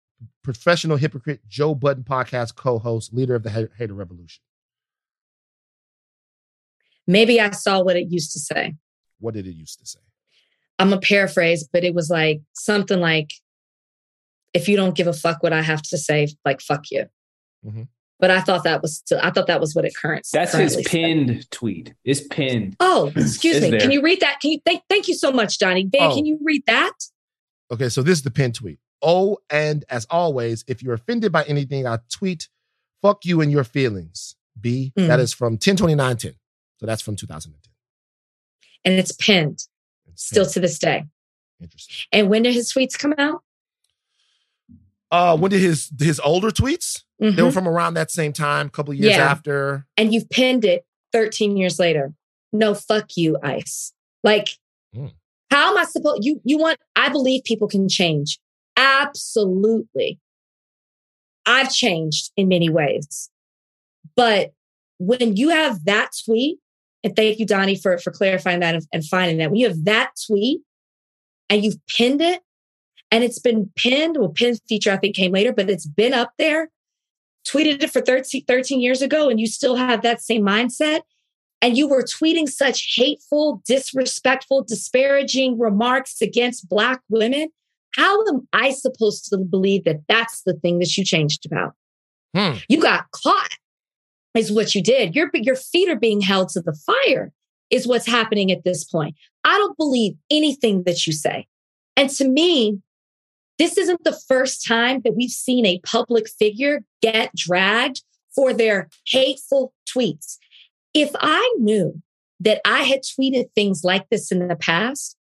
professional 0.43 0.97
hypocrite, 0.97 1.47
Joe 1.47 1.75
Budden 1.75 2.03
podcast 2.03 2.55
co 2.57 2.79
host, 2.79 3.13
leader 3.13 3.35
of 3.35 3.43
the 3.43 3.51
Ha- 3.51 3.67
Hater 3.77 3.93
Revolution. 3.93 4.43
Maybe 7.07 7.39
I 7.39 7.51
saw 7.51 7.83
what 7.83 7.97
it 7.97 8.07
used 8.11 8.33
to 8.33 8.39
say. 8.39 8.75
What 9.21 9.35
did 9.35 9.47
it 9.47 9.53
used 9.55 9.81
to 9.81 9.87
say? 9.87 9.99
I'm 10.79 10.95
a 10.95 10.99
paraphrase, 10.99 11.69
but 11.71 11.85
it 11.85 11.95
was 11.95 12.09
like 12.09 12.41
something 12.55 13.01
like, 13.01 13.35
if 14.55 14.67
you 14.67 14.77
don't 14.79 14.97
give 14.97 15.09
a 15.09 15.13
fuck 15.13 15.43
what 15.43 15.53
I 15.53 15.61
have 15.61 15.83
to 15.83 15.99
say, 15.99 16.29
like 16.47 16.63
fuck 16.63 16.91
you. 16.91 17.05
Mhm. 17.67 17.89
But 18.19 18.31
I 18.31 18.41
thought 18.41 18.65
that 18.65 18.81
was 18.81 18.97
still, 18.97 19.21
I 19.23 19.31
thought 19.31 19.49
that 19.49 19.61
was 19.61 19.75
what 19.75 19.85
it 19.85 19.95
current. 19.95 20.27
That's 20.33 20.53
his 20.55 20.73
currently 20.73 20.83
said. 20.85 20.91
pinned 20.91 21.51
tweet. 21.51 21.93
It's 22.03 22.27
pinned. 22.29 22.77
Oh, 22.81 23.13
excuse 23.17 23.61
me. 23.61 23.73
there. 23.73 23.81
Can 23.81 23.91
you 23.91 24.01
read 24.01 24.21
that? 24.21 24.41
Can 24.41 24.53
you 24.53 24.61
thank 24.65 24.85
thank 24.89 25.07
you 25.07 25.15
so 25.15 25.31
much, 25.31 25.59
Donnie. 25.59 25.85
Babe, 25.85 26.01
Oh. 26.01 26.15
can 26.15 26.25
you 26.25 26.39
read 26.43 26.63
that? 26.67 26.95
Okay, 27.71 27.91
so 27.91 28.03
this 28.03 28.17
is 28.17 28.23
the 28.25 28.31
pin 28.31 28.53
tweet. 28.53 28.79
Oh, 29.03 29.39
and 29.51 29.85
as 29.91 30.07
always, 30.11 30.65
if 30.69 30.83
you're 30.83 30.95
offended 30.95 31.33
by 31.33 31.43
anything 31.45 31.87
I 31.87 31.99
tweet, 32.11 32.49
fuck 33.03 33.25
you 33.25 33.41
and 33.41 33.51
your 33.51 33.65
feelings. 33.65 34.37
B, 34.61 34.93
Mm. 34.97 35.09
that 35.09 35.19
is 35.21 35.33
from 35.33 35.59
102910. 35.59 36.35
So 36.79 36.87
that's 36.87 37.03
from 37.03 37.17
2010. 37.17 37.59
And 38.85 38.95
it's 38.95 39.13
pinned 39.13 39.67
It's 40.07 40.25
still 40.27 40.45
pinned. 40.45 40.53
to 40.55 40.61
this 40.61 40.79
day. 40.79 41.05
interesting. 41.61 41.95
And 42.13 42.29
when 42.29 42.43
did 42.43 42.55
his 42.55 42.73
tweets 42.73 42.99
come 42.99 43.15
out? 43.19 43.43
Uh, 45.11 45.37
when 45.37 45.51
did 45.51 45.61
his 45.61 45.91
his 45.99 46.19
older 46.21 46.51
tweets? 46.51 47.03
They 47.19 47.31
were 47.43 47.51
Mhm. 47.51 47.53
from 47.53 47.69
around 47.69 47.95
that 47.95 48.11
same 48.11 48.33
time, 48.33 48.67
a 48.67 48.71
couple 48.71 48.93
of 48.93 48.99
years 48.99 49.13
Yeah. 49.13 49.31
after. 49.31 49.87
And 49.97 50.13
you've 50.13 50.29
pinned 50.31 50.65
it 50.65 50.85
13 51.13 51.57
years 51.57 51.79
later. 51.79 52.15
No, 52.53 52.75
fuck 52.75 53.17
you, 53.17 53.39
ICE. 53.43 53.93
Like, 54.25 54.59
Mm. 54.95 55.13
how 55.51 55.71
am 55.71 55.79
I 55.79 55.85
supposed 55.85 56.25
you 56.25 56.41
you 56.45 56.59
want 56.59 56.79
I 56.97 57.09
believe 57.11 57.45
people 57.45 57.69
can 57.69 57.89
change. 57.89 58.39
Absolutely. 58.77 60.18
I've 61.47 61.73
changed 61.73 62.31
in 62.37 62.49
many 62.49 62.68
ways. 62.68 63.31
But 64.16 64.53
when 64.99 65.37
you 65.37 65.51
have 65.51 65.85
that 65.85 66.11
tweet, 66.25 66.59
and 67.05 67.16
thank 67.16 67.39
you, 67.39 67.47
Donnie, 67.47 67.77
for, 67.77 67.99
for 67.99 68.11
clarifying 68.11 68.61
that 68.61 68.75
and, 68.75 68.87
and 68.93 69.05
finding 69.05 69.39
that. 69.39 69.51
When 69.51 69.59
you 69.59 69.68
have 69.68 69.85
that 69.85 70.12
tweet 70.27 70.61
and 71.51 71.64
you've 71.64 71.85
pinned 71.89 72.20
it, 72.20 72.43
and 73.11 73.23
it's 73.23 73.39
been 73.39 73.70
pinned, 73.77 74.16
well, 74.16 74.31
pin 74.31 74.57
feature 74.68 74.91
I 74.93 74.97
think 74.97 75.14
came 75.14 75.33
later, 75.33 75.53
but 75.53 75.68
it's 75.68 75.87
been 75.87 76.14
up 76.14 76.33
there, 76.39 76.70
tweeted 77.47 77.83
it 77.83 77.91
for 77.91 78.01
13, 78.01 78.45
13 78.47 78.81
years 78.81 79.03
ago, 79.03 79.29
and 79.29 79.39
you 79.39 79.47
still 79.47 79.77
have 79.77 80.03
that 80.03 80.23
same 80.23 80.43
mindset, 80.43 81.03
and 81.61 81.77
you 81.77 81.89
were 81.89 82.03
tweeting 82.03 82.49
such 82.49 82.95
hateful, 82.97 83.62
disrespectful, 83.66 84.64
disparaging 84.64 85.59
remarks 85.59 86.23
against 86.23 86.68
Black 86.68 87.03
women, 87.11 87.51
how 87.95 88.26
am 88.28 88.49
I 88.53 88.70
supposed 88.70 89.26
to 89.26 89.38
believe 89.38 89.84
that 89.84 90.01
that's 90.09 90.43
the 90.43 90.55
thing 90.55 90.78
that 90.78 90.97
you 90.97 91.05
changed 91.05 91.47
about? 91.47 91.74
Hmm. 92.34 92.59
You 92.68 92.80
got 92.80 93.11
caught, 93.11 93.57
is 94.34 94.51
what 94.51 94.74
you 94.74 94.82
did. 94.82 95.14
Your, 95.14 95.30
your 95.34 95.57
feet 95.57 95.88
are 95.88 95.99
being 95.99 96.20
held 96.20 96.49
to 96.51 96.61
the 96.61 96.74
fire, 96.74 97.32
is 97.70 97.86
what's 97.86 98.07
happening 98.07 98.51
at 98.51 98.64
this 98.64 98.84
point. 98.84 99.14
I 99.45 99.59
don't 99.59 99.76
believe 99.76 100.14
anything 100.30 100.84
that 100.84 101.07
you 101.07 101.12
say. 101.12 101.47
And 101.97 102.09
to 102.11 102.28
me, 102.28 102.80
this 103.59 103.76
isn't 103.76 104.05
the 104.05 104.18
first 104.28 104.66
time 104.66 105.03
that 105.05 105.14
we've 105.14 105.30
seen 105.30 105.66
a 105.66 105.80
public 105.80 106.28
figure 106.28 106.82
get 107.03 107.34
dragged 107.34 108.03
for 108.34 108.55
their 108.55 108.88
hateful 109.07 109.74
tweets. 109.86 110.38
If 110.95 111.11
I 111.20 111.55
knew 111.59 112.03
that 112.40 112.61
I 112.64 112.82
had 112.82 113.03
tweeted 113.03 113.53
things 113.55 113.84
like 113.84 114.09
this 114.11 114.32
in 114.32 114.49
the 114.49 114.57
past, 114.57 115.16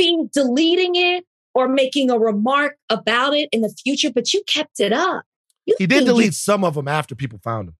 would 0.00 0.24
be 0.24 0.28
deleting 0.32 0.94
it 0.94 1.24
or 1.54 1.68
making 1.68 2.10
a 2.10 2.18
remark 2.18 2.76
about 2.88 3.34
it 3.34 3.48
in 3.52 3.60
the 3.60 3.74
future, 3.82 4.10
but 4.12 4.32
you 4.32 4.42
kept 4.46 4.80
it 4.80 4.92
up. 4.92 5.24
You 5.66 5.74
He 5.78 5.86
did 5.86 5.96
think 5.96 6.06
you- 6.08 6.12
delete 6.12 6.34
some 6.34 6.64
of 6.64 6.74
them 6.74 6.88
after 6.88 7.14
people 7.14 7.38
found 7.42 7.68
him. 7.68 7.76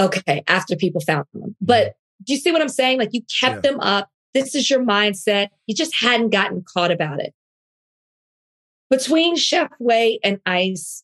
Okay, 0.00 0.44
after 0.46 0.76
people 0.76 1.00
found 1.00 1.24
them. 1.32 1.42
Mm-hmm. 1.42 1.52
But 1.64 1.96
do 2.22 2.32
you 2.32 2.38
see 2.38 2.52
what 2.52 2.62
I'm 2.62 2.68
saying? 2.68 2.98
Like 2.98 3.10
you 3.12 3.22
kept 3.40 3.62
them 3.62 3.80
up. 3.80 4.08
This 4.34 4.54
is 4.54 4.70
your 4.70 4.84
mindset. 4.84 5.48
You 5.66 5.74
just 5.74 5.94
hadn't 6.00 6.30
gotten 6.30 6.62
caught 6.72 6.92
about 6.92 7.20
it. 7.20 7.34
Between 8.90 9.36
Chef 9.36 9.70
Way 9.80 10.18
and 10.22 10.40
ICE, 10.46 11.02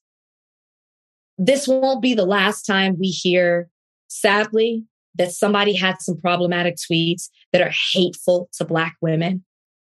this 1.39 1.67
won't 1.67 2.03
be 2.03 2.15
the 2.15 2.25
last 2.25 2.63
time 2.65 2.97
we 2.99 3.09
hear, 3.09 3.69
sadly, 4.09 4.85
that 5.17 5.33
somebody 5.33 5.75
had 5.75 6.01
some 6.01 6.21
problematic 6.21 6.77
tweets 6.77 7.31
that 7.53 7.63
are 7.63 7.73
hateful 7.93 8.49
to 8.55 8.65
Black 8.65 8.97
women, 9.01 9.45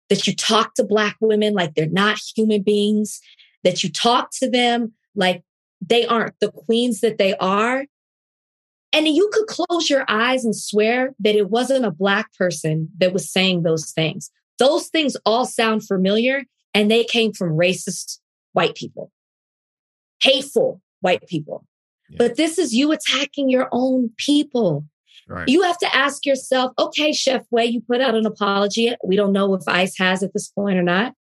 that 0.09 0.27
you 0.27 0.35
talk 0.35 0.75
to 0.75 0.85
Black 0.85 1.17
women 1.21 1.55
like 1.55 1.75
they're 1.75 1.87
not 1.89 2.19
human 2.37 2.63
beings, 2.63 3.21
that 3.65 3.83
you 3.83 3.91
talk 3.91 4.31
to 4.33 4.49
them 4.49 4.93
like 5.15 5.43
they 5.81 6.07
aren't 6.07 6.39
the 6.41 6.51
queens 6.51 7.01
that 7.01 7.19
they 7.19 7.37
are. 7.37 7.85
And 8.93 9.07
you 9.07 9.31
could 9.33 9.47
close 9.47 9.91
your 9.91 10.05
eyes 10.09 10.45
and 10.45 10.57
swear 10.57 11.15
that 11.21 11.35
it 11.35 11.51
wasn't 11.51 11.85
a 11.85 11.91
Black 11.91 12.33
person 12.35 12.89
that 12.99 13.13
was 13.13 13.31
saying 13.31 13.63
those 13.63 13.91
things. 13.93 14.31
Those 14.59 14.89
things 14.89 15.17
all 15.25 15.45
sound 15.45 15.87
familiar 15.87 16.45
and 16.75 16.91
they 16.91 17.05
came 17.05 17.33
from 17.33 17.57
racist 17.57 18.19
white 18.53 18.75
people, 18.75 19.13
hateful 20.23 20.81
white 21.01 21.27
people. 21.29 21.65
Yeah. 22.09 22.17
But 22.19 22.37
this 22.37 22.59
is 22.59 22.75
you 22.75 22.93
attacking 22.93 23.51
your 23.51 23.69
own 23.73 24.11
people. 24.17 24.85
Right. 25.29 25.49
You 25.49 25.63
have 25.63 25.79
to 25.79 25.95
ask 25.95 26.25
yourself, 26.25 26.73
okay, 26.79 27.13
Chef 27.13 27.45
Way, 27.51 27.67
you 27.67 27.83
put 27.83 28.01
out 28.01 28.15
an 28.15 28.25
apology. 28.25 28.95
We 29.05 29.15
don't 29.15 29.33
know 29.33 29.55
if 29.55 29.63
ICE 29.69 29.95
has 29.99 30.23
at 30.23 30.33
this 30.33 30.49
point 30.49 30.79
or 30.79 30.83
not. 30.83 31.13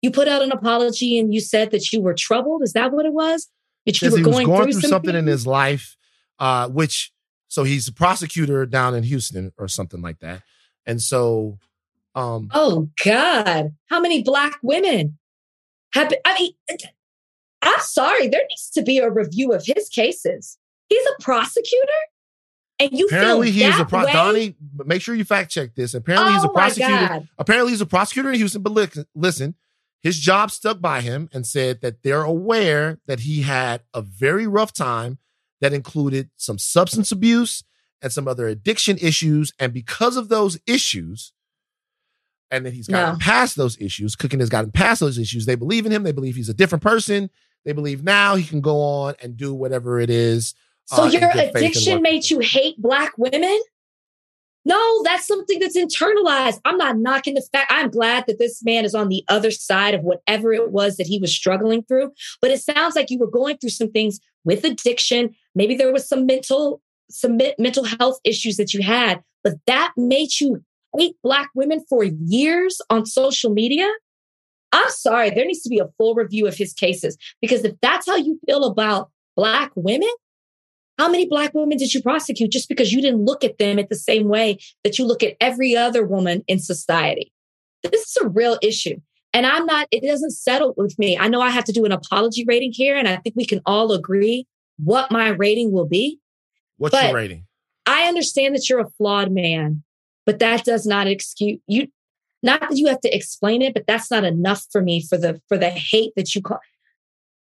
You 0.00 0.10
put 0.10 0.28
out 0.28 0.42
an 0.42 0.52
apology 0.52 1.18
and 1.18 1.34
you 1.34 1.40
said 1.40 1.72
that 1.72 1.92
you 1.92 2.00
were 2.00 2.14
troubled. 2.14 2.62
Is 2.62 2.72
that 2.72 2.92
what 2.92 3.04
it 3.04 3.12
was? 3.12 3.48
That 3.84 4.00
you 4.00 4.10
were 4.10 4.16
he 4.18 4.22
was 4.22 4.32
going, 4.32 4.46
going 4.46 4.72
through 4.72 4.80
something 4.82 5.14
in 5.14 5.26
his 5.26 5.46
life, 5.46 5.96
uh, 6.38 6.68
which 6.68 7.12
so 7.48 7.64
he's 7.64 7.86
a 7.88 7.92
prosecutor 7.92 8.64
down 8.64 8.94
in 8.94 9.02
Houston 9.02 9.52
or 9.58 9.68
something 9.68 10.00
like 10.00 10.20
that. 10.20 10.42
And 10.86 11.02
so 11.02 11.58
um 12.14 12.48
Oh 12.52 12.88
God, 13.04 13.74
how 13.90 14.00
many 14.00 14.22
black 14.22 14.58
women 14.62 15.18
have 15.94 16.08
been? 16.08 16.18
I 16.24 16.38
mean, 16.38 16.52
I'm 17.60 17.80
sorry, 17.80 18.28
there 18.28 18.42
needs 18.48 18.70
to 18.70 18.82
be 18.82 18.98
a 18.98 19.10
review 19.10 19.52
of 19.52 19.64
his 19.66 19.88
cases. 19.88 20.58
He's 20.88 21.06
a 21.06 21.22
prosecutor, 21.22 22.02
and 22.90 22.98
you 22.98 23.06
apparently 23.06 23.52
feel 23.52 23.70
he's 23.70 23.80
a 23.80 23.84
pro- 23.84 24.04
way? 24.04 24.12
Donnie, 24.12 24.56
make 24.84 25.02
sure 25.02 25.14
you 25.14 25.24
fact 25.24 25.50
check 25.50 25.74
this. 25.74 25.94
Apparently 25.94 26.32
he's 26.32 26.44
a 26.44 26.48
Oh, 26.48 26.52
prosecutor. 26.52 27.28
Apparently 27.38 27.72
he's 27.72 27.80
a 27.80 27.86
prosecutor 27.86 28.30
in 28.30 28.36
Houston, 28.36 28.62
but 28.62 28.72
look, 28.72 28.94
listen, 29.14 29.54
his 30.02 30.18
job 30.18 30.50
stuck 30.50 30.80
by 30.80 31.00
him 31.00 31.28
and 31.32 31.46
said 31.46 31.80
that 31.82 32.02
they're 32.02 32.22
aware 32.22 32.98
that 33.06 33.20
he 33.20 33.42
had 33.42 33.82
a 33.94 34.02
very 34.02 34.46
rough 34.46 34.72
time 34.72 35.18
that 35.60 35.72
included 35.72 36.30
some 36.36 36.58
substance 36.58 37.12
abuse 37.12 37.62
and 38.02 38.12
some 38.12 38.26
other 38.26 38.48
addiction 38.48 38.98
issues. 38.98 39.52
And 39.60 39.72
because 39.72 40.16
of 40.16 40.28
those 40.28 40.58
issues, 40.66 41.32
and 42.50 42.66
that 42.66 42.72
he's 42.74 42.88
gotten 42.88 43.14
No. 43.14 43.18
past 43.18 43.56
those 43.56 43.80
issues, 43.80 44.14
Cooking 44.16 44.40
has 44.40 44.48
gotten 44.50 44.72
past 44.72 45.00
those 45.00 45.18
issues. 45.18 45.46
They 45.46 45.54
believe 45.54 45.86
in 45.86 45.92
him. 45.92 46.02
They 46.02 46.12
believe 46.12 46.34
he's 46.36 46.48
a 46.50 46.54
different 46.54 46.82
person. 46.82 47.30
They 47.64 47.72
believe 47.72 48.02
now 48.02 48.34
he 48.34 48.44
can 48.44 48.60
go 48.60 48.80
on 48.82 49.14
and 49.22 49.36
do 49.36 49.54
whatever 49.54 50.00
it 50.00 50.10
is. 50.10 50.52
So 50.86 51.04
uh, 51.04 51.06
your 51.06 51.20
good 51.20 51.32
faith 51.32 51.54
and 51.54 51.56
addiction 51.56 52.02
made 52.02 52.30
you 52.30 52.40
hate 52.40 52.80
black 52.80 53.12
women? 53.16 53.58
No, 54.64 55.02
that's 55.02 55.26
something 55.26 55.58
that's 55.58 55.76
internalized. 55.76 56.60
I'm 56.64 56.76
not 56.76 56.96
knocking 56.96 57.34
the 57.34 57.42
fact. 57.52 57.72
I'm 57.72 57.90
glad 57.90 58.24
that 58.26 58.38
this 58.38 58.62
man 58.64 58.84
is 58.84 58.94
on 58.94 59.08
the 59.08 59.24
other 59.28 59.50
side 59.50 59.94
of 59.94 60.02
whatever 60.02 60.52
it 60.52 60.70
was 60.70 60.96
that 60.96 61.06
he 61.06 61.18
was 61.18 61.34
struggling 61.34 61.82
through. 61.82 62.12
But 62.40 62.52
it 62.52 62.60
sounds 62.60 62.94
like 62.94 63.10
you 63.10 63.18
were 63.18 63.30
going 63.30 63.58
through 63.58 63.70
some 63.70 63.90
things 63.90 64.20
with 64.44 64.64
addiction. 64.64 65.34
Maybe 65.54 65.74
there 65.74 65.92
was 65.92 66.08
some 66.08 66.26
mental, 66.26 66.80
some 67.10 67.38
mental 67.58 67.84
health 67.84 68.18
issues 68.24 68.56
that 68.56 68.72
you 68.72 68.82
had, 68.82 69.20
but 69.42 69.54
that 69.66 69.92
made 69.96 70.40
you 70.40 70.62
hate 70.96 71.16
black 71.24 71.50
women 71.54 71.84
for 71.88 72.04
years 72.04 72.80
on 72.88 73.04
social 73.04 73.52
media. 73.52 73.88
I'm 74.70 74.90
sorry, 74.90 75.30
there 75.30 75.44
needs 75.44 75.62
to 75.62 75.68
be 75.68 75.80
a 75.80 75.88
full 75.98 76.14
review 76.14 76.46
of 76.46 76.56
his 76.56 76.72
cases 76.72 77.18
because 77.40 77.64
if 77.64 77.74
that's 77.82 78.06
how 78.06 78.16
you 78.16 78.38
feel 78.46 78.64
about 78.64 79.10
black 79.36 79.72
women, 79.74 80.08
how 80.98 81.10
many 81.10 81.26
black 81.26 81.54
women 81.54 81.78
did 81.78 81.94
you 81.94 82.02
prosecute 82.02 82.50
just 82.50 82.68
because 82.68 82.92
you 82.92 83.00
didn't 83.00 83.24
look 83.24 83.44
at 83.44 83.58
them 83.58 83.78
at 83.78 83.88
the 83.88 83.96
same 83.96 84.28
way 84.28 84.58
that 84.84 84.98
you 84.98 85.06
look 85.06 85.22
at 85.22 85.36
every 85.40 85.76
other 85.76 86.04
woman 86.04 86.44
in 86.48 86.58
society? 86.58 87.32
This 87.82 88.02
is 88.02 88.16
a 88.22 88.28
real 88.28 88.58
issue. 88.62 89.00
And 89.34 89.46
I'm 89.46 89.64
not, 89.64 89.88
it 89.90 90.02
doesn't 90.06 90.32
settle 90.32 90.74
with 90.76 90.98
me. 90.98 91.16
I 91.16 91.28
know 91.28 91.40
I 91.40 91.50
have 91.50 91.64
to 91.64 91.72
do 91.72 91.84
an 91.86 91.92
apology 91.92 92.44
rating 92.46 92.72
here, 92.72 92.96
and 92.96 93.08
I 93.08 93.16
think 93.16 93.34
we 93.34 93.46
can 93.46 93.62
all 93.64 93.92
agree 93.92 94.46
what 94.78 95.10
my 95.10 95.28
rating 95.28 95.72
will 95.72 95.86
be. 95.86 96.18
What's 96.76 96.94
but 96.94 97.06
your 97.06 97.14
rating? 97.14 97.46
I 97.86 98.04
understand 98.04 98.54
that 98.54 98.68
you're 98.68 98.80
a 98.80 98.90
flawed 98.90 99.32
man, 99.32 99.82
but 100.26 100.38
that 100.40 100.64
does 100.64 100.86
not 100.86 101.06
excuse 101.06 101.60
you. 101.66 101.88
Not 102.42 102.60
that 102.60 102.76
you 102.76 102.88
have 102.88 103.00
to 103.00 103.16
explain 103.16 103.62
it, 103.62 103.72
but 103.72 103.86
that's 103.86 104.10
not 104.10 104.24
enough 104.24 104.66
for 104.70 104.82
me 104.82 105.04
for 105.04 105.16
the 105.16 105.40
for 105.48 105.56
the 105.56 105.70
hate 105.70 106.12
that 106.16 106.34
you 106.34 106.42
call. 106.42 106.58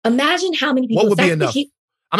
Imagine 0.04 0.54
how 0.54 0.72
many 0.72 0.86
people. 0.86 1.04
What 1.04 1.10
would 1.10 1.18
be 1.18 1.30
enough? 1.30 1.52
He, 1.52 1.70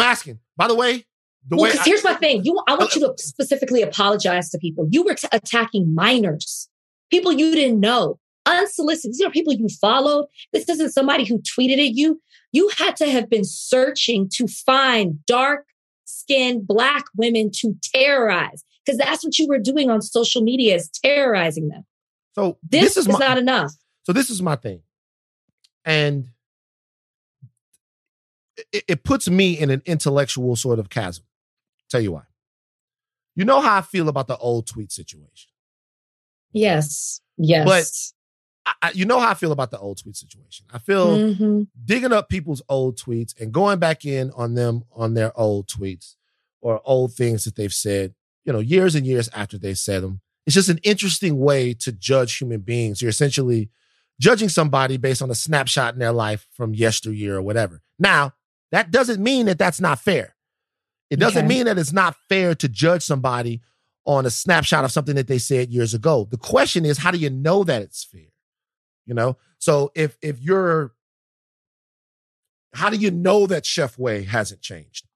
I'm 0.01 0.07
asking. 0.07 0.39
By 0.55 0.67
the 0.67 0.75
way, 0.75 1.05
the 1.47 1.55
well, 1.55 1.71
because 1.71 1.85
here's 1.85 2.03
my 2.03 2.13
thing. 2.15 2.43
You, 2.43 2.59
I 2.67 2.75
want 2.75 2.95
you 2.95 3.01
to 3.01 3.13
specifically 3.17 3.81
apologize 3.81 4.49
to 4.49 4.57
people. 4.57 4.87
You 4.91 5.03
were 5.03 5.15
t- 5.15 5.27
attacking 5.31 5.93
minors, 5.93 6.69
people 7.09 7.31
you 7.31 7.53
didn't 7.53 7.79
know, 7.79 8.19
unsolicited. 8.45 9.13
These 9.13 9.21
are 9.21 9.31
people 9.31 9.53
you 9.53 9.67
followed. 9.81 10.25
This 10.51 10.67
isn't 10.67 10.91
somebody 10.91 11.25
who 11.25 11.39
tweeted 11.39 11.79
at 11.79 11.95
you. 11.95 12.21
You 12.51 12.69
had 12.77 12.95
to 12.97 13.09
have 13.09 13.29
been 13.29 13.43
searching 13.43 14.29
to 14.33 14.47
find 14.47 15.25
dark 15.25 15.65
skinned 16.05 16.67
black 16.67 17.05
women 17.15 17.51
to 17.53 17.75
terrorize 17.81 18.63
because 18.85 18.97
that's 18.97 19.23
what 19.23 19.37
you 19.37 19.47
were 19.47 19.59
doing 19.59 19.89
on 19.89 20.01
social 20.01 20.41
media 20.41 20.75
is 20.75 20.89
terrorizing 20.89 21.67
them. 21.69 21.85
So 22.33 22.57
this, 22.63 22.95
this 22.95 22.97
is, 22.97 23.07
is 23.07 23.13
my, 23.13 23.19
not 23.19 23.37
enough. 23.37 23.73
So 24.03 24.13
this 24.13 24.29
is 24.29 24.41
my 24.41 24.55
thing. 24.55 24.81
And 25.85 26.29
it, 28.71 28.83
it 28.87 29.03
puts 29.03 29.29
me 29.29 29.57
in 29.57 29.69
an 29.69 29.81
intellectual 29.85 30.55
sort 30.55 30.79
of 30.79 30.89
chasm. 30.89 31.23
Tell 31.89 32.01
you 32.01 32.13
why. 32.13 32.23
You 33.35 33.45
know 33.45 33.61
how 33.61 33.77
I 33.77 33.81
feel 33.81 34.09
about 34.09 34.27
the 34.27 34.37
old 34.37 34.67
tweet 34.67 34.91
situation. 34.91 35.51
Yes. 36.51 37.21
Yes. 37.37 37.65
But 38.65 38.75
I, 38.81 38.91
you 38.93 39.05
know 39.05 39.19
how 39.19 39.29
I 39.29 39.35
feel 39.35 39.51
about 39.51 39.71
the 39.71 39.79
old 39.79 40.01
tweet 40.01 40.15
situation. 40.15 40.65
I 40.73 40.79
feel 40.79 41.17
mm-hmm. 41.17 41.61
digging 41.85 42.11
up 42.11 42.29
people's 42.29 42.61
old 42.67 42.97
tweets 42.97 43.39
and 43.39 43.53
going 43.53 43.79
back 43.79 44.05
in 44.05 44.31
on 44.31 44.55
them 44.55 44.83
on 44.93 45.13
their 45.13 45.37
old 45.39 45.67
tweets 45.67 46.15
or 46.61 46.81
old 46.83 47.13
things 47.13 47.45
that 47.45 47.55
they've 47.55 47.73
said, 47.73 48.15
you 48.43 48.51
know, 48.51 48.59
years 48.59 48.95
and 48.95 49.05
years 49.05 49.29
after 49.33 49.57
they 49.57 49.73
said 49.73 50.03
them. 50.03 50.21
It's 50.45 50.53
just 50.53 50.69
an 50.69 50.79
interesting 50.83 51.37
way 51.37 51.73
to 51.75 51.91
judge 51.91 52.37
human 52.37 52.61
beings. 52.61 53.01
You're 53.01 53.09
essentially 53.09 53.69
judging 54.19 54.49
somebody 54.49 54.97
based 54.97 55.21
on 55.21 55.29
a 55.29 55.35
snapshot 55.35 55.93
in 55.93 55.99
their 55.99 56.11
life 56.11 56.47
from 56.51 56.73
yesteryear 56.73 57.35
or 57.35 57.41
whatever. 57.41 57.81
Now, 57.99 58.33
that 58.71 58.91
doesn't 58.91 59.21
mean 59.21 59.45
that 59.45 59.57
that's 59.57 59.79
not 59.79 59.99
fair. 59.99 60.35
It 61.09 61.19
doesn't 61.19 61.45
okay. 61.45 61.47
mean 61.47 61.65
that 61.65 61.77
it's 61.77 61.93
not 61.93 62.17
fair 62.27 62.53
to 62.55 62.67
judge 62.67 63.01
somebody 63.01 63.61
on 64.05 64.25
a 64.25 64.29
snapshot 64.29 64.83
of 64.83 64.91
something 64.91 65.15
that 65.15 65.27
they 65.27 65.37
said 65.37 65.69
years 65.69 65.93
ago. 65.93 66.27
The 66.29 66.37
question 66.37 66.85
is, 66.85 66.97
how 66.97 67.11
do 67.11 67.17
you 67.17 67.29
know 67.29 67.63
that 67.63 67.81
it's 67.81 68.03
fair? 68.03 68.31
You 69.05 69.13
know, 69.13 69.37
so 69.57 69.91
if 69.95 70.17
if 70.21 70.41
you're, 70.41 70.93
how 72.73 72.89
do 72.89 72.97
you 72.97 73.09
know 73.09 73.47
that 73.47 73.65
Chef 73.65 73.97
Way 73.97 74.23
hasn't 74.23 74.61
changed? 74.61 75.07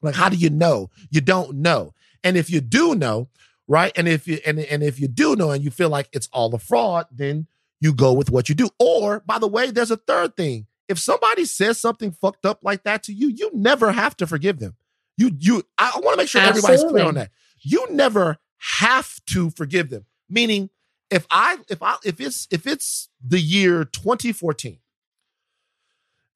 Like, 0.00 0.14
how 0.14 0.28
do 0.28 0.36
you 0.36 0.50
know? 0.50 0.90
You 1.10 1.20
don't 1.20 1.56
know. 1.56 1.94
And 2.24 2.36
if 2.36 2.50
you 2.50 2.60
do 2.60 2.94
know, 2.94 3.28
right? 3.68 3.92
And 3.96 4.08
if 4.08 4.26
you 4.26 4.40
and, 4.46 4.58
and 4.58 4.82
if 4.82 4.98
you 4.98 5.08
do 5.08 5.36
know 5.36 5.50
and 5.50 5.62
you 5.62 5.70
feel 5.70 5.90
like 5.90 6.08
it's 6.12 6.28
all 6.32 6.54
a 6.54 6.58
fraud, 6.58 7.06
then 7.12 7.46
you 7.80 7.92
go 7.92 8.12
with 8.12 8.30
what 8.30 8.48
you 8.48 8.54
do. 8.54 8.70
Or 8.78 9.20
by 9.20 9.38
the 9.38 9.48
way, 9.48 9.70
there's 9.70 9.90
a 9.90 9.96
third 9.96 10.36
thing. 10.36 10.66
If 10.92 10.98
somebody 10.98 11.46
says 11.46 11.80
something 11.80 12.12
fucked 12.12 12.44
up 12.44 12.58
like 12.62 12.82
that 12.82 13.02
to 13.04 13.14
you, 13.14 13.28
you 13.28 13.50
never 13.54 13.92
have 13.92 14.14
to 14.18 14.26
forgive 14.26 14.58
them. 14.58 14.76
You 15.16 15.30
you 15.38 15.62
I 15.78 15.90
want 15.94 16.12
to 16.12 16.16
make 16.18 16.28
sure 16.28 16.42
Absolutely. 16.42 16.74
everybody's 16.74 16.92
clear 16.92 17.04
on 17.06 17.14
that. 17.14 17.30
You 17.62 17.86
never 17.90 18.36
have 18.58 19.24
to 19.28 19.48
forgive 19.48 19.88
them. 19.88 20.04
Meaning, 20.28 20.68
if 21.10 21.26
I 21.30 21.56
if 21.70 21.82
I 21.82 21.96
if 22.04 22.20
it's 22.20 22.46
if 22.50 22.66
it's 22.66 23.08
the 23.26 23.40
year 23.40 23.86
2014 23.86 24.80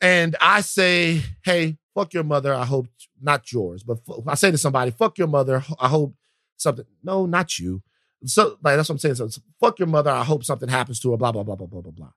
and 0.00 0.36
I 0.40 0.62
say, 0.62 1.20
hey, 1.44 1.76
fuck 1.94 2.14
your 2.14 2.24
mother, 2.24 2.54
I 2.54 2.64
hope 2.64 2.86
not 3.20 3.52
yours, 3.52 3.82
but 3.82 3.98
I 4.26 4.36
say 4.36 4.50
to 4.50 4.56
somebody, 4.56 4.90
fuck 4.90 5.18
your 5.18 5.28
mother, 5.28 5.62
I 5.78 5.88
hope 5.88 6.14
something. 6.56 6.86
No, 7.02 7.26
not 7.26 7.58
you. 7.58 7.82
So 8.24 8.56
like 8.64 8.76
that's 8.76 8.88
what 8.88 8.94
I'm 8.94 8.98
saying. 9.00 9.16
So 9.16 9.28
fuck 9.60 9.78
your 9.78 9.88
mother, 9.88 10.10
I 10.10 10.24
hope 10.24 10.44
something 10.44 10.70
happens 10.70 10.98
to 11.00 11.10
her, 11.10 11.18
blah, 11.18 11.32
blah, 11.32 11.42
blah, 11.42 11.56
blah, 11.56 11.66
blah, 11.66 11.82
blah, 11.82 11.92
blah. 11.92 12.12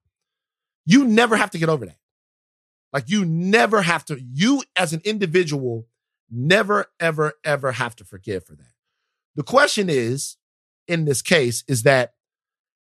You 0.86 1.04
never 1.04 1.36
have 1.36 1.52
to 1.52 1.58
get 1.58 1.68
over 1.68 1.86
that. 1.86 1.98
Like 2.92 3.10
you 3.10 3.26
never 3.26 3.82
have 3.82 4.06
to, 4.06 4.20
you 4.20 4.64
as 4.76 4.94
an 4.94 5.02
individual 5.04 5.88
never, 6.32 6.88
ever, 7.00 7.34
ever 7.44 7.72
have 7.72 7.96
to 7.98 8.04
forgive 8.04 8.46
for 8.46 8.56
that. 8.56 8.74
The 9.36 9.44
question 9.44 9.90
is, 9.90 10.38
in 10.88 11.06
this 11.06 11.22
case, 11.22 11.64
is 11.68 11.84
that 11.84 12.14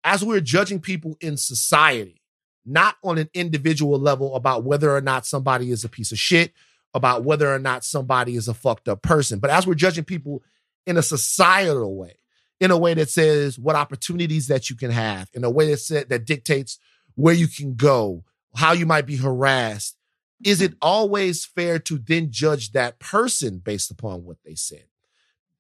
as 0.05 0.25
we're 0.25 0.41
judging 0.41 0.81
people 0.81 1.17
in 1.21 1.37
society, 1.37 2.21
not 2.65 2.97
on 3.03 3.19
an 3.19 3.29
individual 3.35 3.99
level 3.99 4.35
about 4.35 4.65
whether 4.65 4.95
or 4.95 5.01
not 5.01 5.27
somebody 5.27 5.71
is 5.71 5.85
a 5.85 5.89
piece 5.89 6.13
of 6.13 6.19
shit, 6.19 6.53
about 6.95 7.25
whether 7.25 7.53
or 7.53 7.59
not 7.59 7.85
somebody 7.85 8.37
is 8.37 8.49
a 8.49 8.55
fucked 8.55 8.89
up 8.89 9.03
person, 9.03 9.39
but 9.39 9.51
as 9.51 9.67
we're 9.67 9.75
judging 9.75 10.05
people 10.05 10.43
in 10.87 10.97
a 10.97 11.03
societal 11.03 11.97
way, 11.97 12.17
in 12.61 12.71
a 12.71 12.79
way 12.79 12.95
that 12.95 13.09
says 13.09 13.59
what 13.59 13.77
opportunities 13.77 14.49
that 14.49 14.69
you 14.69 14.77
can 14.77 14.91
have, 14.91 15.29
in 15.33 15.43
a 15.43 15.51
way 15.51 15.71
that 15.71 15.79
said 15.79 16.09
that 16.11 16.27
dictates 16.27 16.79
where 17.15 17.35
you 17.35 17.49
can 17.49 17.75
go, 17.75 18.25
how 18.55 18.73
you 18.73 18.87
might 18.87 19.07
be 19.07 19.17
harassed, 19.17 19.97
is 20.45 20.61
it 20.61 20.75
always 20.83 21.45
fair 21.45 21.79
to 21.81 21.99
then 21.99 22.31
judge 22.31 22.73
that 22.73 22.99
person 22.99 23.59
based 23.59 23.91
upon 23.91 24.25
what 24.25 24.39
they 24.45 24.55
said? 24.55 24.85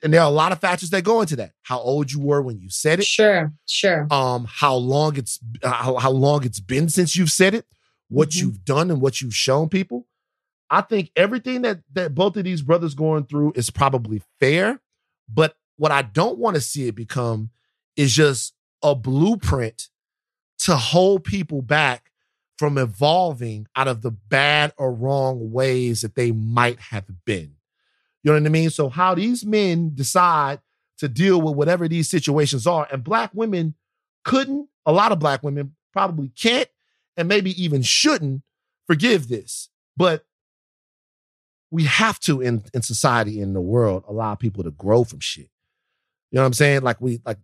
And 0.03 0.13
there 0.13 0.21
are 0.21 0.27
a 0.27 0.31
lot 0.35 0.51
of 0.51 0.59
factors 0.59 0.91
that 0.91 1.05
go 1.05 1.21
into 1.21 1.37
that. 1.37 1.53
How 1.63 1.79
old 1.79 2.11
you 2.11 2.21
were 2.21 2.43
when 2.43 2.59
you 2.59 2.69
said 2.69 2.99
it. 2.99 3.07
Sure, 3.07 3.53
sure. 3.67 4.09
Um, 4.11 4.47
how 4.51 4.75
long 4.75 5.17
it's 5.17 5.39
how, 5.63 5.97
how 5.97 6.11
long 6.11 6.45
it's 6.45 6.59
been 6.59 6.89
since 6.89 7.15
you've 7.15 7.31
said 7.31 7.55
it, 7.55 7.67
what 8.09 8.31
mm-hmm. 8.31 8.47
you've 8.47 8.65
done 8.65 8.91
and 8.91 9.01
what 9.01 9.21
you've 9.21 9.35
shown 9.35 9.69
people. 9.69 10.07
I 10.69 10.81
think 10.81 11.13
everything 11.15 11.63
that 11.63 11.81
that 11.93 12.15
both 12.15 12.37
of 12.37 12.45
these 12.45 12.63
brothers 12.63 12.95
going 12.95 13.25
through 13.27 13.53
is 13.55 13.71
probably 13.71 14.23
fair, 14.41 14.81
but 15.33 15.55
what 15.77 15.93
I 15.93 16.03
don't 16.03 16.39
want 16.39 16.57
to 16.57 16.61
see 16.61 16.89
it 16.89 16.95
become 16.95 17.51
is 17.97 18.13
just 18.13 18.55
a 18.83 18.95
blueprint 18.95 19.89
to 20.61 20.77
hold 20.77 21.25
people 21.25 21.63
back 21.63 22.12
from 22.63 22.79
evolving 22.79 23.67
out 23.75 23.89
of 23.89 24.03
the 24.03 24.13
bad 24.13 24.73
or 24.77 24.93
wrong 24.93 25.51
ways 25.51 26.03
that 26.03 26.15
they 26.15 26.31
might 26.31 26.79
have 26.79 27.25
been. 27.25 27.57
You 28.23 28.31
know 28.31 28.35
what 28.35 28.47
I 28.47 28.51
mean? 28.51 28.71
So, 28.71 28.89
how 28.89 29.17
these 29.17 29.45
men 29.45 29.91
decide 29.97 30.61
to 30.99 31.09
deal 31.09 31.43
with 31.43 31.57
whatever 31.57 31.89
these 31.89 32.09
situations 32.09 32.65
are, 32.65 32.87
and 32.93 33.03
black 33.03 33.33
women 33.35 33.75
couldn't, 34.25 34.69
a 34.87 34.93
lot 34.93 35.11
of 35.11 35.19
black 35.19 35.43
women 35.43 35.75
probably 35.93 36.29
can't, 36.41 36.69
and 37.17 37.27
maybe 37.27 37.61
even 37.61 37.83
shouldn't 37.83 38.43
forgive 38.87 39.27
this. 39.27 39.69
But 39.97 40.25
we 41.73 41.83
have 41.87 42.21
to 42.21 42.41
in, 42.43 42.63
in 42.73 42.83
society 42.83 43.41
in 43.41 43.55
the 43.55 43.61
world 43.61 44.05
allow 44.07 44.37
people 44.37 44.63
to 44.63 44.71
grow 44.71 45.03
from 45.03 45.19
shit. 45.19 45.51
You 46.31 46.37
know 46.37 46.43
what 46.43 46.47
I'm 46.47 46.53
saying? 46.53 46.83
Like 46.83 47.01
we 47.01 47.21
like 47.27 47.39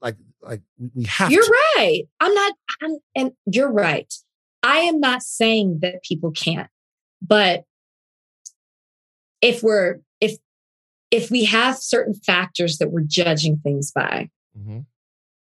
like 0.00 0.16
like 0.42 0.62
we 0.96 1.04
have 1.04 1.30
You're 1.30 1.44
to. 1.44 1.54
right. 1.76 2.02
I'm 2.18 2.34
not 2.34 2.52
I'm, 2.82 2.96
and 3.14 3.32
you're 3.46 3.70
right. 3.70 4.12
I 4.64 4.78
am 4.78 4.98
not 4.98 5.22
saying 5.22 5.80
that 5.82 6.02
people 6.02 6.30
can't, 6.30 6.70
but 7.20 7.64
if 9.42 9.62
we're 9.62 10.00
if 10.22 10.38
if 11.10 11.30
we 11.30 11.44
have 11.44 11.76
certain 11.76 12.14
factors 12.14 12.78
that 12.78 12.90
we're 12.90 13.02
judging 13.02 13.58
things 13.58 13.92
by, 13.92 14.30
mm-hmm. 14.58 14.80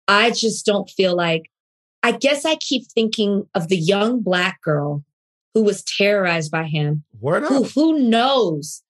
I 0.06 0.30
just 0.30 0.66
don't 0.66 0.90
feel 0.90 1.16
like 1.16 1.50
I 2.02 2.12
guess 2.12 2.44
I 2.44 2.56
keep 2.56 2.86
thinking 2.86 3.48
of 3.54 3.68
the 3.68 3.78
young 3.78 4.20
black 4.20 4.60
girl 4.60 5.04
who 5.54 5.62
was 5.64 5.82
terrorized 5.82 6.50
by 6.50 6.64
him. 6.64 7.02
Word 7.18 7.44
who, 7.44 7.64
who 7.64 7.98
knows 7.98 8.82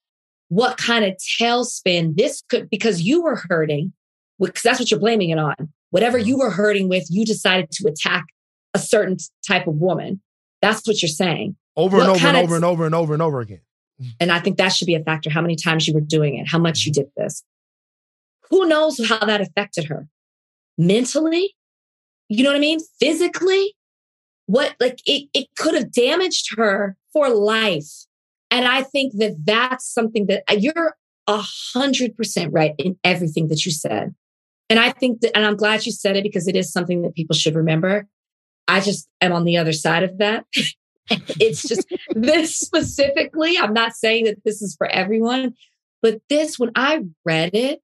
what 0.49 0.79
kind 0.79 1.05
of 1.05 1.17
tailspin 1.41 2.17
this 2.17 2.43
could 2.49 2.69
because 2.69 3.03
you 3.03 3.23
were 3.23 3.41
hurting 3.49 3.93
because 4.41 4.63
that's 4.63 4.81
what 4.81 4.91
you're 4.91 4.99
blaming 4.99 5.31
it 5.31 5.39
on. 5.39 5.55
Whatever 5.91 6.19
you 6.19 6.35
mm-hmm. 6.35 6.43
were 6.43 6.51
hurting 6.51 6.89
with, 6.89 7.07
you 7.09 7.25
decided 7.25 7.71
to 7.71 7.87
attack 7.87 8.27
a 8.75 8.79
certain 8.79 9.17
type 9.47 9.67
of 9.67 9.75
woman. 9.75 10.21
That's 10.61 10.87
what 10.87 11.03
you're 11.03 11.09
saying. 11.09 11.57
Over 11.77 11.99
what 11.99 12.07
and 12.07 12.17
over 12.17 12.27
and 12.27 12.37
over 12.37 12.57
and 12.57 12.65
over 12.65 12.87
and 12.87 12.95
over 12.95 13.13
and 13.13 13.23
over 13.23 13.41
again. 13.41 13.61
And 14.21 14.31
I 14.31 14.39
think 14.39 14.59
that 14.59 14.69
should 14.69 14.87
be 14.87 14.95
a 14.95 15.03
factor 15.03 15.29
how 15.29 15.41
many 15.41 15.57
times 15.57 15.89
you 15.89 15.93
were 15.93 16.01
doing 16.01 16.39
it, 16.39 16.47
how 16.49 16.61
much 16.61 16.85
you 16.85 16.93
mm-hmm. 16.93 17.03
did 17.03 17.11
this. 17.17 17.43
who 18.49 18.69
knows 18.69 19.01
how 19.09 19.19
that 19.27 19.41
affected 19.41 19.87
her 19.87 20.07
mentally? 20.77 21.57
You 22.29 22.45
know 22.45 22.51
what 22.51 22.57
I 22.57 22.61
mean? 22.61 22.79
Physically? 23.01 23.75
What, 24.47 24.77
like, 24.79 25.01
it, 25.05 25.29
it 25.35 25.49
could 25.59 25.75
have 25.75 25.93
damaged 25.93 26.57
her 26.57 26.97
for 27.13 27.29
life. 27.29 28.07
And 28.51 28.67
I 28.67 28.83
think 28.83 29.15
that 29.17 29.37
that's 29.45 29.93
something 29.93 30.27
that 30.27 30.45
uh, 30.49 30.55
you're 30.55 30.97
a 31.27 31.43
hundred 31.75 32.17
percent 32.17 32.53
right 32.53 32.75
in 32.79 32.99
everything 33.05 33.49
that 33.49 33.67
you 33.67 33.73
said. 33.73 34.15
And 34.71 34.79
I 34.79 34.91
think 34.91 35.21
that, 35.21 35.37
and 35.37 35.45
I'm 35.45 35.57
glad 35.57 35.87
you 35.87 35.93
said 35.93 36.17
it 36.17 36.23
because 36.23 36.47
it 36.49 36.57
is 36.57 36.73
something 36.73 37.03
that 37.03 37.15
people 37.15 37.37
should 37.37 37.55
remember. 37.55 38.07
I 38.69 38.81
just 38.81 39.09
am 39.21 39.33
on 39.33 39.45
the 39.45 39.57
other 39.57 39.73
side 39.73 40.03
of 40.03 40.19
that. 40.19 40.45
it's 41.11 41.63
just 41.63 41.93
this 42.11 42.55
specifically. 42.55 43.57
I'm 43.59 43.73
not 43.73 43.95
saying 43.95 44.25
that 44.27 44.45
this 44.45 44.63
is 44.63 44.77
for 44.77 44.87
everyone, 44.87 45.55
but 46.03 46.21
this, 46.29 46.59
when 46.59 46.71
I 46.77 47.05
read 47.25 47.55
it, 47.55 47.81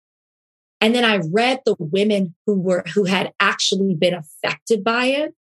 and 0.81 0.95
then 0.95 1.05
I 1.05 1.21
read 1.33 1.61
the 1.65 1.77
women 1.79 2.35
who 2.47 2.61
were, 2.61 2.85
who 2.95 3.05
had 3.05 3.33
actually 3.41 3.95
been 3.95 4.15
affected 4.15 4.85
by 4.85 5.07
it, 5.07 5.35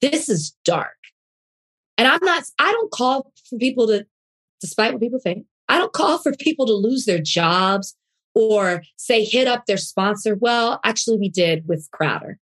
this 0.00 0.28
is 0.28 0.56
dark. 0.64 0.96
And 1.98 2.08
I'm 2.08 2.20
not, 2.22 2.44
I 2.58 2.72
don't 2.72 2.90
call 2.90 3.30
for 3.48 3.58
people 3.58 3.86
to, 3.88 4.06
despite 4.60 4.92
what 4.92 5.02
people 5.02 5.18
think, 5.18 5.46
I 5.68 5.78
don't 5.78 5.92
call 5.92 6.18
for 6.18 6.32
people 6.32 6.66
to 6.66 6.72
lose 6.72 7.04
their 7.04 7.20
jobs 7.20 7.94
or 8.34 8.82
say 8.96 9.24
hit 9.24 9.46
up 9.46 9.66
their 9.66 9.76
sponsor. 9.76 10.36
Well, 10.38 10.80
actually, 10.84 11.18
we 11.18 11.28
did 11.28 11.66
with 11.66 11.88
Crowder. 11.90 12.38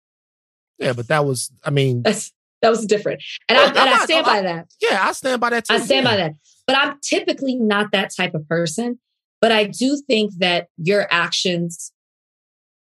Yeah, 0.80 0.94
but 0.94 1.08
that 1.08 1.26
was, 1.26 1.52
I 1.64 1.70
mean, 1.70 2.04
That's, 2.04 2.32
that 2.64 2.69
was 2.72 2.85
different. 2.88 3.22
And, 3.48 3.57
I, 3.60 3.68
and 3.68 3.77
I 3.77 3.85
not- 3.85 4.02
stand 4.03 4.26
by 4.26 4.41
that. 4.41 4.68
yeah, 4.81 5.06
I 5.07 5.11
stand 5.11 5.40
by 5.40 5.52
that 5.52 5.65
too. 5.65 5.76
I 5.76 5.80
stand 5.80 6.06
by 6.06 6.15
that. 6.15 6.31
But 6.65 6.77
I'm 6.77 6.98
typically 7.02 7.56
not 7.56 7.91
that 7.91 8.11
type 8.15 8.34
of 8.34 8.48
person. 8.49 8.98
But 9.41 9.52
I 9.52 9.65
do 9.65 10.02
think 10.07 10.31
that 10.40 10.69
your 10.77 11.07
actions 11.11 11.91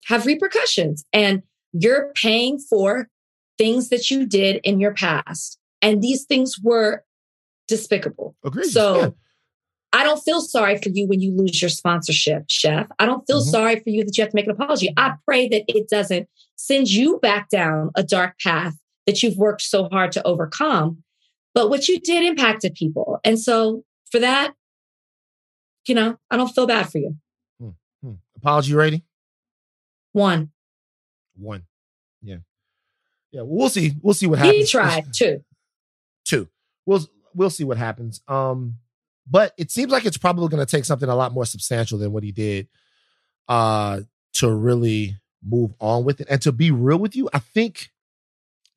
have 0.05 0.25
repercussions 0.25 1.05
and 1.13 1.41
you're 1.71 2.11
paying 2.15 2.59
for 2.59 3.07
things 3.57 3.89
that 3.89 4.11
you 4.11 4.25
did 4.25 4.57
in 4.65 4.79
your 4.79 4.93
past. 4.93 5.57
And 5.81 6.01
these 6.01 6.25
things 6.25 6.57
were 6.61 7.03
despicable. 7.67 8.35
Agreed. 8.43 8.65
So 8.65 8.99
yeah. 8.99 9.09
I 9.93 10.03
don't 10.03 10.19
feel 10.21 10.41
sorry 10.41 10.77
for 10.77 10.89
you 10.89 11.07
when 11.07 11.21
you 11.21 11.31
lose 11.35 11.61
your 11.61 11.69
sponsorship, 11.69 12.43
chef. 12.47 12.87
I 12.99 13.05
don't 13.05 13.25
feel 13.25 13.41
Mhm. 13.41 13.49
sorry 13.49 13.79
for 13.79 13.89
you 13.89 14.03
that 14.03 14.17
you 14.17 14.21
have 14.23 14.31
to 14.31 14.35
make 14.35 14.45
an 14.45 14.51
apology. 14.51 14.93
I 14.97 15.13
pray 15.25 15.47
that 15.49 15.63
it 15.67 15.89
doesn't 15.89 16.27
send 16.57 16.91
you 16.91 17.19
back 17.21 17.49
down 17.49 17.91
a 17.95 18.03
dark 18.03 18.35
path 18.43 18.75
that 19.09 19.23
you've 19.23 19.37
worked 19.37 19.63
so 19.63 19.89
hard 19.89 20.11
to 20.11 20.23
overcome. 20.23 21.03
But 21.55 21.71
what 21.71 21.87
you 21.87 21.99
did 21.99 22.23
impacted 22.23 22.75
people. 22.75 23.19
And 23.23 23.39
so 23.39 23.83
for 24.11 24.19
that, 24.19 24.53
you 25.87 25.95
know, 25.95 26.19
I 26.29 26.37
don't 26.37 26.49
feel 26.49 26.67
bad 26.67 26.91
for 26.91 26.99
you. 26.99 27.15
Hmm. 27.59 28.11
Apology 28.37 28.75
rating? 28.75 29.01
One, 30.11 30.51
One. 31.35 31.63
Yeah. 32.21 32.37
Yeah. 33.31 33.41
well, 33.45 33.69
see. 33.69 33.93
We'll 33.99 34.13
see 34.13 34.27
what 34.27 34.37
happens. 34.37 34.57
he 34.57 34.65
tried. 34.67 35.05
Two. 35.13 35.43
Two. 36.23 36.47
We'll 36.85 37.01
we'll 37.33 37.49
see 37.49 37.63
what 37.63 37.77
happens. 37.77 38.21
Um, 38.27 38.75
but 39.27 39.53
it 39.57 39.71
seems 39.71 39.91
like 39.91 40.05
it's 40.05 40.17
probably 40.17 40.49
going 40.49 40.63
to 40.63 40.69
take 40.69 40.85
something 40.85 41.09
a 41.09 41.15
lot 41.15 41.33
more 41.33 41.45
substantial 41.45 41.97
than 41.97 42.11
what 42.11 42.23
he 42.23 42.31
did, 42.31 42.67
uh, 43.47 44.01
to 44.33 44.53
really 44.53 45.17
move 45.43 45.73
on 45.79 46.03
with 46.03 46.21
it. 46.21 46.27
And 46.29 46.41
to 46.43 46.51
be 46.51 46.69
real 46.69 46.97
with 46.99 47.15
you, 47.15 47.27
I 47.33 47.39
think 47.39 47.89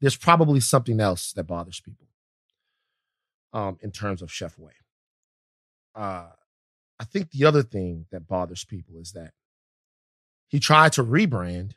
there's 0.02 0.16
probably 0.16 0.60
something 0.60 1.00
else 1.00 1.32
that 1.32 1.44
bothers 1.44 1.80
people. 1.80 2.06
Um, 3.54 3.78
in 3.82 3.90
terms 3.90 4.22
of 4.22 4.32
Chef 4.32 4.58
Way. 4.58 4.72
Uh, 5.94 6.30
I 6.98 7.04
think 7.04 7.30
the 7.30 7.44
other 7.44 7.62
thing 7.62 8.06
that 8.10 8.26
bothers 8.26 8.64
people 8.64 8.98
is 8.98 9.12
that 9.12 9.32
he 10.48 10.58
tried 10.58 10.92
to 10.94 11.04
rebrand 11.04 11.72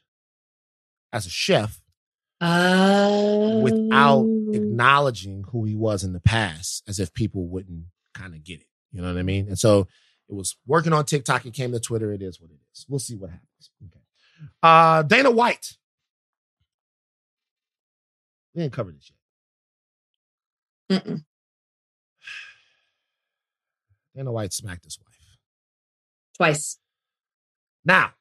as 1.12 1.26
a 1.26 1.30
chef 1.30 1.82
Uh, 2.40 3.60
without 3.62 4.26
acknowledging 4.54 5.44
who 5.52 5.66
he 5.66 5.76
was 5.76 6.04
in 6.04 6.14
the 6.14 6.20
past, 6.20 6.84
as 6.88 7.00
if 7.00 7.14
people 7.14 7.48
wouldn't 7.48 7.86
kind 8.14 8.34
of 8.34 8.44
get 8.44 8.62
it. 8.62 8.68
You 8.92 9.02
know 9.02 9.08
what 9.14 9.20
I 9.20 9.24
mean? 9.24 9.48
And 9.48 9.60
so 9.60 9.88
it 10.30 10.36
was 10.36 10.56
working 10.66 10.94
on 10.94 11.06
TikTok. 11.06 11.46
It 11.46 11.54
came 11.54 11.72
to 11.72 11.80
Twitter. 11.80 12.12
It 12.14 12.22
is 12.22 12.40
what 12.40 12.52
it 12.52 12.60
is. 12.74 12.86
We'll 12.88 13.00
see 13.00 13.16
what 13.16 13.32
happens. 13.32 13.72
Okay. 13.84 14.02
Uh, 14.64 15.02
Dana 15.04 15.32
White. 15.32 15.78
We 18.56 18.62
didn't 18.62 18.74
cover 18.74 18.92
this 18.92 19.12
yet. 20.90 21.04
Mm-mm. 21.04 21.20
Dana 24.16 24.32
White 24.32 24.54
smacked 24.54 24.86
his 24.86 24.98
wife. 25.00 25.38
twice. 26.38 26.80
Now, 27.84 28.06
I 28.06 28.12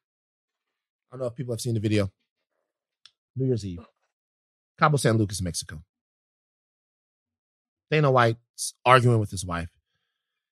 don't 1.12 1.20
know 1.20 1.26
if 1.26 1.36
people 1.36 1.54
have 1.54 1.60
seen 1.60 1.74
the 1.74 1.80
video. 1.80 2.10
New 3.36 3.46
Year's 3.46 3.64
Eve, 3.64 3.84
Cabo 4.78 4.96
San 4.96 5.16
Lucas, 5.16 5.40
Mexico. 5.42 5.82
Dana 7.90 8.10
White's 8.10 8.74
arguing 8.84 9.18
with 9.20 9.30
his 9.30 9.44
wife. 9.44 9.70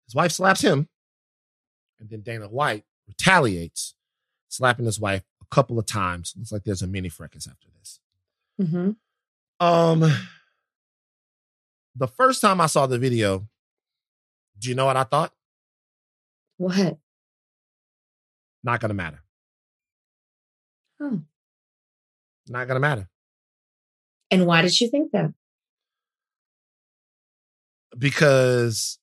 His 0.07 0.15
wife 0.15 0.33
slaps 0.33 0.63
him, 0.63 0.89
and 2.01 2.09
then 2.11 2.23
Dana 2.23 2.49
White 2.49 2.85
retaliates, 3.07 3.95
slapping 4.49 4.87
his 4.87 4.99
wife 5.01 5.23
a 5.43 5.55
couple 5.55 5.79
of 5.79 5.87
times. 5.87 6.35
Looks 6.37 6.53
like 6.53 6.65
there's 6.65 6.83
a 6.83 6.87
mini 6.87 7.09
fracas 7.09 7.47
after 7.47 7.69
this. 7.79 8.01
hmm 8.59 8.91
Um, 9.61 10.01
the 11.97 12.07
first 12.09 12.41
time 12.41 12.61
I 12.61 12.67
saw 12.67 12.87
the 12.87 12.99
video, 12.99 13.49
do 14.59 14.69
you 14.69 14.75
know 14.75 14.87
what 14.87 14.97
I 14.97 15.05
thought? 15.05 15.33
What? 16.57 16.99
Not 18.63 18.81
gonna 18.81 18.95
matter. 18.95 19.23
Oh. 21.01 21.21
Not 22.49 22.67
gonna 22.69 22.81
matter. 22.81 23.09
And 24.31 24.47
why 24.47 24.63
did 24.63 24.81
you 24.81 24.89
think 24.91 25.13
that? 25.13 25.33
because 27.97 28.99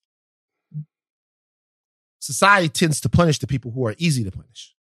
society 2.19 2.69
tends 2.69 3.01
to 3.01 3.09
punish 3.09 3.39
the 3.39 3.47
people 3.47 3.71
who 3.71 3.85
are 3.85 3.95
easy 3.97 4.23
to 4.23 4.31
punish. 4.31 4.73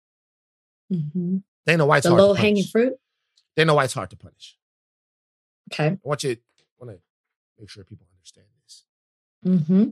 hmm 0.90 1.38
Dana 1.66 1.86
White's 1.86 2.04
The 2.04 2.10
hard 2.10 2.22
low 2.22 2.34
hanging 2.34 2.64
fruit. 2.64 2.94
Dana 3.56 3.74
White's 3.74 3.94
hard 3.94 4.10
to 4.10 4.16
punish. 4.16 4.56
Okay. 5.72 5.86
I 5.86 5.98
want 6.02 6.22
you 6.24 6.36
want 6.78 6.90
to 6.92 6.98
make 7.58 7.70
sure 7.70 7.84
people 7.84 8.06
understand 8.16 8.46
this. 8.64 8.84
hmm 9.42 9.90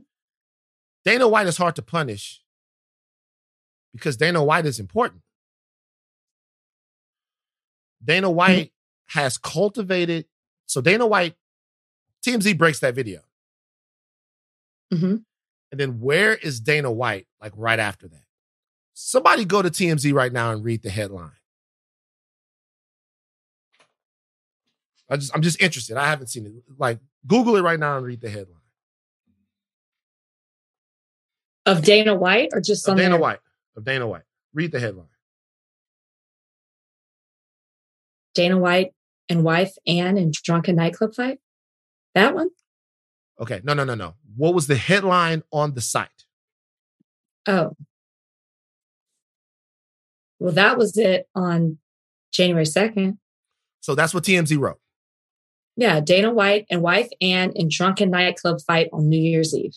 Dana 1.05 1.27
White 1.27 1.47
is 1.47 1.57
hard 1.57 1.75
to 1.75 1.81
punish 1.81 2.41
because 3.93 4.15
Dana 4.17 4.43
White 4.43 4.65
is 4.65 4.79
important. 4.79 5.21
Dana 8.03 8.29
White 8.29 8.71
has 9.07 9.37
cultivated. 9.37 10.25
So 10.65 10.81
Dana 10.81 11.05
White, 11.05 11.35
TMZ 12.25 12.57
breaks 12.57 12.79
that 12.79 12.95
video. 12.95 13.21
hmm 14.91 15.17
And 15.71 15.79
then 15.79 15.99
where 15.99 16.35
is 16.35 16.59
Dana 16.59 16.91
White 16.91 17.27
like 17.41 17.53
right 17.55 17.79
after 17.79 18.07
that? 18.07 18.23
Somebody 18.93 19.43
go 19.45 19.61
to 19.61 19.69
TMZ 19.69 20.13
right 20.13 20.31
now 20.31 20.51
and 20.51 20.63
read 20.63 20.83
the 20.83 20.89
headline. 20.89 21.31
I 25.13 25.17
just 25.17 25.31
I'm 25.35 25.43
just 25.43 25.61
interested. 25.61 25.95
I 25.95 26.07
haven't 26.07 26.27
seen 26.27 26.47
it. 26.47 26.53
Like 26.79 26.99
Google 27.27 27.55
it 27.55 27.61
right 27.61 27.79
now 27.79 27.97
and 27.97 28.05
read 28.05 28.19
the 28.19 28.29
headline. 28.29 28.57
Of 31.67 31.83
Dana 31.83 32.15
White 32.15 32.49
or 32.51 32.59
just 32.59 32.87
Of 32.89 32.97
Dana 32.97 33.11
there? 33.11 33.19
White. 33.19 33.39
Of 33.77 33.85
Dana 33.85 34.07
White. 34.07 34.23
Read 34.55 34.71
the 34.71 34.79
headline. 34.79 35.05
Dana 38.33 38.57
White 38.57 38.93
and 39.29 39.43
wife 39.43 39.75
Anne 39.85 40.17
in 40.17 40.31
drunken 40.33 40.75
nightclub 40.75 41.13
fight? 41.13 41.37
That 42.15 42.33
one? 42.33 42.49
Okay. 43.39 43.61
No, 43.63 43.75
no, 43.75 43.83
no, 43.83 43.93
no. 43.93 44.15
What 44.35 44.55
was 44.55 44.65
the 44.65 44.75
headline 44.75 45.43
on 45.51 45.75
the 45.75 45.81
site? 45.81 46.09
Oh. 47.47 47.73
Well, 50.39 50.53
that 50.53 50.79
was 50.79 50.97
it 50.97 51.27
on 51.35 51.77
January 52.31 52.65
2nd. 52.65 53.17
So 53.79 53.93
that's 53.93 54.13
what 54.13 54.23
TMZ 54.23 54.57
wrote. 54.57 54.79
Yeah, 55.75 55.99
Dana 56.01 56.31
White 56.31 56.65
and 56.69 56.81
wife 56.81 57.09
Anne 57.21 57.51
in 57.55 57.67
drunken 57.69 58.11
nightclub 58.11 58.61
fight 58.61 58.89
on 58.93 59.09
New 59.09 59.19
Year's 59.19 59.55
Eve. 59.55 59.75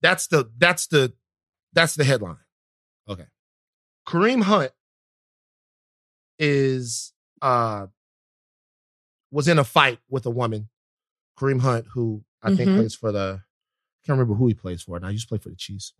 That's 0.00 0.26
the 0.28 0.50
that's 0.58 0.86
the 0.86 1.12
that's 1.72 1.94
the 1.94 2.04
headline. 2.04 2.36
Okay. 3.08 3.26
Kareem 4.06 4.42
Hunt 4.42 4.72
is 6.38 7.12
uh 7.42 7.86
was 9.30 9.48
in 9.48 9.58
a 9.58 9.64
fight 9.64 9.98
with 10.08 10.26
a 10.26 10.30
woman. 10.30 10.68
Kareem 11.38 11.60
Hunt, 11.60 11.86
who 11.94 12.24
I 12.42 12.54
think 12.54 12.70
Mhm. 12.70 12.76
plays 12.76 12.94
for 12.94 13.12
the 13.12 13.42
I 13.42 14.06
can't 14.06 14.18
remember 14.18 14.34
who 14.34 14.46
he 14.48 14.54
plays 14.54 14.82
for 14.82 14.98
now. 15.00 15.08
He 15.08 15.14
used 15.14 15.24
to 15.26 15.28
play 15.30 15.38
for 15.38 15.48
the 15.48 15.56
Chiefs. 15.56 15.94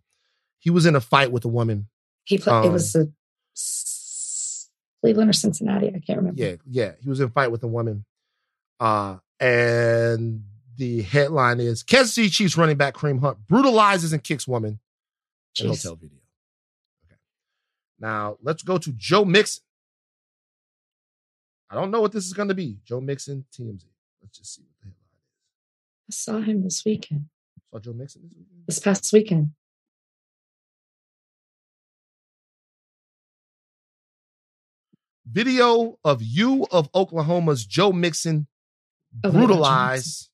He 0.59 0.69
was 0.69 0.85
in 0.85 0.95
a 0.95 1.01
fight 1.01 1.31
with 1.31 1.43
a 1.45 1.47
woman. 1.49 1.89
He 2.23 2.37
played, 2.37 2.63
it 2.65 2.67
Um, 2.67 2.73
was 2.73 2.95
a 2.95 3.07
S- 3.55 4.69
Cleveland 5.01 5.29
or 5.29 5.33
Cincinnati. 5.33 5.87
I 5.87 5.99
can't 5.99 6.17
remember. 6.17 6.39
Yeah, 6.41 6.55
yeah. 6.69 6.93
He 7.01 7.09
was 7.09 7.19
in 7.19 7.27
a 7.27 7.31
fight 7.31 7.51
with 7.51 7.63
a 7.63 7.67
woman. 7.67 8.05
Uh 8.79 9.17
and 9.39 10.43
the 10.77 11.01
headline 11.03 11.59
is 11.59 11.83
Kansas 11.83 12.15
City 12.15 12.29
Chiefs 12.29 12.57
running 12.57 12.77
back 12.77 12.95
Kareem 12.95 13.19
Hunt 13.19 13.37
brutalizes 13.47 14.13
and 14.13 14.23
kicks 14.23 14.47
woman 14.47 14.79
in 15.59 15.67
hotel 15.67 15.95
video. 15.95 16.19
Okay. 17.05 17.17
Now 17.99 18.37
let's 18.41 18.63
go 18.63 18.77
to 18.77 18.91
Joe 18.91 19.25
Mixon. 19.25 19.63
I 21.69 21.75
don't 21.75 21.91
know 21.91 22.01
what 22.01 22.11
this 22.11 22.25
is 22.25 22.33
going 22.33 22.49
to 22.49 22.53
be. 22.53 22.79
Joe 22.85 23.01
Mixon, 23.01 23.45
TMZ. 23.51 23.83
Let's 24.21 24.37
just 24.37 24.55
see 24.55 24.61
what 24.61 24.75
the 24.79 24.85
headline 24.85 25.05
I 26.07 26.11
saw 26.11 26.39
him 26.39 26.63
this 26.63 26.83
weekend, 26.85 27.25
is. 27.57 27.63
Saw 27.71 27.79
Joe 27.79 27.93
Mixon 27.93 28.21
this 28.23 28.33
weekend? 28.37 28.63
this 28.67 28.79
past 28.79 29.13
weekend. 29.13 29.51
Video 35.27 35.97
of 36.03 36.21
you 36.21 36.67
of 36.71 36.89
Oklahoma's 36.93 37.65
Joe 37.65 37.91
Mixon 37.91 38.47
Oh, 39.23 39.31
brutalize 39.31 40.29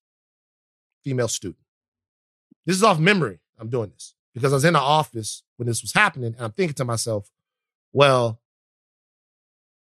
female 1.04 1.28
student. 1.28 1.58
This 2.66 2.76
is 2.76 2.84
off 2.84 3.00
memory. 3.00 3.40
I'm 3.60 3.70
doing 3.70 3.90
this 3.92 4.16
because 4.34 4.54
I 4.54 4.56
was 4.56 4.66
in 4.66 4.74
the 4.74 4.80
office 4.80 5.44
when 5.58 5.68
this 5.68 5.82
was 5.82 5.94
happening 5.94 6.34
and 6.34 6.46
I'm 6.46 6.52
thinking 6.52 6.76
to 6.76 6.86
myself, 6.86 7.30
well, 7.94 8.40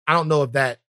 I 0.07 0.13
don't 0.13 0.27
know 0.27 0.43
if 0.43 0.53
that 0.53 0.79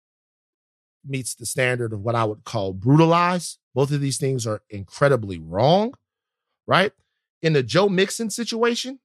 meets 1.07 1.35
the 1.35 1.47
standard 1.47 1.93
of 1.93 2.03
what 2.03 2.15
I 2.15 2.25
would 2.25 2.45
call 2.45 2.73
brutalize. 2.73 3.59
Both 3.75 3.93
of 3.93 4.01
these 4.01 4.19
things 4.19 4.47
are 4.47 4.63
incredibly 4.69 5.39
wrong, 5.39 5.95
right? 6.67 6.93
In 7.43 7.53
the 7.53 7.63
Joe 7.63 7.89
Mixon 7.89 8.31
situation, 8.31 8.99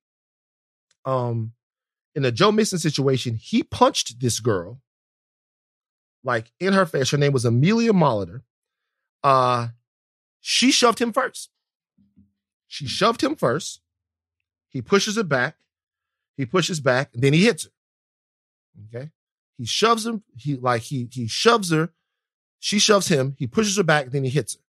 um, 1.05 1.53
in 2.15 2.23
the 2.23 2.31
Joe 2.31 2.51
Mixon 2.51 2.79
situation, 2.79 3.35
he 3.35 3.63
punched 3.63 4.19
this 4.19 4.39
girl 4.39 4.81
like 6.23 6.51
in 6.59 6.73
her 6.73 6.85
face. 6.85 7.11
Her 7.11 7.17
name 7.17 7.33
was 7.33 7.45
Amelia 7.45 7.93
Molitor. 7.93 8.41
Uh, 9.25 9.69
she 10.39 10.71
shoved 10.71 10.99
him 11.01 11.11
first. 11.11 11.49
She 12.67 12.85
shoved 12.85 13.23
him 13.23 13.35
first. 13.35 13.81
He 14.69 14.83
pushes 14.83 15.15
her 15.15 15.23
back. 15.23 15.55
He 16.37 16.45
pushes 16.45 16.79
back, 16.79 17.09
then 17.11 17.33
he 17.33 17.43
hits 17.43 17.63
her. 17.63 17.71
Okay. 18.87 19.09
He 19.57 19.65
shoves 19.65 20.05
him. 20.05 20.21
He 20.37 20.57
like 20.57 20.83
he 20.83 21.07
he 21.11 21.27
shoves 21.27 21.71
her. 21.71 21.89
She 22.59 22.77
shoves 22.77 23.07
him. 23.07 23.35
He 23.39 23.47
pushes 23.47 23.77
her 23.77 23.83
back, 23.83 24.11
then 24.11 24.23
he 24.23 24.29
hits 24.29 24.53
her. 24.55 24.61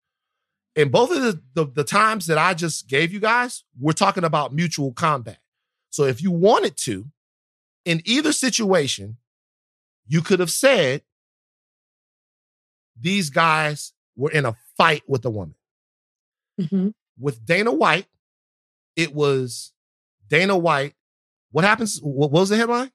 And 0.74 0.90
both 0.90 1.10
of 1.10 1.22
the, 1.22 1.42
the 1.52 1.66
the 1.66 1.84
times 1.84 2.26
that 2.28 2.38
I 2.38 2.54
just 2.54 2.88
gave 2.88 3.12
you 3.12 3.20
guys, 3.20 3.64
we're 3.78 3.92
talking 3.92 4.24
about 4.24 4.54
mutual 4.54 4.92
combat. 4.92 5.38
So 5.90 6.04
if 6.04 6.22
you 6.22 6.30
wanted 6.30 6.78
to, 6.78 7.10
in 7.84 8.00
either 8.06 8.32
situation, 8.32 9.18
you 10.06 10.22
could 10.22 10.40
have 10.40 10.50
said 10.50 11.02
these 12.98 13.28
guys 13.28 13.92
were 14.16 14.30
in 14.30 14.44
a 14.47 14.56
fight 14.76 15.02
with 15.06 15.24
a 15.24 15.30
woman. 15.30 15.55
Mhm. 16.60 16.94
With 17.18 17.44
Dana 17.44 17.72
White, 17.72 18.06
it 18.97 19.14
was 19.14 19.72
Dana 20.28 20.56
White. 20.56 20.94
What 21.51 21.64
happens? 21.64 21.98
What 22.02 22.30
was 22.30 22.48
the 22.48 22.56
headline? 22.56 22.90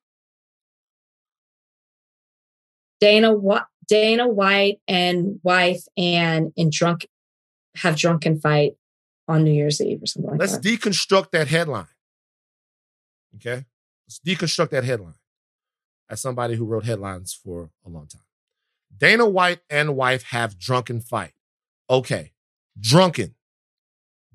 Dana 3.00 3.34
Wh- 3.36 3.66
Dana 3.88 4.28
White 4.28 4.80
and 4.88 5.40
wife 5.44 5.84
and 5.98 6.54
in 6.56 6.70
drunk 6.72 7.08
have 7.76 7.96
drunken 7.98 8.40
fight 8.40 8.74
on 9.28 9.44
New 9.44 9.52
Year's 9.54 9.82
Eve 9.82 10.04
or 10.04 10.06
something 10.06 10.32
like 10.32 10.40
Let's 10.40 10.58
that. 10.58 10.64
deconstruct 10.64 11.32
that 11.32 11.48
headline. 11.48 11.88
Okay. 13.36 13.66
Let's 14.08 14.20
deconstruct 14.20 14.70
that 14.72 14.84
headline. 14.84 15.16
As 16.10 16.20
somebody 16.22 16.56
who 16.56 16.66
wrote 16.66 16.84
headlines 16.86 17.34
for 17.34 17.72
a 17.86 17.90
long 17.90 18.08
time. 18.08 18.22
Dana 19.02 19.28
White 19.28 19.62
and 19.68 19.96
wife 19.96 20.22
have 20.26 20.60
drunken 20.60 21.02
fight. 21.02 21.34
Okay. 21.90 22.34
Drunken 22.80 23.34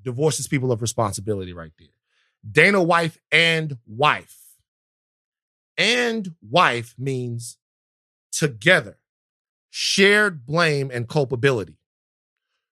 divorces 0.03 0.47
people 0.47 0.73
of 0.73 0.81
responsibility 0.81 1.53
right 1.53 1.71
there. 1.79 1.87
Dana 2.49 2.83
wife 2.83 3.17
and 3.31 3.77
wife. 3.87 4.37
And 5.77 6.35
wife 6.41 6.95
means 6.97 7.57
together, 8.33 8.97
shared 9.69 10.45
blame 10.45 10.91
and 10.93 11.07
culpability. 11.07 11.77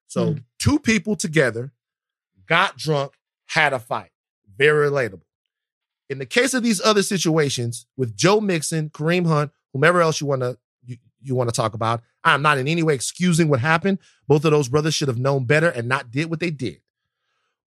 So 0.08 0.34
hmm. 0.34 0.38
two 0.60 0.80
people 0.80 1.16
together 1.16 1.72
got 2.46 2.78
drunk, 2.78 3.14
had 3.48 3.72
a 3.72 3.80
fight. 3.80 4.12
Very 4.58 4.90
relatable. 4.90 5.22
In 6.10 6.20
the 6.20 6.26
case 6.26 6.54
of 6.54 6.62
these 6.62 6.82
other 6.82 7.04
situations 7.04 7.86
with 7.96 8.18
Joe 8.18 8.42
Mixon, 8.42 8.90
Kareem 8.90 9.26
Hunt, 9.28 9.52
whomever 9.72 10.02
else 10.02 10.20
you 10.20 10.28
want 10.28 10.42
to 10.42 10.58
you, 11.26 11.36
want 11.36 11.50
to 11.50 11.56
talk 11.56 11.74
about, 11.74 12.02
I'm 12.24 12.42
not 12.42 12.58
in 12.58 12.68
any 12.68 12.84
way 12.84 12.94
excusing 12.94 13.50
what 13.50 13.60
happened. 13.60 14.00
Both 14.28 14.46
of 14.46 14.52
those 14.52 14.70
brothers 14.70 14.96
should 14.96 15.08
have 15.08 15.18
known 15.18 15.46
better 15.46 15.70
and 15.70 15.88
not 15.88 16.12
did 16.12 16.30
what 16.30 16.40
they 16.40 16.52
did. 16.52 16.82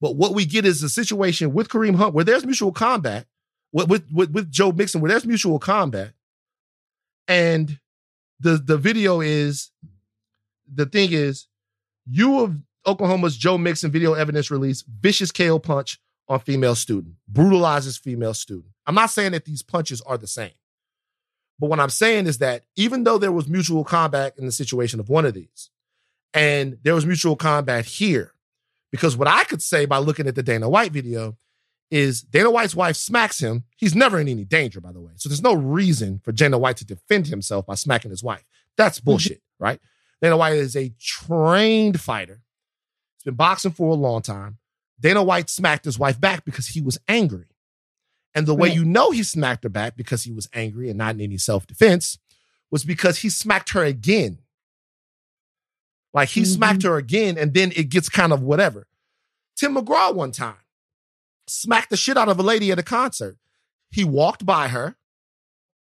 But 0.01 0.17
what 0.17 0.35
we 0.35 0.45
get 0.45 0.65
is 0.65 0.83
a 0.83 0.89
situation 0.89 1.53
with 1.53 1.69
Kareem 1.69 1.97
Hunt 1.97 2.15
where 2.15 2.25
there's 2.25 2.47
mutual 2.47 2.73
combat, 2.73 3.27
with 3.73 3.89
with 3.89 4.05
with, 4.13 4.31
with 4.31 4.51
Joe 4.51 4.73
Mixon 4.73 5.01
where 5.01 5.11
there's 5.11 5.27
mutual 5.27 5.59
combat, 5.59 6.13
and 7.27 7.79
the 8.41 8.57
the 8.57 8.79
video 8.79 9.21
is 9.21 9.71
the 10.73 10.87
thing 10.87 11.13
is 11.13 11.47
you 12.07 12.41
of 12.41 12.57
Oklahoma's 12.87 13.37
Joe 13.37 13.59
Mixon 13.59 13.91
video 13.91 14.15
evidence 14.15 14.51
release 14.51 14.83
vicious 14.83 15.33
KO 15.33 15.59
punch 15.59 16.01
on 16.29 16.39
female 16.41 16.75
student 16.75 17.15
brutalizes 17.27 17.99
female 17.99 18.35
student. 18.35 18.73
I'm 18.87 18.95
not 18.95 19.11
saying 19.11 19.33
that 19.33 19.45
these 19.45 19.63
punches 19.63 20.01
are 20.03 20.17
the 20.17 20.27
same. 20.27 20.53
But 21.59 21.71
what 21.71 21.81
I'm 21.81 21.91
saying 21.91 22.27
is 22.27 22.39
that 22.39 22.65
even 22.77 23.05
though 23.05 23.19
there 23.19 23.33
was 23.33 23.49
mutual 23.49 23.85
combat 23.85 24.35
in 24.39 24.47
the 24.47 24.53
situation 24.53 25.01
of 25.01 25.09
one 25.09 25.27
of 25.27 25.35
these, 25.35 25.71
and 26.33 26.79
there 26.83 26.95
was 26.95 27.07
mutual 27.07 27.37
combat 27.37 27.85
here, 27.85 28.33
because 28.91 29.17
what 29.17 29.29
I 29.29 29.45
could 29.45 29.63
say 29.63 29.85
by 29.85 29.99
looking 29.99 30.27
at 30.27 30.35
the 30.35 30.43
Dana 30.43 30.69
White 30.69 30.93
video 30.93 31.37
is 31.91 32.23
Dana 32.23 32.51
White's 32.51 32.75
wife 32.75 32.97
smacks 32.97 33.41
him. 33.41 33.65
He's 33.77 33.95
never 33.95 34.19
in 34.19 34.29
any 34.29 34.45
danger, 34.45 34.81
by 34.81 34.93
the 34.93 35.01
way. 35.01 35.13
So 35.17 35.29
there's 35.29 35.43
no 35.43 35.55
reason 35.55 36.21
for 36.23 36.33
Dana 36.33 36.59
White 36.59 36.77
to 36.79 36.85
defend 36.85 37.27
himself 37.27 37.67
by 37.67 37.75
smacking 37.75 38.11
his 38.11 38.23
wife. 38.23 38.45
That's 38.77 38.99
mm-hmm. 38.99 39.07
bullshit, 39.07 39.43
right? 39.59 39.81
Dana 40.21 40.37
White 40.37 40.55
is 40.55 40.77
a 40.77 40.93
trained 41.01 42.01
fighter. 42.01 42.43
He's 43.17 43.25
been 43.25 43.35
boxing 43.35 43.73
for 43.73 43.91
a 43.91 43.95
long 43.95 44.23
time. 44.23 44.59
Dana 45.01 45.23
White 45.23 45.49
smacked 45.49 45.85
his 45.85 45.99
wife 45.99 46.21
back 46.21 46.45
because 46.45 46.69
he 46.69 46.81
was 46.81 46.99
angry. 47.09 47.47
And 48.39 48.47
the 48.47 48.55
way 48.55 48.69
Right. 48.69 48.77
you 48.77 48.85
know 48.85 49.11
he 49.11 49.25
smacked 49.25 49.65
her 49.65 49.69
back 49.69 49.97
because 49.97 50.23
he 50.23 50.31
was 50.31 50.49
angry 50.53 50.89
and 50.89 50.97
not 50.97 51.17
in 51.17 51.21
any 51.21 51.39
self 51.39 51.67
defense 51.67 52.19
was 52.71 52.85
because 52.85 53.19
he 53.19 53.31
smacked 53.31 53.71
her 53.71 53.83
again. 53.83 54.39
Like 56.15 56.29
he 56.31 56.43
Mhm. 56.43 56.55
smacked 56.55 56.83
her 56.85 56.97
again, 56.97 57.37
and 57.37 57.53
then 57.53 57.73
it 57.75 57.89
gets 57.89 58.09
kind 58.09 58.33
of 58.33 58.41
whatever. 58.43 58.87
Tim 59.57 59.75
McGraw 59.75 60.15
one 60.15 60.31
time 60.33 60.63
smacked 61.49 61.91
the 61.91 61.97
shit 61.97 62.17
out 62.17 62.29
of 62.29 62.39
a 62.39 62.43
lady 62.45 62.71
at 62.71 62.79
a 62.79 62.83
concert. 62.83 63.39
He 63.91 64.05
walked 64.05 64.47
by 64.47 64.69
her. 64.69 64.97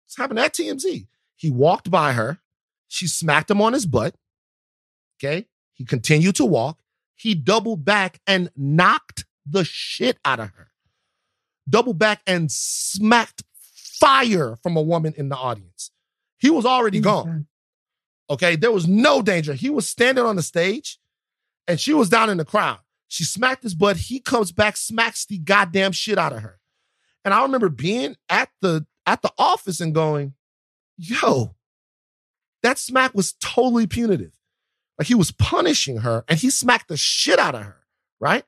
It's 0.05 0.17
happened 0.17 0.39
at 0.39 0.53
TMZ. 0.53 1.07
He 1.35 1.51
walked 1.51 1.91
by 1.91 2.13
her. 2.13 2.39
She 2.87 3.05
smacked 3.07 3.51
him 3.51 3.61
on 3.61 3.73
his 3.73 3.85
butt. 3.85 4.15
Okay. 5.19 5.47
He 5.73 5.85
continued 5.85 6.35
to 6.37 6.45
walk. 6.45 6.81
He 7.15 7.35
doubled 7.35 7.85
back 7.85 8.19
and 8.25 8.51
knocked 8.55 9.25
the 9.45 9.63
shit 9.63 10.17
out 10.25 10.39
of 10.39 10.49
her. 10.51 10.66
Doubled 11.69 11.99
back 11.99 12.21
and 12.25 12.51
smacked 12.51 13.43
fire 13.99 14.55
from 14.63 14.77
a 14.77 14.81
woman 14.81 15.13
in 15.17 15.29
the 15.29 15.35
audience. 15.35 15.91
He 16.39 16.49
was 16.49 16.65
already 16.65 16.99
gone. 16.99 17.47
Okay. 18.29 18.55
There 18.55 18.71
was 18.71 18.87
no 18.87 19.21
danger. 19.21 19.53
He 19.53 19.69
was 19.69 19.87
standing 19.87 20.25
on 20.25 20.35
the 20.35 20.43
stage 20.43 20.99
and 21.67 21.79
she 21.79 21.93
was 21.93 22.09
down 22.09 22.29
in 22.29 22.37
the 22.37 22.45
crowd. 22.45 22.79
She 23.07 23.23
smacked 23.23 23.63
his 23.63 23.73
butt. 23.73 23.97
He 23.97 24.19
comes 24.19 24.51
back, 24.51 24.77
smacks 24.77 25.25
the 25.25 25.37
goddamn 25.37 25.93
shit 25.93 26.17
out 26.17 26.33
of 26.33 26.41
her. 26.41 26.59
And 27.23 27.33
I 27.33 27.41
remember 27.41 27.69
being 27.69 28.15
at 28.29 28.49
the 28.61 28.85
at 29.05 29.21
the 29.21 29.31
office 29.37 29.79
and 29.79 29.93
going, 29.95 30.33
yo, 30.97 31.55
that 32.63 32.77
smack 32.77 33.13
was 33.13 33.33
totally 33.33 33.87
punitive. 33.87 34.33
Like 34.97 35.07
he 35.07 35.15
was 35.15 35.31
punishing 35.31 35.97
her 35.97 36.23
and 36.27 36.39
he 36.39 36.49
smacked 36.49 36.87
the 36.89 36.97
shit 36.97 37.39
out 37.39 37.55
of 37.55 37.63
her, 37.63 37.85
right? 38.19 38.43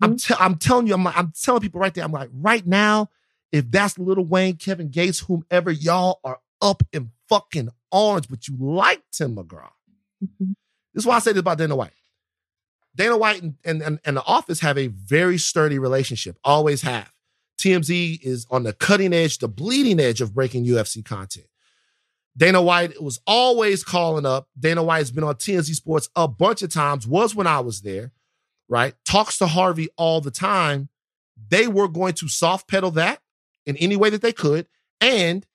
I'm, 0.00 0.16
te- 0.16 0.34
I'm 0.38 0.56
telling 0.56 0.86
you, 0.86 0.94
I'm, 0.94 1.04
like, 1.04 1.16
I'm 1.16 1.32
telling 1.40 1.60
people 1.60 1.80
right 1.80 1.92
there, 1.92 2.04
I'm 2.04 2.12
like, 2.12 2.30
right 2.32 2.66
now, 2.66 3.10
if 3.52 3.70
that's 3.70 3.98
Lil 3.98 4.24
Wayne, 4.24 4.56
Kevin 4.56 4.90
Gates, 4.90 5.20
whomever, 5.20 5.70
y'all 5.70 6.20
are 6.24 6.40
up 6.62 6.82
in 6.92 7.10
fucking 7.28 7.68
arms, 7.92 8.26
but 8.26 8.48
you 8.48 8.56
like 8.58 9.02
Tim 9.12 9.36
McGraw. 9.36 9.70
Mhm. 10.24 10.54
This 10.94 11.02
is 11.02 11.06
why 11.06 11.16
I 11.16 11.18
say 11.18 11.32
this 11.32 11.40
about 11.40 11.58
Dana 11.58 11.76
White. 11.76 11.92
Dana 12.96 13.16
White 13.16 13.42
and, 13.42 13.54
and, 13.64 13.82
and, 13.82 14.00
and 14.04 14.16
the 14.16 14.24
office 14.24 14.60
have 14.60 14.78
a 14.78 14.86
very 14.86 15.36
sturdy 15.38 15.78
relationship, 15.78 16.38
always 16.44 16.82
have. 16.82 17.10
TMZ 17.58 18.20
is 18.22 18.46
on 18.50 18.62
the 18.62 18.72
cutting 18.72 19.12
edge, 19.12 19.38
the 19.38 19.48
bleeding 19.48 20.00
edge 20.00 20.20
of 20.20 20.34
breaking 20.34 20.64
UFC 20.66 21.04
content. 21.04 21.46
Dana 22.36 22.60
White 22.60 23.00
was 23.00 23.20
always 23.26 23.84
calling 23.84 24.26
up. 24.26 24.48
Dana 24.58 24.82
White's 24.82 25.10
been 25.10 25.24
on 25.24 25.36
TMZ 25.36 25.74
Sports 25.74 26.08
a 26.16 26.26
bunch 26.26 26.62
of 26.62 26.72
times, 26.72 27.06
was 27.06 27.34
when 27.34 27.46
I 27.46 27.60
was 27.60 27.82
there, 27.82 28.12
right? 28.68 28.94
Talks 29.04 29.38
to 29.38 29.46
Harvey 29.46 29.88
all 29.96 30.20
the 30.20 30.30
time. 30.30 30.88
They 31.48 31.66
were 31.66 31.88
going 31.88 32.14
to 32.14 32.28
soft 32.28 32.68
pedal 32.68 32.90
that 32.92 33.20
in 33.66 33.76
any 33.76 33.96
way 33.96 34.10
that 34.10 34.22
they 34.22 34.32
could. 34.32 34.66
And 35.00 35.46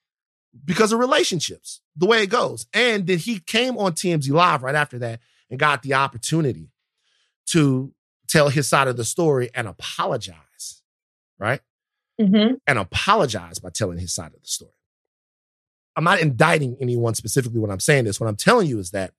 because 0.65 0.91
of 0.91 0.99
relationships, 0.99 1.81
the 1.95 2.05
way 2.05 2.23
it 2.23 2.29
goes. 2.29 2.67
And 2.73 3.07
then 3.07 3.17
he 3.17 3.39
came 3.39 3.77
on 3.77 3.93
TMZ 3.93 4.29
Live 4.31 4.63
right 4.63 4.75
after 4.75 4.99
that 4.99 5.19
and 5.49 5.59
got 5.59 5.83
the 5.83 5.93
opportunity 5.93 6.71
to 7.47 7.93
tell 8.27 8.49
his 8.49 8.67
side 8.67 8.87
of 8.87 8.97
the 8.97 9.05
story 9.05 9.49
and 9.53 9.67
apologize, 9.67 10.81
right? 11.39 11.61
Mhm. 12.19 12.59
And 12.67 12.79
apologize 12.79 13.59
by 13.59 13.69
telling 13.69 13.97
his 13.97 14.13
side 14.13 14.33
of 14.33 14.41
the 14.41 14.47
story. 14.47 14.71
I'm 15.95 16.03
not 16.03 16.19
indicting 16.21 16.77
anyone 16.79 17.15
specifically 17.15 17.59
when 17.59 17.71
I'm 17.71 17.79
saying 17.79 18.05
this. 18.05 18.19
What 18.19 18.27
I'm 18.27 18.35
telling 18.35 18.67
you 18.67 18.79
is 18.79 18.91
that 18.91 19.13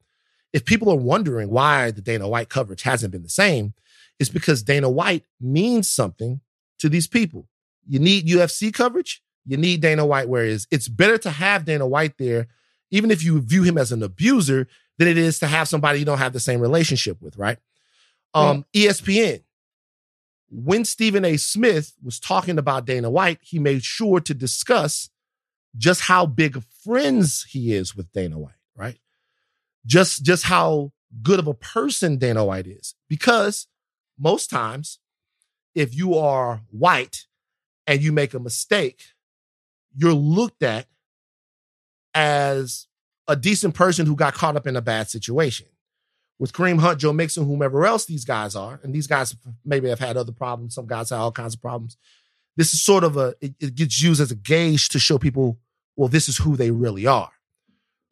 if 0.53 0.65
people 0.65 0.91
are 0.91 0.97
wondering 0.97 1.51
why 1.51 1.91
the 1.91 2.01
Dana 2.01 2.29
White 2.29 2.49
coverage 2.49 2.83
hasn't 2.83 3.13
been 3.13 3.23
the 3.23 3.29
same, 3.29 3.75
it's 4.19 4.31
because 4.31 4.63
Dana 4.63 4.91
White 4.91 5.25
means 5.41 5.91
something 5.91 6.41
to 6.79 6.89
these 6.89 7.07
people. 7.07 7.49
You 7.87 7.99
need 7.99 8.27
UFC 8.27 8.73
coverage, 8.73 9.23
you 9.47 9.57
need 9.57 9.81
Dana 9.81 10.05
White, 10.05 10.29
whereas 10.29 10.67
it's 10.71 10.89
better 10.89 11.19
to 11.19 11.31
have 11.31 11.65
Dana 11.65 11.87
White 11.87 12.19
there, 12.19 12.49
even 12.91 13.11
if 13.11 13.23
you 13.23 13.41
view 13.41 13.63
him 13.63 13.79
as 13.79 13.93
an 13.93 14.03
abuser, 14.03 14.67
than 14.99 15.09
it 15.09 15.17
is 15.17 15.39
to 15.39 15.47
have 15.47 15.67
somebody 15.67 15.99
you 15.99 16.05
don't 16.05 16.19
have 16.19 16.35
the 16.35 16.41
same 16.41 16.61
relationship 16.61 17.23
with, 17.23 17.37
right? 17.39 17.59
Um, 18.35 18.67
ESPN. 18.75 19.43
When 20.51 20.85
Stephen 20.85 21.25
A. 21.25 21.37
Smith 21.37 21.95
was 22.03 22.21
talking 22.21 22.59
about 22.59 22.85
Dana 22.85 23.09
White, 23.09 23.39
he 23.41 23.59
made 23.59 23.83
sure 23.83 24.21
to 24.21 24.35
discuss 24.35 25.09
just 25.77 26.03
how 26.03 26.27
big 26.27 26.63
friends 26.85 27.47
he 27.49 27.73
is 27.73 27.97
with 27.97 28.13
Dana 28.13 28.39
White, 28.39 28.53
right? 28.77 28.99
Just 29.87 30.25
just 30.25 30.45
how 30.45 30.93
good 31.23 31.39
of 31.39 31.47
a 31.47 31.55
person 31.55 32.19
Dana 32.19 32.45
White 32.45 32.67
is. 32.67 32.95
Because 33.09 33.67
most 34.19 34.51
times, 34.51 34.99
if 35.75 35.95
you 35.95 36.17
are 36.17 36.63
white 36.71 37.27
and 37.87 38.03
you 38.03 38.13
make 38.13 38.35
a 38.35 38.39
mistake, 38.39 39.03
you're 39.95 40.13
looked 40.13 40.63
at 40.63 40.87
as 42.15 42.87
a 43.29 43.37
decent 43.37 43.75
person 43.75 44.07
who 44.07 44.17
got 44.17 44.35
caught 44.35 44.57
up 44.57 44.67
in 44.67 44.77
a 44.77 44.83
bad 44.83 45.09
situation. 45.09 45.67
With 46.39 46.53
Kareem 46.53 46.81
Hunt, 46.81 47.01
Joe 47.01 47.13
Mixon, 47.13 47.47
whomever 47.47 47.85
else 47.85 48.07
these 48.07 48.25
guys 48.25 48.57
are, 48.57 48.81
and 48.83 48.95
these 48.95 49.07
guys 49.07 49.37
maybe 49.65 49.89
have 49.89 49.99
had 49.99 50.17
other 50.17 50.33
problems. 50.33 50.75
Some 50.75 50.87
guys 50.87 51.11
have 51.11 51.21
all 51.21 51.33
kinds 51.33 51.55
of 51.55 51.61
problems. 51.61 51.97
This 52.57 52.73
is 52.73 52.83
sort 52.83 53.05
of 53.05 53.17
a, 53.17 53.35
it, 53.41 53.55
it 53.61 53.75
gets 53.75 54.03
used 54.03 54.21
as 54.21 54.31
a 54.31 54.37
gauge 54.37 54.89
to 54.91 54.99
show 54.99 55.19
people, 55.19 55.59
well, 55.97 56.09
this 56.09 56.29
is 56.29 56.39
who 56.39 56.57
they 56.57 56.71
really 56.71 57.07
are. 57.07 57.31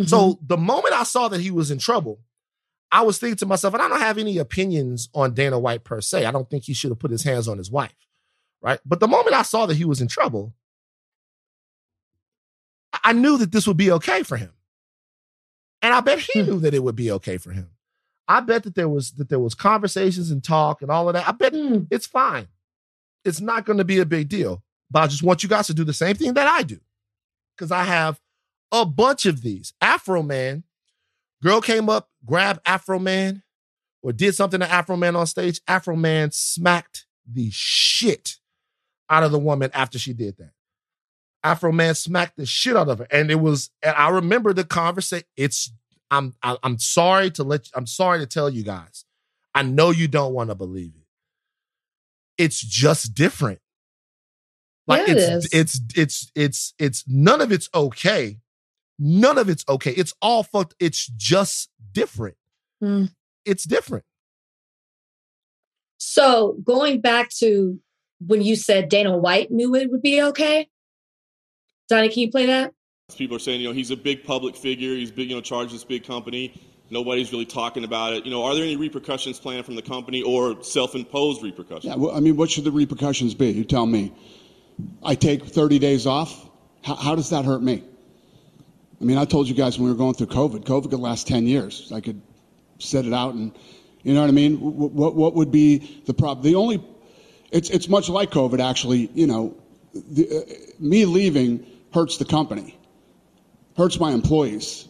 Mm-hmm. 0.01 0.09
So 0.09 0.39
the 0.43 0.57
moment 0.57 0.95
I 0.95 1.03
saw 1.03 1.29
that 1.29 1.41
he 1.41 1.51
was 1.51 1.71
in 1.71 1.79
trouble, 1.79 2.21
I 2.91 3.03
was 3.03 3.19
thinking 3.19 3.37
to 3.37 3.47
myself, 3.47 3.75
and 3.75 3.83
I 3.83 3.89
don't 3.89 4.01
have 4.01 4.19
any 4.19 4.39
opinions 4.39 5.09
on 5.15 5.35
Dana 5.35 5.59
White 5.59 5.85
per 5.85 6.01
se. 6.01 6.25
I 6.25 6.31
don't 6.31 6.49
think 6.49 6.65
he 6.65 6.75
should 6.75 6.91
have 6.91 6.99
put 6.99 7.11
his 7.11 7.23
hands 7.23 7.49
on 7.49 7.59
his 7.59 7.71
wife, 7.71 7.95
right? 8.63 8.81
But 8.87 9.01
the 9.01 9.09
moment 9.09 9.35
I 9.35 9.43
saw 9.43 9.67
that 9.67 9.77
he 9.77 9.85
was 9.85 10.01
in 10.01 10.09
trouble, 10.09 10.55
I 13.05 13.13
knew 13.13 13.37
that 13.39 13.53
this 13.53 13.67
would 13.67 13.77
be 13.77 13.91
okay 13.93 14.23
for 14.23 14.37
him. 14.37 14.53
And 15.83 15.93
I 15.95 16.01
bet 16.01 16.19
he 16.19 16.41
hmm. 16.41 16.47
knew 16.47 16.61
that 16.61 16.75
it 16.75 16.83
would 16.83 16.97
be 16.97 17.11
okay 17.13 17.37
for 17.37 17.53
him. 17.53 17.71
I 18.27 18.41
bet 18.41 18.65
that 18.65 18.75
there 18.75 18.89
was 18.89 19.13
that 19.13 19.29
there 19.29 19.39
was 19.39 19.55
conversations 19.55 20.31
and 20.31 20.43
talk 20.43 20.83
and 20.83 20.91
all 20.91 21.09
of 21.09 21.15
that. 21.15 21.29
I 21.29 21.33
bet 21.33 21.55
hmm. 21.55 21.85
it's 21.91 22.07
fine. 22.07 22.49
It's 23.25 23.41
not 23.41 23.65
going 23.65 23.79
to 23.79 23.85
be 23.85 23.99
a 23.99 24.07
big 24.07 24.29
deal. 24.29 24.63
But 24.91 25.03
I 25.03 25.07
just 25.07 25.23
want 25.23 25.43
you 25.43 25.49
guys 25.49 25.67
to 25.67 25.75
do 25.75 25.85
the 25.85 25.93
same 25.93 26.17
thing 26.17 26.35
that 26.35 26.49
I 26.49 26.63
do. 26.63 26.81
Because 27.57 27.71
I 27.71 27.85
have 27.85 28.21
a 28.73 28.85
bunch 28.85 29.27
of 29.27 29.43
these. 29.43 29.73
Afro 29.81 30.23
Man, 30.23 30.65
Girl 31.43 31.61
came 31.61 31.89
up, 31.89 32.11
grabbed 32.25 32.61
Afro 32.67 32.99
Man, 32.99 33.43
or 34.03 34.13
did 34.13 34.35
something 34.35 34.61
to 34.61 34.71
Afro 34.71 34.97
Man 34.97 35.15
on 35.17 35.27
stage. 35.27 35.61
Afro 35.69 35.95
Man 35.95 36.31
smacked 36.33 37.07
the 37.31 37.51
shit 37.53 38.37
out 39.09 39.23
of 39.23 39.33
the 39.33 39.39
woman 39.39 39.71
after 39.73 39.99
she 39.99 40.13
did 40.13 40.37
that. 40.39 40.53
Afro 41.45 41.71
Man 41.71 41.95
smacked 41.95 42.37
the 42.37 42.47
shit 42.47 42.77
out 42.77 42.89
of 42.89 42.99
her, 42.99 43.07
and 43.11 43.31
it 43.31 43.37
was. 43.37 43.71
And 43.83 43.95
I 43.95 44.11
remember 44.11 44.53
the 44.53 44.65
conversation. 44.65 45.27
It's. 45.37 45.73
I'm. 46.11 46.35
I'm 46.43 46.79
sorry 46.79 47.31
to 47.33 47.45
let. 47.45 47.69
I'm 47.75 47.87
sorry 47.87 48.19
to 48.19 48.27
tell 48.27 48.51
you 48.51 48.65
guys. 48.65 49.05
I 49.55 49.63
know 49.63 49.91
you 49.91 50.09
don't 50.09 50.35
want 50.35 50.51
to 50.51 50.55
believe 50.55 50.93
it. 50.97 51.07
It's 52.43 52.61
just 52.61 53.15
different. 53.15 53.61
Like 54.87 55.07
yeah, 55.07 55.15
it's, 55.15 55.47
it 55.47 55.59
it's 55.59 55.81
it's 55.95 56.33
it's 56.35 56.75
it's 56.79 57.05
none 57.07 57.41
of 57.41 57.53
it's 57.53 57.69
okay, 57.75 58.39
None 58.99 59.39
of 59.39 59.49
it's 59.49 59.65
okay. 59.69 59.93
It's 59.93 60.13
all 60.21 60.43
fucked. 60.43 60.75
It's 60.81 61.07
just 61.07 61.71
different. 61.93 62.37
Mm. 62.83 63.11
It's 63.45 63.65
different. 63.65 64.05
So 65.99 66.57
going 66.65 67.01
back 67.01 67.31
to 67.39 67.79
when 68.27 68.43
you 68.43 68.57
said 68.57 68.89
Dana 68.89 69.17
White 69.17 69.51
knew 69.51 69.75
it 69.75 69.91
would 69.91 70.03
be 70.03 70.23
okay. 70.23 70.69
Donnie, 71.89 72.09
can 72.09 72.23
you 72.23 72.31
play 72.31 72.47
that? 72.47 72.73
People 73.17 73.37
are 73.37 73.41
saying, 73.41 73.61
you 73.61 73.69
know, 73.69 73.73
he's 73.73 73.91
a 73.91 73.97
big 73.97 74.25
public 74.25 74.55
figure. 74.55 74.95
He's 74.95 75.11
big, 75.11 75.31
you 75.31 75.37
know, 75.37 75.41
charged 75.41 75.73
this 75.73 75.85
big 75.85 76.05
company. 76.05 76.61
Nobody's 76.91 77.33
really 77.33 77.47
talking 77.47 77.85
about 77.85 78.13
it. 78.13 78.25
You 78.25 78.31
know, 78.31 78.45
are 78.45 78.55
there 78.55 78.65
any 78.65 78.77
repercussions 78.77 79.39
planned 79.39 79.65
from 79.65 79.77
the 79.77 79.83
company 79.83 80.23
or 80.23 80.63
self-imposed 80.63 81.43
repercussions? 81.43 81.85
Yeah, 81.85 81.97
well, 81.97 82.15
I 82.15 82.21
mean, 82.21 82.37
what 82.37 82.51
should 82.51 82.65
the 82.65 82.73
repercussions 82.73 83.35
be? 83.35 83.51
You 83.51 83.65
tell 83.65 83.87
me. 83.87 84.13
I 85.03 85.15
take 85.15 85.45
30 85.45 85.79
days 85.79 86.07
off. 86.07 86.49
How, 86.83 86.95
how 86.95 87.15
does 87.15 87.31
that 87.31 87.45
hurt 87.45 87.63
me? 87.63 87.83
I 89.01 89.05
mean, 89.05 89.17
I 89.17 89.25
told 89.25 89.49
you 89.49 89.55
guys 89.55 89.79
when 89.79 89.87
we 89.87 89.93
were 89.93 89.99
going 89.99 90.15
through 90.15 90.27
COVID, 90.29 90.65
COVID 90.65 90.91
could 90.91 91.01
last 91.01 91.29
10 91.29 91.47
years. 91.47 91.93
I 91.93 92.01
could 92.01 92.21
set 92.79 93.05
it 93.05 93.13
out 93.13 93.35
and, 93.35 93.57
you 94.03 94.15
know 94.15 94.21
what 94.21 94.29
I 94.29 94.33
mean? 94.33 94.57
What, 94.57 95.15
what 95.15 95.35
would 95.35 95.53
be 95.53 96.03
the 96.07 96.15
problem? 96.15 96.45
The 96.45 96.55
only, 96.55 96.83
it's, 97.51 97.71
it's 97.71 97.89
much 97.89 98.09
like 98.09 98.31
COVID, 98.31 98.61
actually. 98.61 99.11
You 99.15 99.27
know, 99.27 99.57
the, 99.95 100.29
uh, 100.29 100.55
me 100.81 101.05
leaving 101.05 101.65
hurts 101.93 102.17
the 102.17 102.25
company, 102.25 102.77
hurts 103.77 104.01
my 104.01 104.13
employees, 104.13 104.89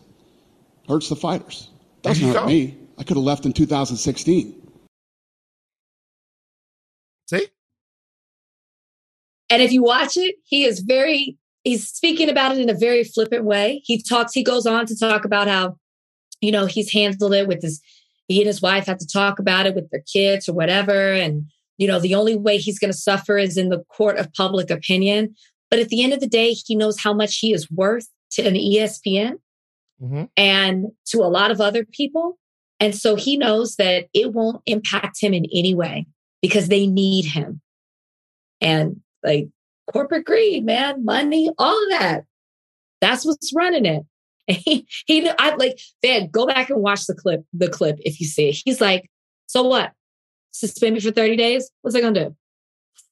hurts 0.89 1.09
the 1.09 1.17
fighters. 1.17 1.69
Doesn't 2.03 2.27
hurt 2.27 2.35
go. 2.35 2.47
me. 2.47 2.79
I 2.97 3.05
could 3.05 3.17
have 3.17 3.25
left 3.25 3.47
in 3.47 3.53
2016. 3.53 4.71
See? 7.27 7.47
And 9.51 9.63
if 9.63 9.73
you 9.73 9.83
watch 9.83 10.17
it, 10.17 10.37
he 10.45 10.65
is 10.65 10.81
very 10.81 11.39
he's 11.65 11.89
speaking 11.89 12.29
about 12.29 12.53
it 12.53 12.61
in 12.61 12.71
a 12.71 12.75
very 12.75 13.05
flippant 13.05 13.45
way. 13.45 13.83
He 13.85 14.03
talks, 14.03 14.33
he 14.33 14.43
goes 14.43 14.67
on 14.67 14.87
to 14.87 14.99
talk 14.99 15.25
about 15.25 15.49
how, 15.49 15.77
you 16.41 16.53
know, 16.53 16.67
he's 16.67 16.93
handled 16.93 17.35
it 17.35 17.49
with 17.49 17.63
his, 17.63 17.81
he 18.29 18.41
and 18.41 18.47
his 18.47 18.63
wife 18.63 18.87
had 18.87 19.01
to 19.01 19.07
talk 19.07 19.39
about 19.39 19.67
it 19.67 19.75
with 19.75 19.91
their 19.91 20.03
kids 20.13 20.49
or 20.49 20.53
whatever. 20.53 21.13
And, 21.13 21.47
you 21.77 21.87
know, 21.87 21.99
the 21.99 22.15
only 22.15 22.37
way 22.37 22.59
he's 22.59 22.79
going 22.79 22.93
to 22.93 22.99
suffer 22.99 23.39
is 23.39 23.57
in 23.57 23.71
the 23.71 23.85
court 23.85 24.19
of 24.19 24.33
public 24.35 24.71
opinion. 24.71 25.35
But 25.71 25.81
at 25.81 25.89
the 25.89 26.03
end 26.03 26.13
of 26.13 26.21
the 26.21 26.29
day, 26.29 26.53
he 26.53 26.75
knows 26.75 27.01
how 27.01 27.13
much 27.13 27.39
he 27.39 27.53
is 27.53 27.71
worth 27.71 28.09
to 28.33 28.43
an 28.47 28.55
ESPN 28.55 29.35
mm-hmm. 30.03 30.25
and 30.37 30.87
to 31.07 31.19
a 31.19 31.29
lot 31.29 31.51
of 31.51 31.61
other 31.61 31.85
people. 31.85 32.39
And 32.81 32.95
so 32.95 33.17
he 33.17 33.37
knows 33.37 33.77
that 33.77 34.07
it 34.15 34.33
won't 34.33 34.63
impact 34.67 35.21
him 35.21 35.35
in 35.35 35.47
any 35.53 35.75
way 35.75 36.07
because 36.41 36.69
they 36.69 36.87
need 36.87 37.25
him. 37.25 37.61
And 38.61 39.01
like 39.25 39.49
corporate 39.93 40.25
greed, 40.25 40.65
man, 40.65 41.05
money, 41.05 41.51
all 41.59 41.83
of 41.85 41.91
that. 41.91 42.25
That's 43.01 43.25
what's 43.25 43.53
running 43.55 43.87
it. 43.87 44.03
he, 44.47 44.87
he, 45.07 45.31
I 45.39 45.55
like, 45.57 45.79
Dad, 46.03 46.33
go 46.33 46.47
back 46.47 46.71
and 46.71 46.81
watch 46.81 47.07
the 47.07 47.15
clip, 47.15 47.45
the 47.53 47.69
clip 47.69 47.97
if 48.01 48.21
you 48.21 48.27
see 48.27 48.49
it. 48.49 48.63
He's 48.65 48.81
like, 48.81 49.11
so 49.47 49.63
what? 49.63 49.93
Suspend 50.53 50.95
me 50.95 51.01
for 51.01 51.11
30 51.11 51.37
days? 51.37 51.71
What's 51.83 51.95
I 51.97 52.01
gonna 52.01 52.35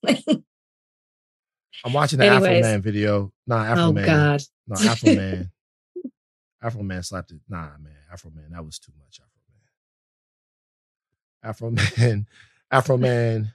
do? 0.05 0.43
I'm 1.85 1.93
watching 1.93 2.19
the 2.19 2.27
Anyways. 2.27 2.65
Afro 2.65 2.71
Man 2.71 2.83
video. 2.83 3.33
Nah, 3.47 3.65
Afro 3.65 3.85
oh, 3.85 3.93
Man. 3.93 4.07
God. 4.07 4.43
No, 4.67 4.77
Afro 4.91 5.15
Man. 5.15 5.51
Afro 6.63 6.83
Man 6.83 7.03
slapped 7.03 7.31
it. 7.31 7.41
Nah, 7.49 7.69
man. 7.79 7.93
Afro 8.13 8.31
Man. 8.31 8.47
That 8.51 8.65
was 8.65 8.79
too 8.79 8.93
much. 8.99 9.21
Afro 11.45 11.71
Man. 11.71 11.87
Afro 11.93 11.97
Man. 11.97 12.27
Afro 12.71 12.97
Man 12.97 13.53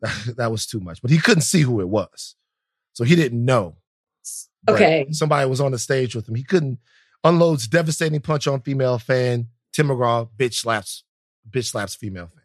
that 0.36 0.50
was 0.50 0.66
too 0.66 0.80
much. 0.80 1.02
But 1.02 1.10
he 1.10 1.18
couldn't 1.18 1.42
see 1.42 1.62
who 1.62 1.80
it 1.80 1.88
was. 1.88 2.34
So 2.92 3.04
he 3.04 3.16
didn't 3.16 3.44
know. 3.44 3.76
Okay. 4.68 5.06
Somebody 5.10 5.48
was 5.48 5.60
on 5.60 5.72
the 5.72 5.78
stage 5.78 6.14
with 6.14 6.28
him. 6.28 6.34
He 6.34 6.42
couldn't 6.42 6.78
unloads 7.24 7.66
devastating 7.66 8.20
punch 8.20 8.46
on 8.46 8.60
female 8.60 8.98
fan. 8.98 9.48
Tim 9.72 9.88
McGraw 9.88 10.28
bitch 10.36 10.54
slaps, 10.54 11.04
bitch 11.48 11.66
slaps 11.66 11.94
female 11.94 12.26
fan. 12.26 12.42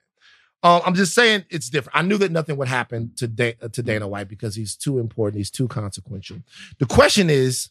Um, 0.63 0.81
I'm 0.85 0.95
just 0.95 1.13
saying 1.13 1.43
it's 1.49 1.69
different. 1.69 1.97
I 1.97 2.03
knew 2.03 2.17
that 2.19 2.31
nothing 2.31 2.55
would 2.57 2.69
happen 2.69 3.11
to 3.17 3.27
da- 3.27 3.55
to 3.55 3.83
Dana 3.83 4.07
White 4.07 4.29
because 4.29 4.55
he's 4.55 4.77
too 4.77 4.97
important. 4.97 5.39
He's 5.39 5.51
too 5.51 5.67
consequential. 5.67 6.37
The 6.79 6.85
question 6.85 7.29
is, 7.29 7.69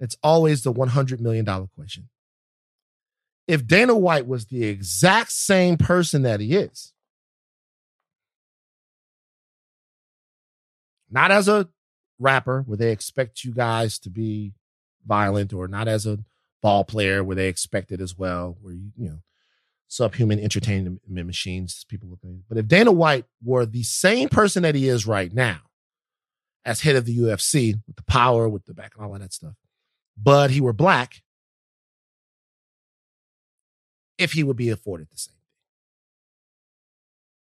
it's 0.00 0.16
always 0.22 0.62
the 0.62 0.72
100 0.72 1.20
million 1.20 1.44
dollar 1.44 1.68
question. 1.76 2.08
If 3.46 3.66
Dana 3.66 3.96
White 3.96 4.26
was 4.26 4.46
the 4.46 4.64
exact 4.64 5.30
same 5.30 5.76
person 5.76 6.22
that 6.22 6.40
he 6.40 6.56
is, 6.56 6.92
not 11.10 11.30
as 11.30 11.48
a 11.48 11.68
rapper 12.18 12.62
where 12.66 12.76
they 12.76 12.90
expect 12.90 13.44
you 13.44 13.52
guys 13.52 13.98
to 14.00 14.10
be 14.10 14.52
violent 15.06 15.52
or 15.52 15.68
not 15.68 15.88
as 15.88 16.06
a 16.06 16.18
ball 16.62 16.84
player 16.84 17.22
where 17.22 17.36
they 17.36 17.48
expect 17.48 17.92
it 17.92 18.00
as 18.00 18.16
well, 18.18 18.56
where 18.60 18.74
you, 18.74 18.90
you 18.96 19.08
know, 19.08 19.18
subhuman 19.88 20.40
entertainment 20.40 21.00
machines, 21.08 21.84
people 21.88 22.08
look 22.08 22.18
at. 22.24 22.48
But 22.48 22.58
if 22.58 22.66
Dana 22.66 22.90
White 22.92 23.24
were 23.44 23.66
the 23.66 23.84
same 23.84 24.28
person 24.28 24.62
that 24.64 24.74
he 24.74 24.88
is 24.88 25.06
right 25.06 25.32
now 25.32 25.60
as 26.64 26.80
head 26.80 26.96
of 26.96 27.04
the 27.04 27.16
UFC 27.16 27.74
with 27.86 27.96
the 27.96 28.02
power, 28.02 28.48
with 28.48 28.64
the 28.64 28.74
back 28.74 28.94
and 28.96 29.04
all 29.04 29.14
of 29.14 29.20
that 29.20 29.32
stuff, 29.32 29.54
but 30.20 30.50
he 30.50 30.60
were 30.60 30.72
black, 30.72 31.22
if 34.18 34.32
he 34.32 34.42
would 34.42 34.56
be 34.56 34.70
afforded 34.70 35.08
the 35.10 35.18
same 35.18 35.34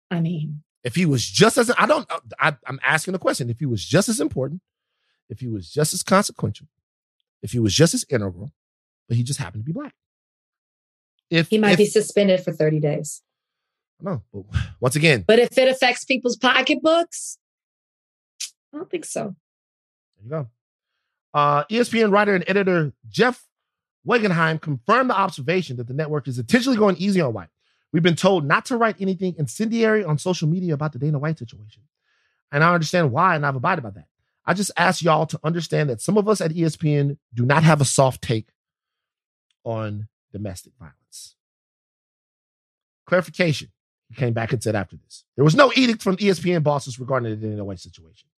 thing. 0.10 0.18
I 0.18 0.22
mean, 0.22 0.64
if 0.84 0.96
he 0.96 1.06
was 1.06 1.26
just 1.26 1.58
as 1.58 1.72
I 1.78 1.86
don't 1.86 2.10
I, 2.40 2.56
I'm 2.66 2.80
asking 2.84 3.14
the 3.14 3.20
question 3.20 3.50
if 3.50 3.60
he 3.60 3.66
was 3.66 3.86
just 3.86 4.10
as 4.10 4.20
important, 4.20 4.62
if 5.30 5.40
he 5.40 5.48
was 5.48 5.70
just 5.72 5.94
as 5.94 6.04
consequential, 6.04 6.68
if 7.42 7.52
he 7.52 7.60
was 7.60 7.74
just 7.74 7.94
as 7.94 8.06
integral, 8.10 8.52
but 9.08 9.18
he 9.18 9.24
just 9.24 9.40
happened 9.40 9.64
to 9.64 9.66
be 9.66 9.74
black. 9.74 9.94
If 11.30 11.48
He 11.50 11.58
might 11.58 11.74
if, 11.74 11.78
be 11.78 11.86
suspended 11.86 12.44
for 12.44 12.52
30 12.52 12.80
days. 12.80 13.22
no, 14.02 14.22
but 14.34 14.44
once 14.80 14.96
again, 14.96 15.24
But 15.28 15.40
if 15.40 15.58
it 15.58 15.68
affects 15.70 16.04
people's 16.04 16.36
pocketbooks, 16.36 17.38
I 18.74 18.78
don't 18.78 18.90
think 18.90 19.06
so. 19.06 19.36
There 20.18 20.24
you 20.24 20.30
go. 20.30 20.48
Uh, 21.34 21.64
ESPN 21.66 22.12
writer 22.12 22.36
and 22.36 22.44
editor 22.48 22.92
Jeff 23.08 23.46
Wagenheim 24.06 24.60
confirmed 24.60 25.10
the 25.10 25.18
observation 25.18 25.78
that 25.78 25.88
the 25.88 25.94
network 25.94 26.28
is 26.28 26.38
intentionally 26.40 26.78
going 26.78 26.98
easy 26.98 27.22
on 27.22 27.34
White. 27.34 27.50
We've 27.94 28.04
been 28.04 28.16
told 28.16 28.46
not 28.46 28.66
to 28.66 28.78
write 28.78 28.96
anything 29.00 29.36
incendiary 29.38 30.04
on 30.04 30.18
social 30.18 30.48
media 30.48 30.74
about 30.74 30.94
the 30.94 31.00
Dana 31.00 31.20
White 31.20 31.40
situation. 31.40 31.84
And 32.52 32.64
I 32.64 32.74
understand 32.74 33.12
why, 33.12 33.36
and 33.36 33.46
I've 33.46 33.56
abided 33.56 33.84
by 33.84 33.92
that. 33.92 34.08
I 34.46 34.54
just 34.54 34.72
ask 34.76 35.02
y'all 35.02 35.26
to 35.28 35.40
understand 35.44 35.90
that 35.90 36.02
some 36.02 36.18
of 36.18 36.28
us 36.28 36.42
at 36.42 36.52
ESPN 36.52 37.18
do 37.34 37.46
not 37.46 37.64
have 37.64 37.82
a 37.82 37.86
soft 37.86 38.22
take 38.22 38.48
on 39.64 40.08
domestic 40.32 40.74
violence. 40.80 41.36
Clarification. 43.06 43.70
He 44.10 44.16
came 44.16 44.34
back 44.34 44.52
and 44.52 44.62
said 44.62 44.76
after 44.76 44.98
this. 44.98 45.24
There 45.36 45.46
was 45.46 45.56
no 45.56 45.72
edict 45.76 46.02
from 46.02 46.18
ESPN 46.18 46.64
bosses 46.64 47.00
regarding 47.00 47.30
the 47.30 47.48
Dana 47.48 47.64
White 47.64 47.80
situation. 47.80 48.30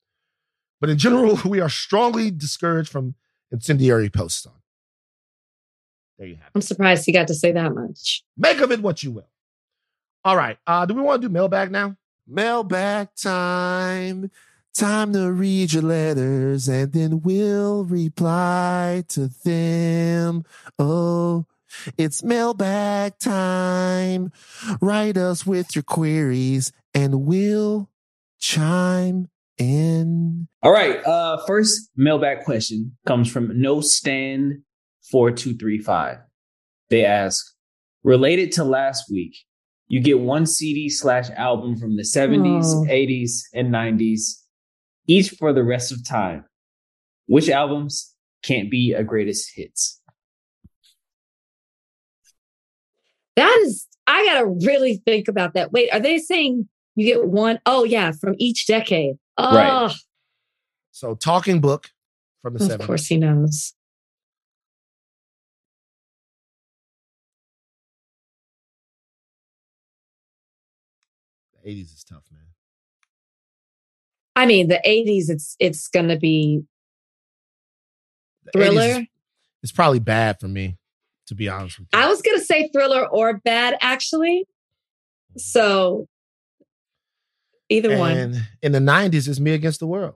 But 0.80 0.90
in 0.90 0.98
general, 0.98 1.40
we 1.46 1.62
are 1.62 1.70
strongly 1.70 2.30
discouraged 2.30 2.90
from 2.90 3.16
incendiary 3.52 4.10
posts 4.10 4.46
on. 4.46 4.54
There 6.18 6.28
you 6.28 6.36
have 6.36 6.48
it. 6.48 6.52
I'm 6.56 6.62
surprised 6.62 7.06
he 7.06 7.12
got 7.12 7.28
to 7.30 7.34
say 7.34 7.52
that 7.54 7.74
much. 7.74 8.24
Make 8.38 8.60
of 8.60 8.72
it 8.72 8.82
what 8.82 9.02
you 9.02 9.12
will. 9.12 9.30
All 10.26 10.38
right. 10.38 10.58
Uh, 10.66 10.86
do 10.86 10.94
we 10.94 11.02
want 11.02 11.22
to 11.22 11.28
do 11.28 11.34
mailbag 11.34 11.72
now? 11.72 11.95
Mailbag 12.28 13.10
time. 13.16 14.32
Time 14.74 15.14
to 15.14 15.32
read 15.32 15.74
your 15.74 15.84
letters 15.84 16.68
and 16.68 16.91
then 16.94 17.22
we'll 17.22 17.84
reply 17.84 19.04
to 19.10 19.30
them. 19.44 20.45
Oh, 20.80 21.45
it's 21.98 22.24
mailbag 22.24 23.20
time. 23.20 24.32
Write 24.82 25.18
us 25.18 25.45
with 25.45 25.76
your 25.76 25.84
queries 25.84 26.72
and 26.94 27.26
we'll 27.26 27.90
chime 28.40 29.30
in. 29.58 30.48
All 30.64 30.72
right. 30.72 31.06
Uh, 31.06 31.38
first 31.45 31.91
mailbag 31.95 32.44
question 32.44 32.98
comes 33.06 33.30
from 33.32 33.60
No 33.62 33.82
Stand 33.82 34.64
four 35.12 35.32
two 35.32 35.56
three 35.56 35.78
five. 35.78 36.18
They 36.90 37.06
ask, 37.06 37.45
related 38.04 38.52
to 38.54 38.64
last 38.64 39.12
week, 39.12 39.36
you 39.88 39.99
get 40.01 40.19
one 40.19 40.45
CD 40.45 40.89
slash 40.89 41.30
album 41.31 41.76
from 41.77 41.95
the 41.97 42.03
seventies, 42.03 42.65
Oh. 42.68 42.85
eighties, 42.89 43.47
and 43.53 43.72
nineties, 43.72 44.43
each 45.07 45.30
for 45.31 45.53
the 45.53 45.64
rest 45.64 45.91
of 45.91 46.07
time. 46.07 46.45
Which 47.27 47.49
albums 47.49 48.14
can't 48.43 48.69
be 48.72 48.93
a 48.93 49.03
greatest 49.03 49.51
hits? 49.55 50.01
That 53.35 53.57
is, 53.64 53.88
I 54.05 54.26
got 54.26 54.39
to 54.41 54.45
really 54.68 55.01
think 55.05 55.27
about 55.27 55.53
that. 55.55 55.72
Wait, 55.72 55.89
are 55.91 55.99
they 55.99 56.18
saying 56.19 56.68
you 56.95 57.05
get 57.05 57.26
one? 57.26 57.60
Oh, 57.65 57.84
yeah, 57.84 58.11
from 58.11 58.35
each 58.38 58.68
decade. 58.68 59.15
Oh, 59.38 59.55
Right. 59.55 59.95
So, 60.91 61.15
Talking 61.15 61.60
Book 61.60 61.89
from 62.43 62.53
the 62.53 62.64
of 62.65 62.72
70s. 62.81 62.85
course 62.85 63.07
he 63.07 63.18
knows. 63.18 63.73
80s 71.65 71.94
is 71.94 72.03
tough, 72.07 72.23
man. 72.31 72.41
I 74.35 74.45
mean, 74.45 74.68
the 74.68 74.81
80s, 74.85 75.30
it's 75.30 75.56
it's 75.60 75.88
going 75.88 76.10
to 76.10 76.18
be 76.18 76.64
Thriller. 78.52 79.06
It's 79.61 79.72
probably 79.72 79.99
bad 79.99 80.40
for 80.40 80.48
me, 80.48 80.77
to 81.27 81.35
be 81.35 81.48
honest 81.48 81.80
with 81.80 81.88
you. 81.94 81.99
I 81.99 82.07
was 82.07 82.22
going 82.22 82.38
to 82.38 82.44
say 82.44 82.69
thriller 82.69 83.07
or 83.07 83.38
bad, 83.38 83.77
actually. 83.80 84.45
So 85.38 86.07
either 87.69 87.98
one. 87.98 88.18
and 88.18 88.48
in 88.61 88.72
the 88.73 88.80
90s, 88.80 89.27
it's 89.27 89.40
me 89.40 89.52
against 89.52 89.80
the 89.80 89.88
world. 89.88 90.15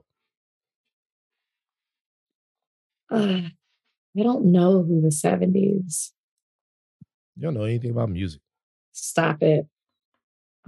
Uh, 3.10 3.40
I 4.18 4.22
don't 4.22 4.52
know 4.52 4.82
who 4.82 5.00
the 5.00 5.08
70s. 5.08 6.10
You 7.36 7.42
don't 7.42 7.54
know 7.54 7.64
anything 7.64 7.90
about 7.90 8.10
music. 8.10 8.42
Stop 8.92 9.42
it. 9.42 9.66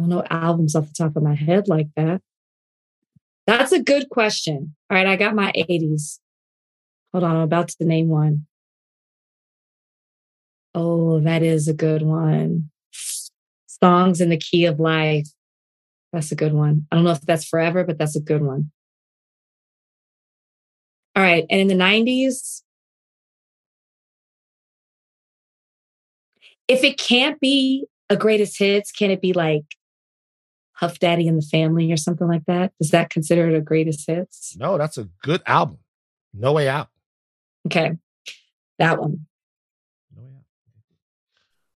I 0.01 0.03
don't 0.03 0.09
know 0.09 0.25
albums 0.31 0.75
off 0.75 0.89
the 0.89 0.95
top 0.95 1.15
of 1.15 1.23
my 1.23 1.35
head 1.35 1.69
like 1.69 1.89
that. 1.95 2.23
That's 3.47 3.73
a 3.73 3.83
good 3.83 4.09
question. 4.09 4.75
All 4.89 4.97
right, 4.97 5.07
I 5.07 5.17
got 5.17 5.35
my 5.35 5.53
80s. 5.53 6.21
Hold 7.13 7.25
on, 7.25 7.37
I'm 7.37 7.43
about 7.43 7.69
to 7.69 7.85
name 7.85 8.09
one. 8.09 8.47
Oh, 10.75 11.21
that 11.21 11.43
is 11.43 11.69
a 11.69 11.75
good 11.75 12.01
one. 12.01 12.71
Songs 13.67 14.23
in 14.23 14.31
the 14.31 14.39
Key 14.39 14.65
of 14.65 14.81
Life. 14.81 15.29
That's 16.15 16.33
a 16.33 16.37
good 16.37 16.55
one. 16.55 16.87
I 16.91 16.97
don't 16.97 17.05
know 17.05 17.11
if 17.11 17.21
that's 17.21 17.45
forever, 17.45 17.85
but 17.85 17.99
that's 17.99 18.17
a 18.17 18.21
good 18.21 18.43
one. 18.43 18.71
All 21.15 21.23
right. 21.23 21.45
And 21.51 21.61
in 21.61 21.69
the 21.69 21.75
90s, 21.75 22.63
if 26.69 26.85
it 26.85 26.97
can't 26.97 27.39
be 27.39 27.85
a 28.09 28.17
greatest 28.17 28.59
hits, 28.59 28.93
can 28.93 29.11
it 29.11 29.21
be 29.21 29.35
like 29.35 29.65
Puff 30.81 30.99
Daddy 30.99 31.29
and 31.29 31.37
the 31.37 31.47
Family 31.47 31.93
or 31.93 31.97
something 31.99 32.27
like 32.27 32.47
that? 32.47 32.73
Is 32.81 32.91
that 32.91 33.11
considered 33.11 33.55
a 33.55 33.61
greatest 33.61 34.07
hits? 34.07 34.57
No, 34.59 34.79
that's 34.79 34.97
a 34.97 35.09
good 35.23 35.43
album. 35.47 35.79
No 36.33 36.55
Way 36.55 36.69
Out. 36.69 36.89
Okay. 37.67 37.93
That 38.79 38.99
one. 38.99 39.27
No 40.17 40.23
Way 40.23 40.29
Out. 40.39 40.43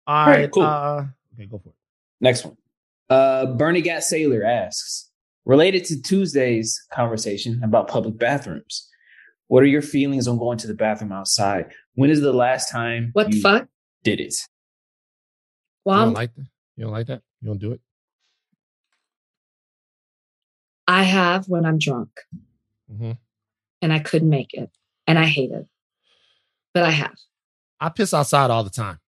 All 0.07 0.17
All 0.17 0.27
right, 0.27 0.41
right. 0.41 0.51
cool. 0.51 0.63
Uh, 0.63 1.05
okay, 1.35 1.47
go 1.47 1.59
for 1.59 1.69
it. 1.69 1.75
Next 2.23 2.45
one. 2.47 2.57
Uh, 3.11 3.47
Bernie 3.47 3.83
Gat 3.83 4.03
Sailor 4.05 4.43
asks, 4.43 5.11
related 5.45 5.85
to 5.85 6.01
Tuesday's 6.01 6.83
conversation 6.91 7.61
about 7.63 7.89
public 7.89 8.19
bathrooms, 8.19 8.89
what 9.49 9.63
are 9.63 9.67
your 9.67 9.83
feelings 9.83 10.27
on 10.27 10.39
going 10.39 10.57
to 10.59 10.67
the 10.67 10.73
bathroom 10.75 11.13
outside? 11.13 11.67
When 11.95 12.09
is 12.09 12.23
the 12.23 12.33
last 12.33 12.71
time 12.71 13.11
What 13.13 13.31
the 13.31 13.41
fuck? 13.41 13.69
did 14.03 14.21
it? 14.21 14.35
You 15.85 15.93
don't 15.93 16.15
like 16.15 16.35
that? 16.35 16.47
You 16.77 16.85
don't 16.85 16.93
like 16.93 17.07
that? 17.09 17.21
You 17.43 17.49
don't 17.49 17.59
do 17.59 17.73
it? 17.73 17.81
I 20.87 21.03
have 21.05 21.49
when 21.49 21.65
I'm 21.65 21.79
drunk 21.79 22.11
hmm 22.91 23.13
and 23.83 23.93
I 23.93 23.99
couldn't 23.99 24.31
make 24.31 24.55
it 24.55 24.71
and 25.07 25.19
I 25.19 25.27
hate 25.27 25.51
it, 25.51 25.67
but 26.73 26.85
I 26.85 26.91
have. 26.91 27.15
I 27.81 27.89
piss 27.91 28.15
outside 28.15 28.51
all 28.51 28.65
the 28.65 28.71
time. 28.71 28.99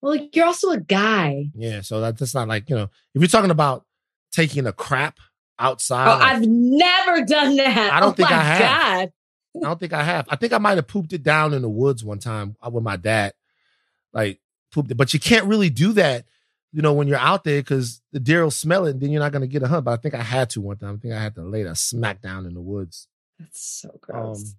Well, 0.00 0.16
you're 0.32 0.46
also 0.46 0.70
a 0.70 0.80
guy. 0.80 1.46
Yeah, 1.54 1.82
so 1.82 2.00
that, 2.00 2.18
that's 2.18 2.34
not 2.34 2.48
like, 2.48 2.68
you 2.70 2.76
know, 2.76 2.84
if 3.14 3.20
you're 3.20 3.28
talking 3.28 3.50
about 3.50 3.84
taking 4.32 4.66
a 4.66 4.72
crap 4.72 5.18
outside, 5.58 6.08
Oh, 6.08 6.18
like, 6.18 6.36
I've 6.36 6.46
never 6.48 7.24
done 7.24 7.56
that. 7.56 7.92
I 7.92 8.00
don't 8.00 8.10
oh 8.10 8.12
think 8.12 8.30
my 8.30 8.36
I 8.36 8.40
have. 8.40 8.60
God. 8.60 9.12
I 9.56 9.68
don't 9.68 9.80
think 9.80 9.92
I 9.92 10.02
have. 10.02 10.26
I 10.28 10.36
think 10.36 10.52
I 10.52 10.58
might 10.58 10.76
have 10.76 10.86
pooped 10.88 11.12
it 11.12 11.22
down 11.22 11.52
in 11.54 11.62
the 11.62 11.68
woods 11.68 12.04
one 12.04 12.18
time 12.18 12.56
uh, 12.64 12.70
with 12.70 12.84
my 12.84 12.96
dad. 12.96 13.34
Like 14.12 14.40
pooped 14.72 14.90
it, 14.90 14.96
but 14.96 15.12
you 15.14 15.20
can't 15.20 15.46
really 15.46 15.70
do 15.70 15.92
that, 15.94 16.24
you 16.72 16.82
know, 16.82 16.92
when 16.92 17.08
you're 17.08 17.16
out 17.18 17.44
there 17.44 17.60
because 17.60 18.00
the 18.12 18.20
deer 18.20 18.42
will 18.42 18.50
smell 18.50 18.86
it, 18.86 18.90
and 18.92 19.00
then 19.00 19.10
you're 19.10 19.22
not 19.22 19.32
gonna 19.32 19.46
get 19.46 19.62
a 19.62 19.68
hunt. 19.68 19.84
But 19.84 19.92
I 19.92 19.96
think 19.96 20.14
I 20.14 20.22
had 20.22 20.50
to 20.50 20.60
one 20.60 20.76
time. 20.76 20.96
I 20.96 20.98
think 20.98 21.14
I 21.14 21.20
had 21.20 21.34
to 21.36 21.42
lay 21.42 21.62
that 21.62 21.76
smack 21.78 22.20
down 22.20 22.46
in 22.46 22.54
the 22.54 22.60
woods. 22.60 23.08
That's 23.38 23.60
so 23.80 23.98
gross. 24.00 24.54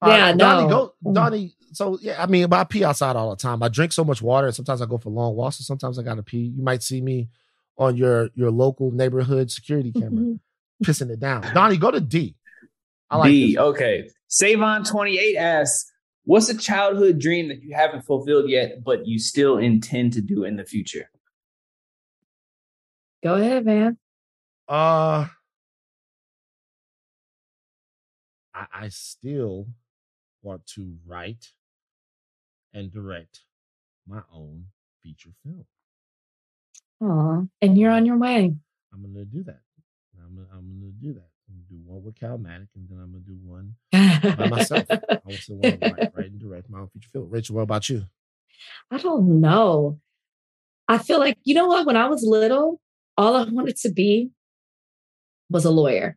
Um, 0.00 0.10
Yeah, 0.10 0.32
Donnie, 0.34 0.68
no. 0.68 0.68
go, 0.68 0.94
Mm. 1.10 1.14
Donnie. 1.14 1.54
So 1.72 1.98
yeah, 2.00 2.22
I 2.22 2.26
mean, 2.26 2.48
but 2.48 2.60
I 2.60 2.64
pee 2.64 2.84
outside 2.84 3.16
all 3.16 3.30
the 3.30 3.36
time. 3.36 3.62
I 3.62 3.68
drink 3.68 3.92
so 3.92 4.04
much 4.04 4.22
water, 4.22 4.46
and 4.46 4.54
sometimes 4.56 4.80
I 4.80 4.86
go 4.86 4.96
for 4.98 5.10
long 5.10 5.34
walks, 5.34 5.58
and 5.58 5.66
sometimes 5.66 5.98
I 5.98 6.02
gotta 6.02 6.22
pee. 6.22 6.52
You 6.56 6.62
might 6.62 6.82
see 6.82 7.00
me 7.00 7.28
on 7.76 7.96
your 7.96 8.30
your 8.34 8.50
local 8.50 8.90
neighborhood 8.92 9.50
security 9.50 9.92
camera 9.92 10.10
Mhm. 10.10 10.40
pissing 10.84 11.10
it 11.10 11.20
down. 11.20 11.42
Donnie, 11.54 11.76
go 11.76 11.90
to 11.90 12.00
D. 12.00 12.36
I 13.10 13.16
like 13.18 13.30
D. 13.30 13.52
this. 13.54 13.58
Okay. 13.58 14.10
Savon28 14.30 15.36
asks, 15.36 15.90
what's 16.28 16.50
a 16.50 16.56
childhood 16.56 17.18
dream 17.18 17.48
that 17.48 17.62
you 17.62 17.74
haven't 17.74 18.02
fulfilled 18.02 18.50
yet, 18.50 18.84
but 18.84 19.06
you 19.06 19.18
still 19.18 19.56
intend 19.56 20.12
to 20.12 20.20
do 20.20 20.44
in 20.44 20.56
the 20.56 20.64
future? 20.64 21.08
Go 23.22 23.36
ahead, 23.36 23.64
man. 23.64 23.96
Uh, 24.68 25.26
I, 28.54 28.66
I 28.74 28.88
still 28.90 29.68
want 30.42 30.66
to 30.74 30.96
write 31.06 31.52
and 32.74 32.92
direct 32.92 33.40
my 34.06 34.20
own 34.30 34.66
feature 35.02 35.30
film. 35.42 35.64
Aw, 37.00 37.46
and 37.62 37.78
you're 37.78 37.90
on 37.90 38.04
your 38.04 38.18
way. 38.18 38.54
I'm 38.92 39.02
gonna 39.02 39.24
do 39.24 39.44
that. 39.44 39.60
I'm 40.22 40.36
gonna, 40.36 40.48
I'm 40.52 40.78
gonna 40.78 40.92
do 40.92 41.14
that. 41.14 41.30
I'm 41.48 41.56
gonna 41.56 41.68
do 41.70 41.80
one 41.84 42.04
with 42.04 42.18
Calmatic, 42.18 42.68
and 42.74 42.88
then 42.88 42.98
I'm 42.98 43.12
gonna 43.12 43.24
do 43.24 43.38
one 43.42 43.74
by 44.36 44.48
myself. 44.48 44.84
I 44.90 45.18
also 45.26 45.54
want 45.54 45.80
to 45.80 45.90
write, 45.90 46.12
write 46.14 46.26
and 46.30 46.38
direct 46.38 46.68
my 46.70 46.80
own 46.80 46.88
feature 46.88 47.08
film. 47.12 47.30
Rachel, 47.30 47.56
what 47.56 47.62
about 47.62 47.88
you? 47.88 48.04
I 48.90 48.98
don't 48.98 49.40
know. 49.40 49.98
I 50.88 50.98
feel 50.98 51.18
like, 51.18 51.38
you 51.44 51.54
know 51.54 51.66
what? 51.66 51.86
When 51.86 51.96
I 51.96 52.08
was 52.08 52.22
little, 52.22 52.80
all 53.16 53.36
I 53.36 53.44
wanted 53.44 53.76
to 53.78 53.90
be 53.90 54.30
was 55.50 55.64
a 55.64 55.70
lawyer. 55.70 56.16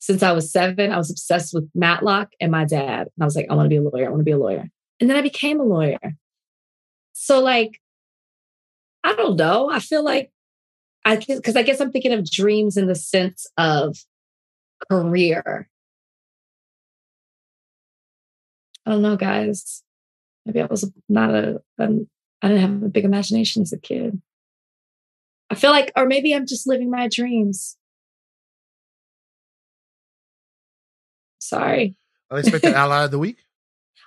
since 0.00 0.22
I 0.22 0.32
was 0.32 0.50
seven. 0.50 0.90
I 0.90 0.96
was 0.96 1.10
obsessed 1.10 1.52
with 1.54 1.68
Matlock 1.74 2.30
and 2.40 2.50
my 2.50 2.64
dad. 2.64 3.00
And 3.02 3.22
I 3.22 3.24
was 3.24 3.36
like, 3.36 3.46
I 3.50 3.54
want 3.54 3.66
to 3.66 3.70
be 3.70 3.76
a 3.76 3.82
lawyer. 3.82 4.06
I 4.06 4.08
want 4.08 4.20
to 4.20 4.24
be 4.24 4.30
a 4.30 4.38
lawyer. 4.38 4.68
And 4.98 5.08
then 5.08 5.16
I 5.16 5.22
became 5.22 5.60
a 5.60 5.64
lawyer. 5.64 5.98
So, 7.12 7.40
like, 7.40 7.80
I 9.04 9.14
don't 9.14 9.36
know. 9.36 9.70
I 9.70 9.78
feel 9.78 10.02
like 10.02 10.30
I 11.04 11.16
because 11.16 11.56
I 11.56 11.62
guess 11.62 11.80
I'm 11.80 11.92
thinking 11.92 12.12
of 12.12 12.30
dreams 12.30 12.76
in 12.76 12.86
the 12.86 12.94
sense 12.94 13.46
of 13.56 13.96
career. 14.88 15.68
I 18.86 18.90
don't 18.90 19.02
know, 19.02 19.16
guys. 19.16 19.82
Maybe 20.46 20.60
I 20.60 20.66
was 20.66 20.90
not 21.08 21.30
a, 21.34 21.62
a 21.78 21.88
I 22.42 22.48
didn't 22.48 22.62
have 22.62 22.82
a 22.82 22.88
big 22.88 23.04
imagination 23.04 23.62
as 23.62 23.72
a 23.72 23.78
kid. 23.78 24.20
I 25.50 25.54
feel 25.54 25.70
like, 25.70 25.92
or 25.96 26.06
maybe 26.06 26.34
I'm 26.34 26.46
just 26.46 26.66
living 26.66 26.90
my 26.90 27.08
dreams. 27.08 27.76
Sorry. 31.38 31.96
Unexpected 32.30 32.74
ally 32.74 33.04
of 33.04 33.10
the 33.10 33.18
week. 33.18 33.38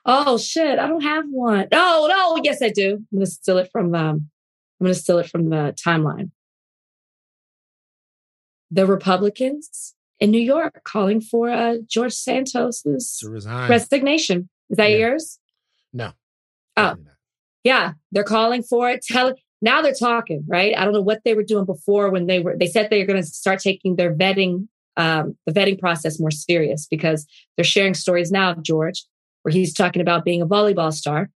Oh 0.05 0.37
shit! 0.37 0.79
I 0.79 0.87
don't 0.87 1.03
have 1.03 1.25
one. 1.29 1.67
Oh 1.71 2.07
no, 2.09 2.41
yes 2.43 2.61
I 2.61 2.69
do. 2.69 2.95
I'm 2.95 3.07
gonna 3.17 3.25
steal 3.25 3.57
it 3.57 3.69
from. 3.71 3.95
Um, 3.95 4.29
I'm 4.79 4.85
gonna 4.85 4.95
steal 4.95 5.19
it 5.19 5.29
from 5.29 5.49
the 5.49 5.73
timeline. 5.85 6.31
The 8.69 8.85
Republicans 8.85 9.95
in 10.23 10.31
New 10.31 10.41
York 10.41 10.79
calling 10.85 11.19
for 11.19 11.49
uh, 11.49 11.75
George 11.85 12.13
Santos's 12.13 13.21
resignation. 13.69 14.49
Is 14.69 14.77
that 14.77 14.91
yeah. 14.91 14.97
yours? 14.97 15.37
No. 15.91 16.13
Oh, 16.77 16.95
yeah, 17.65 17.91
they're 18.13 18.23
calling 18.23 18.63
for 18.63 18.89
it. 18.89 19.03
Tell 19.03 19.35
now 19.61 19.81
they're 19.81 19.93
talking, 19.93 20.45
right? 20.47 20.73
I 20.77 20.85
don't 20.85 20.93
know 20.93 21.01
what 21.01 21.19
they 21.25 21.33
were 21.33 21.43
doing 21.43 21.65
before 21.65 22.09
when 22.09 22.27
they 22.27 22.39
were. 22.39 22.55
They 22.57 22.67
said 22.67 22.89
they 22.89 22.99
were 22.99 23.05
going 23.05 23.21
to 23.21 23.27
start 23.27 23.59
taking 23.59 23.97
their 23.97 24.15
vetting, 24.15 24.69
um, 24.95 25.37
the 25.45 25.51
vetting 25.51 25.77
process 25.77 26.21
more 26.21 26.31
serious 26.31 26.87
because 26.89 27.27
they're 27.57 27.65
sharing 27.65 27.93
stories 27.93 28.31
now 28.31 28.51
of 28.51 28.63
George, 28.63 29.03
where 29.41 29.51
he's 29.51 29.73
talking 29.73 30.01
about 30.01 30.23
being 30.23 30.41
a 30.41 30.47
volleyball 30.47 30.93
star. 30.93 31.31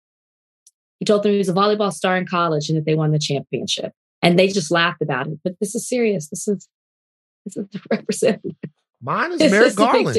He 1.01 1.05
told 1.05 1.25
them 1.25 1.33
he 1.33 1.39
was 1.39 1.49
a 1.49 1.55
volleyball 1.55 1.93
star 1.93 2.17
in 2.17 2.25
college 2.25 2.69
and 2.69 2.79
that 2.79 2.87
they 2.87 2.95
won 2.95 3.11
the 3.11 3.19
championship, 3.19 3.93
and 4.23 4.39
they 4.39 4.47
just 4.47 4.71
laughed 4.71 5.03
about 5.03 5.27
it. 5.27 5.41
But 5.43 5.57
this 5.61 5.75
is 5.75 5.89
serious. 5.89 6.29
This 6.29 6.47
is 6.47 6.69
this 7.45 7.57
is 7.57 7.67
the 7.71 7.81
representative. 7.91 8.53
Mine 9.07 9.33
is 9.33 9.39
Merrick 9.53 9.77
Garland 9.77 10.17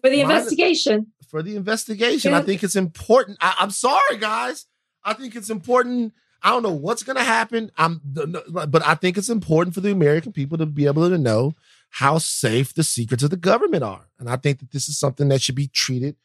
for 0.00 0.08
the 0.08 0.22
Mine 0.22 0.30
investigation. 0.30 1.06
For 1.28 1.42
the 1.42 1.54
investigation, 1.54 2.32
yeah. 2.32 2.38
I 2.38 2.42
think 2.42 2.64
it's 2.64 2.76
important. 2.76 3.38
I, 3.40 3.54
I'm 3.60 3.70
sorry, 3.70 4.16
guys. 4.18 4.66
I 5.04 5.12
think 5.12 5.36
it's 5.36 5.50
important. 5.50 6.14
I 6.42 6.50
don't 6.50 6.62
know 6.62 6.72
what's 6.72 7.02
going 7.02 7.16
to 7.16 7.22
happen. 7.22 7.70
I'm, 7.76 8.00
but 8.04 8.86
I 8.86 8.94
think 8.94 9.18
it's 9.18 9.28
important 9.28 9.74
for 9.74 9.80
the 9.80 9.92
American 9.92 10.32
people 10.32 10.56
to 10.58 10.66
be 10.66 10.86
able 10.86 11.08
to 11.08 11.18
know 11.18 11.54
how 11.90 12.18
safe 12.18 12.72
the 12.72 12.82
secrets 12.82 13.22
of 13.22 13.30
the 13.30 13.36
government 13.36 13.84
are. 13.84 14.06
And 14.18 14.28
I 14.28 14.36
think 14.36 14.60
that 14.60 14.72
this 14.72 14.88
is 14.88 14.98
something 14.98 15.28
that 15.28 15.42
should 15.42 15.54
be 15.54 15.68
treated 15.68 16.16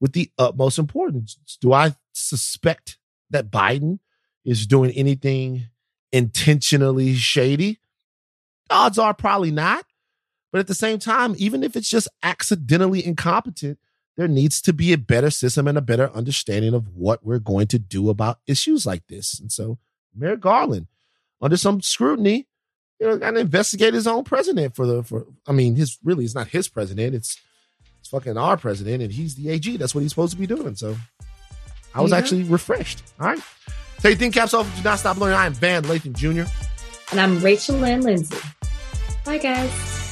with 0.00 0.12
the 0.12 0.30
utmost 0.38 0.78
importance. 0.78 1.38
Do 1.60 1.72
I 1.72 1.96
suspect 2.12 2.98
that 3.30 3.50
Biden 3.50 4.00
is 4.44 4.66
doing 4.66 4.90
anything 4.90 5.68
intentionally 6.12 7.14
shady? 7.14 7.80
Odds 8.70 8.98
are 8.98 9.14
probably 9.14 9.50
not. 9.50 9.86
But 10.54 10.60
at 10.60 10.66
the 10.68 10.74
same 10.76 11.00
time, 11.00 11.34
even 11.36 11.64
if 11.64 11.74
it's 11.74 11.90
just 11.90 12.06
accidentally 12.22 13.04
incompetent, 13.04 13.76
there 14.16 14.28
needs 14.28 14.62
to 14.62 14.72
be 14.72 14.92
a 14.92 14.96
better 14.96 15.28
system 15.28 15.66
and 15.66 15.76
a 15.76 15.80
better 15.80 16.12
understanding 16.12 16.74
of 16.74 16.94
what 16.94 17.26
we're 17.26 17.40
going 17.40 17.66
to 17.66 17.78
do 17.80 18.08
about 18.08 18.38
issues 18.46 18.86
like 18.86 19.04
this. 19.08 19.40
And 19.40 19.50
so, 19.50 19.78
Merrick 20.14 20.38
Garland, 20.38 20.86
under 21.42 21.56
some 21.56 21.82
scrutiny, 21.82 22.46
you 23.00 23.08
know, 23.08 23.18
got 23.18 23.32
to 23.32 23.40
investigate 23.40 23.94
his 23.94 24.06
own 24.06 24.22
president 24.22 24.76
for 24.76 24.86
the 24.86 25.02
for. 25.02 25.26
I 25.44 25.50
mean, 25.50 25.74
his 25.74 25.98
really 26.04 26.24
it's 26.24 26.36
not 26.36 26.46
his 26.46 26.68
president. 26.68 27.16
It's 27.16 27.36
it's 27.98 28.08
fucking 28.08 28.36
our 28.36 28.56
president, 28.56 29.02
and 29.02 29.10
he's 29.10 29.34
the 29.34 29.50
AG. 29.50 29.76
That's 29.78 29.92
what 29.92 30.02
he's 30.02 30.12
supposed 30.12 30.34
to 30.34 30.38
be 30.38 30.46
doing. 30.46 30.76
So, 30.76 30.96
I 31.96 32.00
was 32.00 32.12
yeah. 32.12 32.18
actually 32.18 32.44
refreshed. 32.44 33.02
All 33.18 33.26
right, 33.26 33.40
take 33.98 34.20
thing 34.20 34.30
caps 34.30 34.54
off. 34.54 34.72
Do 34.76 34.84
not 34.84 35.00
stop 35.00 35.16
learning. 35.16 35.36
I 35.36 35.46
am 35.46 35.54
Van 35.54 35.82
Lathan 35.82 36.12
Jr. 36.12 36.48
And 37.10 37.20
I'm 37.20 37.40
Rachel 37.40 37.74
Lynn 37.74 38.02
Lindsay. 38.02 38.36
Bye, 39.24 39.38
guys. 39.38 40.03